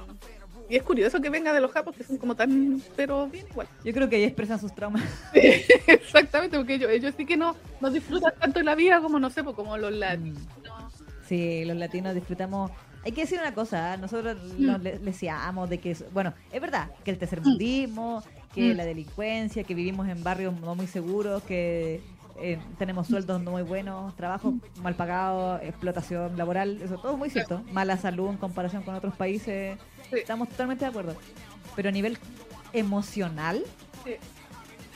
y 0.68 0.76
es 0.76 0.82
curioso 0.82 1.20
que 1.20 1.30
venga 1.30 1.52
de 1.52 1.60
los 1.60 1.70
japos 1.70 1.96
que 1.96 2.04
son 2.04 2.16
como 2.16 2.34
tan, 2.34 2.82
pero 2.96 3.28
bien 3.28 3.46
igual. 3.50 3.66
Yo 3.84 3.92
creo 3.92 4.08
que 4.08 4.16
ahí 4.16 4.24
expresan 4.24 4.58
sus 4.58 4.74
traumas. 4.74 5.02
Exactamente, 5.34 6.56
porque 6.56 6.74
ellos, 6.74 6.90
ellos 6.90 7.14
sí 7.16 7.26
que 7.26 7.36
no, 7.36 7.56
no 7.80 7.90
disfrutan 7.90 8.32
tanto 8.38 8.58
de 8.58 8.64
la 8.64 8.74
vida 8.74 9.00
como, 9.00 9.18
no 9.18 9.30
sé, 9.30 9.44
pues, 9.44 9.56
como 9.56 9.76
los 9.76 9.92
latinos. 9.92 10.42
Sí, 11.28 11.64
los 11.64 11.76
latinos 11.76 12.14
disfrutamos. 12.14 12.70
Hay 13.04 13.12
que 13.12 13.22
decir 13.22 13.38
una 13.40 13.52
cosa, 13.52 13.94
¿eh? 13.94 13.98
nosotros 13.98 14.36
Mm. 14.58 14.64
nos 14.66 14.80
le- 14.80 14.98
deseamos 14.98 15.68
de 15.68 15.78
que, 15.78 15.96
bueno, 16.12 16.32
es 16.52 16.60
verdad, 16.60 16.90
que 17.04 17.10
el 17.10 17.18
tercermundismo, 17.18 18.22
que 18.54 18.72
Mm. 18.72 18.76
la 18.76 18.84
delincuencia, 18.84 19.64
que 19.64 19.74
vivimos 19.74 20.08
en 20.08 20.22
barrios 20.22 20.54
no 20.60 20.74
muy 20.74 20.86
seguros, 20.86 21.42
que 21.42 22.00
eh, 22.40 22.58
tenemos 22.78 23.08
sueldos 23.08 23.42
no 23.42 23.50
muy 23.50 23.62
buenos, 23.62 24.16
trabajo 24.16 24.54
mal 24.82 24.94
pagado, 24.96 25.58
explotación 25.60 26.36
laboral, 26.38 26.80
eso 26.80 26.96
todo 26.96 27.16
muy 27.18 27.28
cierto. 27.28 27.62
Mala 27.72 27.98
salud 27.98 28.30
en 28.30 28.36
comparación 28.38 28.82
con 28.84 28.94
otros 28.94 29.14
países, 29.14 29.78
Sí. 30.10 30.16
estamos 30.16 30.48
totalmente 30.48 30.84
de 30.84 30.88
acuerdo. 30.90 31.14
Pero 31.76 31.90
a 31.90 31.92
nivel 31.92 32.18
emocional, 32.72 33.62
Sí. 34.04 34.12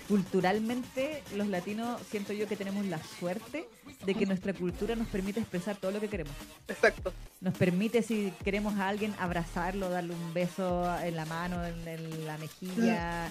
culturalmente, 0.09 1.22
los 1.36 1.48
latinos 1.48 2.01
siento 2.10 2.32
yo 2.32 2.48
que 2.48 2.56
tenemos 2.56 2.86
la 2.86 2.98
suerte 3.02 3.68
de 4.05 4.14
que 4.14 4.27
nuestra 4.27 4.52
cultura 4.52 4.94
nos 4.94 5.09
permite 5.09 5.40
expresar 5.40 5.77
todo 5.77 5.90
lo 5.90 6.01
que 6.01 6.09
queremos 6.09 6.32
Exacto. 6.68 7.12
nos 7.40 7.55
permite 7.55 8.02
si 8.02 8.32
queremos 8.44 8.74
a 8.78 8.89
alguien 8.89 9.14
abrazarlo, 9.18 9.89
darle 9.90 10.14
un 10.14 10.35
beso 10.35 10.85
en 11.01 11.16
la 11.16 11.24
mano, 11.24 11.64
en, 11.64 11.89
en 11.89 12.27
la 12.27 12.36
mejilla, 12.39 13.31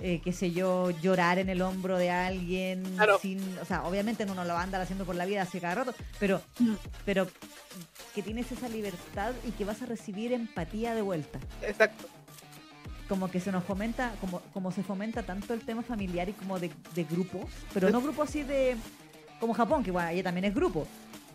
eh, 0.00 0.20
qué 0.22 0.32
sé 0.32 0.50
yo, 0.52 0.90
llorar 0.90 1.38
en 1.38 1.48
el 1.48 1.62
hombro 1.62 1.96
de 1.98 2.10
alguien 2.10 2.82
Claro. 2.96 3.18
sin, 3.20 3.40
o 3.58 3.64
sea, 3.64 3.84
obviamente 3.84 4.24
uno 4.24 4.34
no 4.34 4.44
lo 4.44 4.54
va 4.54 4.60
a 4.60 4.64
andar 4.64 4.80
haciendo 4.80 5.04
por 5.04 5.14
la 5.16 5.24
vida 5.24 5.42
así 5.42 5.60
cada 5.60 5.76
rato, 5.76 5.94
pero 6.20 6.42
Mm. 6.58 6.74
pero 7.04 7.26
que 8.14 8.22
tienes 8.22 8.50
esa 8.52 8.68
libertad 8.68 9.32
y 9.46 9.52
que 9.52 9.64
vas 9.64 9.80
a 9.82 9.86
recibir 9.86 10.32
empatía 10.32 10.94
de 10.94 11.00
vuelta. 11.02 11.38
Exacto. 11.62 12.06
Como 13.08 13.30
que 13.30 13.40
se 13.40 13.50
nos 13.52 13.64
fomenta, 13.64 14.14
como, 14.20 14.40
como 14.52 14.70
se 14.72 14.82
fomenta 14.82 15.22
tanto 15.22 15.54
el 15.54 15.60
tema 15.60 15.82
familiar 15.82 16.28
y 16.28 16.32
como 16.32 16.58
de, 16.58 16.70
de 16.94 17.04
grupos, 17.04 17.44
pero 17.74 17.90
no 17.90 18.00
grupos 18.00 18.28
así 18.28 18.42
de 18.42 18.76
como 19.42 19.54
Japón, 19.54 19.82
que 19.82 19.90
bueno, 19.90 20.06
allá 20.06 20.22
también 20.22 20.44
es 20.44 20.54
grupo, 20.54 20.86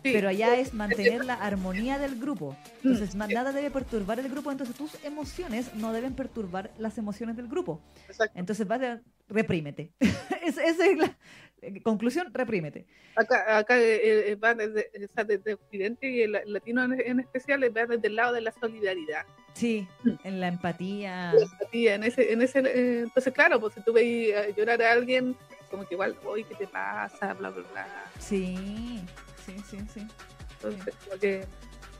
Sí. 0.02 0.12
pero 0.14 0.30
allá 0.30 0.56
es 0.58 0.72
mantener 0.72 1.26
la 1.26 1.34
armonía 1.34 1.98
del 1.98 2.18
grupo. 2.18 2.56
Entonces, 2.82 3.14
Mm, 3.14 3.18
nada 3.28 3.52
debe 3.52 3.70
perturbar 3.70 4.18
el 4.18 4.30
grupo, 4.30 4.50
entonces 4.50 4.74
tus 4.74 5.04
emociones 5.04 5.74
no 5.74 5.92
deben 5.92 6.14
perturbar 6.14 6.70
las 6.78 6.96
emociones 6.96 7.36
del 7.36 7.48
grupo. 7.48 7.82
Exacto. 8.08 8.38
Entonces, 8.38 8.66
vas 8.66 8.80
a- 8.80 9.02
reprímete. 9.28 9.92
esa 10.42 10.64
es 10.64 10.96
la 10.96 11.18
eh, 11.60 11.82
conclusión, 11.82 12.32
reprímete. 12.32 12.86
Acá, 13.14 13.58
acá 13.58 13.78
eh, 13.78 14.30
eh, 14.30 14.36
va 14.36 14.54
desde, 14.54 14.90
desde, 15.26 15.52
Occidente 15.52 16.08
y 16.08 16.22
el 16.22 16.32
latino 16.46 16.84
en, 16.84 17.20
especial 17.20 17.60
va 17.76 17.84
desde 17.84 18.08
el 18.08 18.16
lado 18.16 18.32
de 18.32 18.40
la 18.40 18.52
solidaridad. 18.52 19.26
Sí, 19.52 19.86
mm. 20.04 20.10
en 20.24 20.40
la 20.40 20.48
empatía. 20.48 21.34
La 21.34 21.42
empatía, 21.42 21.94
en 21.96 22.04
ese, 22.04 22.32
en 22.32 22.40
ese, 22.40 23.00
entonces 23.00 23.34
claro, 23.34 23.60
pues 23.60 23.74
si 23.74 23.82
tú 23.82 23.92
veis 23.92 24.32
llorar 24.56 24.80
a 24.80 24.92
alguien, 24.92 25.36
como 25.70 25.86
que 25.86 25.94
igual, 25.94 26.16
oye, 26.24 26.44
¿qué 26.44 26.54
te 26.54 26.66
pasa? 26.66 27.34
Bla, 27.34 27.50
bla, 27.50 27.64
bla. 27.72 27.86
Sí, 28.18 29.02
sí, 29.44 29.56
sí, 29.68 29.78
sí. 29.92 30.06
Entonces, 30.54 30.94
Como, 31.04 31.20
que, 31.20 31.44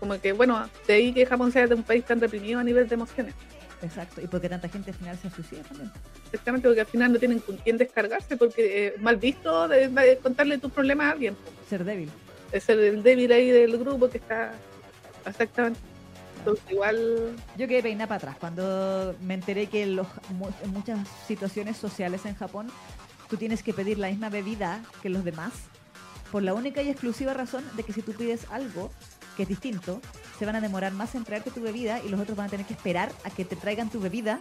como 0.00 0.20
que, 0.20 0.32
bueno, 0.32 0.68
de 0.86 0.94
ahí 0.94 1.12
que 1.12 1.26
Japón 1.26 1.52
sea 1.52 1.66
de 1.66 1.74
un 1.74 1.82
país 1.82 2.04
tan 2.04 2.20
reprimido 2.20 2.60
a 2.60 2.64
nivel 2.64 2.88
de 2.88 2.94
emociones. 2.94 3.34
Exacto, 3.80 4.20
y 4.20 4.26
porque 4.26 4.48
tanta 4.48 4.68
gente 4.68 4.90
al 4.90 4.96
final 4.96 5.16
se 5.18 5.30
suicida 5.30 5.62
también. 5.62 5.92
Exactamente, 6.26 6.68
porque 6.68 6.80
al 6.80 6.86
final 6.86 7.12
no 7.12 7.18
tienen 7.18 7.38
con 7.38 7.56
quién 7.58 7.78
descargarse, 7.78 8.36
porque 8.36 8.94
mal 8.98 9.16
visto 9.16 9.68
de, 9.68 10.18
contarle 10.22 10.58
tus 10.58 10.72
problemas 10.72 11.06
a 11.06 11.10
alguien. 11.12 11.36
Ser 11.68 11.84
débil. 11.84 12.10
Es 12.50 12.68
el 12.68 13.02
débil 13.02 13.30
ahí 13.30 13.50
del 13.50 13.78
grupo 13.78 14.08
que 14.08 14.18
está 14.18 14.52
exactamente. 15.24 15.78
Entonces, 16.38 16.64
igual. 16.70 17.36
Yo 17.56 17.68
quedé 17.68 17.82
peinada 17.82 18.08
para 18.08 18.16
atrás 18.16 18.36
cuando 18.40 19.14
me 19.20 19.34
enteré 19.34 19.66
que 19.66 19.82
en 19.82 20.00
muchas 20.72 21.06
situaciones 21.26 21.76
sociales 21.76 22.24
en 22.26 22.34
Japón 22.34 22.68
tú 23.28 23.36
tienes 23.36 23.62
que 23.62 23.72
pedir 23.72 23.98
la 23.98 24.09
misma 24.09 24.28
bebida 24.28 24.82
que 25.02 25.09
los 25.09 25.24
demás 25.24 25.52
por 26.32 26.42
la 26.42 26.55
única 26.55 26.82
y 26.82 26.90
exclusiva 26.90 27.34
razón 27.34 27.64
de 27.76 27.82
que 27.82 27.92
si 27.92 28.02
tú 28.02 28.12
pides 28.12 28.46
algo 28.50 28.90
que 29.36 29.44
es 29.44 29.48
distinto, 29.48 30.00
se 30.38 30.46
van 30.46 30.56
a 30.56 30.60
demorar 30.60 30.92
más 30.92 31.14
en 31.14 31.24
traerte 31.24 31.50
tu 31.50 31.60
bebida 31.60 32.00
y 32.02 32.09
los 32.09 32.20
otros 32.20 32.36
van 32.36 32.46
a 32.46 32.50
tener 32.50 32.66
que 32.66 32.74
esperar 32.74 33.12
a 33.24 33.30
que 33.30 33.44
te 33.44 33.56
traigan 33.56 33.90
tu 33.90 34.00
bebida 34.00 34.40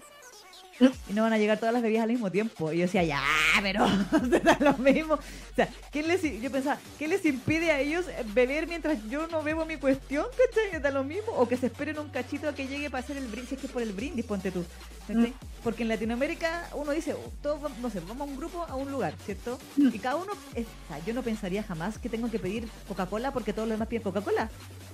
y 0.80 1.14
no 1.14 1.24
van 1.24 1.34
a 1.34 1.38
llegar 1.38 1.58
todas 1.58 1.74
las 1.74 1.82
bebidas 1.82 2.04
al 2.04 2.10
mismo 2.10 2.32
tiempo. 2.32 2.72
Y 2.72 2.78
yo 2.78 2.82
decía, 2.84 3.04
ya, 3.04 3.24
pero 3.62 3.86
da 4.44 4.58
lo 4.60 4.74
mismo. 4.78 5.16
O 5.16 5.56
sea, 5.56 5.70
¿qué 5.92 6.04
les, 6.04 6.22
yo 6.42 6.52
pensaba, 6.52 6.80
¿qué 7.00 7.08
les 7.08 7.26
impide 7.26 7.72
a 7.72 7.80
ellos 7.80 8.06
beber 8.34 8.68
mientras 8.68 8.98
yo 9.10 9.28
no 9.28 9.44
bebo 9.44 9.66
mi 9.66 9.78
cuestión? 9.78 10.26
¿Cachai? 10.32 10.82
¿Da 10.82 10.92
lo 10.92 11.04
mismo? 11.04 11.34
O 11.34 11.48
que 11.48 11.58
se 11.58 11.68
esperen 11.68 12.00
un 12.00 12.10
cachito 12.10 12.50
a 12.50 12.56
que 12.56 12.68
llegue 12.68 12.90
para 12.90 13.04
hacer 13.04 13.18
el 13.18 13.28
brindis, 13.28 13.54
es 13.54 13.60
que 13.60 13.68
es 13.68 13.74
por 13.74 13.82
el 13.82 13.94
brindis, 13.94 14.26
ponte 14.26 14.52
tú. 14.52 14.66
Mm. 15.08 15.26
Porque 15.64 15.84
en 15.84 15.90
Latinoamérica 15.90 16.70
uno 16.74 16.92
dice, 16.92 17.14
oh, 17.14 17.32
todos, 17.42 17.72
no 17.80 17.90
sé, 17.90 18.00
vamos 18.02 18.28
a 18.28 18.32
un 18.32 18.38
grupo, 18.38 18.66
a 18.68 18.76
un 18.76 18.92
lugar, 18.92 19.14
¿cierto? 19.26 19.58
Mm. 19.78 19.90
Y 19.94 20.00
cada 20.00 20.18
uno, 20.18 20.32
o 20.34 20.56
sea, 20.88 21.00
yo 21.06 21.14
no 21.14 21.24
pensaría 21.24 21.64
jamás 21.64 21.98
que 21.98 22.10
tengo 22.10 22.30
que 22.30 22.40
pedir 22.40 22.68
Coca-Cola 22.88 23.32
porque 23.32 23.54
todos 23.54 23.68
los 23.68 23.76
demás 23.76 23.88
piden 23.88 24.04
Coca-Cola. 24.04 24.50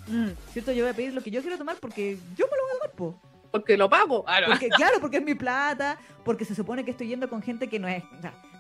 Mm. 0.07 0.29
¿Cierto? 0.51 0.71
Yo 0.71 0.83
voy 0.83 0.91
a 0.91 0.95
pedir 0.95 1.13
lo 1.13 1.21
que 1.21 1.31
yo 1.31 1.41
quiero 1.41 1.57
tomar 1.57 1.77
porque 1.77 2.17
yo 2.37 2.45
me 2.45 2.57
lo 2.57 2.63
voy 2.63 2.71
a 2.71 2.79
tomar, 2.79 2.91
po 2.95 3.32
porque 3.53 3.77
lo 3.77 3.87
pago. 3.87 4.25
Ah, 4.27 4.39
porque, 4.47 4.67
claro, 4.75 4.97
porque 4.99 5.17
es 5.17 5.23
mi 5.23 5.35
plata, 5.35 5.99
porque 6.25 6.43
se 6.43 6.55
supone 6.55 6.83
que 6.83 6.89
estoy 6.89 7.07
yendo 7.07 7.29
con 7.29 7.43
gente 7.43 7.67
que 7.67 7.77
no 7.77 7.87
es, 7.87 8.03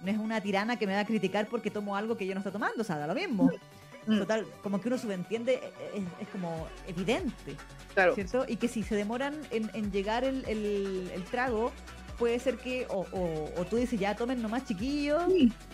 no 0.03 0.11
es 0.11 0.17
una 0.19 0.39
tirana 0.39 0.77
que 0.77 0.85
me 0.85 0.93
va 0.93 0.99
a 0.99 1.05
criticar 1.05 1.47
porque 1.47 1.71
tomo 1.71 1.97
algo 1.97 2.15
que 2.15 2.27
yo 2.27 2.35
no 2.35 2.41
estoy 2.41 2.53
tomando, 2.53 2.79
o 2.79 2.83
sea, 2.83 2.99
da 2.99 3.07
lo 3.07 3.15
mismo. 3.15 3.51
Mm. 4.05 4.19
Total, 4.19 4.45
como 4.61 4.79
que 4.79 4.89
uno 4.89 4.99
subentiende, 4.99 5.61
es, 5.95 6.03
es 6.21 6.27
como 6.27 6.67
evidente. 6.87 7.55
Claro. 7.95 8.13
¿Cierto? 8.13 8.45
Y 8.47 8.57
que 8.57 8.67
si 8.67 8.83
se 8.83 8.93
demoran 8.93 9.35
en, 9.49 9.91
llegar 9.91 10.23
el, 10.23 10.45
el 10.45 11.23
trago, 11.23 11.71
puede 12.17 12.39
ser 12.39 12.57
que 12.57 12.85
o, 12.89 13.05
o, 13.11 13.65
tú 13.65 13.77
dices 13.77 13.99
ya 13.99 14.15
tomen 14.15 14.41
nomás 14.41 14.65
chiquillos 14.65 15.23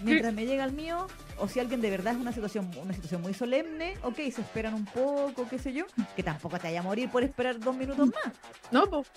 mientras 0.04 0.34
me 0.34 0.46
llega 0.46 0.64
el 0.64 0.72
mío 0.72 1.08
o 1.38 1.48
si 1.48 1.60
alguien 1.60 1.82
de 1.82 1.90
verdad 1.90 2.14
es 2.14 2.20
una 2.20 2.32
situación 2.32 2.70
una 2.82 2.94
situación 2.94 3.22
muy 3.22 3.34
solemne 3.34 3.98
ok 4.04 4.16
se 4.16 4.42
esperan 4.42 4.74
un 4.74 4.86
poco 4.86 5.48
qué 5.50 5.60
sé 5.60 5.74
yo 5.74 5.86
que 6.16 6.24
tampoco 6.24 6.58
te 6.58 6.68
vaya 6.68 6.80
a 6.80 6.84
morir 6.84 7.10
por 7.10 7.24
esperar 7.24 7.60
dos 7.60 7.76
minutos 7.76 8.08
mm. 8.08 8.12
más. 8.12 8.34
No 8.72 8.90
pues 8.90 9.08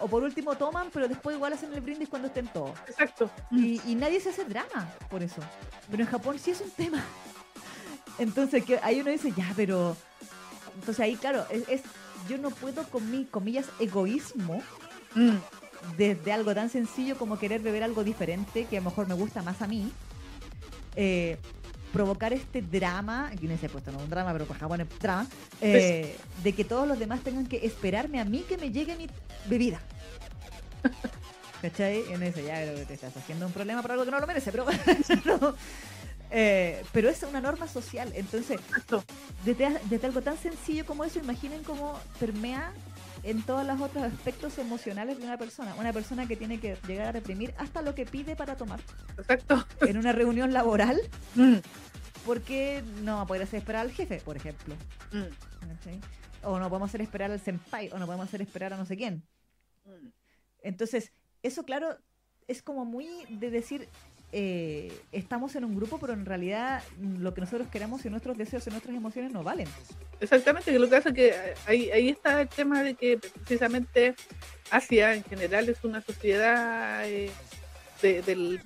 o 0.00 0.08
por 0.08 0.22
último 0.22 0.54
toman 0.56 0.88
pero 0.92 1.08
después 1.08 1.36
igual 1.36 1.52
hacen 1.52 1.72
el 1.72 1.80
brindis 1.80 2.08
cuando 2.08 2.28
estén 2.28 2.46
todos. 2.48 2.78
Exacto. 2.88 3.30
Y, 3.50 3.80
y 3.86 3.94
nadie 3.94 4.20
se 4.20 4.30
hace 4.30 4.44
drama 4.44 4.92
por 5.08 5.22
eso. 5.22 5.40
Pero 5.90 6.02
en 6.02 6.08
Japón 6.08 6.38
sí 6.38 6.50
es 6.50 6.60
un 6.60 6.70
tema. 6.70 7.02
Entonces 8.18 8.64
que 8.64 8.78
ahí 8.82 9.00
uno 9.00 9.10
dice 9.10 9.32
ya 9.36 9.52
pero 9.56 9.96
entonces 10.74 11.00
ahí 11.00 11.16
claro 11.16 11.46
es, 11.50 11.82
yo 12.28 12.38
no 12.38 12.50
puedo 12.50 12.84
con 12.84 13.10
mi 13.10 13.24
comillas 13.24 13.66
egoísmo 13.78 14.62
mm 15.14 15.36
desde 15.96 16.32
algo 16.32 16.54
tan 16.54 16.70
sencillo 16.70 17.16
como 17.16 17.38
querer 17.38 17.60
beber 17.60 17.82
algo 17.82 18.04
diferente 18.04 18.64
que 18.64 18.78
a 18.78 18.80
lo 18.80 18.90
mejor 18.90 19.08
me 19.08 19.14
gusta 19.14 19.42
más 19.42 19.62
a 19.62 19.66
mí, 19.66 19.90
eh, 20.96 21.38
provocar 21.92 22.32
este 22.32 22.62
drama, 22.62 23.28
aquí 23.28 23.46
no 23.46 23.56
se 23.58 23.66
ha 23.66 23.68
puesto 23.68 23.92
no 23.92 23.98
un 23.98 24.08
drama, 24.08 24.32
pero 24.32 24.46
por 24.46 24.56
Japón 24.56 24.80
es 24.80 24.98
drama, 24.98 25.26
eh, 25.60 26.16
de 26.42 26.52
que 26.54 26.64
todos 26.64 26.88
los 26.88 26.98
demás 26.98 27.20
tengan 27.20 27.46
que 27.46 27.66
esperarme 27.66 28.18
a 28.20 28.24
mí 28.24 28.44
que 28.48 28.56
me 28.56 28.70
llegue 28.70 28.96
mi 28.96 29.08
bebida. 29.46 29.80
¿Cachai? 31.62 32.02
En 32.10 32.22
ese 32.22 32.44
ya 32.44 32.56
te 32.86 32.94
estás 32.94 33.16
haciendo 33.16 33.46
un 33.46 33.52
problema 33.52 33.82
por 33.82 33.92
algo 33.92 34.04
que 34.04 34.10
no 34.10 34.18
lo 34.18 34.26
merece, 34.26 34.50
pero, 34.50 34.66
eh, 36.30 36.82
pero 36.92 37.08
es 37.08 37.22
una 37.22 37.40
norma 37.40 37.68
social. 37.68 38.10
Entonces, 38.16 38.58
desde, 39.44 39.78
desde 39.88 40.06
algo 40.06 40.22
tan 40.22 40.38
sencillo 40.38 40.84
como 40.86 41.04
eso, 41.04 41.20
imaginen 41.20 41.62
cómo 41.62 42.00
permea 42.18 42.72
en 43.22 43.42
todos 43.42 43.66
los 43.66 43.80
otros 43.80 44.04
aspectos 44.04 44.58
emocionales 44.58 45.18
de 45.18 45.24
una 45.24 45.38
persona. 45.38 45.74
Una 45.76 45.92
persona 45.92 46.26
que 46.26 46.36
tiene 46.36 46.58
que 46.58 46.76
llegar 46.86 47.08
a 47.08 47.12
reprimir 47.12 47.54
hasta 47.58 47.82
lo 47.82 47.94
que 47.94 48.04
pide 48.04 48.36
para 48.36 48.56
tomar. 48.56 48.80
Exacto. 49.16 49.64
En 49.80 49.96
una 49.96 50.12
reunión 50.12 50.52
laboral. 50.52 51.00
Mm. 51.34 51.56
Porque 52.26 52.84
no 53.02 53.16
va 53.16 53.22
a 53.22 53.26
poder 53.26 53.42
hacer 53.42 53.58
esperar 53.58 53.82
al 53.82 53.92
jefe, 53.92 54.20
por 54.20 54.36
ejemplo. 54.36 54.76
Mm. 55.12 56.44
O 56.44 56.58
no 56.58 56.68
podemos 56.68 56.90
hacer 56.90 57.02
esperar 57.02 57.30
al 57.30 57.40
senpai, 57.40 57.90
o 57.92 57.98
no 57.98 58.06
podemos 58.06 58.28
hacer 58.28 58.42
esperar 58.42 58.72
a 58.72 58.76
no 58.76 58.86
sé 58.86 58.96
quién. 58.96 59.24
Mm. 59.84 60.08
Entonces, 60.62 61.12
eso 61.42 61.64
claro, 61.64 61.98
es 62.46 62.62
como 62.62 62.84
muy 62.84 63.08
de 63.28 63.50
decir, 63.50 63.88
eh, 64.34 64.90
estamos 65.12 65.54
en 65.56 65.64
un 65.64 65.76
grupo, 65.76 65.98
pero 65.98 66.14
en 66.14 66.24
realidad 66.24 66.82
lo 66.98 67.34
que 67.34 67.42
nosotros 67.42 67.68
queremos 67.68 68.04
y 68.06 68.10
nuestros 68.10 68.38
deseos 68.38 68.66
y 68.66 68.70
nuestras 68.70 68.96
emociones 68.96 69.30
no 69.30 69.42
valen. 69.42 69.68
Exactamente, 70.20 70.72
lo 70.78 70.86
que 70.88 70.96
pasa 70.96 71.10
es 71.10 71.14
que 71.14 71.34
ahí, 71.66 71.90
ahí 71.90 72.08
está 72.08 72.40
el 72.40 72.48
tema 72.48 72.82
de 72.82 72.94
que 72.94 73.18
precisamente 73.18 74.14
Asia 74.70 75.14
en 75.14 75.22
general 75.24 75.68
es 75.68 75.84
una 75.84 76.00
sociedad 76.00 77.06
eh, 77.06 77.30
de, 78.00 78.22
del, 78.22 78.60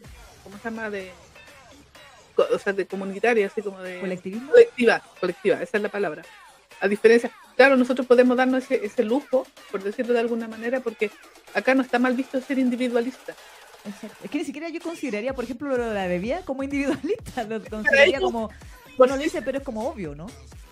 ¿cómo 0.44 0.56
se 0.58 0.64
llama? 0.64 0.88
De, 0.88 1.10
o 2.36 2.58
sea, 2.60 2.72
de 2.72 2.86
comunitaria, 2.86 3.46
así 3.48 3.60
como 3.60 3.82
de... 3.82 3.98
¿Colectivismo? 3.98 4.52
Colectiva, 4.52 5.02
colectiva, 5.20 5.62
esa 5.62 5.78
es 5.78 5.82
la 5.82 5.88
palabra. 5.88 6.22
A 6.80 6.86
diferencia, 6.86 7.32
claro, 7.56 7.76
nosotros 7.76 8.06
podemos 8.06 8.36
darnos 8.36 8.64
ese, 8.64 8.84
ese 8.86 9.02
lujo, 9.02 9.46
por 9.72 9.82
decirlo 9.82 10.12
de 10.12 10.20
alguna 10.20 10.46
manera, 10.46 10.78
porque 10.78 11.10
acá 11.54 11.74
no 11.74 11.82
está 11.82 11.98
mal 11.98 12.14
visto 12.14 12.40
ser 12.40 12.58
individualista. 12.58 13.34
Es 14.22 14.30
que 14.30 14.38
ni 14.38 14.44
siquiera 14.44 14.68
yo 14.68 14.80
consideraría, 14.80 15.34
por 15.34 15.44
ejemplo, 15.44 15.68
lo 15.76 15.88
de 15.88 15.94
la 15.94 16.06
bebida 16.06 16.42
como 16.42 16.62
individualista. 16.62 17.44
Lo 17.44 17.62
consideraría 17.62 18.20
como. 18.20 18.50
Bueno, 18.98 19.16
lo 19.16 19.22
dice, 19.22 19.42
pero 19.42 19.58
es 19.58 19.64
como 19.64 19.88
obvio, 19.88 20.14
¿no? 20.14 20.26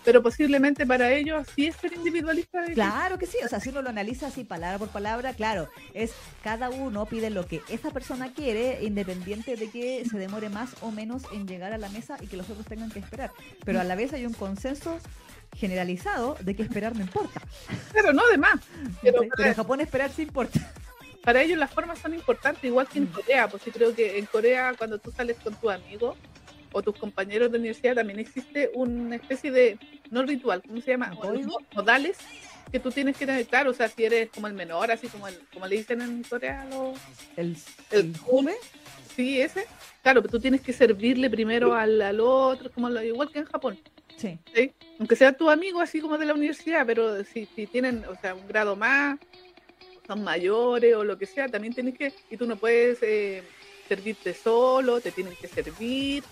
Pero 0.05 0.21
posiblemente 0.21 0.85
para 0.85 1.11
ellos 1.11 1.47
sí 1.55 1.65
es 1.65 1.75
ser 1.75 1.93
individualista. 1.93 2.63
Claro 2.73 3.17
que 3.17 3.25
sí, 3.25 3.37
o 3.43 3.47
sea, 3.47 3.59
si 3.59 3.69
uno 3.69 3.81
lo 3.81 3.89
analiza 3.89 4.27
así 4.27 4.43
palabra 4.43 4.77
por 4.77 4.89
palabra, 4.89 5.33
claro, 5.33 5.67
es 5.95 6.13
cada 6.43 6.69
uno 6.69 7.07
pide 7.07 7.31
lo 7.31 7.47
que 7.47 7.61
esa 7.69 7.89
persona 7.89 8.31
quiere, 8.31 8.83
independiente 8.83 9.55
de 9.55 9.69
que 9.69 10.05
se 10.09 10.17
demore 10.19 10.49
más 10.49 10.75
o 10.81 10.91
menos 10.91 11.23
en 11.33 11.47
llegar 11.47 11.73
a 11.73 11.79
la 11.79 11.89
mesa 11.89 12.17
y 12.21 12.27
que 12.27 12.37
los 12.37 12.47
otros 12.49 12.67
tengan 12.67 12.91
que 12.91 12.99
esperar. 12.99 13.31
Pero 13.63 13.79
a 13.79 13.83
la 13.83 13.95
vez 13.95 14.13
hay 14.13 14.27
un 14.27 14.33
consenso 14.33 14.99
generalizado 15.55 16.37
de 16.39 16.55
que 16.55 16.61
esperar 16.61 16.95
no 16.95 17.01
importa. 17.01 17.41
Pero 17.91 18.13
no 18.13 18.27
de 18.27 18.37
más. 18.37 18.59
Pero, 19.01 19.21
pero 19.35 19.49
en 19.49 19.55
Japón 19.55 19.81
esperar 19.81 20.11
sí 20.11 20.23
importa 20.23 20.59
para 21.25 21.41
ellos 21.41 21.57
las 21.57 21.71
formas 21.71 21.99
son 21.99 22.13
importantes, 22.13 22.63
igual 22.63 22.87
que 22.87 22.99
en 22.99 23.05
mm. 23.05 23.13
Corea, 23.13 23.47
porque 23.49 23.71
creo 23.71 23.93
que 23.93 24.17
en 24.17 24.25
Corea 24.27 24.73
cuando 24.77 24.99
tú 24.99 25.11
sales 25.11 25.37
con 25.43 25.55
tu 25.55 25.69
amigo 25.69 26.15
o 26.71 26.81
tus 26.81 26.95
compañeros 26.97 27.51
de 27.51 27.57
universidad 27.57 27.95
también 27.95 28.19
existe 28.19 28.69
una 28.75 29.15
especie 29.15 29.51
de, 29.51 29.79
no 30.11 30.23
ritual, 30.23 30.61
¿cómo 30.61 30.81
se 30.81 30.91
llama? 30.91 31.13
Modales 31.73 32.17
que 32.71 32.79
tú 32.79 32.91
tienes 32.91 33.15
que 33.17 33.25
tener 33.25 33.45
claro, 33.47 33.71
o 33.71 33.73
sea, 33.73 33.87
si 33.87 34.03
eres 34.03 34.29
como 34.29 34.47
el 34.47 34.53
menor, 34.53 34.91
así 34.91 35.07
como 35.07 35.27
el, 35.27 35.39
como 35.53 35.67
le 35.67 35.77
dicen 35.77 36.01
en 36.01 36.23
Corea 36.23 36.65
los... 36.69 36.99
¿El, 37.37 37.55
el, 37.91 38.17
jume? 38.17 38.53
Sí, 39.15 39.39
ese. 39.39 39.65
Claro, 40.03 40.21
pero 40.21 40.31
tú 40.31 40.39
tienes 40.39 40.61
que 40.61 40.73
servirle 40.73 41.29
primero 41.29 41.73
al, 41.73 42.01
al 42.01 42.19
otro, 42.19 42.69
como 42.71 42.89
lo, 42.89 43.01
igual 43.01 43.31
que 43.31 43.39
en 43.39 43.45
Japón. 43.45 43.79
Sí. 44.17 44.39
Aunque 44.99 45.15
sea 45.15 45.33
tu 45.33 45.49
amigo 45.49 45.81
así 45.81 46.01
como 46.01 46.17
de 46.17 46.25
la 46.25 46.33
universidad, 46.33 46.85
pero 46.85 47.23
si, 47.23 47.47
si 47.55 47.67
tienen, 47.67 48.03
o 48.05 48.15
sea, 48.19 48.35
un 48.35 48.47
grado 48.47 48.75
más, 48.75 49.19
son 50.05 50.23
mayores 50.23 50.95
o 50.95 51.03
lo 51.03 51.17
que 51.17 51.25
sea, 51.25 51.47
también 51.47 51.73
tienes 51.73 51.97
que, 51.97 52.13
y 52.29 52.37
tú 52.37 52.45
no 52.45 52.55
puedes 52.55 52.99
eh, 53.01 53.43
servirte 53.87 54.33
solo, 54.33 55.01
te 55.01 55.11
tienen 55.11 55.35
que 55.35 55.47
servir, 55.47 56.23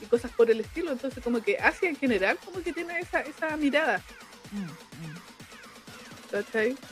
y 0.00 0.06
cosas 0.06 0.30
por 0.32 0.50
el 0.50 0.60
estilo. 0.60 0.92
Entonces, 0.92 1.22
como 1.22 1.40
que 1.42 1.58
Asia 1.58 1.88
en 1.88 1.96
general, 1.96 2.38
como 2.44 2.62
que 2.62 2.72
tiene 2.72 2.98
esa, 2.98 3.20
esa 3.20 3.56
mirada. 3.56 4.02
Mm, 4.52 4.64
mm. 4.64 5.28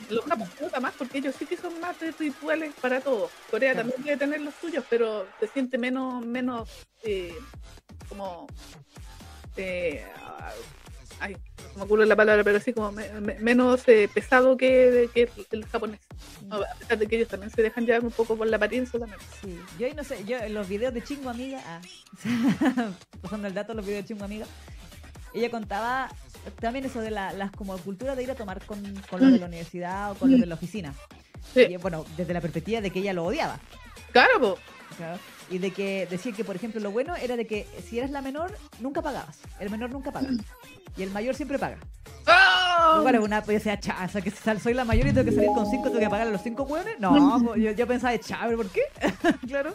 Los 0.09 0.25
japoneses 0.25 0.81
más 0.81 0.93
porque 0.97 1.19
ellos 1.19 1.35
sí 1.37 1.45
que 1.45 1.57
son 1.57 1.79
más 1.79 1.95
rituales 2.17 2.73
para 2.81 2.99
todo. 3.01 3.29
Corea 3.51 3.75
también 3.75 4.01
debe 4.03 4.17
tener 4.17 4.41
los 4.41 4.55
suyos, 4.55 4.83
pero 4.89 5.27
se 5.39 5.47
siente 5.47 5.77
menos, 5.77 6.25
menos 6.25 6.67
eh, 7.03 7.35
como 8.09 8.47
eh, 9.55 10.03
ay, 11.19 11.35
no 11.73 11.77
me 11.79 11.83
ocurre 11.83 12.05
la 12.05 12.15
palabra, 12.15 12.43
pero 12.43 12.57
así 12.57 12.73
como 12.73 12.91
me- 12.91 13.09
me- 13.21 13.39
menos 13.39 13.87
eh, 13.87 14.09
pesado 14.13 14.57
que, 14.57 15.09
que 15.13 15.29
el 15.51 15.65
japonés. 15.65 15.99
No, 16.45 16.57
a 16.57 16.75
pesar 16.79 16.97
de 16.97 17.07
que 17.07 17.15
ellos 17.17 17.27
también 17.27 17.51
se 17.51 17.61
dejan 17.61 17.85
llevar 17.85 18.03
un 18.03 18.11
poco 18.11 18.35
por 18.35 18.47
la 18.47 18.57
apariencia 18.57 18.99
también. 18.99 19.19
Sí, 19.41 19.59
yo 19.79 19.87
ahí 19.87 19.93
no 19.93 20.03
sé, 20.03 20.23
yo 20.25 20.37
en 20.37 20.53
los 20.53 20.67
videos 20.67 20.93
de 20.93 21.03
Chingo 21.03 21.29
Amiga, 21.29 21.61
ah, 21.65 21.81
pasando 23.21 23.47
el 23.47 23.53
dato, 23.53 23.73
los 23.73 23.85
videos 23.85 24.03
de 24.03 24.07
Chingo 24.13 24.25
Amiga, 24.25 24.45
ella 25.33 25.49
contaba 25.51 26.09
también 26.59 26.85
eso 26.85 27.01
de 27.01 27.11
la, 27.11 27.33
las 27.33 27.51
como 27.51 27.77
cultura 27.79 28.15
de 28.15 28.23
ir 28.23 28.31
a 28.31 28.35
tomar 28.35 28.63
con, 28.65 28.81
con 29.09 29.21
los 29.21 29.31
de 29.31 29.39
la 29.39 29.45
universidad 29.47 30.11
o 30.11 30.15
con 30.15 30.31
los 30.31 30.39
de 30.39 30.45
la 30.45 30.55
oficina. 30.55 30.93
Sí. 31.53 31.61
Y, 31.69 31.77
bueno, 31.77 32.05
desde 32.15 32.33
la 32.33 32.41
perspectiva 32.41 32.81
de 32.81 32.89
que 32.91 32.99
ella 32.99 33.13
lo 33.13 33.25
odiaba. 33.25 33.59
Claro, 34.11 34.39
po. 34.39 34.57
claro, 34.97 35.19
Y 35.49 35.59
de 35.59 35.71
que 35.71 36.07
decía 36.09 36.31
que, 36.33 36.43
por 36.43 36.55
ejemplo, 36.55 36.81
lo 36.81 36.91
bueno 36.91 37.15
era 37.15 37.35
de 37.37 37.47
que 37.47 37.65
si 37.85 37.97
eras 37.97 38.11
la 38.11 38.21
menor, 38.21 38.57
nunca 38.79 39.01
pagabas. 39.01 39.39
El 39.59 39.69
menor 39.69 39.89
nunca 39.89 40.11
paga. 40.11 40.29
Y 40.97 41.03
el 41.03 41.11
mayor 41.11 41.35
siempre 41.35 41.57
paga. 41.57 41.77
¡Ah! 42.25 42.97
Igual 42.99 43.15
es 43.15 43.21
una, 43.21 43.41
pues 43.41 43.63
decía, 43.63 43.79
cha, 43.79 44.05
o 44.05 44.09
sea, 44.09 44.21
que 44.21 44.31
soy 44.31 44.73
la 44.73 44.83
mayor 44.83 45.07
y 45.07 45.13
tengo 45.13 45.25
que 45.25 45.35
salir 45.35 45.49
con 45.49 45.65
cinco, 45.69 45.85
tengo 45.85 45.99
que 45.99 46.09
pagar 46.09 46.27
a 46.27 46.31
los 46.31 46.41
cinco 46.41 46.63
hueones. 46.63 46.99
No, 46.99 47.55
yo, 47.55 47.71
yo 47.71 47.87
pensaba, 47.87 48.17
cha, 48.19 48.41
pero 48.43 48.57
¿por 48.57 48.69
qué? 48.69 48.81
claro. 49.47 49.71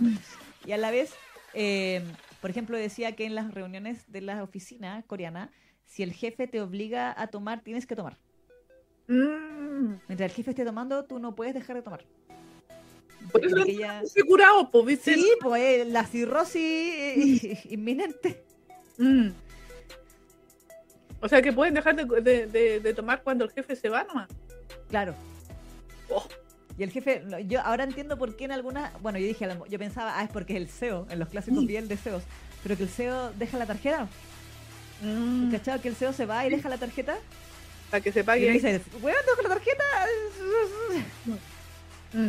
Y 0.66 0.72
a 0.72 0.76
la 0.76 0.90
vez, 0.90 1.14
eh, 1.54 2.04
por 2.40 2.50
ejemplo, 2.50 2.76
decía 2.76 3.12
que 3.12 3.24
en 3.24 3.34
las 3.34 3.54
reuniones 3.54 4.10
de 4.10 4.20
la 4.20 4.42
oficina 4.42 5.02
coreana, 5.06 5.50
si 5.86 6.02
el 6.02 6.12
jefe 6.12 6.46
te 6.46 6.60
obliga 6.60 7.14
a 7.16 7.28
tomar, 7.28 7.60
tienes 7.60 7.86
que 7.86 7.96
tomar. 7.96 8.18
Mm. 9.08 10.00
Mientras 10.08 10.30
el 10.30 10.36
jefe 10.36 10.50
esté 10.50 10.64
tomando, 10.64 11.04
tú 11.04 11.18
no 11.18 11.34
puedes 11.34 11.54
dejar 11.54 11.76
de 11.76 11.82
tomar. 11.82 12.04
Por 13.30 13.44
eso 13.44 13.56
ella- 13.64 14.02
Se 14.06 14.22
curado, 14.24 14.70
pues, 14.70 14.84
¿viste? 14.86 15.14
Sí, 15.14 15.30
pues 15.40 15.62
eh, 15.62 15.84
la 15.86 16.04
cirrosis 16.04 16.56
eh, 16.62 17.62
inminente. 17.70 18.42
Mm. 18.98 19.28
O 21.20 21.28
sea 21.28 21.40
que 21.40 21.52
pueden 21.52 21.74
dejar 21.74 21.94
de, 21.94 22.20
de- 22.20 22.46
de- 22.46 22.80
de 22.80 22.94
tomar 22.94 23.22
cuando 23.22 23.44
el 23.44 23.50
jefe 23.52 23.76
se 23.76 23.88
va 23.88 24.02
nomás. 24.04 24.28
Claro. 24.90 25.14
Oh. 26.10 26.26
Y 26.76 26.82
el 26.82 26.90
jefe, 26.90 27.22
yo 27.46 27.60
ahora 27.60 27.84
entiendo 27.84 28.16
por 28.18 28.34
qué 28.34 28.44
en 28.46 28.52
algunas, 28.52 28.98
bueno, 29.02 29.18
yo 29.18 29.26
dije, 29.26 29.46
yo 29.68 29.78
pensaba, 29.78 30.18
ah, 30.18 30.24
es 30.24 30.30
porque 30.30 30.54
es 30.54 30.60
el 30.62 30.68
CEO, 30.68 31.06
en 31.10 31.18
los 31.18 31.28
clásicos 31.28 31.62
Mm. 31.62 31.66
bien 31.66 31.86
de 31.88 31.96
CEOs, 31.96 32.22
pero 32.62 32.76
que 32.76 32.82
el 32.84 32.88
CEO 32.88 33.32
deja 33.38 33.56
la 33.58 33.66
tarjeta, 33.66 34.08
Mm. 35.02 35.50
¿cachado? 35.52 35.80
Que 35.82 35.88
el 35.88 35.94
CEO 35.96 36.12
se 36.12 36.26
va 36.26 36.46
y 36.46 36.50
deja 36.50 36.68
la 36.68 36.78
tarjeta, 36.78 37.16
Para 37.90 38.00
que 38.00 38.10
se 38.10 38.20
y 38.20 38.22
pague 38.22 38.42
le 38.42 38.48
ahí. 38.48 38.54
dice, 38.54 38.80
weón, 39.02 39.16
dejo 39.26 39.42
la 39.42 39.48
tarjeta. 39.50 39.84
Mm. 42.14 42.28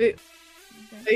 Sí. 0.00 0.14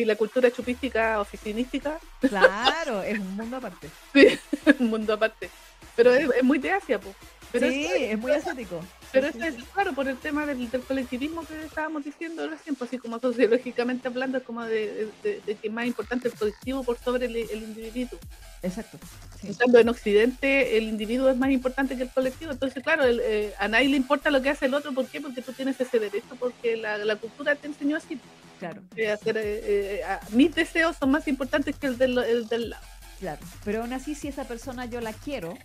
Y 0.00 0.04
la 0.04 0.14
cultura 0.16 0.50
chupística 0.50 1.20
oficinística, 1.20 1.98
Claro, 2.20 3.02
es 3.02 3.18
un 3.18 3.36
mundo 3.36 3.56
aparte. 3.56 3.88
sí, 4.14 4.38
un 4.78 4.88
mundo 4.90 5.14
aparte. 5.14 5.50
Pero 5.96 6.12
es, 6.14 6.28
es 6.36 6.42
muy 6.44 6.58
de 6.58 6.72
Asia, 6.72 6.98
pues. 7.00 7.14
Pero 7.52 7.68
sí, 7.70 7.84
eso- 7.86 7.94
es 7.94 8.18
muy 8.18 8.32
asiático. 8.32 8.80
Pero 9.12 9.30
Sí, 9.30 9.38
eso 9.38 9.56
sí, 9.56 9.62
es, 9.62 9.68
claro, 9.72 9.92
por 9.92 10.08
el 10.08 10.16
tema 10.18 10.44
del, 10.44 10.68
del 10.70 10.80
colectivismo 10.82 11.46
que 11.46 11.64
estábamos 11.64 12.04
diciendo 12.04 12.48
recién, 12.48 12.74
pues 12.74 12.90
así 12.90 12.98
como 12.98 13.20
sociológicamente 13.20 14.08
hablando, 14.08 14.38
es 14.38 14.44
como 14.44 14.64
de, 14.64 15.08
de- 15.22 15.40
de 15.46 15.54
que 15.54 15.68
es 15.68 15.72
más 15.72 15.86
importante 15.86 16.26
el 16.28 16.34
colectivo 16.34 16.82
por 16.82 16.98
sobre 16.98 17.26
el, 17.26 17.36
el 17.36 17.62
individuo. 17.62 18.18
Exacto. 18.62 18.98
sí. 19.40 19.54
Cambio, 19.56 19.80
en 19.80 19.88
Occidente 19.88 20.76
el 20.76 20.84
individuo 20.84 21.30
es 21.30 21.36
más 21.36 21.50
importante 21.50 21.96
que 21.96 22.02
el 22.04 22.10
colectivo. 22.10 22.50
Entonces, 22.50 22.82
claro, 22.82 23.04
el, 23.04 23.20
eh, 23.22 23.54
a 23.58 23.68
nadie 23.68 23.88
le 23.88 23.96
importa 23.98 24.30
lo 24.32 24.42
que 24.42 24.50
hace 24.50 24.66
el 24.66 24.74
otro. 24.74 24.92
¿Por 24.92 25.06
qué? 25.06 25.20
Porque 25.20 25.42
tú 25.42 25.52
tienes 25.52 25.80
ese 25.80 26.00
derecho, 26.00 26.34
porque 26.40 26.76
la, 26.76 26.98
la 26.98 27.14
cultura 27.16 27.54
te 27.54 27.68
enseñó 27.68 27.96
así. 27.96 28.18
Claro, 28.58 28.82
eh, 28.96 29.10
hacer, 29.10 29.36
eh, 29.36 30.00
eh, 30.00 30.02
mis 30.30 30.54
deseos 30.54 30.96
son 30.96 31.10
más 31.10 31.26
importantes 31.28 31.76
que 31.76 31.86
el 31.86 31.98
del, 31.98 32.16
el 32.18 32.48
del 32.48 32.70
lado. 32.70 32.86
claro. 33.20 33.40
Pero 33.64 33.82
aún 33.82 33.92
así, 33.92 34.14
si 34.14 34.28
esa 34.28 34.44
persona 34.44 34.86
yo 34.86 35.00
la 35.00 35.12
quiero, 35.12 35.56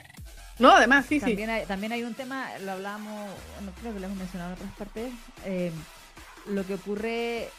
No, 0.57 0.71
además, 0.71 1.05
sí, 1.07 1.15
sí. 1.19 1.25
también, 1.27 1.49
hay, 1.49 1.65
también 1.65 1.91
hay 1.93 2.03
un 2.03 2.13
tema, 2.15 2.49
lo 2.59 2.71
hablamos, 2.73 3.29
no 3.63 3.71
creo 3.79 3.93
que 3.93 3.99
lo 3.99 4.05
hemos 4.07 4.17
mencionado 4.17 4.51
en 4.51 4.55
otras 4.57 4.73
partes, 4.75 5.13
eh, 5.45 5.71
lo 6.47 6.65
que 6.65 6.73
ocurre 6.73 7.49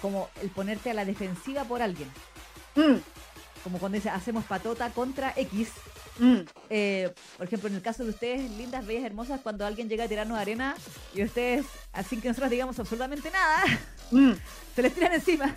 como 0.00 0.28
el 0.42 0.50
ponerte 0.50 0.90
a 0.90 0.94
la 0.94 1.04
defensiva 1.04 1.64
por 1.64 1.82
alguien. 1.82 2.08
Mm, 2.76 2.96
Como 3.64 3.78
cuando 3.80 3.96
dice, 3.96 4.10
hacemos 4.10 4.44
patota 4.44 4.90
contra 4.90 5.32
X. 5.36 5.70
mm. 6.18 6.40
Eh, 6.70 7.12
por 7.36 7.46
ejemplo, 7.46 7.68
en 7.68 7.76
el 7.76 7.82
caso 7.82 8.04
de 8.04 8.10
ustedes, 8.10 8.50
lindas, 8.52 8.86
bellas, 8.86 9.04
hermosas, 9.04 9.40
cuando 9.40 9.64
alguien 9.66 9.88
llega 9.88 10.04
a 10.04 10.08
tirarnos 10.08 10.38
arena 10.38 10.74
y 11.14 11.22
ustedes, 11.22 11.64
así 11.92 12.16
que 12.18 12.28
nosotros 12.28 12.50
digamos 12.50 12.78
absolutamente 12.78 13.30
nada, 13.30 13.64
Mm, 14.10 14.32
se 14.74 14.80
les 14.82 14.94
tiran 14.94 15.12
encima 15.12 15.54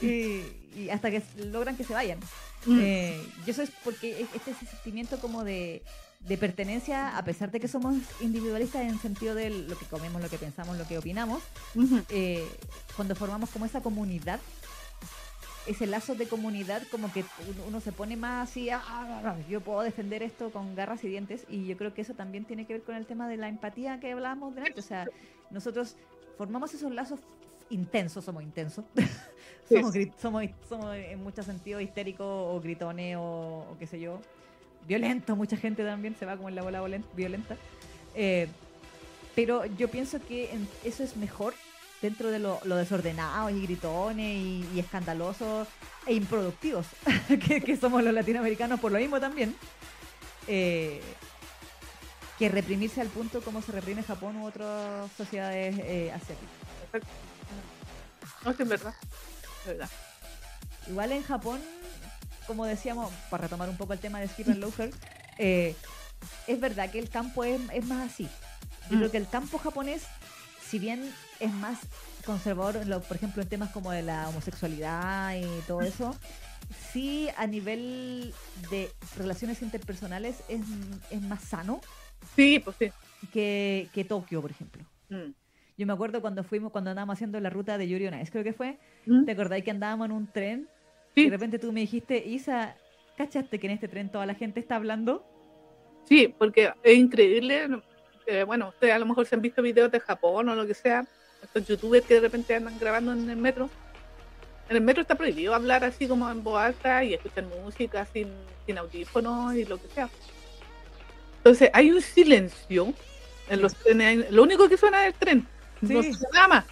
y, 0.00 0.40
y 0.76 0.88
hasta 0.90 1.12
que 1.12 1.22
logran 1.36 1.76
que 1.76 1.84
se 1.84 1.92
vayan. 1.94 2.18
mm. 2.66 2.78
Eh, 2.82 3.24
y 3.46 3.50
eso 3.50 3.62
es 3.62 3.70
porque 3.84 4.22
es- 4.22 4.28
este 4.34 4.52
sentimiento 4.66 5.20
como 5.20 5.44
de, 5.44 5.82
de 6.20 6.36
pertenencia, 6.38 7.16
a 7.16 7.24
pesar 7.24 7.50
de 7.52 7.60
que 7.60 7.68
somos 7.68 7.94
individualistas 8.20 8.82
en 8.82 8.88
el 8.88 8.98
sentido 8.98 9.34
de 9.36 9.50
lo 9.50 9.78
que 9.78 9.84
comemos, 9.86 10.20
lo 10.22 10.28
que 10.28 10.38
pensamos, 10.38 10.76
lo 10.76 10.88
que 10.88 10.98
opinamos, 10.98 11.40
eh, 12.08 12.44
cuando 12.96 13.14
formamos 13.14 13.50
como 13.50 13.64
esa 13.66 13.80
comunidad, 13.80 14.40
ese 15.66 15.86
lazo 15.86 16.14
de 16.14 16.26
comunidad, 16.26 16.82
como 16.90 17.12
que 17.12 17.24
uno, 17.66 17.80
se 17.80 17.92
pone 17.92 18.16
más 18.16 18.48
así, 18.50 18.70
"Ah, 18.70 18.82
ah, 18.86 19.22
ah, 19.24 19.36
yo 19.48 19.60
puedo 19.60 19.80
defender 19.82 20.22
esto 20.22 20.50
con 20.50 20.74
garras 20.74 21.02
y 21.04 21.08
dientes, 21.08 21.46
y 21.48 21.66
yo 21.66 21.76
creo 21.76 21.94
que 21.94 22.02
eso 22.02 22.14
también 22.14 22.44
tiene 22.44 22.66
que 22.66 22.74
ver 22.74 22.82
con 22.82 22.94
el 22.96 23.06
tema 23.06 23.28
de 23.28 23.36
la 23.36 23.48
empatía 23.48 24.00
que 24.00 24.12
hablábamos 24.12 24.54
delante. 24.54 24.80
O 24.80 24.82
sea, 24.82 25.06
nosotros 25.50 25.96
formamos 26.36 26.74
esos 26.74 26.92
lazos 26.92 27.20
intensos, 27.70 28.24
somos 28.24 28.42
intensos. 28.42 28.84
Somos, 29.66 29.94
somos, 30.20 30.44
somos 30.68 30.94
en 30.94 31.22
muchos 31.22 31.46
sentidos 31.46 31.80
histéricos 31.80 32.26
o 32.28 32.60
gritones 32.60 33.16
o, 33.16 33.66
o 33.70 33.76
qué 33.78 33.86
sé 33.86 33.98
yo. 33.98 34.20
Violentos, 34.86 35.34
mucha 35.38 35.56
gente 35.56 35.82
también 35.82 36.14
se 36.16 36.26
va 36.26 36.36
como 36.36 36.50
en 36.50 36.54
la 36.54 36.62
bola 36.62 36.82
violenta. 37.16 37.56
Eh, 38.14 38.46
pero 39.34 39.64
yo 39.64 39.88
pienso 39.88 40.20
que 40.20 40.50
eso 40.84 41.02
es 41.02 41.16
mejor 41.16 41.54
dentro 42.04 42.30
de 42.30 42.38
lo, 42.38 42.60
lo 42.64 42.76
desordenados 42.76 43.50
y 43.52 43.62
gritones 43.62 44.26
y, 44.26 44.68
y 44.74 44.78
escandalosos 44.78 45.66
e 46.06 46.12
improductivos 46.12 46.86
que, 47.46 47.62
que 47.62 47.76
somos 47.78 48.02
los 48.02 48.12
latinoamericanos 48.12 48.78
por 48.78 48.92
lo 48.92 48.98
mismo 48.98 49.18
también. 49.20 49.56
Eh, 50.46 51.00
que 52.38 52.48
reprimirse 52.50 53.00
al 53.00 53.08
punto 53.08 53.40
como 53.42 53.62
se 53.62 53.72
reprime 53.72 54.02
Japón 54.02 54.36
u 54.36 54.46
otras 54.46 55.10
sociedades 55.16 55.76
eh, 55.78 56.12
asiáticas. 56.12 56.50
No, 58.44 58.50
es 58.50 58.68
verdad. 58.68 58.94
Es 59.62 59.66
verdad. 59.68 59.88
Igual 60.88 61.12
en 61.12 61.22
Japón, 61.22 61.60
como 62.46 62.66
decíamos, 62.66 63.10
para 63.30 63.42
retomar 63.44 63.68
un 63.70 63.76
poco 63.78 63.92
el 63.94 63.98
tema 64.00 64.20
de 64.20 64.28
Skip 64.28 64.48
and 64.48 64.58
Loafer, 64.58 64.90
eh, 65.38 65.74
es 66.46 66.60
verdad 66.60 66.90
que 66.90 66.98
el 66.98 67.08
campo 67.08 67.44
es, 67.44 67.60
es 67.72 67.84
más 67.86 68.10
así. 68.12 68.28
Yo 68.90 68.96
Mm. 68.96 68.98
creo 68.98 69.10
que 69.12 69.16
el 69.16 69.28
campo 69.28 69.56
japonés, 69.58 70.02
si 70.74 70.80
bien 70.80 71.08
es 71.38 71.52
más 71.52 71.78
conservador, 72.26 72.84
lo- 72.88 73.00
por 73.00 73.16
ejemplo, 73.16 73.40
en 73.44 73.48
temas 73.48 73.70
como 73.70 73.92
de 73.92 74.02
la 74.02 74.28
homosexualidad 74.28 75.36
y 75.36 75.46
todo 75.68 75.82
eso, 75.82 76.16
sí 76.90 77.28
a 77.36 77.46
nivel 77.46 78.34
de 78.72 78.90
relaciones 79.16 79.62
interpersonales 79.62 80.42
es, 80.48 80.62
es 81.12 81.22
más 81.22 81.44
sano 81.44 81.80
Sí, 82.34 82.58
pues 82.58 82.74
sí. 82.76 82.90
que, 83.32 83.88
que 83.94 84.02
Tokio, 84.04 84.42
por 84.42 84.50
ejemplo. 84.50 84.82
Mm. 85.10 85.30
Yo 85.78 85.86
me 85.86 85.92
acuerdo 85.92 86.20
cuando 86.20 86.42
fuimos, 86.42 86.72
cuando 86.72 86.90
andábamos 86.90 87.14
haciendo 87.14 87.38
la 87.38 87.50
ruta 87.50 87.78
de 87.78 87.86
Yuri 87.88 88.08
on 88.08 88.20
Ice, 88.20 88.32
creo 88.32 88.42
que 88.42 88.52
fue, 88.52 88.76
Mm. 89.06 89.26
¿te 89.26 89.30
acordáis 89.30 89.62
que 89.62 89.70
andábamos 89.70 90.06
en 90.06 90.12
un 90.12 90.26
tren 90.26 90.68
Sí. 91.14 91.20
y 91.20 91.24
de 91.26 91.30
repente 91.30 91.60
tú 91.60 91.70
me 91.72 91.82
dijiste, 91.82 92.16
Isa, 92.26 92.74
¿cachaste 93.16 93.60
que 93.60 93.68
en 93.68 93.74
este 93.74 93.86
tren 93.86 94.10
toda 94.10 94.26
la 94.26 94.34
gente 94.34 94.58
está 94.58 94.74
hablando? 94.74 95.24
Sí, 96.08 96.34
porque 96.36 96.72
es 96.82 96.96
increíble. 96.98 97.68
Eh, 98.26 98.42
bueno, 98.44 98.68
ustedes 98.68 98.94
a 98.94 98.98
lo 98.98 99.06
mejor 99.06 99.26
se 99.26 99.34
han 99.34 99.42
visto 99.42 99.62
videos 99.62 99.90
de 99.90 100.00
Japón 100.00 100.48
o 100.48 100.54
lo 100.54 100.66
que 100.66 100.74
sea, 100.74 101.04
estos 101.42 101.66
youtubers 101.66 102.06
que 102.06 102.14
de 102.14 102.20
repente 102.20 102.54
andan 102.54 102.78
grabando 102.78 103.12
en 103.12 103.28
el 103.30 103.36
metro. 103.36 103.68
En 104.68 104.76
el 104.76 104.82
metro 104.82 105.02
está 105.02 105.14
prohibido 105.14 105.54
hablar 105.54 105.84
así 105.84 106.08
como 106.08 106.30
en 106.30 106.42
voz 106.42 106.58
alta 106.60 107.04
y 107.04 107.12
escuchar 107.14 107.44
música 107.44 108.06
sin, 108.12 108.28
sin 108.64 108.78
audífonos 108.78 109.54
y 109.54 109.64
lo 109.66 109.76
que 109.80 109.88
sea. 109.88 110.08
Entonces 111.38 111.68
hay 111.74 111.90
un 111.90 112.00
silencio 112.00 112.94
en 113.50 113.60
los 113.60 113.74
trenes. 113.74 114.30
Lo 114.30 114.42
único 114.42 114.66
que 114.68 114.78
suena 114.78 115.06
es 115.06 115.12
el 115.12 115.18
tren. 115.20 115.46
No 115.82 116.02
suena 116.02 116.18
nada 116.32 116.48
más. 116.48 116.64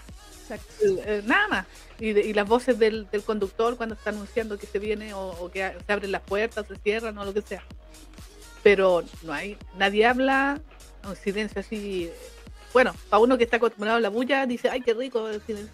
Eh, 0.80 1.22
nada 1.26 1.48
más. 1.48 1.66
Y, 2.00 2.12
de- 2.14 2.22
y 2.22 2.32
las 2.32 2.48
voces 2.48 2.78
del, 2.78 3.08
del 3.10 3.22
conductor 3.22 3.76
cuando 3.76 3.94
está 3.94 4.08
anunciando 4.10 4.58
que 4.58 4.66
se 4.66 4.78
viene 4.78 5.12
o, 5.12 5.28
o 5.28 5.50
que 5.50 5.72
se 5.86 5.92
abren 5.92 6.12
las 6.12 6.22
puertas, 6.22 6.66
se 6.66 6.76
cierran 6.76 7.16
o 7.18 7.24
lo 7.26 7.34
que 7.34 7.42
sea. 7.42 7.62
Pero 8.62 9.04
no 9.22 9.32
hay, 9.34 9.58
nadie 9.76 10.06
habla, 10.06 10.60
un 11.04 11.16
silencio 11.16 11.60
así. 11.60 12.10
Bueno, 12.72 12.94
para 13.10 13.20
uno 13.20 13.36
que 13.36 13.44
está 13.44 13.56
acostumbrado 13.58 13.98
a 13.98 14.00
la 14.00 14.08
bulla, 14.08 14.46
dice, 14.46 14.68
ay, 14.70 14.80
qué 14.80 14.94
rico 14.94 15.28
el 15.28 15.42
silencio. 15.42 15.72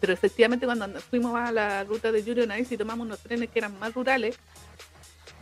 Pero 0.00 0.12
efectivamente 0.14 0.64
cuando 0.66 0.86
and- 0.86 0.98
fuimos 0.98 1.34
a 1.38 1.52
la 1.52 1.84
ruta 1.84 2.10
de 2.10 2.22
Yuri 2.24 2.42
on 2.42 2.58
Ice 2.58 2.74
y 2.74 2.78
tomamos 2.78 3.06
unos 3.06 3.18
trenes 3.20 3.50
que 3.50 3.58
eran 3.58 3.78
más 3.78 3.92
rurales, 3.92 4.36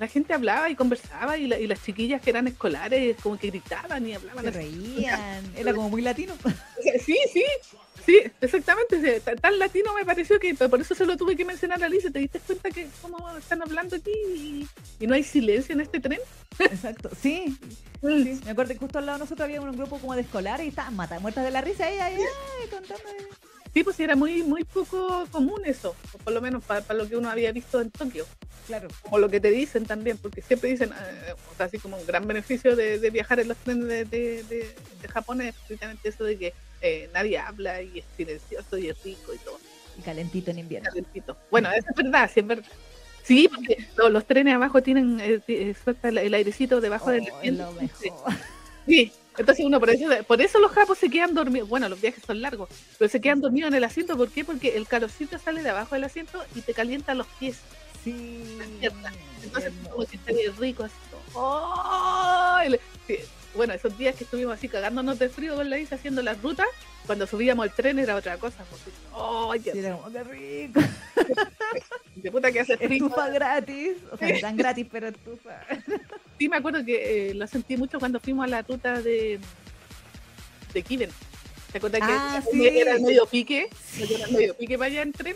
la 0.00 0.08
gente 0.08 0.32
hablaba 0.34 0.68
y 0.70 0.74
conversaba 0.74 1.36
y, 1.38 1.46
la- 1.46 1.58
y 1.58 1.66
las 1.66 1.82
chiquillas 1.82 2.20
que 2.22 2.30
eran 2.30 2.48
escolares 2.48 3.16
como 3.22 3.38
que 3.38 3.48
gritaban 3.48 4.06
y 4.06 4.14
hablaban. 4.14 4.44
Se 4.44 4.50
reían, 4.50 5.52
era 5.56 5.72
como 5.72 5.90
muy 5.90 6.02
latino. 6.02 6.34
Sí, 7.04 7.16
sí, 7.32 7.44
sí, 8.08 8.22
exactamente. 8.40 9.20
Tan 9.20 9.58
latino 9.58 9.92
me 9.94 10.04
pareció 10.04 10.40
que 10.40 10.54
por 10.54 10.80
eso 10.80 10.94
se 10.94 11.04
lo 11.04 11.16
tuve 11.16 11.36
que 11.36 11.44
mencionar 11.44 11.82
a 11.82 11.86
Alicia. 11.86 12.10
¿Te 12.10 12.20
diste 12.20 12.40
cuenta 12.40 12.70
que 12.70 12.88
cómo 13.02 13.36
están 13.36 13.60
hablando 13.62 13.96
aquí 13.96 14.10
y, 14.34 14.68
y 14.98 15.06
no 15.06 15.14
hay 15.14 15.22
silencio 15.22 15.74
en 15.74 15.82
este 15.82 16.00
tren? 16.00 16.20
Exacto, 16.58 17.10
sí. 17.20 17.56
Sí, 18.00 18.40
me 18.44 18.52
acuerdo 18.52 18.72
que 18.72 18.78
justo 18.78 18.98
al 18.98 19.06
lado 19.06 19.18
de 19.18 19.24
nosotros 19.24 19.44
había 19.44 19.60
un 19.60 19.76
grupo 19.76 19.98
como 19.98 20.14
de 20.14 20.22
escolares 20.22 20.64
y 20.64 20.68
estaban 20.70 20.96
mata, 20.96 21.18
muertas 21.20 21.44
de 21.44 21.50
la 21.50 21.60
risa 21.60 21.84
ahí, 21.86 21.98
ahí, 21.98 22.14
ay, 22.16 22.68
contando. 22.70 23.02
Sí, 23.74 23.84
pues 23.84 24.00
era 24.00 24.16
muy, 24.16 24.42
muy 24.42 24.64
poco 24.64 25.26
común 25.30 25.60
eso, 25.66 25.94
o 26.12 26.18
por 26.18 26.32
lo 26.32 26.40
menos 26.40 26.64
para, 26.64 26.82
lo 26.94 27.06
que 27.08 27.16
uno 27.16 27.28
había 27.28 27.52
visto 27.52 27.80
en 27.80 27.90
Tokio, 27.90 28.24
Claro. 28.66 28.88
como 29.02 29.18
lo 29.18 29.28
que 29.28 29.40
te 29.40 29.50
dicen 29.50 29.84
también, 29.84 30.16
porque 30.16 30.40
siempre 30.42 30.70
dicen, 30.70 30.90
eh, 30.90 31.34
o 31.52 31.56
sea, 31.56 31.66
así 31.66 31.78
como 31.78 31.96
un 31.98 32.06
gran 32.06 32.26
beneficio 32.26 32.74
de, 32.74 32.98
de 32.98 33.10
viajar 33.10 33.40
en 33.40 33.48
los 33.48 33.56
trenes 33.58 33.86
de, 33.86 34.04
de, 34.06 34.42
de- 34.44 34.74
de 35.02 35.08
Japón 35.08 35.42
es 35.42 35.54
precisamente 35.66 36.08
eso 36.08 36.24
de 36.24 36.38
que 36.38 36.54
eh, 36.80 37.08
nadie 37.12 37.38
habla 37.38 37.82
y 37.82 37.98
es 38.00 38.04
silencioso 38.16 38.78
y 38.78 38.88
es 38.88 39.02
rico 39.02 39.34
y 39.34 39.38
todo, 39.38 39.58
Y 39.98 40.02
calentito 40.02 40.50
en 40.50 40.58
invierno. 40.60 40.88
calentito. 40.88 41.36
Bueno, 41.50 41.70
eso 41.72 41.86
es 41.90 41.96
verdad, 41.96 42.30
sí 42.32 42.40
es 42.40 42.46
verdad. 42.46 42.72
Sí, 43.24 43.48
porque 43.54 43.76
lo- 43.96 44.08
los 44.08 44.24
trenes 44.26 44.54
abajo 44.54 44.82
tienen, 44.82 45.20
eh, 45.20 45.40
eh, 45.48 45.74
suelta 45.82 46.08
el, 46.08 46.18
el 46.18 46.32
airecito 46.34 46.80
debajo 46.80 47.10
del 47.10 47.22
Oh, 47.24 47.26
es 47.26 47.92
asiento. 47.92 48.24
Sí. 48.86 49.12
entonces 49.36 49.64
uno 49.66 49.78
por 49.80 49.90
eso, 49.90 50.06
por 50.26 50.40
eso 50.40 50.58
los 50.60 50.72
japos 50.72 50.96
se 50.98 51.10
quedan 51.10 51.34
dormidos. 51.34 51.68
Bueno, 51.68 51.88
los 51.90 52.00
viajes 52.00 52.24
son 52.26 52.40
largos, 52.40 52.70
pero 52.98 53.10
se 53.10 53.20
quedan 53.20 53.40
dormidos 53.42 53.68
en 53.68 53.74
el 53.74 53.84
asiento. 53.84 54.16
¿Por 54.16 54.30
qué? 54.30 54.44
Porque 54.46 54.76
el 54.76 54.86
calorcito 54.86 55.38
sale 55.38 55.62
de 55.62 55.68
abajo 55.70 55.94
del 55.94 56.04
asiento 56.04 56.42
y 56.54 56.62
te 56.62 56.72
calienta 56.72 57.12
los 57.14 57.26
pies. 57.38 57.58
Sí. 58.02 58.58
Entonces, 59.44 59.72
como 59.90 60.06
que 60.06 60.16
está 60.16 60.32
rico, 60.58 60.84
así. 60.84 60.94
Bueno, 63.58 63.74
esos 63.74 63.98
días 63.98 64.14
que 64.14 64.22
estuvimos 64.22 64.54
así 64.54 64.68
cagándonos 64.68 65.18
de 65.18 65.28
frío 65.28 65.56
con 65.56 65.68
la 65.68 65.80
Isa 65.80 65.96
haciendo 65.96 66.22
las 66.22 66.40
rutas, 66.40 66.68
cuando 67.08 67.26
subíamos 67.26 67.66
el 67.66 67.72
tren 67.72 67.98
era 67.98 68.14
otra 68.14 68.38
cosa. 68.38 68.64
Porque, 68.70 68.92
¡ay! 69.12 69.58
Sí, 69.64 69.70
qué 69.72 69.78
era 69.80 69.96
como, 69.96 70.12
qué 70.12 70.22
rico. 70.22 70.80
de 72.14 72.30
puta 72.30 72.52
que 72.52 72.60
hace 72.60 72.76
frío! 72.76 73.06
Estufa 73.06 73.28
gratis. 73.30 73.96
O 74.12 74.16
sea, 74.16 74.28
no 74.32 74.38
tan 74.38 74.56
gratis, 74.56 74.86
pero 74.92 75.08
estufa. 75.08 75.60
Sí, 76.38 76.48
me 76.48 76.56
acuerdo 76.58 76.84
que 76.84 77.30
eh, 77.30 77.34
lo 77.34 77.48
sentí 77.48 77.76
mucho 77.76 77.98
cuando 77.98 78.20
fuimos 78.20 78.44
a 78.44 78.48
la 78.48 78.62
ruta 78.62 79.02
de, 79.02 79.40
de 80.72 80.82
Kiven. 80.82 81.10
¿Te 81.72 81.78
acuerdas 81.78 82.00
Ah, 82.04 82.40
que 82.48 82.52
sí. 82.56 82.68
era 82.78 82.92
el 82.94 83.02
medio 83.02 83.26
pique? 83.26 83.68
Sí. 83.84 84.14
Era 84.14 84.26
el 84.26 84.32
medio 84.34 84.54
pique 84.56 84.78
para 84.78 84.86
allá 84.86 85.02
en 85.02 85.12
tren. 85.12 85.34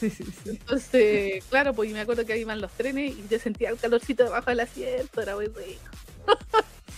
Sí, 0.00 0.10
sí, 0.10 0.24
sí. 0.24 0.50
Entonces, 0.50 1.44
claro, 1.44 1.72
pues 1.72 1.92
me 1.92 2.00
acuerdo 2.00 2.26
que 2.26 2.32
ahí 2.32 2.40
iban 2.40 2.60
los 2.60 2.72
trenes 2.72 3.12
y 3.16 3.24
yo 3.30 3.38
sentía 3.38 3.70
el 3.70 3.76
calorcito 3.78 4.24
debajo 4.24 4.50
del 4.50 4.58
asiento, 4.58 5.20
era 5.22 5.36
muy 5.36 5.46
rico. 5.46 6.36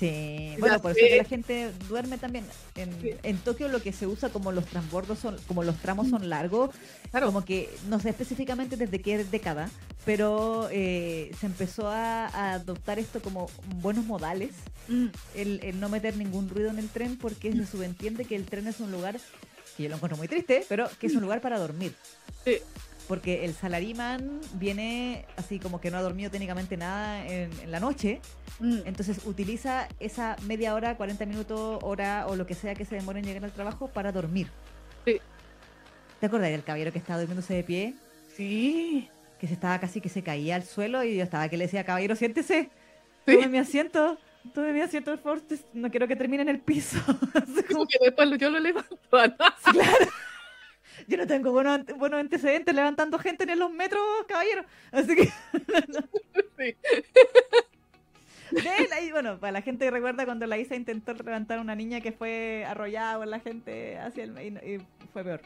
Sí, 0.02 0.56
bueno, 0.58 0.82
por 0.82 0.90
eso 0.90 1.00
que 1.00 1.16
la 1.16 1.24
gente 1.24 1.70
duerme 1.88 2.18
también. 2.18 2.44
En, 2.74 2.90
Sí. 3.00 3.10
en 3.22 3.36
Tokio 3.38 3.68
lo 3.68 3.80
que 3.80 3.92
se 3.92 4.08
usa 4.08 4.30
como 4.30 4.50
los 4.50 4.66
transbordos 4.66 5.20
son, 5.20 5.36
como 5.46 5.62
los 5.62 5.76
tramos 5.78 6.08
son 6.08 6.28
largos, 6.28 6.70
Claro. 7.12 7.26
como 7.26 7.44
que 7.44 7.70
no 7.88 8.00
sé 8.00 8.10
específicamente 8.10 8.76
desde 8.76 9.00
qué 9.00 9.22
década, 9.22 9.70
pero 10.04 10.68
eh, 10.72 11.30
se 11.38 11.46
empezó 11.46 11.86
a, 11.86 12.26
a 12.26 12.54
adoptar 12.54 12.98
esto 12.98 13.20
como 13.22 13.48
buenos 13.76 14.04
modales, 14.04 14.50
Mm, 14.88 15.06
el, 15.36 15.60
el 15.62 15.78
no 15.78 15.88
meter 15.88 16.16
ningún 16.16 16.48
ruido 16.48 16.68
en 16.68 16.80
el 16.80 16.88
tren 16.88 17.16
porque 17.16 17.52
se 17.52 17.64
subentiende 17.64 18.24
que 18.24 18.34
el 18.34 18.44
tren 18.46 18.66
es 18.66 18.80
un 18.80 18.90
lugar, 18.90 19.20
que 19.76 19.84
yo 19.84 19.88
lo 19.88 19.94
encuentro 19.94 20.16
muy 20.16 20.26
triste, 20.26 20.66
pero 20.68 20.90
que 20.98 21.06
es 21.06 21.14
un 21.14 21.22
lugar 21.22 21.40
para 21.40 21.56
dormir. 21.60 21.94
Sí. 22.44 22.56
Porque 23.12 23.44
el 23.44 23.52
salariman 23.52 24.40
viene 24.54 25.26
así 25.36 25.58
como 25.58 25.82
que 25.82 25.90
no 25.90 25.98
ha 25.98 26.00
dormido 26.00 26.30
técnicamente 26.30 26.78
nada 26.78 27.26
en, 27.26 27.50
en 27.60 27.70
la 27.70 27.78
noche, 27.78 28.22
mm. 28.58 28.86
entonces 28.86 29.26
utiliza 29.26 29.86
esa 30.00 30.34
media 30.46 30.72
hora, 30.72 30.96
40 30.96 31.26
minutos, 31.26 31.78
hora 31.82 32.24
o 32.26 32.36
lo 32.36 32.46
que 32.46 32.54
sea 32.54 32.74
que 32.74 32.86
se 32.86 32.94
demore 32.94 33.18
en 33.18 33.26
llegar 33.26 33.44
al 33.44 33.52
trabajo 33.52 33.88
para 33.88 34.12
dormir. 34.12 34.46
Sí. 35.04 35.20
¿Te 36.20 36.24
acordás 36.24 36.48
del 36.52 36.64
caballero 36.64 36.90
que 36.90 37.00
estaba 37.00 37.18
durmiéndose 37.18 37.52
de 37.52 37.62
pie? 37.64 37.94
Sí. 38.34 39.10
Que 39.38 39.46
se 39.46 39.52
estaba 39.52 39.78
casi 39.78 40.00
que 40.00 40.08
se 40.08 40.22
caía 40.22 40.56
al 40.56 40.64
suelo 40.64 41.04
y 41.04 41.14
yo 41.14 41.22
estaba 41.22 41.50
que 41.50 41.58
le 41.58 41.64
decía, 41.64 41.84
caballero, 41.84 42.16
siéntese, 42.16 42.70
Sí. 43.26 43.34
tome 43.34 43.48
mi 43.48 43.58
asiento, 43.58 44.16
tome 44.54 44.72
mi 44.72 44.80
asiento, 44.80 45.10
por 45.10 45.20
favor, 45.20 45.58
no 45.74 45.90
quiero 45.90 46.08
que 46.08 46.16
termine 46.16 46.44
en 46.44 46.48
el 46.48 46.60
piso. 46.60 46.98
Como, 47.04 47.18
Como 47.68 47.86
que 47.86 47.98
después 48.00 48.30
yo 48.38 48.48
lo 48.48 48.58
levanto. 48.58 48.98
¿no? 49.12 49.82
Yo 51.08 51.16
no 51.16 51.26
tengo 51.26 51.52
buenos, 51.52 51.80
buenos 51.96 52.20
antecedentes 52.20 52.74
levantando 52.74 53.18
gente 53.18 53.44
en 53.50 53.58
los 53.58 53.70
metros, 53.70 54.02
caballero. 54.28 54.64
Así 54.90 55.14
que, 55.16 55.28
Sí. 58.54 58.60
de 58.60 58.94
ahí, 58.94 59.10
bueno, 59.10 59.38
para 59.38 59.52
la 59.52 59.62
gente 59.62 59.86
que 59.86 59.90
recuerda 59.90 60.26
cuando 60.26 60.46
la 60.46 60.58
Isa 60.58 60.74
intentó 60.76 61.14
levantar 61.14 61.58
a 61.58 61.62
una 61.62 61.74
niña 61.74 62.02
que 62.02 62.12
fue 62.12 62.64
arrollada 62.68 63.16
por 63.16 63.26
la 63.26 63.40
gente 63.40 63.96
hacia 63.98 64.24
el... 64.24 64.38
y- 64.38 64.74
y 64.74 64.78
fue 65.12 65.24
peor. 65.24 65.40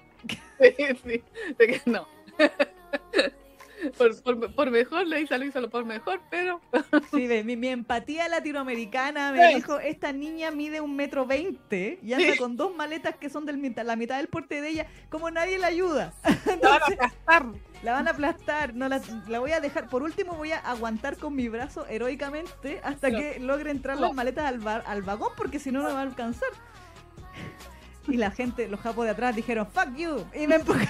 Sí, 0.58 0.74
sí. 1.04 1.22
De 1.56 1.66
que 1.68 1.80
no. 1.86 2.06
Por, 3.90 4.22
por, 4.22 4.54
por 4.54 4.70
mejor, 4.70 5.06
la 5.06 5.18
Isa 5.20 5.38
lo 5.38 5.44
hizo 5.44 5.68
por 5.70 5.84
mejor, 5.84 6.20
pero 6.30 6.60
Sí, 7.12 7.28
mi, 7.44 7.56
mi 7.56 7.68
empatía 7.68 8.28
latinoamericana 8.28 9.32
me 9.32 9.48
Sí. 9.48 9.54
dijo, 9.56 9.78
esta 9.78 10.12
niña 10.12 10.50
mide 10.50 10.80
un 10.80 10.96
metro 10.96 11.26
veinte 11.26 11.98
y 12.02 12.12
anda 12.12 12.36
con 12.38 12.56
dos 12.56 12.74
maletas 12.74 13.16
que 13.16 13.30
son 13.30 13.46
mitad, 13.60 13.84
la 13.84 13.96
mitad 13.96 14.16
del 14.18 14.28
porte 14.28 14.60
de 14.60 14.68
ella, 14.68 14.86
como 15.10 15.30
nadie 15.30 15.58
la 15.58 15.68
ayuda. 15.68 16.12
la 16.62 16.68
van 16.68 16.82
a 16.82 16.86
aplastar. 16.86 17.46
La 17.82 17.92
van 17.92 18.08
a 18.08 18.10
aplastar, 18.10 18.74
no 18.74 18.88
la, 18.88 19.00
la 19.28 19.38
voy 19.38 19.52
a 19.52 19.60
dejar, 19.60 19.88
por 19.88 20.02
último 20.02 20.34
voy 20.34 20.52
a 20.52 20.58
aguantar 20.58 21.16
con 21.18 21.34
mi 21.36 21.48
brazo 21.48 21.86
heroicamente 21.86 22.80
hasta 22.82 23.10
que 23.10 23.38
logre 23.38 23.70
entrar 23.70 23.98
las 23.98 24.12
maletas 24.14 24.46
al, 24.46 24.58
bar- 24.58 24.82
al 24.86 25.02
vagón 25.02 25.30
porque 25.36 25.58
si 25.58 25.70
no 25.70 25.82
no 25.82 25.92
va 25.92 25.98
a 26.00 26.02
alcanzar. 26.02 26.48
Y 28.08 28.16
la 28.18 28.30
gente, 28.30 28.68
los 28.68 28.78
japos 28.80 29.04
de 29.04 29.10
atrás 29.10 29.34
dijeron, 29.34 29.66
fuck 29.66 29.94
you, 29.96 30.24
y 30.32 30.46
me 30.46 30.54
empujaron. 30.56 30.88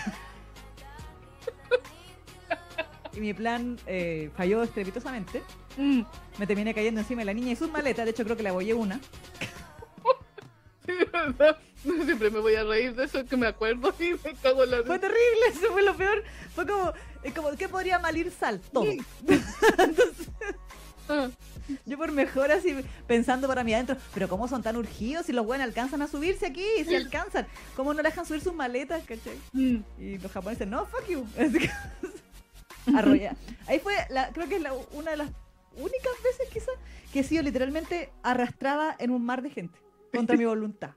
Y 3.17 3.21
mi 3.21 3.35
plan 3.35 3.79
eh, 3.87 4.31
falló 4.37 4.63
estrepitosamente. 4.63 5.43
Mm. 5.77 6.03
Me 6.39 6.47
terminé 6.47 6.75
cayendo 6.75 7.01
encima 7.01 7.23
de 7.23 7.27
la 7.27 7.35
niña 7.35 7.53
y 7.53 7.57
sus 7.57 7.71
maletas. 7.71 8.05
De 8.05 8.11
hecho, 8.11 8.25
creo 8.25 8.37
que 8.37 8.43
le 8.43 8.51
abollé 8.51 8.75
una. 8.75 9.01
Sí, 10.87 10.93
¿verdad? 11.13 11.59
Siempre 11.83 12.31
me 12.31 12.39
voy 12.39 12.55
a 12.55 12.63
reír 12.63 12.95
de 12.95 13.07
eso 13.07 13.25
que 13.27 13.37
me 13.37 13.49
acuerdo 13.49 13.93
y 13.99 14.11
me 14.25 14.35
cago 14.41 14.63
en 14.63 14.71
la 14.71 14.83
Fue 14.85 15.01
terrible, 15.01 15.49
eso 15.53 15.73
fue 15.73 15.83
lo 15.83 15.97
peor. 15.97 16.23
Fue 16.55 16.65
como, 16.65 16.93
¿qué 17.59 17.69
podría 17.69 17.99
mal 17.99 18.17
ir 18.17 18.31
sal? 18.31 18.61
Todo. 18.73 18.85
Entonces, 19.27 20.29
Ah, 21.09 21.29
yo 21.85 21.97
por 21.97 22.13
mejor 22.13 22.51
así 22.51 22.77
pensando 23.07 23.47
para 23.47 23.63
mí 23.65 23.73
adentro, 23.75 23.97
pero 24.13 24.29
¿cómo 24.29 24.49
son 24.49 24.63
tan 24.63 24.77
urgidos 24.77 25.27
si 25.27 25.33
los 25.33 25.47
buenos 25.47 25.67
alcanzan 25.67 26.03
a 26.03 26.09
subirse 26.09 26.47
aquí? 26.47 26.67
Si 26.85 26.95
alcanzan, 26.95 27.47
¿cómo 27.77 27.95
no 27.95 28.03
dejan 28.03 28.27
subir 28.27 28.41
sus 28.41 28.55
maletas? 28.55 29.03
¿cachai? 29.05 29.39
mm. 29.53 29.77
Y 29.99 30.19
los 30.19 30.33
japoneses, 30.33 30.67
no, 30.67 30.87
fuck 30.87 31.07
you. 31.09 31.27
Así 32.87 32.93
que, 32.93 32.99
arrolla. 32.99 33.37
Ahí 33.67 33.79
fue, 33.79 33.95
la, 34.11 34.29
creo 34.33 34.49
que 34.49 34.57
es 34.57 34.63
la- 34.63 34.73
una 34.93 35.11
de 35.13 35.17
las 35.19 35.31
únicas 35.77 36.13
veces 36.25 36.49
quizás 36.53 36.75
que 37.13 37.21
he 37.21 37.25
sido 37.25 37.43
literalmente 37.43 38.11
arrastrada 38.23 38.97
en 38.99 39.11
un 39.11 39.25
mar 39.25 39.43
de 39.43 39.51
gente 39.51 39.79
contra 40.13 40.37
mi 40.37 40.45
voluntad. 40.45 40.91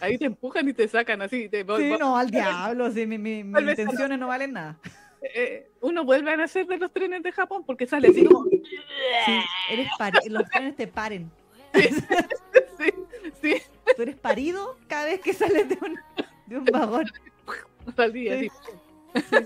Ahí 0.00 0.18
te 0.18 0.26
empujan 0.26 0.68
y 0.68 0.74
te 0.74 0.86
sacan 0.86 1.22
así. 1.22 1.48
Te, 1.48 1.64
Sí, 1.64 1.94
no, 1.98 2.16
al 2.16 2.30
diablo, 2.30 2.90
sí, 2.92 3.06
mi, 3.06 3.16
mi- 3.18 3.42
mis 3.42 3.56
a 3.56 3.60
intenciones 3.70 4.18
no 4.18 4.28
valen 4.28 4.52
nada. 4.52 4.78
eh, 5.22 5.70
uno 5.80 6.04
vuelve 6.04 6.30
a 6.32 6.36
nacer 6.36 6.66
de 6.66 6.76
los 6.76 6.92
trenes 6.92 7.22
de 7.22 7.32
Japón 7.32 7.64
porque 7.66 7.86
sale 7.86 8.08
así 8.08 8.24
como. 8.24 8.44
Sí, 8.50 9.40
eres 9.70 9.88
los 10.28 10.44
trenes 10.50 10.76
te 10.76 10.86
paren. 10.86 11.30
Sí, 12.78 12.92
sí, 13.42 13.62
Tú 13.96 14.02
eres 14.02 14.14
parido 14.16 14.76
cada 14.86 15.06
vez 15.06 15.20
que 15.20 15.32
sales 15.32 15.68
de 15.68 15.76
un, 15.84 15.98
de 16.46 16.58
un 16.58 16.64
vagón. 16.66 17.06
salí 17.96 18.28
Sí. 18.28 18.50
así. 19.14 19.36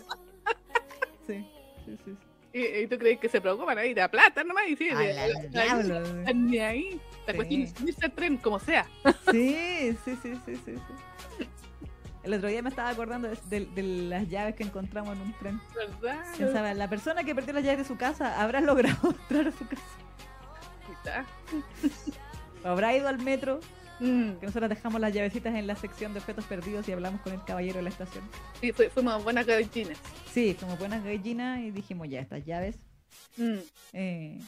Sí. 2.05 2.16
Y, 2.55 2.86
tú 2.86 2.98
crees 2.98 3.19
que 3.19 3.31
se 3.31 3.40
preocupan 3.40 3.78
ahí 3.78 3.94
de 3.94 4.06
plata 4.10 4.44
nomás 4.44 4.64
y 4.69 4.77
sí, 4.77 4.90
ni 6.35 6.59
ahí. 6.59 7.01
La 7.27 7.32
Sí. 7.32 7.36
cuestión 7.36 7.62
es 7.62 7.73
subirse 7.73 8.05
al 8.05 8.12
tren 8.12 8.36
como 8.36 8.59
sea. 8.59 8.86
Sí, 9.31 9.97
sí, 10.05 10.19
sí, 10.23 10.35
sí, 10.44 10.56
sí. 10.64 10.74
El 12.23 12.35
otro 12.35 12.48
día 12.48 12.62
me 12.62 12.69
estaba 12.69 12.90
acordando 12.90 13.28
de, 13.28 13.82
las 13.82 14.28
llaves 14.28 14.55
que 14.55 14.62
encontramos 14.62 15.16
en 15.16 15.23
un 15.23 15.32
tren. 15.39 15.60
¿Verdad? 15.74 16.24
Pensaba, 16.36 16.74
la 16.74 16.89
persona 16.89 17.24
que 17.24 17.35
perdió 17.35 17.55
las 17.55 17.64
llaves 17.64 17.78
de 17.78 17.85
su 17.85 17.97
casa 17.97 18.40
habrá 18.40 18.60
logrado 18.60 19.10
entrar 19.10 19.48
a 19.48 19.52
su 19.52 19.66
casa. 19.66 19.82
Quizá. 20.86 21.24
O 22.64 22.69
habrá 22.69 22.94
ido 22.94 23.09
al 23.09 23.19
metro, 23.19 23.60
Mm, 24.02 24.32
que 24.40 24.46
nosotros 24.46 24.68
dejamos 24.68 25.00
las 25.00 25.14
llavecitas 25.14 25.54
en 25.54 25.66
la 25.68 25.76
sección 25.76 26.12
de 26.12 26.18
objetos 26.18 26.44
perdidos 26.46 26.88
y 26.88 26.92
hablamos 26.92 27.20
con 27.20 27.32
el 27.34 27.44
caballero 27.44 27.76
de 27.76 27.82
la 27.84 27.88
estación. 27.90 28.24
Sí, 28.60 28.72
fuimos 28.72 29.22
buenas 29.22 29.46
gallines. 29.46 29.96
Sí, 30.32 30.56
como 30.58 30.76
buenas 30.76 31.04
gallinas 31.04 31.60
y 31.60 31.70
dijimos 31.70 32.08
ya, 32.08 32.20
estas 32.20 32.44
llaves. 32.44 32.76
Mm. 33.36 33.58
eh, 33.92 34.40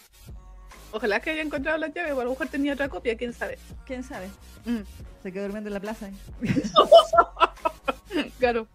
Ojalá 0.91 1.21
que 1.21 1.31
haya 1.31 1.43
encontrado 1.43 1.79
las 1.79 1.93
llaves, 1.95 2.13
o 2.13 2.21
a 2.21 2.25
lo 2.25 2.31
mejor 2.31 2.49
tenía 2.49 2.73
otra 2.73 2.89
copia, 2.89 3.17
quién 3.17 3.33
sabe. 3.33 3.59
¿Quién 3.87 4.03
sabe? 4.05 4.29
Mm, 4.65 4.81
Se 5.23 5.33
quedó 5.33 5.45
durmiendo 5.45 5.69
en 5.69 5.75
la 5.75 5.81
plaza. 5.81 6.11
Claro. 8.39 8.69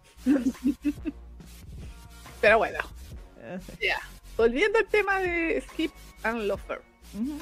Pero 2.40 2.58
bueno, 2.58 2.78
Eh, 3.38 3.58
ya. 3.80 4.00
Volviendo 4.36 4.78
al 4.78 4.86
tema 4.86 5.18
de 5.20 5.62
Skip 5.70 5.92
and. 6.22 6.50
Ujú. 6.50 7.38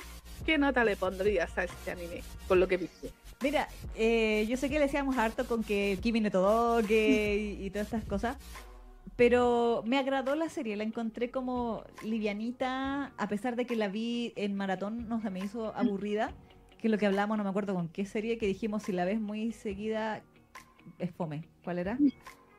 ¿Qué 0.47 0.59
nota 0.59 0.85
le 0.85 0.97
pondrías 0.97 1.57
a 1.59 1.65
este 1.65 1.91
anime? 1.91 2.23
Con 2.47 2.61
lo 2.61 2.69
que 2.69 2.77
viste. 2.77 3.11
Mira, 3.41 3.69
eh, 3.95 4.47
yo 4.49 4.57
sé 4.57 4.69
que 4.69 4.77
le 4.79 4.87
decíamos 4.87 5.17
harto 5.17 5.47
con 5.47 5.63
que 5.63 5.99
Kimi 6.03 6.21
no 6.21 6.31
Todoke 6.31 7.37
y, 7.39 7.65
y 7.67 7.71
todas 7.71 7.87
estas 7.87 8.05
cosas, 8.05 8.37
pero 9.17 9.83
me 9.87 9.99
agradó 9.99 10.35
la 10.37 10.49
serie, 10.49 10.77
la 10.77 10.85
encontré 10.85 11.31
como 11.31 11.85
livianita, 12.03 13.15
a 13.17 13.29
pesar 13.29 13.57
de 13.57 13.67
que 13.67 13.77
la 13.77 13.89
vi 13.89 14.33
en 14.37 14.57
maratón, 14.57 15.09
no 15.09 15.21
se 15.21 15.31
me 15.31 15.41
hizo 15.41 15.75
aburrida. 15.77 16.33
que 16.79 16.89
es 16.89 16.93
lo 16.93 16.99
que 16.99 17.07
hablamos, 17.07 17.39
no 17.39 17.45
me 17.45 17.51
acuerdo 17.51 17.75
con 17.75 17.89
qué 17.89 18.07
serie, 18.07 18.39
que 18.39 18.47
dijimos 18.47 18.85
si 18.85 18.93
la 18.93 19.05
ves 19.05 19.21
muy 19.21 19.53
seguida 19.53 20.23
es 20.99 21.13
fome. 21.13 21.45
¿Cuál 21.65 21.79
era? 21.81 21.99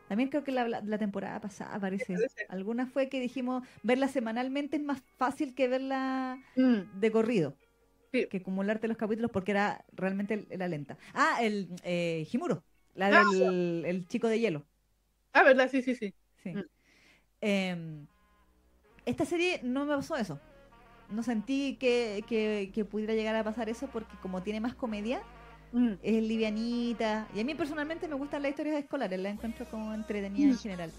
También 0.08 0.30
creo 0.30 0.44
que 0.44 0.52
la, 0.52 0.68
la- 0.68 0.82
la 0.82 0.98
temporada 0.98 1.40
pasada 1.42 1.80
parece. 1.80 2.16
parece. 2.16 2.46
Alguna 2.50 2.88
fue 2.88 3.10
que 3.10 3.20
dijimos 3.20 3.64
verla 3.84 4.08
semanalmente 4.08 4.78
es 4.78 4.84
más 4.84 5.02
fácil 5.18 5.56
que 5.56 5.68
verla 5.68 6.40
Mm, 6.56 7.00
de 7.00 7.12
corrido. 7.12 7.56
Que 8.12 8.38
acumularte 8.38 8.88
los 8.88 8.98
capítulos 8.98 9.30
porque 9.32 9.52
era 9.52 9.86
realmente 9.94 10.46
era 10.50 10.68
lenta. 10.68 10.98
Ah, 11.14 11.38
el 11.42 11.70
eh, 11.84 12.28
Himuro, 12.32 12.64
la 12.96 13.08
Ah, 13.08 13.24
del 13.32 13.84
el 13.86 14.08
chico 14.08 14.28
de 14.28 14.40
hielo. 14.40 14.66
Ah, 15.34 15.44
¿verdad? 15.44 15.70
Sí, 15.70 15.82
sí, 15.82 15.94
sí. 15.96 16.14
Sí. 16.44 16.54
Mm. 16.56 16.64
Em, 17.42 18.08
esta 19.06 19.26
serie 19.26 19.60
no 19.64 19.86
me 19.86 19.96
pasó 19.96 20.16
eso. 20.16 20.40
No 21.10 21.24
sentí 21.24 21.78
que, 21.80 22.24
que- 22.28 22.72
que 22.74 22.86
pudiera 22.86 23.14
llegar 23.14 23.36
a 23.36 23.44
pasar 23.44 23.70
eso 23.70 23.88
porque 23.88 24.16
como 24.22 24.42
tiene 24.44 24.60
más 24.60 24.76
comedia, 24.76 25.22
Mm, 25.72 25.94
es 26.02 26.24
livianita. 26.24 27.28
Y 27.36 27.42
a 27.42 27.44
mí 27.44 27.54
personalmente 27.54 28.08
me 28.08 28.16
gustan 28.16 28.42
las 28.42 28.50
historias 28.50 28.80
escolares, 28.80 29.20
las 29.20 29.34
encuentro 29.34 29.68
como 29.70 29.94
entretenidas 29.94 30.54
en 30.54 30.58
general. 30.58 30.92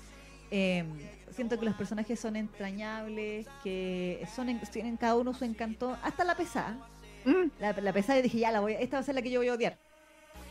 Em, 0.52 0.86
siento 1.32 1.58
que 1.58 1.64
los 1.64 1.74
personajes 1.74 2.20
son 2.20 2.36
entrañables, 2.36 3.48
que 3.64 4.24
son 4.32 4.48
en- 4.48 4.60
tienen 4.60 4.96
cada 4.96 5.16
uno 5.16 5.34
su 5.34 5.44
encanto, 5.44 5.96
hasta 6.04 6.22
la 6.24 6.36
pesada. 6.36 6.76
Mm, 7.24 7.50
La, 7.60 7.72
la 7.72 7.92
pesada 7.92 8.18
y 8.18 8.22
dije, 8.22 8.38
ya, 8.38 8.50
la 8.50 8.60
voy, 8.60 8.74
esta 8.74 8.96
va 8.96 9.00
a 9.00 9.04
ser 9.04 9.14
la 9.14 9.22
que 9.22 9.30
yo 9.30 9.40
voy 9.40 9.48
a 9.48 9.54
odiar. 9.54 9.76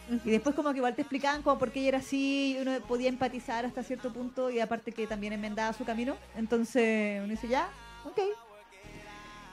mm. 0.10 0.18
Y 0.28 0.32
después 0.32 0.56
como 0.56 0.72
que 0.72 0.78
igual 0.78 0.96
te 0.96 1.02
explicaban 1.02 1.41
como 1.41 1.58
por 1.60 1.72
qué 1.72 1.80
ella 1.82 1.90
era 1.90 1.98
así, 2.00 2.56
y 2.58 2.62
uno 2.62 2.80
podía 2.88 3.10
empatizar 3.10 3.66
hasta 3.66 3.84
cierto 3.84 4.12
punto 4.14 4.50
y 4.50 4.60
aparte 4.60 4.91
que 4.91 5.08
también 5.08 5.34
enmendaba 5.34 5.74
su 5.74 5.86
camino. 5.86 6.16
Entonces 6.36 7.20
uno 7.24 7.30
dice, 7.32 7.48
ya, 7.48 7.70
ok. 8.06 8.20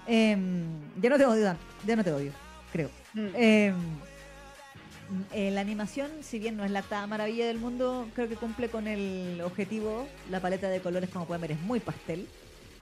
Em, 0.07 0.65
ya 1.01 1.11
no 1.11 1.17
te 1.19 1.27
odio, 1.27 1.57
ya 1.85 1.97
no 1.97 2.05
te 2.05 2.13
odio, 2.13 2.33
creo. 2.73 2.91
Mm. 3.15 3.29
Em, 3.35 3.75
eh, 5.33 5.51
la 5.53 5.61
animación, 5.61 6.11
si 6.23 6.39
bien 6.39 6.57
no 6.57 6.65
es 6.65 6.71
la 6.71 6.81
octava 6.81 7.07
maravilla 7.07 7.47
del 7.47 7.59
mundo, 7.59 8.09
creo 8.15 8.29
que 8.29 8.37
cumple 8.37 8.69
con 8.69 8.87
el 8.87 9.41
objetivo. 9.43 10.07
La 10.31 10.41
paleta 10.41 10.69
de 10.69 10.81
colores, 10.81 11.11
como 11.11 11.27
pueden 11.27 11.41
ver, 11.43 11.53
es 11.53 11.61
muy 11.61 11.81
pastel. 11.81 12.29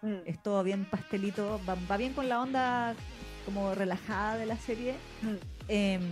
Mm, 0.03 0.17
Es 0.27 0.43
todo 0.43 0.63
bien 0.63 0.85
pastelito, 0.85 1.61
va, 1.69 1.77
va 1.91 1.97
bien 1.97 2.13
con 2.13 2.29
la 2.29 2.41
onda 2.43 2.95
como 3.45 3.75
relajada 3.75 4.37
de 4.39 4.47
la 4.47 4.59
serie. 4.59 4.95
Em, 5.69 6.03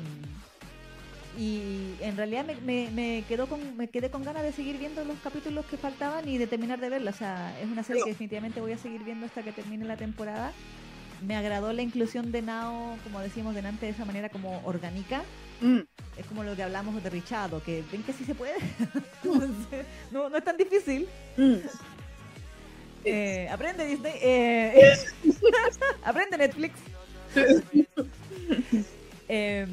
y 1.34 1.96
en 2.00 2.16
realidad 2.16 2.44
me, 2.44 2.56
me, 2.60 2.90
me 2.90 3.24
quedó 3.26 3.48
con, 3.48 3.76
me 3.76 3.88
quedé 3.88 4.10
con 4.10 4.22
ganas 4.24 4.42
de 4.42 4.52
seguir 4.52 4.78
viendo 4.78 5.04
los 5.04 5.20
capítulos 5.20 5.64
que 5.66 5.78
faltaban 5.78 6.28
y 6.28 6.36
de 6.38 6.46
terminar 6.46 6.78
de 6.80 6.90
verla. 6.90 7.10
O 7.10 7.14
sea, 7.14 7.59
es 7.60 7.68
una 7.70 7.82
serie 7.82 8.02
que 8.02 8.10
definitivamente 8.10 8.60
voy 8.60 8.72
a 8.72 8.78
seguir 8.78 9.02
viendo 9.04 9.26
hasta 9.26 9.42
que 9.42 9.52
termine 9.52 9.84
la 9.86 9.96
temporada. 9.96 10.52
Me 11.20 11.36
agradó 11.36 11.72
la 11.72 11.82
inclusión 11.82 12.32
de 12.32 12.42
Nao, 12.42 13.00
como 13.02 13.20
decimos 13.20 13.54
delante, 13.54 13.86
de 13.86 13.92
esa 13.92 14.04
manera 14.04 14.28
como 14.30 14.60
orgánica. 14.64 15.30
Mm, 15.60 15.80
Es 16.16 16.26
como 16.26 16.44
lo 16.44 16.54
que 16.56 16.62
hablamos 16.64 17.02
de 17.02 17.09
Richado, 17.10 17.62
que 17.62 17.82
ven 17.90 18.02
que 18.04 18.12
sí 18.12 18.24
se 18.24 18.34
puede. 18.34 18.56
Entonces, 19.22 19.86
no, 20.10 20.28
no 20.28 20.36
es 20.36 20.44
tan 20.44 20.56
difícil. 20.59 21.09
mm. 21.36 21.56
Eh, 23.04 23.48
aprende 23.50 23.84
Disney. 23.86 24.14
eh, 24.22 24.96
aprende 26.02 26.38
Netflix. 26.38 26.91
Eh, 29.34 29.66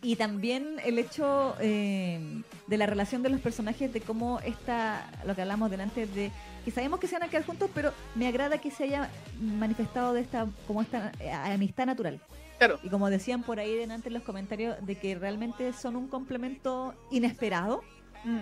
y 0.00 0.14
también 0.14 0.76
el 0.84 0.98
hecho 1.00 1.56
eh, 1.58 2.20
de 2.68 2.76
la 2.76 2.86
relación 2.86 3.24
de 3.24 3.30
los 3.30 3.40
personajes, 3.40 3.92
de 3.92 4.00
cómo 4.00 4.38
está, 4.40 5.10
lo 5.26 5.34
que 5.34 5.42
hablamos 5.42 5.72
delante, 5.72 6.06
de 6.06 6.30
que 6.64 6.70
sabemos 6.70 7.00
que 7.00 7.08
se 7.08 7.16
van 7.16 7.24
a 7.24 7.28
quedar 7.28 7.44
juntos, 7.44 7.68
pero 7.74 7.92
me 8.14 8.28
agrada 8.28 8.58
que 8.58 8.70
se 8.70 8.84
haya 8.84 9.10
manifestado 9.40 10.12
de 10.12 10.20
esta, 10.20 10.46
como 10.68 10.82
esta 10.82 11.10
eh, 11.18 11.32
amistad 11.32 11.86
natural. 11.86 12.20
Claro. 12.58 12.78
Y 12.84 12.90
como 12.90 13.10
decían 13.10 13.42
por 13.42 13.58
ahí 13.58 13.74
delante 13.74 14.08
en 14.08 14.14
los 14.14 14.22
comentarios, 14.22 14.76
de 14.86 14.94
que 14.94 15.16
realmente 15.16 15.72
son 15.72 15.96
un 15.96 16.06
complemento 16.06 16.94
inesperado 17.10 17.82
Mm, 18.24 18.38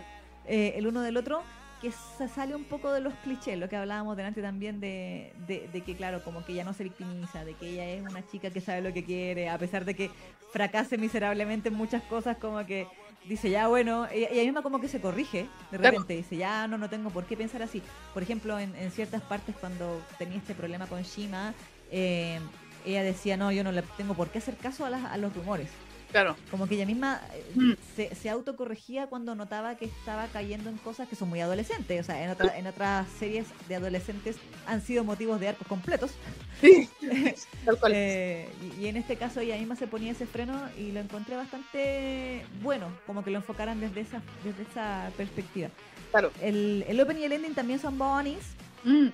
eh, 0.47 0.74
el 0.77 0.86
uno 0.86 1.01
del 1.01 1.16
otro, 1.16 1.43
que 1.81 1.90
se 1.93 2.28
sale 2.28 2.55
un 2.55 2.65
poco 2.65 2.93
de 2.93 3.01
los 3.01 3.15
clichés, 3.24 3.59
lo 3.59 3.69
que 3.69 3.77
hablábamos 3.77 4.16
delante 4.16 4.43
también 4.43 4.81
de, 4.81 5.32
de, 5.47 5.69
de 5.73 5.81
que, 5.81 5.97
claro, 5.97 6.23
como 6.23 6.44
que 6.44 6.52
ella 6.52 6.65
no 6.65 6.74
se 6.74 6.85
victimiza, 6.85 7.44
de 7.44 7.55
que 7.55 7.69
ella 7.70 7.89
es 7.89 8.02
una 8.02 8.27
chica 8.27 8.51
que 8.51 8.61
sabe 8.61 8.82
lo 8.82 8.93
que 8.93 9.02
quiere, 9.05 9.48
a 9.48 9.57
pesar 9.59 9.85
de 9.85 9.94
que 9.94 10.11
fracase 10.52 10.98
miserablemente 10.98 11.69
en 11.70 11.74
muchas 11.74 12.02
cosas, 12.02 12.36
como 12.36 12.65
que 12.66 12.86
dice, 13.27 13.48
ya 13.51 13.66
bueno, 13.69 14.07
ella, 14.12 14.28
ella 14.31 14.43
misma 14.43 14.62
como 14.62 14.81
que 14.81 14.89
se 14.89 15.01
corrige 15.01 15.47
de 15.70 15.78
repente, 15.90 16.16
dice, 16.16 16.36
ya 16.36 16.66
no, 16.69 16.77
no 16.77 16.90
tengo 16.90 17.11
por 17.11 17.24
qué 17.24 17.36
pensar 17.36 17.62
así. 17.62 17.82
Por 18.12 18.23
ejemplo, 18.23 18.59
en, 18.59 18.74
en 18.77 18.90
ciertas 18.90 19.23
partes 19.23 19.55
cuando 19.59 20.02
tenía 20.19 20.36
este 20.39 20.55
problema 20.55 20.86
con 20.86 21.02
Shima, 21.02 21.55
eh, 21.90 22.40
ella 22.85 23.02
decía, 23.02 23.36
no, 23.36 23.52
yo 23.52 23.65
no 23.65 23.73
le 23.73 23.82
tengo 23.97 24.15
por 24.15 24.28
qué 24.28 24.39
hacer 24.39 24.57
caso 24.57 24.85
a, 24.85 24.90
las- 24.90 25.05
a 25.05 25.16
los 25.16 25.35
rumores. 25.35 25.69
Claro. 26.11 26.37
Como 26.51 26.66
que 26.66 26.74
ella 26.74 26.87
misma 26.87 27.20
eh, 27.35 27.45
Mm. 27.55 27.73
se, 27.97 28.15
se 28.15 28.31
autocorregía 28.31 29.07
cuando 29.09 29.35
notaba 29.35 29.77
que 29.77 29.85
estaba 29.87 30.27
cayendo 30.28 30.70
en 30.70 30.77
cosas 30.78 31.09
que 31.09 31.16
son 31.16 31.28
muy 31.28 31.41
adolescentes. 31.41 32.01
O 32.01 32.05
sea, 32.05 32.23
en, 32.24 32.31
otra- 32.31 32.57
en 32.59 32.66
otras 32.66 33.07
series 33.19 33.47
de 33.69 33.74
adolescentes 33.77 34.37
han 34.66 34.82
sido 34.82 35.05
motivos 35.05 35.39
de 35.41 35.49
arcos 35.49 35.66
completos. 35.69 36.12
Sí, 36.61 36.89
tal 37.65 37.78
cual. 37.78 37.93
Eh, 37.95 38.49
y, 38.78 38.85
y 38.85 38.89
en 38.89 38.97
este 38.97 39.16
caso 39.16 39.41
ella 39.41 39.57
misma 39.57 39.77
se 39.77 39.87
ponía 39.87 40.12
ese 40.12 40.27
freno 40.27 40.61
y 40.78 40.93
lo 40.93 41.01
encontré 41.01 41.37
bastante 41.37 42.45
bueno, 42.62 42.89
como 43.07 43.24
que 43.24 43.31
lo 43.31 43.39
enfocaran 43.39 43.81
desde 43.81 44.01
esa, 44.03 44.23
desde 44.45 44.62
esa 44.62 45.11
perspectiva. 45.16 45.69
Claro. 46.11 46.32
El, 46.41 46.85
el 46.89 47.01
opening 47.01 47.23
y 47.23 47.24
el 47.24 47.32
ending 47.32 47.55
también 47.55 47.78
son 47.78 47.99
bonies. 47.99 48.43
Mm. 48.85 49.09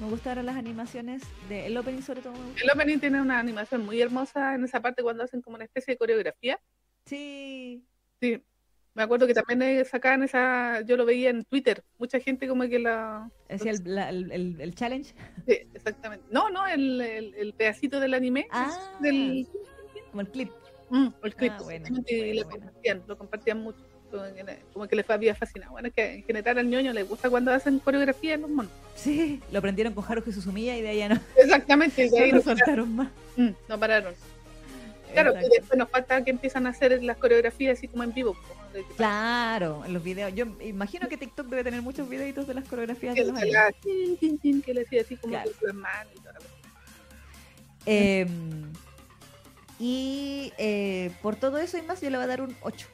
Me 0.00 0.08
gustaron 0.08 0.46
las 0.46 0.56
animaciones. 0.56 1.22
De, 1.48 1.66
el 1.66 1.76
opening 1.76 2.02
sobre 2.02 2.20
todo. 2.22 2.34
El 2.62 2.70
opening 2.70 2.98
tiene 2.98 3.20
una 3.20 3.38
animación 3.38 3.84
muy 3.84 4.00
hermosa 4.00 4.54
en 4.54 4.64
esa 4.64 4.80
parte 4.80 5.02
cuando 5.02 5.24
hacen 5.24 5.42
como 5.42 5.56
una 5.56 5.64
especie 5.64 5.94
de 5.94 5.98
coreografía. 5.98 6.60
Sí, 7.06 7.84
Sí. 8.20 8.42
Me 8.94 9.04
acuerdo 9.04 9.28
que 9.28 9.34
también 9.34 9.84
sacaban 9.84 10.24
esa, 10.24 10.80
yo 10.80 10.96
lo 10.96 11.04
veía 11.04 11.30
en 11.30 11.44
Twitter, 11.44 11.84
mucha 11.98 12.18
gente 12.18 12.48
como 12.48 12.64
que 12.68 12.80
la... 12.80 13.30
decía 13.48 13.70
el, 13.70 13.78
la- 13.84 14.08
el- 14.08 14.32
el- 14.32 14.60
el 14.60 14.74
challenge. 14.74 15.14
Sí, 15.46 15.52
exactamente. 15.72 16.26
No, 16.32 16.50
no, 16.50 16.66
el, 16.66 17.54
pedacito 17.56 18.00
del 18.00 18.14
anime. 18.14 18.48
Ah. 18.50 18.98
Del, 19.00 19.46
Como 20.10 20.22
el 20.22 20.28
clip. 20.30 20.50
Mm, 20.90 21.08
el 21.22 21.34
clip. 21.36 21.52
Ah, 21.54 21.62
bueno, 21.62 21.86
bueno, 21.90 22.00
lo 22.08 22.44
bueno. 22.44 22.50
compartían, 22.50 23.02
lo 23.06 23.18
compartían 23.18 23.58
mucho. 23.60 23.78
Como 24.10 24.22
que- 24.34 24.58
Como 24.72 24.88
que 24.88 24.96
les 24.96 25.10
había 25.10 25.34
fascinado. 25.34 25.72
Bueno, 25.72 25.88
es 25.88 25.94
que 25.94 26.14
en 26.14 26.22
general 26.24 26.58
al 26.58 26.68
ñoño 26.70 26.92
le 26.92 27.02
gusta 27.02 27.28
cuando 27.28 27.52
hacen 27.52 27.78
coreografía 27.78 28.34
en 28.34 28.42
los 28.42 28.50
monos. 28.50 28.72
Sí, 28.96 29.40
lo 29.52 29.60
prendieron 29.60 29.92
con 29.94 30.04
Haruhi 30.08 30.32
Suzumiya 30.32 30.76
y 30.76 30.82
de 30.82 30.88
ahí 30.88 30.98
ya 30.98 31.08
no, 31.10 31.20
Exactamente, 31.36 32.06
y 32.06 32.08
de 32.08 32.18
ahí 32.20 32.30
no 32.32 32.38
no, 32.38 32.42
pararon. 32.42 32.58
soltaron 32.66 32.96
más. 32.96 33.08
Mm, 33.36 33.48
no 33.68 33.78
pararon. 33.80 34.14
Claro, 35.12 35.30
Exacto. 35.30 35.48
y 35.54 35.58
después 35.58 35.78
nos 35.78 35.88
falta 35.90 36.22
que 36.24 36.30
empiezan 36.30 36.66
a 36.66 36.70
hacer 36.70 37.02
las 37.02 37.16
coreografías 37.16 37.78
así 37.78 37.88
como 37.88 38.02
en 38.02 38.12
vivo. 38.12 38.36
Claro, 38.96 39.82
en 39.86 39.94
los 39.94 40.02
videos. 40.02 40.34
Yo 40.34 40.44
imagino 40.60 41.08
que 41.08 41.16
TikTok 41.16 41.46
debe 41.48 41.64
tener 41.64 41.80
muchos 41.82 42.08
videitos 42.08 42.46
de 42.46 42.52
las 42.54 42.68
coreografías 42.68 43.14
que, 43.14 43.24
de 43.24 43.32
los 43.32 43.40
la- 43.40 43.72
que 43.72 44.74
le 44.74 44.82
hacía 44.82 45.00
así 45.00 45.16
como 45.16 45.32
Claro. 45.32 45.50
con 45.58 45.66
las 45.68 45.76
manos 45.76 46.12
y 46.14 46.18
toda 46.20 46.32
la 46.34 46.38
cosa. 46.38 46.50
Eh, 47.86 48.26
y 49.80 50.52
eh, 50.58 51.10
por 51.22 51.36
todo 51.36 51.58
eso 51.58 51.78
y 51.78 51.82
más, 51.82 52.00
yo 52.00 52.10
le 52.10 52.16
voy 52.18 52.24
a 52.24 52.28
dar 52.28 52.42
un 52.42 52.54
8. 52.60 52.86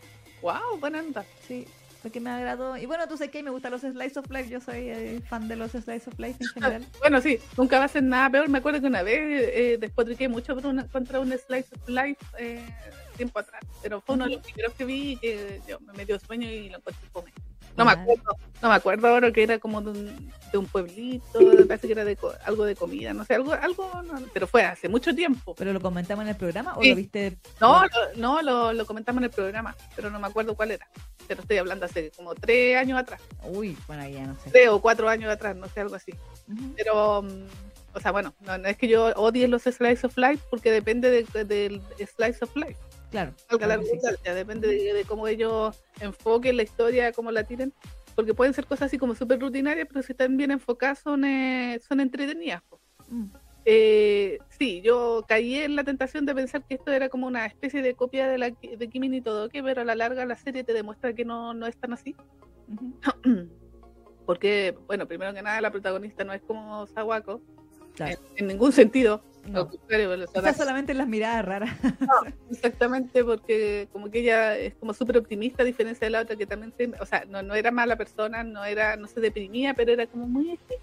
Wow, 0.44 0.78
buena 0.78 1.00
onda. 1.00 1.24
Sí, 1.48 1.66
porque 2.02 2.20
me 2.20 2.28
agradó. 2.28 2.76
Y 2.76 2.84
bueno, 2.84 3.08
tú 3.08 3.16
sabes 3.16 3.30
que 3.32 3.42
me 3.42 3.50
gustan 3.50 3.72
los 3.72 3.80
Slice 3.80 4.18
of 4.18 4.28
Life. 4.30 4.50
Yo 4.50 4.60
soy 4.60 4.90
eh, 4.90 5.20
fan 5.26 5.48
de 5.48 5.56
los 5.56 5.70
Slice 5.72 6.10
of 6.10 6.18
Life 6.18 6.36
en 6.44 6.48
general. 6.54 6.86
Bueno, 7.00 7.18
sí, 7.22 7.38
nunca 7.56 7.78
va 7.78 7.86
a 7.86 7.88
ser 7.88 8.02
nada 8.02 8.28
peor. 8.28 8.50
Me 8.50 8.58
acuerdo 8.58 8.82
que 8.82 8.86
una 8.86 9.02
vez 9.02 9.18
eh, 9.54 9.78
despotriqué 9.80 10.28
mucho 10.28 10.54
por 10.54 10.66
una- 10.66 10.86
contra 10.86 11.18
un 11.18 11.28
Slice 11.32 11.68
of 11.80 11.88
Life 11.88 12.22
eh, 12.38 12.62
tiempo 13.16 13.38
atrás, 13.38 13.62
pero 13.82 14.02
fue 14.02 14.16
uno 14.16 14.26
de 14.26 14.32
los 14.32 14.42
primeros 14.42 14.74
que 14.74 14.84
vi 14.84 15.12
y 15.12 15.16
que 15.16 15.62
yo, 15.66 15.78
me 15.96 16.04
dio 16.04 16.18
sueño 16.20 16.46
y 16.50 16.68
lo 16.68 16.76
encontré 16.76 17.08
fome. 17.10 17.32
No 17.76 17.84
me 17.84 17.90
acuerdo, 17.92 18.36
no 18.62 18.68
me 18.68 18.74
acuerdo 18.74 19.08
ahora 19.08 19.32
que 19.32 19.42
era 19.42 19.58
como 19.58 19.82
de 19.82 19.90
un, 19.90 20.32
de 20.52 20.58
un 20.58 20.66
pueblito, 20.66 21.38
parece 21.68 21.86
que 21.88 21.92
era 21.92 22.04
de 22.04 22.16
co- 22.16 22.32
algo 22.44 22.64
de 22.64 22.76
comida, 22.76 23.12
no 23.12 23.24
sé, 23.24 23.34
algo, 23.34 23.52
algo, 23.52 23.90
no, 24.04 24.14
pero 24.32 24.46
fue 24.46 24.62
hace 24.62 24.88
mucho 24.88 25.12
tiempo. 25.14 25.54
¿Pero 25.56 25.72
lo 25.72 25.80
comentamos 25.80 26.22
en 26.22 26.28
el 26.28 26.36
programa 26.36 26.74
o 26.76 26.82
Sí. 26.82 26.90
lo 26.90 26.96
viste? 26.96 27.36
No, 27.60 27.82
lo, 27.82 27.88
no, 28.16 28.42
lo, 28.42 28.72
lo 28.72 28.86
comentamos 28.86 29.18
en 29.20 29.24
el 29.24 29.30
programa, 29.30 29.74
pero 29.96 30.08
no 30.10 30.20
me 30.20 30.26
acuerdo 30.28 30.54
cuál 30.54 30.70
era. 30.70 30.86
Pero 31.26 31.42
estoy 31.42 31.56
hablando 31.56 31.86
hace 31.86 32.10
como 32.16 32.34
tres 32.34 32.76
años 32.76 32.98
atrás, 32.98 33.20
Uy, 33.44 33.76
bueno, 33.88 34.06
ya 34.08 34.26
no 34.26 34.36
sé. 34.38 34.50
tres 34.50 34.68
o 34.68 34.80
cuatro 34.80 35.08
años 35.08 35.32
atrás, 35.32 35.56
no 35.56 35.66
sé, 35.68 35.80
algo 35.80 35.96
así. 35.96 36.12
Pero, 36.76 37.22
mm, 37.22 37.46
o 37.94 38.00
sea, 38.00 38.12
bueno, 38.12 38.34
no, 38.40 38.56
no 38.58 38.68
es 38.68 38.76
que 38.76 38.86
yo 38.88 39.06
odie 39.16 39.48
los 39.48 39.62
slice 39.62 40.06
of 40.06 40.16
life 40.18 40.42
porque 40.50 40.70
depende 40.70 41.10
de- 41.10 41.44
del 41.44 41.80
slice 42.16 42.38
of 42.44 42.54
life. 42.56 42.76
Claro. 43.14 43.32
Valga 43.48 43.66
la 43.68 43.74
claro 43.76 43.80
que 43.80 43.86
sí. 43.86 43.92
redundancia, 43.94 44.34
depende 44.34 44.66
de, 44.66 44.92
de 44.92 45.04
cómo 45.04 45.28
ellos 45.28 45.80
enfoquen 46.00 46.56
la 46.56 46.64
historia, 46.64 47.12
cómo 47.12 47.30
la 47.30 47.44
tiren. 47.44 47.72
Porque 48.16 48.34
pueden 48.34 48.52
ser 48.54 48.66
cosas 48.66 48.86
así 48.86 48.98
como 48.98 49.14
súper 49.14 49.38
rutinarias, 49.40 49.86
pero 49.88 50.02
si 50.02 50.12
están 50.12 50.36
bien 50.36 50.50
enfocadas 50.50 50.98
son, 50.98 51.24
eh, 51.24 51.80
son 51.86 52.00
entretenidas. 52.00 52.62
Mm. 53.08 53.26
Eh, 53.66 54.38
sí, 54.50 54.82
yo 54.82 55.24
caí 55.28 55.54
en 55.60 55.76
la 55.76 55.84
tentación 55.84 56.26
de 56.26 56.34
pensar 56.34 56.66
que 56.66 56.74
esto 56.74 56.90
era 56.90 57.08
como 57.08 57.28
una 57.28 57.46
especie 57.46 57.82
de 57.82 57.94
copia 57.94 58.26
de, 58.28 58.36
la, 58.38 58.50
de 58.50 58.88
Kimi 58.88 59.08
ni 59.08 59.20
Todoke, 59.20 59.62
pero 59.62 59.82
a 59.82 59.84
la 59.84 59.94
larga 59.94 60.26
la 60.26 60.34
serie 60.36 60.64
te 60.64 60.72
demuestra 60.72 61.14
que 61.14 61.24
no, 61.24 61.54
no 61.54 61.66
es 61.68 61.76
tan 61.76 61.92
así. 61.92 62.16
Porque, 64.26 64.74
bueno, 64.86 65.06
primero 65.06 65.32
que 65.34 65.42
nada, 65.42 65.60
la 65.60 65.70
protagonista 65.70 66.24
no 66.24 66.32
es 66.32 66.42
como 66.42 66.86
Sawako, 66.88 67.40
Claro. 67.94 68.12
en, 68.36 68.38
en 68.38 68.46
ningún 68.48 68.72
sentido. 68.72 69.22
No. 69.46 69.70
Solamente 70.56 70.92
en 70.92 70.98
las 70.98 71.06
miradas 71.08 71.44
raras. 71.44 71.70
Exactamente, 72.50 73.22
porque 73.24 73.88
como 73.92 74.10
que 74.10 74.20
ella 74.20 74.56
es 74.58 74.74
como 74.74 74.94
súper 74.94 75.18
optimista, 75.18 75.62
a 75.62 75.66
diferencia 75.66 76.06
de 76.06 76.10
la 76.10 76.20
otra 76.20 76.36
que 76.36 76.46
también, 76.46 76.72
se- 76.76 76.92
o 77.00 77.06
sea, 77.06 77.24
no, 77.28 77.42
no 77.42 77.54
era 77.54 77.70
mala 77.70 77.96
persona, 77.96 78.42
no 78.42 78.64
era, 78.64 78.96
no 78.96 79.06
se 79.06 79.20
deprimía, 79.20 79.74
pero 79.74 79.92
era 79.92 80.06
como 80.06 80.26
muy 80.26 80.50
así. 80.52 80.74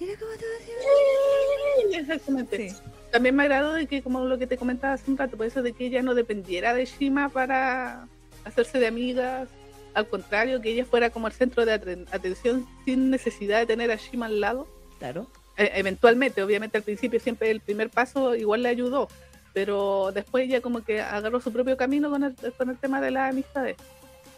Era 0.00 0.12
como 0.18 0.30
todo 0.32 0.48
así. 0.60 1.96
Exactamente. 1.96 2.70
Sí. 2.70 2.76
También 3.10 3.34
me 3.34 3.42
agradó 3.44 3.72
de 3.72 3.86
que, 3.86 4.02
como 4.02 4.24
lo 4.24 4.38
que 4.38 4.46
te 4.46 4.56
comentaba 4.58 4.94
hace 4.94 5.10
un 5.10 5.16
rato, 5.18 5.36
por 5.36 5.46
eso 5.46 5.62
de 5.62 5.72
que 5.72 5.86
ella 5.86 6.02
no 6.02 6.14
dependiera 6.14 6.74
de 6.74 6.84
Shima 6.84 7.28
para 7.30 8.06
hacerse 8.44 8.78
de 8.78 8.86
amigas, 8.86 9.48
al 9.94 10.06
contrario, 10.06 10.60
que 10.60 10.70
ella 10.70 10.84
fuera 10.84 11.10
como 11.10 11.26
el 11.26 11.32
centro 11.32 11.64
de 11.64 11.72
atención 12.12 12.66
sin 12.84 13.10
necesidad 13.10 13.58
de 13.58 13.66
tener 13.66 13.90
a 13.90 13.96
Shima 13.96 14.26
al 14.26 14.40
lado. 14.40 14.68
Claro. 14.98 15.26
E- 15.58 15.72
eventualmente, 15.74 16.42
obviamente 16.42 16.78
al 16.78 16.84
principio 16.84 17.20
siempre 17.20 17.50
el 17.50 17.60
primer 17.60 17.90
paso 17.90 18.34
igual 18.34 18.62
le 18.62 18.68
ayudó, 18.70 19.08
pero 19.52 20.12
después 20.14 20.44
ella 20.44 20.60
como 20.62 20.84
que 20.84 21.00
agarró 21.02 21.40
su 21.40 21.52
propio 21.52 21.76
camino 21.76 22.08
con 22.10 22.22
el, 22.24 22.34
con 22.56 22.70
el 22.70 22.78
tema 22.78 23.00
de 23.00 23.10
las 23.10 23.30
amistades. 23.32 23.76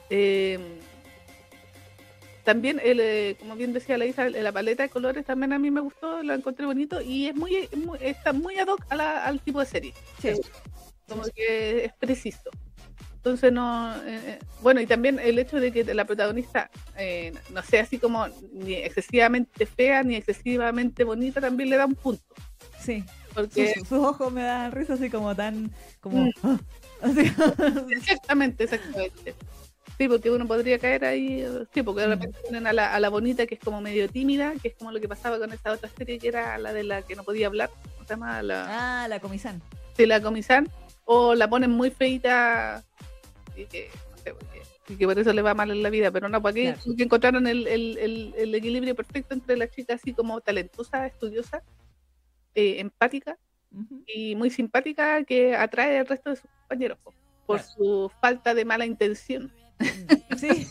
Eh, 0.08 0.58
también, 2.42 2.80
el, 2.82 3.00
eh, 3.00 3.36
como 3.38 3.54
bien 3.54 3.72
decía 3.74 3.98
la 3.98 4.06
Isa, 4.06 4.28
la 4.30 4.50
paleta 4.50 4.82
de 4.82 4.88
colores 4.88 5.26
también 5.26 5.52
a 5.52 5.58
mí 5.58 5.70
me 5.70 5.80
gustó, 5.82 6.22
lo 6.22 6.32
encontré 6.34 6.64
bonito 6.66 7.00
y 7.02 7.26
es 7.26 7.34
muy, 7.36 7.68
muy- 7.76 7.98
está 8.00 8.32
muy 8.32 8.58
ad 8.58 8.66
hoc 8.68 8.84
a 8.88 8.96
la- 8.96 9.24
al 9.24 9.40
tipo 9.40 9.60
de 9.60 9.66
serie, 9.66 9.92
Sí. 10.20 10.30
como 11.06 11.22
que 11.34 11.84
es 11.84 11.92
preciso. 11.92 12.50
Entonces 13.20 13.52
no, 13.52 13.94
eh, 14.06 14.18
eh, 14.24 14.38
bueno 14.62 14.80
y 14.80 14.86
también 14.86 15.18
el 15.18 15.38
hecho 15.38 15.60
de 15.60 15.70
que 15.72 15.84
la 15.92 16.06
protagonista 16.06 16.70
eh, 16.96 17.34
no 17.52 17.62
sea 17.62 17.82
así 17.82 17.98
como 17.98 18.26
ni 18.54 18.72
excesivamente 18.74 19.66
fea 19.66 20.02
ni 20.02 20.16
excesivamente 20.16 21.04
bonita 21.04 21.38
también 21.38 21.68
le 21.68 21.76
da 21.76 21.84
un 21.84 21.94
punto, 21.96 22.24
Sí. 22.78 23.04
porque 23.34 23.74
Sus, 23.74 23.88
sus 23.88 23.98
ojos 23.98 24.32
me 24.32 24.42
dan 24.42 24.72
risa 24.72 24.94
así 24.94 25.10
como 25.10 25.36
tan. 25.36 25.70
como. 26.00 26.24
Mm. 26.24 26.30
ah, 26.44 26.58
así. 27.02 27.30
Exactamente, 27.90 28.64
exactamente. 28.64 29.34
Sí, 29.98 30.08
porque 30.08 30.30
uno 30.30 30.46
podría 30.46 30.78
caer 30.78 31.04
ahí, 31.04 31.46
sí, 31.74 31.82
porque 31.82 32.00
de 32.00 32.06
Mm. 32.06 32.10
repente 32.12 32.38
tienen 32.44 32.66
a 32.66 32.72
la, 32.72 32.94
a 32.94 33.00
la 33.00 33.10
bonita 33.10 33.46
que 33.46 33.56
es 33.56 33.60
como 33.60 33.82
medio 33.82 34.08
tímida, 34.08 34.54
que 34.62 34.68
es 34.68 34.74
como 34.76 34.92
lo 34.92 34.98
que 35.00 35.08
pasaba 35.08 35.38
con 35.38 35.52
esta 35.52 35.72
otra 35.72 35.90
serie 35.94 36.18
que 36.18 36.28
era 36.28 36.56
la 36.56 36.72
de 36.72 36.84
la 36.84 37.02
que 37.02 37.16
no 37.16 37.22
podía 37.22 37.48
hablar, 37.48 37.68
¿cómo 37.68 38.04
se 38.06 38.14
llama? 38.14 38.42
La, 38.42 39.02
ah, 39.04 39.08
la 39.08 39.20
comisán. 39.20 39.60
sí, 39.94 40.06
la 40.06 40.22
comisán, 40.22 40.70
o 41.04 41.34
la 41.34 41.50
ponen 41.50 41.70
muy 41.70 41.90
feita 41.90 42.82
y 43.62 43.66
que, 43.66 43.90
no 44.10 44.16
sé, 44.18 44.34
porque- 44.34 44.62
y 44.88 44.96
que 44.96 45.06
por 45.06 45.18
eso 45.18 45.32
le 45.32 45.42
va 45.42 45.54
mal 45.54 45.70
en 45.70 45.82
la 45.82 45.90
vida, 45.90 46.10
pero 46.10 46.28
no, 46.28 46.42
para 46.42 46.50
aquí 46.52 46.62
Claro. 46.64 46.96
que 46.96 47.02
encontraron 47.04 47.46
el, 47.46 47.66
el, 47.68 47.96
el, 47.98 48.34
el 48.36 48.54
equilibrio 48.54 48.94
perfecto 48.96 49.34
entre 49.34 49.56
la 49.56 49.68
chica 49.68 49.94
así 49.94 50.12
como 50.12 50.40
talentosa, 50.40 51.06
estudiosa, 51.06 51.62
eh, 52.54 52.80
empática 52.80 53.38
y 54.06 54.34
muy 54.34 54.50
simpática 54.50 55.22
que 55.24 55.54
atrae 55.54 55.98
al 56.00 56.06
resto 56.08 56.30
de 56.30 56.36
sus 56.36 56.50
compañeros 56.62 56.98
po, 57.04 57.14
por 57.46 57.58
Claro. 57.58 57.72
su 57.72 58.12
falta 58.20 58.52
de 58.54 58.64
mala 58.64 58.84
intención. 58.86 59.52
Sí. 60.36 60.66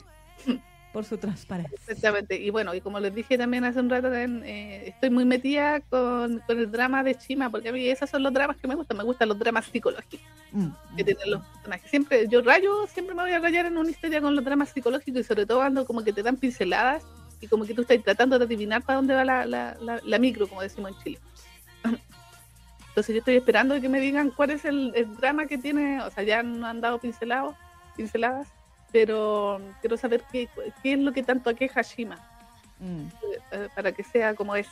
Por 0.93 1.05
su 1.05 1.17
transparencia. 1.17 1.75
Exactamente. 1.75 2.35
Y 2.35 2.49
bueno, 2.49 2.73
y 2.73 2.81
como 2.81 2.99
les 2.99 3.13
dije 3.13 3.37
también 3.37 3.63
hace 3.63 3.79
un 3.79 3.89
rato, 3.89 4.09
también, 4.09 4.43
eh, 4.43 4.87
estoy 4.87 5.11
muy 5.11 5.23
metida 5.23 5.81
con, 5.81 6.39
con 6.39 6.57
el 6.57 6.71
drama 6.71 7.03
de 7.03 7.15
Chima, 7.15 7.49
porque 7.49 7.69
a 7.69 7.71
mí 7.71 7.87
esos 7.87 8.09
son 8.09 8.23
los 8.23 8.33
dramas 8.33 8.57
que 8.57 8.67
me 8.67 8.75
gustan. 8.75 8.97
Me 8.97 9.03
gustan 9.03 9.29
los 9.29 9.37
dramas 9.37 9.65
psicológicos 9.65 10.27
Mm, 10.51 10.69
que 10.95 11.03
mm, 11.03 11.05
tienen 11.05 11.31
los 11.31 11.45
personajes. 11.45 11.89
Siempre, 11.89 12.27
yo 12.27 12.41
rayo, 12.41 12.87
siempre 12.87 13.15
me 13.15 13.23
voy 13.23 13.31
a 13.31 13.39
rayar 13.39 13.65
en 13.65 13.77
una 13.77 13.89
historia 13.89 14.21
con 14.21 14.35
los 14.35 14.43
dramas 14.43 14.69
psicológicos 14.69 15.21
y 15.21 15.23
sobre 15.23 15.45
todo 15.45 15.59
cuando 15.59 15.85
como 15.85 16.03
que 16.03 16.13
te 16.13 16.23
dan 16.23 16.37
pinceladas 16.37 17.03
y 17.39 17.47
como 17.47 17.65
que 17.65 17.73
tú 17.73 17.81
estás 17.81 18.01
tratando 18.03 18.37
de 18.39 18.45
adivinar 18.45 18.81
para 18.81 18.97
dónde 18.97 19.13
va 19.13 19.23
la, 19.23 19.45
la, 19.45 19.77
la, 19.79 19.99
la 20.03 20.19
micro, 20.19 20.47
como 20.47 20.61
decimos 20.61 20.91
en 20.91 21.03
Chile. 21.03 21.19
Entonces 22.89 23.13
yo 23.13 23.19
estoy 23.19 23.35
esperando 23.35 23.79
que 23.79 23.89
me 23.89 23.99
digan 23.99 24.31
cuál 24.31 24.49
es 24.49 24.65
el, 24.65 24.91
el 24.95 25.15
drama 25.15 25.45
que 25.45 25.57
tiene, 25.57 26.01
o 26.01 26.09
sea, 26.09 26.23
ya 26.23 26.41
no 26.43 26.65
han 26.65 26.81
dado 26.81 26.99
pincelados, 26.99 27.55
pinceladas, 27.95 28.47
pero 28.91 29.61
quiero 29.81 29.97
saber 29.97 30.23
qué, 30.31 30.47
qué 30.81 30.93
es 30.93 30.99
lo 30.99 31.11
que 31.11 31.23
tanto 31.23 31.49
aqueja 31.49 31.81
Shima 31.81 32.17
mm. 32.79 33.07
eh, 33.51 33.67
para 33.75 33.91
que 33.91 34.03
sea 34.03 34.33
como 34.35 34.55
es. 34.55 34.67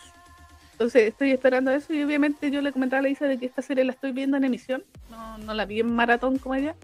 Entonces 0.74 1.08
estoy 1.08 1.32
esperando 1.32 1.72
eso 1.72 1.92
y 1.94 2.04
obviamente 2.04 2.52
yo 2.52 2.62
le 2.62 2.72
comentaba 2.72 3.00
a 3.00 3.04
la 3.04 3.10
Isa 3.10 3.26
de 3.26 3.40
que 3.40 3.48
esta 3.48 3.62
serie 3.62 3.84
la 3.84 3.94
estoy 3.94 4.12
viendo 4.12 4.38
en 4.38 4.44
emisión, 4.44 4.84
no, 5.10 5.38
no 5.40 5.54
la 5.54 5.66
vi 5.66 5.80
en 5.80 5.94
maratón 5.94 6.38
como 6.38 6.54
ella, 6.54 6.76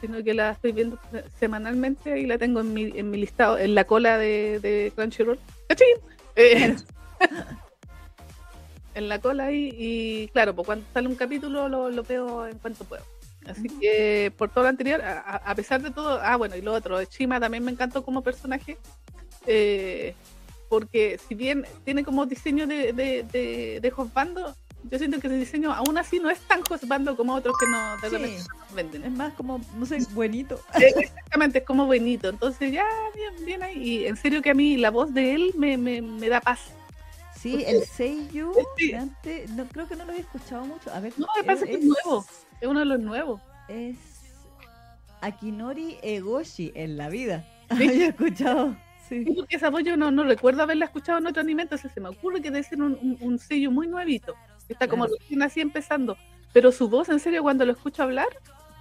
sino 0.00 0.22
que 0.22 0.34
la 0.34 0.52
estoy 0.52 0.72
viendo 0.72 0.98
semanalmente 1.40 2.20
y 2.20 2.26
la 2.26 2.38
tengo 2.38 2.60
en 2.60 2.72
mi, 2.72 2.92
en 2.94 3.10
mi 3.10 3.18
listado, 3.18 3.58
en 3.58 3.74
la 3.74 3.84
cola 3.84 4.18
de, 4.18 4.60
de 4.60 4.92
Crunchyroll. 4.94 5.38
¡Cachín! 5.68 5.96
Eh, 6.36 6.76
en 8.94 9.08
la 9.08 9.18
cola 9.18 9.46
ahí 9.46 9.74
y 9.76 10.28
claro, 10.28 10.54
pues 10.54 10.66
cuando 10.66 10.86
sale 10.92 11.08
un 11.08 11.16
capítulo 11.16 11.68
lo, 11.68 11.90
lo 11.90 12.02
veo 12.04 12.46
en 12.46 12.58
cuanto 12.58 12.84
puedo. 12.84 13.02
Así 13.48 13.68
que 13.68 14.32
por 14.36 14.50
todo 14.50 14.64
lo 14.64 14.70
anterior, 14.70 15.02
a, 15.02 15.54
pesar 15.54 15.82
de 15.82 15.90
todo, 15.90 16.20
ah 16.22 16.36
bueno, 16.36 16.56
y 16.56 16.62
lo 16.62 16.72
otro, 16.72 17.02
Shima 17.02 17.38
también 17.40 17.64
me 17.64 17.70
encantó 17.72 18.04
como 18.04 18.22
personaje, 18.22 18.78
eh, 19.46 20.14
porque 20.68 21.18
si 21.28 21.34
bien 21.34 21.64
tiene 21.84 22.04
como 22.04 22.26
diseño 22.26 22.66
de, 22.66 22.92
de, 22.92 23.22
de, 23.30 23.78
de 23.80 23.92
Hosbando, 23.96 24.54
yo 24.90 24.98
siento 24.98 25.18
que 25.18 25.28
ese 25.28 25.36
diseño 25.36 25.72
aún 25.72 25.96
así 25.96 26.18
no 26.18 26.28
es 26.30 26.40
tan 26.40 26.60
Hosbando 26.68 27.16
como 27.16 27.34
otros 27.34 27.54
que 27.58 27.66
no, 27.66 27.96
de 27.98 28.08
Sí. 28.10 28.16
repente 28.16 28.38
no 28.52 28.58
nos 28.64 28.74
venden. 28.74 29.04
Es 29.04 29.10
más 29.12 29.32
como, 29.34 29.60
no 29.78 29.86
sé, 29.86 29.98
buenito. 30.12 30.60
Exactamente, 30.74 31.58
es 31.58 31.64
como 31.64 31.86
bonito. 31.86 32.28
Entonces 32.28 32.72
ya, 32.72 32.84
bien, 33.14 33.46
bien 33.46 33.62
ahí. 33.62 33.78
Y 33.82 34.06
en 34.06 34.16
serio 34.16 34.42
que 34.42 34.50
a 34.50 34.54
mí 34.54 34.76
la 34.76 34.90
voz 34.90 35.14
de 35.14 35.34
él 35.34 35.52
me, 35.56 35.76
me, 35.78 36.02
me 36.02 36.28
da 36.28 36.40
paz. 36.40 36.60
Sí, 37.44 37.62
el 37.66 37.82
Seiyu, 37.84 38.52
antes, 38.98 39.50
no, 39.50 39.66
creo 39.66 39.86
que 39.86 39.96
no 39.96 40.04
lo 40.06 40.12
había 40.12 40.22
escuchado 40.22 40.64
mucho. 40.64 40.90
A 40.92 41.00
ver, 41.00 41.12
No, 41.18 41.26
me 41.36 41.44
parece 41.44 41.66
que 41.66 41.74
es 41.74 41.84
nuevo. 41.84 42.24
Es 42.60 42.66
uno 42.66 42.80
de 42.80 42.86
los 42.86 42.98
nuevos. 43.00 43.40
Es 43.68 43.96
Akinori 45.20 45.98
Egoshi 46.02 46.72
en 46.74 46.96
la 46.96 47.08
vida. 47.08 47.44
Sí. 47.76 47.88
Había 47.88 48.08
escuchado. 48.08 48.76
Sí. 49.08 49.24
Porque 49.36 49.56
esa 49.56 49.68
voz 49.70 49.82
yo 49.84 49.96
no, 49.96 50.10
no 50.10 50.22
recuerdo 50.24 50.62
haberla 50.62 50.84
escuchado 50.84 51.18
en 51.18 51.26
otro 51.26 51.40
anime, 51.40 51.62
entonces 51.62 51.90
se 51.92 52.00
me 52.00 52.08
ocurre 52.10 52.40
que 52.42 52.50
debe 52.50 52.62
ser 52.62 52.80
un, 52.80 52.92
un, 53.00 53.16
un 53.20 53.38
sello 53.38 53.70
muy 53.70 53.86
nuevito. 53.88 54.34
Está 54.68 54.86
como 54.88 55.04
Claro. 55.04 55.18
recién 55.20 55.42
así 55.42 55.60
empezando. 55.60 56.16
Pero 56.52 56.72
su 56.72 56.88
voz, 56.88 57.08
en 57.08 57.20
serio, 57.20 57.42
cuando 57.42 57.64
lo 57.66 57.72
escucho 57.72 58.02
hablar, 58.02 58.28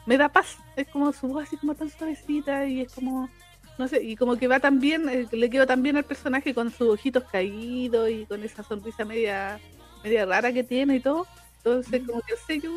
me 0.05 0.17
da 0.17 0.29
paz. 0.29 0.57
Es 0.75 0.87
como 0.89 1.11
su 1.13 1.27
voz 1.27 1.43
así 1.47 1.57
como 1.57 1.75
tan 1.75 1.89
suavecita 1.89 2.65
y 2.67 2.81
es 2.81 2.93
como, 2.93 3.29
no 3.77 3.87
sé, 3.87 4.03
y 4.03 4.15
como 4.15 4.35
que 4.37 4.47
va 4.47 4.59
tan 4.59 4.79
bien, 4.79 5.09
eh, 5.09 5.27
le 5.31 5.49
quedó 5.49 5.65
tan 5.65 5.81
bien 5.81 5.97
al 5.97 6.03
personaje 6.03 6.53
con 6.53 6.69
sus 6.71 6.89
ojitos 6.89 7.23
caídos 7.25 8.09
y 8.09 8.25
con 8.25 8.43
esa 8.43 8.63
sonrisa 8.63 9.03
media, 9.05 9.59
media 10.03 10.25
rara 10.25 10.51
que 10.53 10.63
tiene 10.63 10.97
y 10.97 10.99
todo. 10.99 11.25
Entonces, 11.57 12.01
como 12.05 12.21
que 12.21 12.33
el 12.33 12.39
sello, 12.39 12.71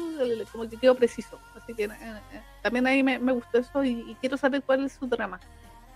como 0.52 0.68
que 0.70 0.76
quedó 0.76 0.94
preciso. 0.94 1.40
Así 1.56 1.74
que 1.74 1.84
eh, 1.84 1.90
eh, 2.32 2.40
también 2.62 2.86
ahí 2.86 3.02
me, 3.02 3.18
me 3.18 3.32
gustó 3.32 3.58
eso 3.58 3.82
y, 3.82 3.90
y 4.10 4.16
quiero 4.20 4.36
saber 4.36 4.62
cuál 4.62 4.84
es 4.86 4.92
su 4.92 5.06
drama. 5.06 5.40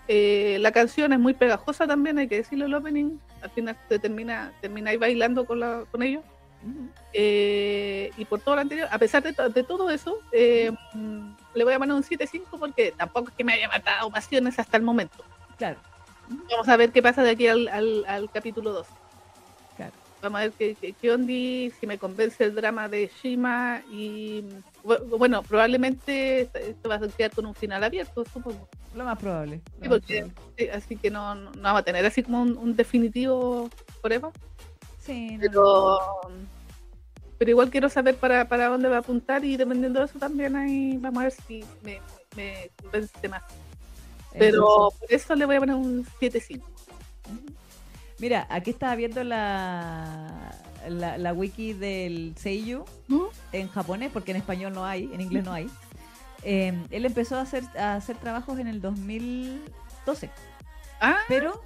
Eh, 0.09 0.59
la 0.60 0.72
canción 0.72 1.12
es 1.12 1.20
muy 1.20 1.35
pegajosa 1.35 1.86
también, 1.86 2.18
hay 2.18 2.27
que 2.27 2.36
decirlo 2.39 2.66
el 2.66 2.74
opening. 2.74 3.18
Al 3.43 3.51
final 3.51 3.77
te 3.89 3.98
termina, 4.01 4.52
termina 4.60 4.90
ahí 4.90 4.97
bailando 4.97 5.44
con, 5.44 5.60
la, 5.60 5.85
con 5.90 6.02
ellos. 6.02 6.24
Y 7.14 8.24
por 8.27 8.40
todo 8.40 8.56
lo 8.56 8.60
anterior, 8.60 8.89
a 8.90 8.98
pesar 8.98 9.22
de, 9.22 9.32
to- 9.32 9.48
de 9.48 9.62
todo 9.62 9.89
eso, 9.89 10.18
le 11.55 11.64
voy 11.64 11.72
a 11.74 11.78
poner 11.78 11.94
un 11.94 12.02
7-5 12.05 12.59
porque 12.59 12.93
tampoco 12.97 13.28
es 13.31 13.35
que 13.36 13.44
me 13.44 13.52
haya 13.55 13.68
matado 13.68 14.10
pasiones 14.10 14.59
hasta 14.59 14.77
el 14.77 14.82
momento. 14.82 15.24
Claro, 15.59 15.78
Vamos 16.48 16.68
a 16.68 16.77
ver 16.77 16.93
qué 16.93 17.02
pasa 17.02 17.22
de 17.24 17.31
aquí 17.31 17.48
al, 17.48 17.66
al- 17.68 18.05
al 18.06 18.31
capítulo 18.31 18.72
2. 18.72 18.86
claro. 19.77 19.93
Vamos 20.22 20.39
a 20.39 20.43
ver 20.43 20.52
qué, 20.52 20.74
qué, 20.81 20.93
qué 20.93 21.10
ondi, 21.10 21.72
si 21.81 21.86
me 21.89 21.98
convence 21.98 22.44
el 22.44 22.55
drama 22.55 22.89
de 22.89 23.10
Shima 23.22 23.82
y 23.90 24.44
bu- 24.85 25.18
bueno, 25.18 25.43
probablemente 25.43 26.43
esto- 26.43 26.89
va 26.89 26.97
a 26.97 27.09
quedar 27.09 27.32
con 27.32 27.47
un 27.47 27.55
final 27.55 27.82
abierto, 27.82 28.24
supongo. 28.32 28.68
Lo 28.94 29.05
más 29.05 29.18
probable. 29.18 29.56
lo 29.56 29.82
Sí, 29.85 29.89
más 29.89 29.89
porque- 29.89 30.20
probable. 30.22 30.70
Así 30.72 30.97
que 30.97 31.10
no, 31.10 31.35
no, 31.35 31.51
vamos 31.60 31.81
a 31.81 31.85
tener 31.85 32.05
así 32.06 32.22
como 32.22 32.43
un, 32.43 32.56
un 32.56 32.77
definitivo 32.77 33.68
prueba, 34.02 34.31
Sí, 35.01 35.39
no, 35.52 35.98
pero 37.40 37.52
igual 37.52 37.70
quiero 37.70 37.88
saber 37.88 38.16
para, 38.16 38.46
para 38.48 38.68
dónde 38.68 38.90
va 38.90 38.96
a 38.96 38.98
apuntar 38.98 39.46
y 39.46 39.56
dependiendo 39.56 39.98
de 40.00 40.04
eso 40.04 40.18
también 40.18 40.54
ahí 40.56 40.98
vamos 40.98 41.20
a 41.20 41.22
ver 41.22 41.32
si 41.32 41.64
me, 41.82 41.98
me 42.36 42.70
convence 42.82 43.28
más. 43.30 43.42
Pero 44.38 44.92
por 45.00 45.10
eso 45.10 45.34
le 45.34 45.46
voy 45.46 45.56
a 45.56 45.60
poner 45.60 45.74
un 45.74 46.04
7-5. 46.20 46.58
Ujú. 46.58 46.66
Mira, 48.18 48.46
aquí 48.50 48.68
estaba 48.68 48.94
viendo 48.94 49.24
la, 49.24 50.54
la, 50.86 51.16
la 51.16 51.32
wiki 51.32 51.72
del 51.72 52.34
Seiyu 52.36 52.84
¿No? 53.08 53.30
en 53.52 53.68
japonés, 53.68 54.10
porque 54.12 54.32
en 54.32 54.36
español 54.36 54.74
no 54.74 54.84
hay, 54.84 55.04
en 55.10 55.22
inglés 55.22 55.42
no 55.42 55.54
hay. 55.54 55.66
Eh, 56.42 56.78
él 56.90 57.06
empezó 57.06 57.38
a 57.38 57.40
hacer, 57.40 57.64
a 57.78 57.94
hacer 57.94 58.18
trabajos 58.18 58.58
en 58.58 58.68
el 58.68 58.82
2012, 58.82 60.28
Ah, 61.00 61.16
pero 61.26 61.62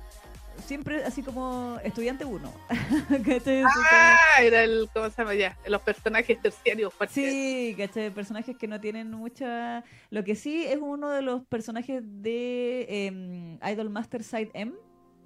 siempre 0.66 1.04
así 1.04 1.22
como 1.22 1.78
estudiante 1.84 2.24
uno. 2.24 2.52
Ah, 3.08 4.42
era 4.42 4.62
el, 4.64 4.88
¿cómo 4.92 5.10
se 5.10 5.16
llama 5.22 5.34
ya? 5.34 5.56
Los 5.66 5.82
personajes 5.82 6.40
terciarios. 6.40 6.92
cualquiera. 6.94 7.30
Sí, 7.30 7.74
¿cachai? 7.76 8.10
Personajes 8.10 8.56
que 8.56 8.66
no 8.68 8.80
tienen 8.80 9.10
mucha... 9.10 9.84
Lo 10.10 10.24
que 10.24 10.34
sí 10.34 10.64
es 10.64 10.78
uno 10.80 11.10
de 11.10 11.22
los 11.22 11.44
personajes 11.46 12.02
de 12.04 12.86
em, 13.06 13.58
Idol 13.72 13.90
Master 13.90 14.22
Side 14.22 14.50
M. 14.54 14.72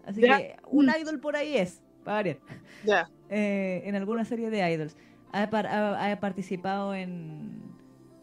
Así 0.06 0.20
Ya. 0.20 0.38
que 0.38 0.56
un 0.70 0.86
Mm. 0.86 0.92
idol 1.00 1.20
por 1.20 1.36
ahí 1.36 1.56
es, 1.56 1.82
para 2.05 2.16
variar. 2.16 2.38
Ya. 2.84 3.09
eh, 3.30 3.82
en 3.84 3.94
alguna 3.94 4.24
serie 4.24 4.50
de 4.50 4.70
idols. 4.72 4.96
Ha, 5.32 5.50
par- 5.50 5.66
ha- 5.66 6.10
ha 6.10 6.20
participado 6.20 6.94
en, 6.94 7.60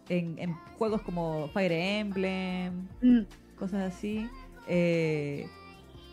en, 0.09 0.39
en 0.39 0.53
juegos 0.77 1.01
como 1.03 1.47
Fire 1.49 1.71
Emblem, 1.71 2.87
Mm. 3.01 3.21
cosas 3.57 3.93
así. 3.93 4.27
eh, 4.67 5.47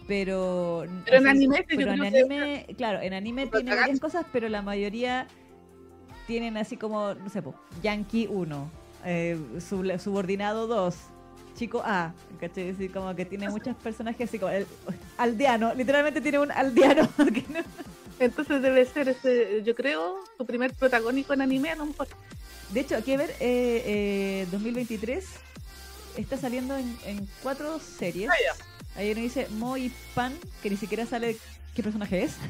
pero 0.06 0.84
Pero 1.04 1.16
en 1.18 1.26
anime, 1.28 1.64
pero 1.68 1.92
en 1.92 2.02
anime, 2.02 2.66
claro, 2.76 3.00
en 3.00 3.12
anime 3.12 3.46
tiene 3.46 3.74
varias 3.74 4.00
cosas, 4.00 4.26
pero 4.32 4.48
la 4.48 4.62
mayoría 4.62 5.26
tienen 6.26 6.56
así 6.56 6.76
como, 6.76 7.14
no 7.14 7.28
sé, 7.30 7.42
po, 7.42 7.54
Yankee 7.82 8.26
1, 8.30 8.70
eh, 9.04 9.38
sub- 9.60 9.98
subordinado 9.98 10.66
2, 10.66 10.96
chico 11.56 11.82
A, 11.84 12.14
¿cachai? 12.40 12.70
Así 12.70 12.88
como 12.88 13.14
que 13.14 13.24
tiene 13.24 13.48
muchos 13.50 13.76
personajes 13.76 14.28
así 14.28 14.38
como 14.38 14.52
el 14.52 14.66
aldeano, 15.18 15.74
literalmente 15.74 16.20
tiene 16.20 16.38
un 16.38 16.50
aldeano. 16.52 17.08
que 17.34 17.44
no- 17.48 17.64
Entonces 18.18 18.62
debe 18.62 18.84
ser 18.86 19.08
ese, 19.08 19.62
yo 19.64 19.74
creo, 19.74 20.16
su 20.36 20.46
primer 20.46 20.72
protagónico 20.74 21.32
en 21.32 21.42
anime, 21.42 21.70
a 21.70 21.76
lo 21.76 21.86
mejor. 21.86 22.08
De 22.70 22.80
hecho, 22.80 22.96
aquí 22.96 23.12
a 23.12 23.18
ver, 23.18 23.30
eh, 23.40 23.82
eh, 23.84 24.46
2023 24.50 25.26
está 26.16 26.36
saliendo 26.36 26.76
en, 26.76 26.96
en 27.04 27.28
cuatro 27.42 27.78
series. 27.80 28.30
Ah, 28.30 28.34
Ahí 28.96 29.12
uno 29.12 29.20
dice 29.22 29.48
Mo 29.50 29.76
y 29.76 29.90
Pan, 30.14 30.32
que 30.62 30.70
ni 30.70 30.76
siquiera 30.76 31.06
sale 31.06 31.36
qué 31.74 31.82
personaje 31.82 32.24
es. 32.24 32.36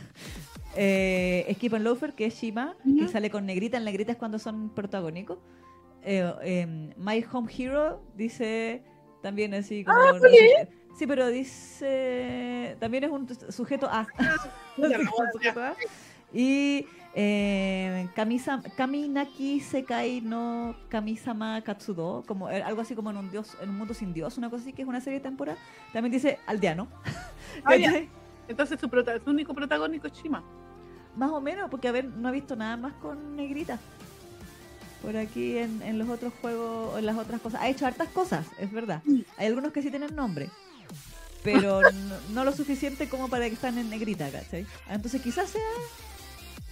Eh, 0.75 1.53
Skip 1.57 1.75
and 1.75 1.85
Loafer, 1.85 2.15
que 2.15 2.25
es 2.25 2.35
Shima, 2.41 2.75
que 2.83 3.03
Ujú. 3.05 3.09
sale 3.13 3.29
con 3.31 3.45
negrita. 3.45 3.77
En 3.77 3.85
negrita 3.85 4.13
es 4.13 4.17
cuando 4.17 4.39
son 4.39 4.75
protagónicos. 4.75 5.37
Eh, 6.03 6.33
em, 6.41 6.95
My 6.97 7.23
Home 7.31 7.53
Hero 7.55 8.03
dice 8.17 8.83
también 9.23 9.53
así 9.53 9.85
como. 9.85 9.99
no 9.99 10.19
sé- 10.19 10.69
sí, 10.99 11.07
pero 11.07 11.29
dice. 11.29 12.79
También 12.81 13.05
es 13.05 13.11
un 13.11 13.29
sujeto 13.53 13.87
A. 13.93 14.07
Y 16.33 16.87
eh, 17.15 18.09
Kamisa, 18.15 18.63
Kaminaki 18.77 19.61
Sekai 19.61 20.21
no 20.23 20.75
Kamisama 20.89 21.61
Katsudo, 21.63 22.25
como 22.27 22.49
eh, 22.51 22.63
algo 22.63 22.81
así 22.81 22.95
como 22.95 23.11
en 23.11 23.19
un 23.19 23.31
dios, 23.31 23.57
en 23.61 23.69
un 23.71 23.77
mundo 23.79 23.93
sin 23.95 24.15
dios, 24.15 24.39
una 24.39 24.49
cosa 24.49 24.63
así 24.63 24.73
que 24.73 24.83
es 24.83 24.89
una 24.89 25.01
serie 25.01 25.19
de 25.19 25.25
temporada. 25.25 25.59
También 25.93 26.13
dice 26.13 26.39
aldeano. 26.47 26.89
Ah. 27.65 27.75
Entonces 28.49 28.81
su, 28.81 28.89
prota- 28.89 29.23
su 29.23 29.31
único 29.31 29.55
protagónico 29.55 30.07
es 30.07 30.13
Shima. 30.15 30.43
Más 31.17 31.31
o 31.31 31.41
menos, 31.41 31.69
porque 31.71 31.89
a 31.89 31.93
ver, 31.93 32.07
no 32.07 32.31
he 32.31 32.33
visto 32.33 32.57
nada 32.57 32.77
más 32.77 32.95
con 32.95 33.37
negrita. 33.37 33.79
Por 35.03 35.17
aquí 35.17 35.59
en, 35.59 35.83
en 35.83 35.99
los 35.99 36.09
otros 36.09 36.33
juegos, 36.41 36.99
en 36.99 37.07
las 37.07 37.17
otras 37.19 37.41
cosas. 37.41 37.61
Ha 37.61 37.69
hecho 37.69 37.87
hartas 37.87 38.09
cosas, 38.09 38.47
es 38.59 38.73
verdad. 38.73 39.03
Hay 39.37 39.47
algunos 39.47 39.73
que 39.73 39.83
sí 39.83 39.91
tienen 39.91 40.15
nombre. 40.17 40.49
Pero 41.45 41.83
no, 41.83 42.15
no 42.31 42.45
lo 42.45 42.53
suficiente 42.53 43.09
como 43.09 43.29
para 43.29 43.47
que 43.49 43.55
estén 43.55 43.77
en 43.79 43.91
negrita, 43.91 44.31
¿cachai? 44.31 44.65
Entonces 44.89 45.21
quizás 45.21 45.51
sea 45.51 45.61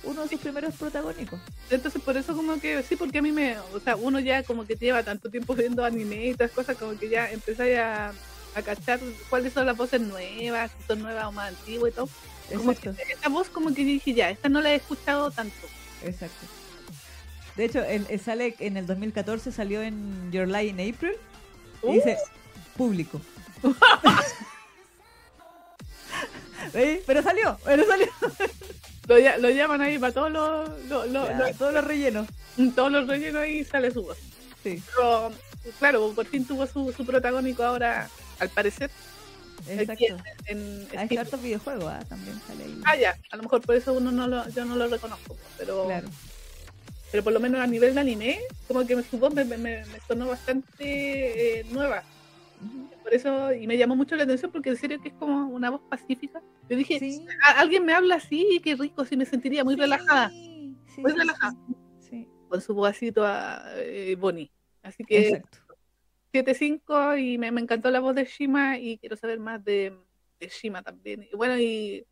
uno 0.02 0.22
de 0.22 0.28
sus 0.28 0.40
primeros 0.40 0.74
protagónicos. 0.76 1.40
Entonces 1.70 2.00
por 2.02 2.16
eso 2.16 2.34
como 2.34 2.58
que, 2.60 2.82
sí, 2.82 2.96
porque 2.96 3.18
a 3.18 3.22
mí 3.22 3.32
me, 3.32 3.58
o 3.58 3.80
sea, 3.80 3.96
uno 3.96 4.18
ya 4.20 4.42
como 4.42 4.66
que 4.66 4.74
lleva 4.74 5.02
tanto 5.02 5.30
tiempo 5.30 5.54
viendo 5.54 5.84
anime 5.84 6.26
y 6.26 6.34
todas 6.34 6.52
cosas, 6.52 6.76
como 6.76 6.98
que 6.98 7.08
ya 7.08 7.30
empezáis 7.30 7.78
a, 7.78 8.12
a 8.54 8.62
cachar 8.62 8.98
cuáles 9.28 9.52
son 9.52 9.66
las 9.66 9.76
voces 9.76 10.00
nuevas, 10.00 10.70
si 10.78 10.86
son 10.86 11.00
nuevas 11.02 11.26
o 11.26 11.32
más 11.32 11.48
antiguas 11.50 11.92
y 11.92 11.94
todo. 11.94 12.08
Como 12.56 12.74
que 12.74 12.90
esta 13.12 13.28
voz 13.28 13.48
como 13.48 13.72
que 13.74 13.84
dije 13.84 14.12
ya, 14.14 14.30
esta 14.30 14.48
no 14.48 14.60
la 14.60 14.72
he 14.72 14.76
escuchado 14.76 15.30
tanto. 15.30 15.54
exacto. 16.02 16.46
De 17.56 17.64
hecho, 17.66 17.82
él, 17.84 18.06
él 18.08 18.20
sale 18.20 18.54
en 18.60 18.76
el 18.76 18.86
2014, 18.86 19.52
salió 19.52 19.82
en 19.82 20.32
Your 20.32 20.48
Lie 20.48 20.68
in 20.68 20.80
April. 20.94 21.12
Y 21.82 21.86
Uh. 21.86 21.92
dice, 21.92 22.16
público. 22.76 23.20
Pero 26.72 27.22
salió, 27.22 27.58
pero 27.64 27.84
salió. 27.86 28.06
Lo, 29.10 29.38
lo 29.38 29.50
llaman 29.50 29.80
ahí 29.80 29.98
para 29.98 30.12
todos 30.12 30.30
los, 30.30 30.70
todos 30.88 31.74
los 31.74 31.84
rellenos. 31.84 32.28
todos 32.76 32.92
los 32.92 33.08
rellenos 33.08 33.44
y 33.48 33.64
sale 33.64 33.90
su 33.90 34.04
voz. 34.04 34.16
Sí, 34.62 34.80
Pero 34.94 35.32
claro, 35.80 36.12
por 36.14 36.26
fin 36.26 36.44
tuvo 36.46 36.64
su, 36.68 36.92
su 36.92 37.04
protagónico 37.04 37.64
ahora, 37.64 38.08
al 38.38 38.48
parecer, 38.50 38.88
exacto. 39.66 40.04
en 40.46 40.86
Hay 40.96 41.06
Steam. 41.06 41.20
hartos 41.20 41.42
videojuegos, 41.42 41.92
¿ah? 41.92 42.04
también 42.08 42.40
sale 42.46 42.64
ahí. 42.64 42.80
Ah, 42.84 42.96
ya, 42.96 43.16
a 43.32 43.36
lo 43.36 43.42
mejor 43.42 43.62
por 43.62 43.74
eso 43.74 43.92
uno 43.94 44.12
no 44.12 44.28
lo, 44.28 44.48
yo 44.50 44.64
no 44.64 44.76
lo 44.76 44.86
reconozco, 44.86 45.36
pero, 45.58 45.86
Claro. 45.86 46.08
pero 47.10 47.24
por 47.24 47.32
lo 47.32 47.40
menos 47.40 47.60
a 47.60 47.66
nivel 47.66 47.94
de 47.94 48.00
anime, 48.00 48.38
como 48.68 48.86
que 48.86 49.02
su 49.02 49.18
voz 49.18 49.34
me, 49.34 49.44
me- 49.44 49.58
me- 49.58 49.84
sonó 50.06 50.28
bastante 50.28 51.60
eh, 51.60 51.66
nueva. 51.70 52.04
Por 53.02 53.14
eso, 53.14 53.52
y 53.54 53.66
me 53.66 53.76
llamó 53.78 53.96
mucho 53.96 54.14
la 54.16 54.24
atención 54.24 54.50
porque 54.52 54.70
en 54.70 54.76
serio 54.76 55.00
que 55.00 55.08
es 55.08 55.14
como 55.14 55.48
una 55.48 55.70
voz 55.70 55.80
pacífica. 55.88 56.42
Yo 56.68 56.76
dije, 56.76 56.98
Sí. 56.98 57.26
"A- 57.46 57.60
alguien 57.60 57.84
me 57.84 57.92
habla 57.94 58.16
así, 58.16 58.60
qué 58.62 58.74
rico, 58.76 59.04
sí 59.04 59.16
me 59.16 59.24
sentiría 59.26 59.64
muy 59.64 59.74
Sí, 59.74 59.80
relajada, 59.80 60.28
sí, 60.30 60.76
muy 61.00 61.12
sí, 61.12 61.18
relajada, 61.18 61.54
Sí, 61.98 62.28
con 62.48 62.60
su 62.60 62.74
voz 62.74 62.90
así 62.90 63.10
toda 63.12 63.64
eh, 63.76 64.16
Bonnie. 64.18 64.50
Así 64.82 65.04
que 65.04 65.28
exacto. 65.28 65.58
7-5 66.32 67.16
y 67.16 67.38
me, 67.38 67.50
me 67.50 67.60
encantó 67.60 67.90
la 67.90 68.00
voz 68.00 68.14
de 68.14 68.24
Shima 68.24 68.78
y 68.78 68.98
quiero 68.98 69.16
saber 69.16 69.38
más 69.40 69.64
de, 69.64 69.92
de 70.38 70.48
Shima 70.48 70.82
también. 70.82 71.26
Y 71.32 71.36
bueno, 71.36 71.58
y 71.58 72.04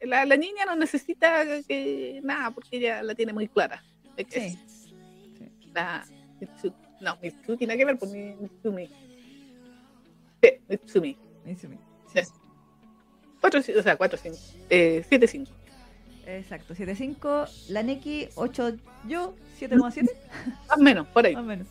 la, 0.00 0.24
la 0.24 0.36
niña 0.36 0.64
no 0.66 0.74
necesita 0.76 1.44
que, 1.68 2.20
nada 2.24 2.50
porque 2.50 2.76
ella 2.78 3.02
la 3.02 3.14
tiene 3.14 3.32
muy 3.32 3.48
clara. 3.48 3.82
que 4.16 4.40
Sí. 4.40 4.58
La, 5.72 6.04
no, 7.00 7.16
Mitsuki 7.22 7.66
nada 7.66 7.76
que 7.78 7.84
ver 7.84 7.98
por 7.98 8.08
mi 8.10 8.34
Mitsumi. 8.36 8.88
Sí, 10.42 10.50
Mitsumi. 10.68 11.18
Mitsumi. 11.44 11.78
Sí. 12.12 12.20
4, 13.40 13.60
o 13.78 13.82
sea, 13.82 13.96
4, 13.96 14.18
5. 14.22 14.36
Eh, 14.70 15.04
7, 15.08 15.26
5. 15.26 15.50
Exacto. 16.26 16.74
7.5, 16.74 17.68
la 17.70 17.82
Neki 17.82 18.28
8 18.34 18.76
yo, 19.08 19.34
7,7. 19.60 19.78
Más 20.68 20.78
o 20.78 20.80
menos, 20.80 21.06
por 21.08 21.26
ahí. 21.26 21.34
Más 21.34 21.42
o 21.42 21.46
menos. 21.46 21.66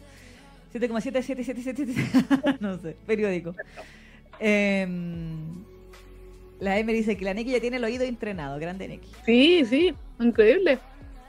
7,7, 0.73 1.21
7, 1.21 1.43
7, 1.43 1.61
7, 1.63 1.85
7. 1.93 2.57
no 2.59 2.77
sé, 2.77 2.95
periódico. 3.05 3.55
Em, 4.39 5.63
la 6.59 6.77
M 6.77 6.91
dice 6.93 7.17
que 7.17 7.25
la 7.25 7.33
Neki 7.33 7.51
ya 7.51 7.59
tiene 7.59 7.77
el 7.77 7.83
oído 7.83 8.03
entrenado, 8.03 8.59
grande 8.59 8.87
Neki. 8.87 9.09
Sí, 9.25 9.65
sí, 9.65 9.93
increíble. 10.19 10.79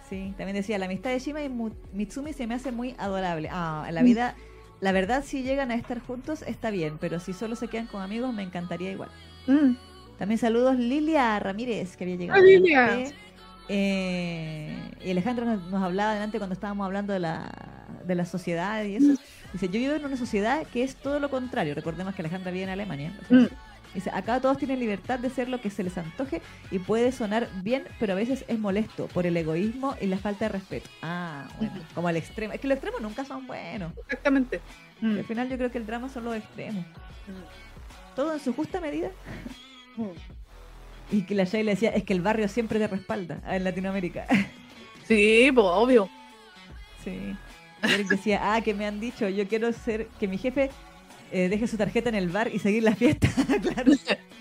Sí, 0.09 0.35
también 0.37 0.57
decía, 0.57 0.79
la 0.79 0.87
amistad 0.87 1.11
de 1.11 1.19
Shima 1.19 1.43
y 1.43 1.51
Mitsumi 1.93 2.33
se 2.33 2.47
me 2.47 2.55
hace 2.55 2.71
muy 2.71 2.95
adorable. 2.99 3.49
Ah, 3.51 3.87
en 3.89 3.95
la 3.95 4.03
vida, 4.03 4.37
la 4.83 4.91
verdad, 4.91 5.23
si 5.25 5.45
llegan 5.45 5.71
a 5.71 5.77
estar 5.77 6.01
juntos 6.01 6.43
está 6.43 6.71
bien, 6.71 6.99
pero 6.99 7.21
si 7.21 7.33
solo 7.33 7.55
se 7.55 7.69
quedan 7.69 7.87
con 7.87 8.03
amigos 8.03 8.35
me 8.35 8.43
encantaría 8.43 8.91
igual. 8.91 9.11
Mm. 9.47 9.77
También 10.19 10.39
saludos 10.39 10.77
Lilia 10.77 11.39
Ramírez, 11.39 11.97
que 11.97 12.03
había 12.03 12.17
llegado. 12.17 12.41
Ah, 12.41 12.45
Lilia. 12.45 13.13
Eh, 13.69 14.77
y 15.05 15.11
Alejandra 15.13 15.45
nos, 15.45 15.71
nos 15.71 15.81
hablaba 15.81 16.15
delante 16.15 16.39
cuando 16.39 16.55
estábamos 16.55 16.85
hablando 16.85 17.13
de 17.13 17.21
la, 17.21 17.49
de 18.05 18.15
la 18.17 18.27
sociedad 18.27 18.85
y 18.85 18.97
eso. 18.97 19.23
Dice, 19.53 19.69
yo 19.69 19.79
vivo 19.79 19.95
en 19.95 20.05
una 20.05 20.17
sociedad 20.17 20.67
que 20.67 20.83
es 20.83 20.97
todo 20.97 21.21
lo 21.21 21.31
contrario. 21.31 21.77
Recordemos 21.77 22.15
que 22.17 22.23
Alejandra 22.23 22.51
vive 22.51 22.65
en 22.65 22.71
Alemania. 22.71 23.13
Mm. 23.31 23.45
Dice, 23.95 24.11
acá 24.13 24.41
todos 24.41 24.57
tienen 24.57 24.81
libertad 24.81 25.19
de 25.19 25.29
ser 25.29 25.49
lo 25.49 25.61
que 25.61 25.69
se 25.69 25.83
les 25.83 25.99
antoje 25.99 26.41
y 26.71 26.79
puede 26.79 27.13
sonar 27.13 27.49
bien, 27.63 27.85
pero 27.99 28.15
a 28.15 28.17
veces 28.17 28.45
es 28.49 28.59
molesto 28.59 29.07
por 29.09 29.27
el 29.27 29.37
egoísmo 29.37 29.97
y 30.01 30.07
la 30.07 30.17
falta 30.17 30.47
de 30.47 30.49
respeto. 30.51 30.89
Ah, 31.03 31.47
bueno, 31.59 31.75
como 31.95 32.09
al 32.09 32.17
extremo. 32.17 32.55
Es 32.55 32.61
que 32.61 32.69
los 32.69 32.77
extremos 32.77 33.03
nunca 33.03 33.25
son 33.25 33.47
buenos. 33.47 33.93
Exactamente. 34.05 34.61
Mm. 35.01 35.19
Al 35.19 35.25
final 35.25 35.49
yo 35.49 35.57
creo 35.59 35.71
que 35.71 35.79
el 35.79 35.87
drama 35.87 36.09
son 36.09 36.25
los 36.25 36.37
extremos. 36.37 36.85
Mm. 36.85 38.15
Todo 38.17 38.33
en 38.33 38.41
su 38.41 38.55
justa 38.55 38.81
medida. 38.81 39.11
Mm. 39.97 41.15
Y 41.15 41.23
que 41.23 41.35
la 41.35 41.45
Shay 41.45 41.63
le 41.63 41.73
decía, 41.73 41.91
es 41.91 42.05
que 42.05 42.15
el 42.15 42.23
barrio 42.23 42.49
siempre 42.49 42.79
te 42.79 42.87
respalda 42.87 43.41
en 43.47 43.65
Latinoamérica. 43.65 44.27
Sí, 45.05 45.51
pues 45.53 45.67
obvio. 45.69 46.09
Sí. 47.03 47.37
Y 47.83 47.93
Eric 47.93 48.09
decía, 48.09 48.55
ah, 48.55 48.61
que 48.61 48.73
me 48.73 48.87
han 48.87 49.01
dicho, 49.01 49.29
yo 49.29 49.47
quiero 49.49 49.73
ser, 49.73 50.07
que 50.21 50.29
mi 50.29 50.39
jefe 50.39 50.71
eh, 51.33 51.49
deje 51.49 51.67
su 51.67 51.77
tarjeta 51.77 52.09
en 52.11 52.15
el 52.15 52.29
bar 52.29 52.49
y 52.53 52.59
seguir 52.59 52.83
la 52.83 52.95
fiesta. 52.95 53.29
claro. 53.63 53.93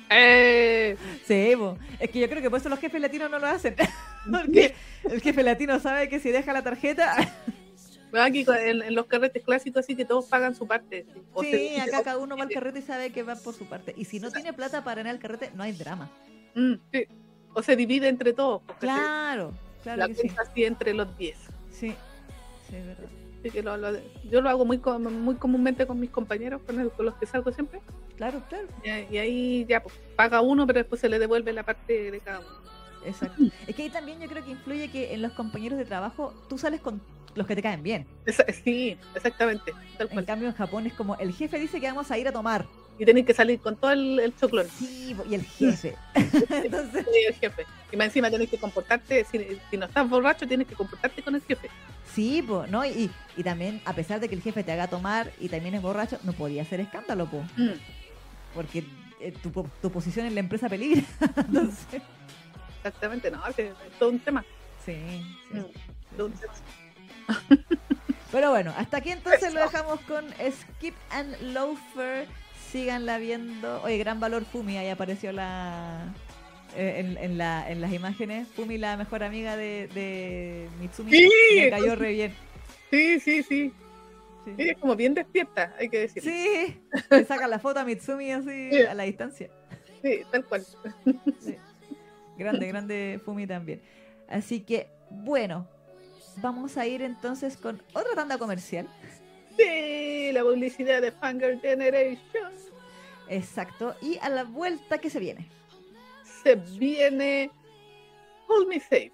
Eh, 0.10 0.98
Sí, 1.26 1.54
es 2.00 2.10
que 2.10 2.20
yo 2.20 2.30
creo 2.30 2.42
que 2.42 2.50
por 2.50 2.60
eso 2.60 2.70
los 2.70 2.80
jefes 2.80 3.00
latinos 3.02 3.32
no 3.32 3.40
lo 3.40 3.48
hacen. 3.48 3.76
Porque 4.32 4.76
el 5.10 5.22
jefe 5.22 5.42
latino 5.44 5.80
sabe 5.80 6.10
que 6.10 6.20
si 6.20 6.30
deja 6.32 6.52
la 6.54 6.62
tarjeta, 6.62 7.16
bueno, 8.12 8.26
aquí 8.26 8.46
en, 8.66 8.82
en 8.82 8.94
los 8.96 9.06
carretes 9.08 9.44
clásicos 9.44 9.84
así 9.86 9.96
que 9.96 10.06
todos 10.06 10.26
pagan 10.26 10.54
su 10.54 10.68
parte. 10.68 11.06
sí. 11.14 11.22
O 11.34 11.44
sí, 11.44 11.52
se- 11.76 11.82
acá 11.82 12.04
cada 12.04 12.18
uno 12.18 12.36
va 12.38 12.44
al 12.44 12.50
carrete 12.50 12.80
y 12.80 12.82
sabe 12.84 13.12
que 13.12 13.24
va 13.24 13.36
por 13.36 13.54
su 13.56 13.66
parte. 13.66 13.94
Y 13.98 14.06
si 14.06 14.20
no 14.20 14.30
tiene 14.32 14.52
plata 14.54 14.84
para 14.84 15.02
ir 15.02 15.08
al 15.08 15.20
carrete, 15.20 15.52
no 15.56 15.64
hay 15.64 15.72
drama. 15.72 16.10
Mm, 16.56 16.74
sí. 16.92 17.06
O 17.54 17.64
se 17.64 17.76
divide 17.76 18.08
entre 18.10 18.34
todos. 18.34 18.62
porque 18.66 18.82
Claro, 18.82 19.54
se- 19.78 19.84
claro 19.84 20.00
la 20.00 20.08
que 20.10 20.16
sí. 20.16 20.22
cuenta 20.24 20.42
así 20.44 20.64
entre 20.66 20.94
los 20.94 21.18
10. 21.18 21.38
Sí, 21.72 21.94
sí, 22.70 22.76
es 22.76 22.86
verdad. 22.86 23.08
Así 23.42 23.50
que 23.50 23.64
lo- 23.64 23.76
lo- 23.76 23.98
yo 24.30 24.40
lo 24.42 24.50
hago 24.50 24.66
muy, 24.66 24.80
muy 25.10 25.36
comúnmente 25.36 25.88
con 25.88 26.00
mis 26.00 26.12
compañeros, 26.12 26.62
con, 26.66 26.80
el- 26.80 26.92
con 26.92 27.08
los 27.08 27.16
que 27.16 27.26
salgo 27.26 27.52
siempre. 27.52 27.82
Claro, 28.16 28.42
claro. 28.48 28.68
Y, 28.84 29.16
y 29.16 29.18
ahí 29.18 29.66
ya 29.68 29.82
pues, 29.82 29.96
paga 30.16 30.42
uno, 30.42 30.68
pero 30.68 30.78
después 30.80 31.02
se 31.02 31.10
le 31.10 31.18
devuelve 31.18 31.52
la 31.52 31.64
parte 31.64 32.12
de 32.12 32.20
cada 32.20 32.40
uno. 32.40 32.50
Exacto. 33.04 33.42
Es 33.68 33.76
que 33.76 33.82
ahí 33.84 33.90
también 33.90 34.20
yo 34.20 34.28
creo 34.28 34.46
que 34.46 34.52
influye 34.52 34.90
que 34.92 35.14
en 35.16 35.24
los 35.24 35.32
compañeros 35.34 35.80
de 35.80 35.86
trabajo 35.86 36.34
tú 36.48 36.60
sales 36.60 36.82
con 36.82 37.02
los 37.34 37.48
que 37.48 37.56
te 37.56 37.64
caen 37.64 37.82
bien. 37.82 38.06
Sí, 38.64 38.96
exactamente. 39.16 39.74
Tal 39.98 40.08
En 40.08 40.14
cual. 40.14 40.26
cambio 40.26 40.48
en 40.50 40.54
Japón 40.54 40.86
es 40.86 40.94
como 40.94 41.16
el 41.16 41.34
jefe 41.34 41.58
dice 41.58 41.80
que 41.80 41.88
vamos 41.88 42.12
a 42.12 42.18
ir 42.20 42.28
a 42.28 42.32
tomar. 42.32 42.66
Y 43.02 43.06
tenéis 43.06 43.26
que 43.26 43.34
salir 43.34 43.60
con 43.60 43.76
todo 43.76 43.92
el, 43.92 44.20
el 44.20 44.36
choclón. 44.36 44.68
Sí, 44.78 45.16
y 45.30 45.34
el 45.36 45.44
jefe. 45.44 45.96
Entonces, 46.14 47.06
Sí, 47.12 47.20
el 47.28 47.34
jefe. 47.36 47.66
Y 47.92 47.98
más 47.98 48.08
encima 48.08 48.30
tenés 48.30 48.50
que 48.50 48.58
comportarte, 48.60 49.26
si, 49.26 49.40
si 49.70 49.78
no 49.78 49.86
estás 49.88 50.08
borracho, 50.10 50.48
tienes 50.48 50.68
que 50.68 50.76
comportarte 50.76 51.22
con 51.24 51.34
el 51.36 51.42
jefe. 51.42 51.70
sí, 52.14 52.42
po, 52.42 52.66
¿no? 52.68 52.86
Y, 52.86 53.10
y 53.36 53.44
también, 53.44 53.82
a 53.86 53.94
pesar 53.94 54.20
de 54.20 54.30
que 54.30 54.36
el 54.36 54.42
jefe 54.42 54.64
te 54.64 54.72
haga 54.72 54.88
tomar 54.88 55.32
y 55.40 55.50
también 55.50 55.74
es 55.76 55.82
borracho, 55.82 56.20
no 56.24 56.34
podía 56.34 56.62
hacer 56.62 56.80
escándalo, 56.80 57.26
po, 57.26 57.44
Mm, 57.58 57.72
porque 58.54 58.86
eh, 59.20 59.32
tu, 59.42 59.50
tu 59.82 59.92
posición 59.92 60.26
en 60.28 60.34
la 60.36 60.40
empresa 60.42 60.70
peligra. 60.70 61.02
Entonces, 61.38 62.02
exactamente, 62.78 63.32
no, 63.32 63.46
es, 63.48 63.58
es 63.60 63.74
todo 64.00 64.10
un 64.10 64.20
tema. 64.20 64.46
sí, 64.86 64.96
sí. 65.52 65.58
Mm, 65.58 66.16
todo 66.18 66.28
un 66.28 66.34
tema. 66.34 66.54
Pero 68.32 68.52
bueno, 68.52 68.74
hasta 68.78 68.98
aquí 68.98 69.12
entonces 69.12 69.54
lo 69.54 69.60
dejamos 69.62 70.00
con 70.02 70.26
Skip 70.30 70.96
and 71.10 71.36
Loafer. 71.54 72.28
Síganla 72.72 73.18
viendo. 73.18 73.82
Oye, 73.84 73.98
gran 73.98 74.20
valor 74.20 74.46
Fumi, 74.46 74.78
ahí 74.78 74.88
apareció 74.90 75.32
la 75.32 76.14
eh, 76.76 76.96
en, 77.00 77.18
en 77.18 77.38
la, 77.38 77.70
en 77.70 77.82
las 77.82 77.92
imágenes. 77.92 78.48
Fumi, 78.50 78.78
la 78.78 78.96
mejor 78.98 79.24
amiga 79.24 79.58
de, 79.58 79.88
de 79.94 80.70
Mitsumi, 80.80 81.12
Sí, 81.12 81.30
me 81.58 81.70
cayó 81.70 81.96
re 81.96 82.12
bien. 82.14 82.34
Sí, 82.90 83.20
sí, 83.20 83.44
sí. 83.44 83.74
Sí, 84.58 84.74
como 84.80 84.96
bien 84.96 85.14
despierta, 85.14 85.76
hay 85.78 85.90
que 85.90 86.00
decir. 86.00 86.24
Sí, 86.24 86.80
le 87.12 87.26
saca 87.26 87.48
la 87.48 87.60
foto 87.60 87.80
a 87.80 87.84
Mitsumi 87.86 88.32
así 88.32 88.70
Sí. 88.72 88.82
a 88.84 88.94
la 88.94 89.04
distancia. 89.04 89.50
Sí, 90.02 90.22
tal 90.32 90.46
cual. 90.46 90.66
Grande, 92.38 92.68
grande 92.68 93.22
Fumi 93.24 93.46
también. 93.46 93.82
Así 94.28 94.62
que, 94.62 94.88
bueno, 95.10 95.68
vamos 96.38 96.78
a 96.78 96.88
ir 96.88 97.02
entonces 97.02 97.58
con 97.58 97.82
otra 97.94 98.16
tanda 98.16 98.38
comercial. 98.38 98.88
Sí, 99.58 100.32
la 100.32 100.44
publicidad 100.44 101.02
de 101.02 101.12
Fanger 101.12 101.60
Generation. 101.60 102.52
Exacto. 103.28 103.96
Y 104.02 104.18
a 104.22 104.30
la 104.30 104.44
vuelta 104.44 104.98
que 104.98 105.10
se 105.10 105.20
viene. 105.20 105.48
Se 106.44 106.56
viene 106.56 107.50
Hold 108.48 108.68
Me 108.68 108.80
Safe. 108.80 109.12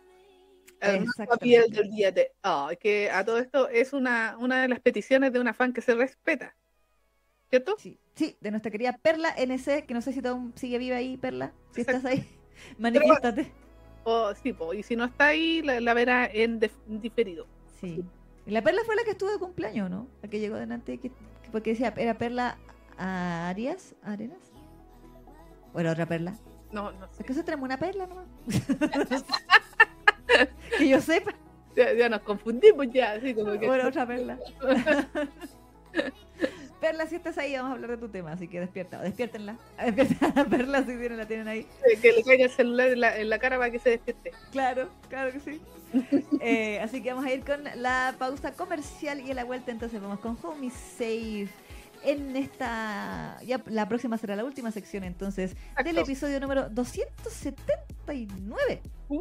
El 0.80 1.08
piel 1.40 1.70
del 1.70 1.90
día 1.92 2.12
de 2.12 2.32
hoy. 2.44 2.78
Que 2.78 3.10
a 3.10 3.26
todo 3.26 3.40
esto 3.40 3.70
es 3.70 3.94
una, 3.94 4.36
una 4.40 4.62
de 4.62 4.68
las 4.68 4.80
peticiones 4.80 5.34
de 5.34 5.40
una 5.40 5.54
fan 5.54 5.74
que 5.74 5.82
se 5.82 5.96
respeta. 5.96 6.56
¿Cierto? 7.50 7.76
Sí, 7.78 7.98
sí, 8.14 8.36
de 8.42 8.52
nuestra 8.52 8.72
querida 8.72 8.98
Perla 9.02 9.34
NC, 9.38 9.86
que 9.86 9.94
no 9.94 10.02
sé 10.02 10.12
si 10.12 10.26
aún 10.28 10.54
sigue 10.56 10.78
viva 10.78 10.98
ahí, 10.98 11.18
Perla. 11.18 11.54
Si 11.72 11.82
Exacto. 11.82 12.10
estás 12.10 12.12
ahí, 12.12 12.28
manifiéstate. 12.78 13.52
O, 14.04 14.34
sí, 14.36 14.54
po, 14.54 14.74
y 14.74 14.84
si 14.84 14.96
no 14.96 15.06
está 15.06 15.28
ahí, 15.28 15.62
la, 15.62 15.80
la 15.80 15.94
verá 15.94 16.26
en 16.26 16.60
diferido. 16.88 17.48
Sí. 17.80 18.04
La 18.48 18.62
Perla 18.62 18.82
fue 18.86 18.96
la 18.96 19.04
que 19.04 19.12
estuvo 19.12 19.30
de 19.32 19.40
cumpleaños, 19.40 19.90
¿no? 19.90 20.08
La 20.22 20.30
que 20.30 20.40
llegó 20.40 20.56
delante, 20.56 20.98
que, 21.00 21.10
que- 21.10 21.50
porque 21.52 21.72
decía, 21.72 21.94
¿era 21.98 22.18
Perla 22.18 22.58
Arias? 22.98 23.96
¿Arenas? 24.04 24.40
¿O 25.74 25.80
era 25.80 25.92
otra 25.92 26.06
Perla? 26.06 26.34
No, 26.72 26.92
no 26.92 27.06
Es 27.06 27.12
sé. 27.12 27.24
que 27.24 27.30
nosotros 27.34 27.46
tenemos 27.46 27.66
una 27.66 27.78
Perla 27.78 28.08
nomás. 28.08 28.26
que 30.78 30.90
yo 30.90 31.02
sepa. 31.02 31.34
Ya, 31.76 31.94
ya 31.94 32.10
nos 32.10 32.22
confundimos 32.22 32.88
ya, 32.92 33.14
así 33.14 33.34
como 33.36 33.58
que. 33.60 33.70
O 33.70 33.74
era 33.76 33.88
otra 33.88 34.06
Perla. 34.08 34.40
Perla, 36.80 37.08
si 37.08 37.16
estás 37.16 37.38
ahí, 37.38 37.54
vamos 37.56 37.72
a 37.72 37.74
hablar 37.74 37.92
de 37.92 37.98
tu 37.98 38.10
tema, 38.10 38.32
así 38.34 38.48
que 38.48 38.60
despierta, 38.60 39.02
despiértenla. 39.02 39.58
Despierta 39.96 40.42
a 40.42 40.46
Perla 40.46 40.80
si 40.82 40.98
tienen, 40.98 41.18
la 41.18 41.26
tienen 41.26 41.48
ahí. 41.48 41.66
que 42.02 42.12
le 42.12 42.24
caiga 42.24 42.46
el 42.46 42.52
celular 42.52 42.90
en 42.90 43.00
la, 43.02 43.18
en 43.18 43.30
la 43.30 43.40
cara 43.40 43.58
para 43.58 43.72
que 43.72 43.80
se 43.80 43.92
despierte. 43.92 44.32
Claro, 44.52 44.90
claro 45.10 45.32
que 45.32 45.40
sí. 45.40 45.62
Eh, 46.42 46.80
así 46.82 47.02
que 47.02 47.14
vamos 47.14 47.26
a 47.26 47.32
ir 47.34 47.46
con 47.46 47.64
la 47.76 48.14
pausa 48.20 48.52
comercial 48.52 49.22
y 49.22 49.32
a 49.32 49.34
la 49.34 49.46
vuelta 49.46 49.72
entonces 49.72 50.02
vamos 50.02 50.20
con 50.20 50.38
Homie 50.44 50.70
Safe. 50.70 51.48
En 52.04 52.36
esta, 52.36 53.40
ya 53.44 53.60
la 53.66 53.88
próxima 53.88 54.18
será 54.18 54.36
la 54.36 54.44
última 54.44 54.70
sección 54.72 55.04
entonces 55.04 55.56
del 55.84 55.98
episodio 55.98 56.40
número 56.40 56.70
279 56.70 58.82
Uh, 59.10 59.18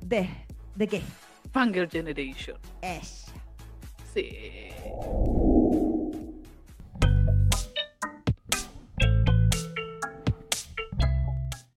de 0.00 0.28
¿de 0.74 0.88
qué? 0.88 1.00
Fanger 1.52 1.88
Generation. 1.88 2.58
see. 4.16 5.55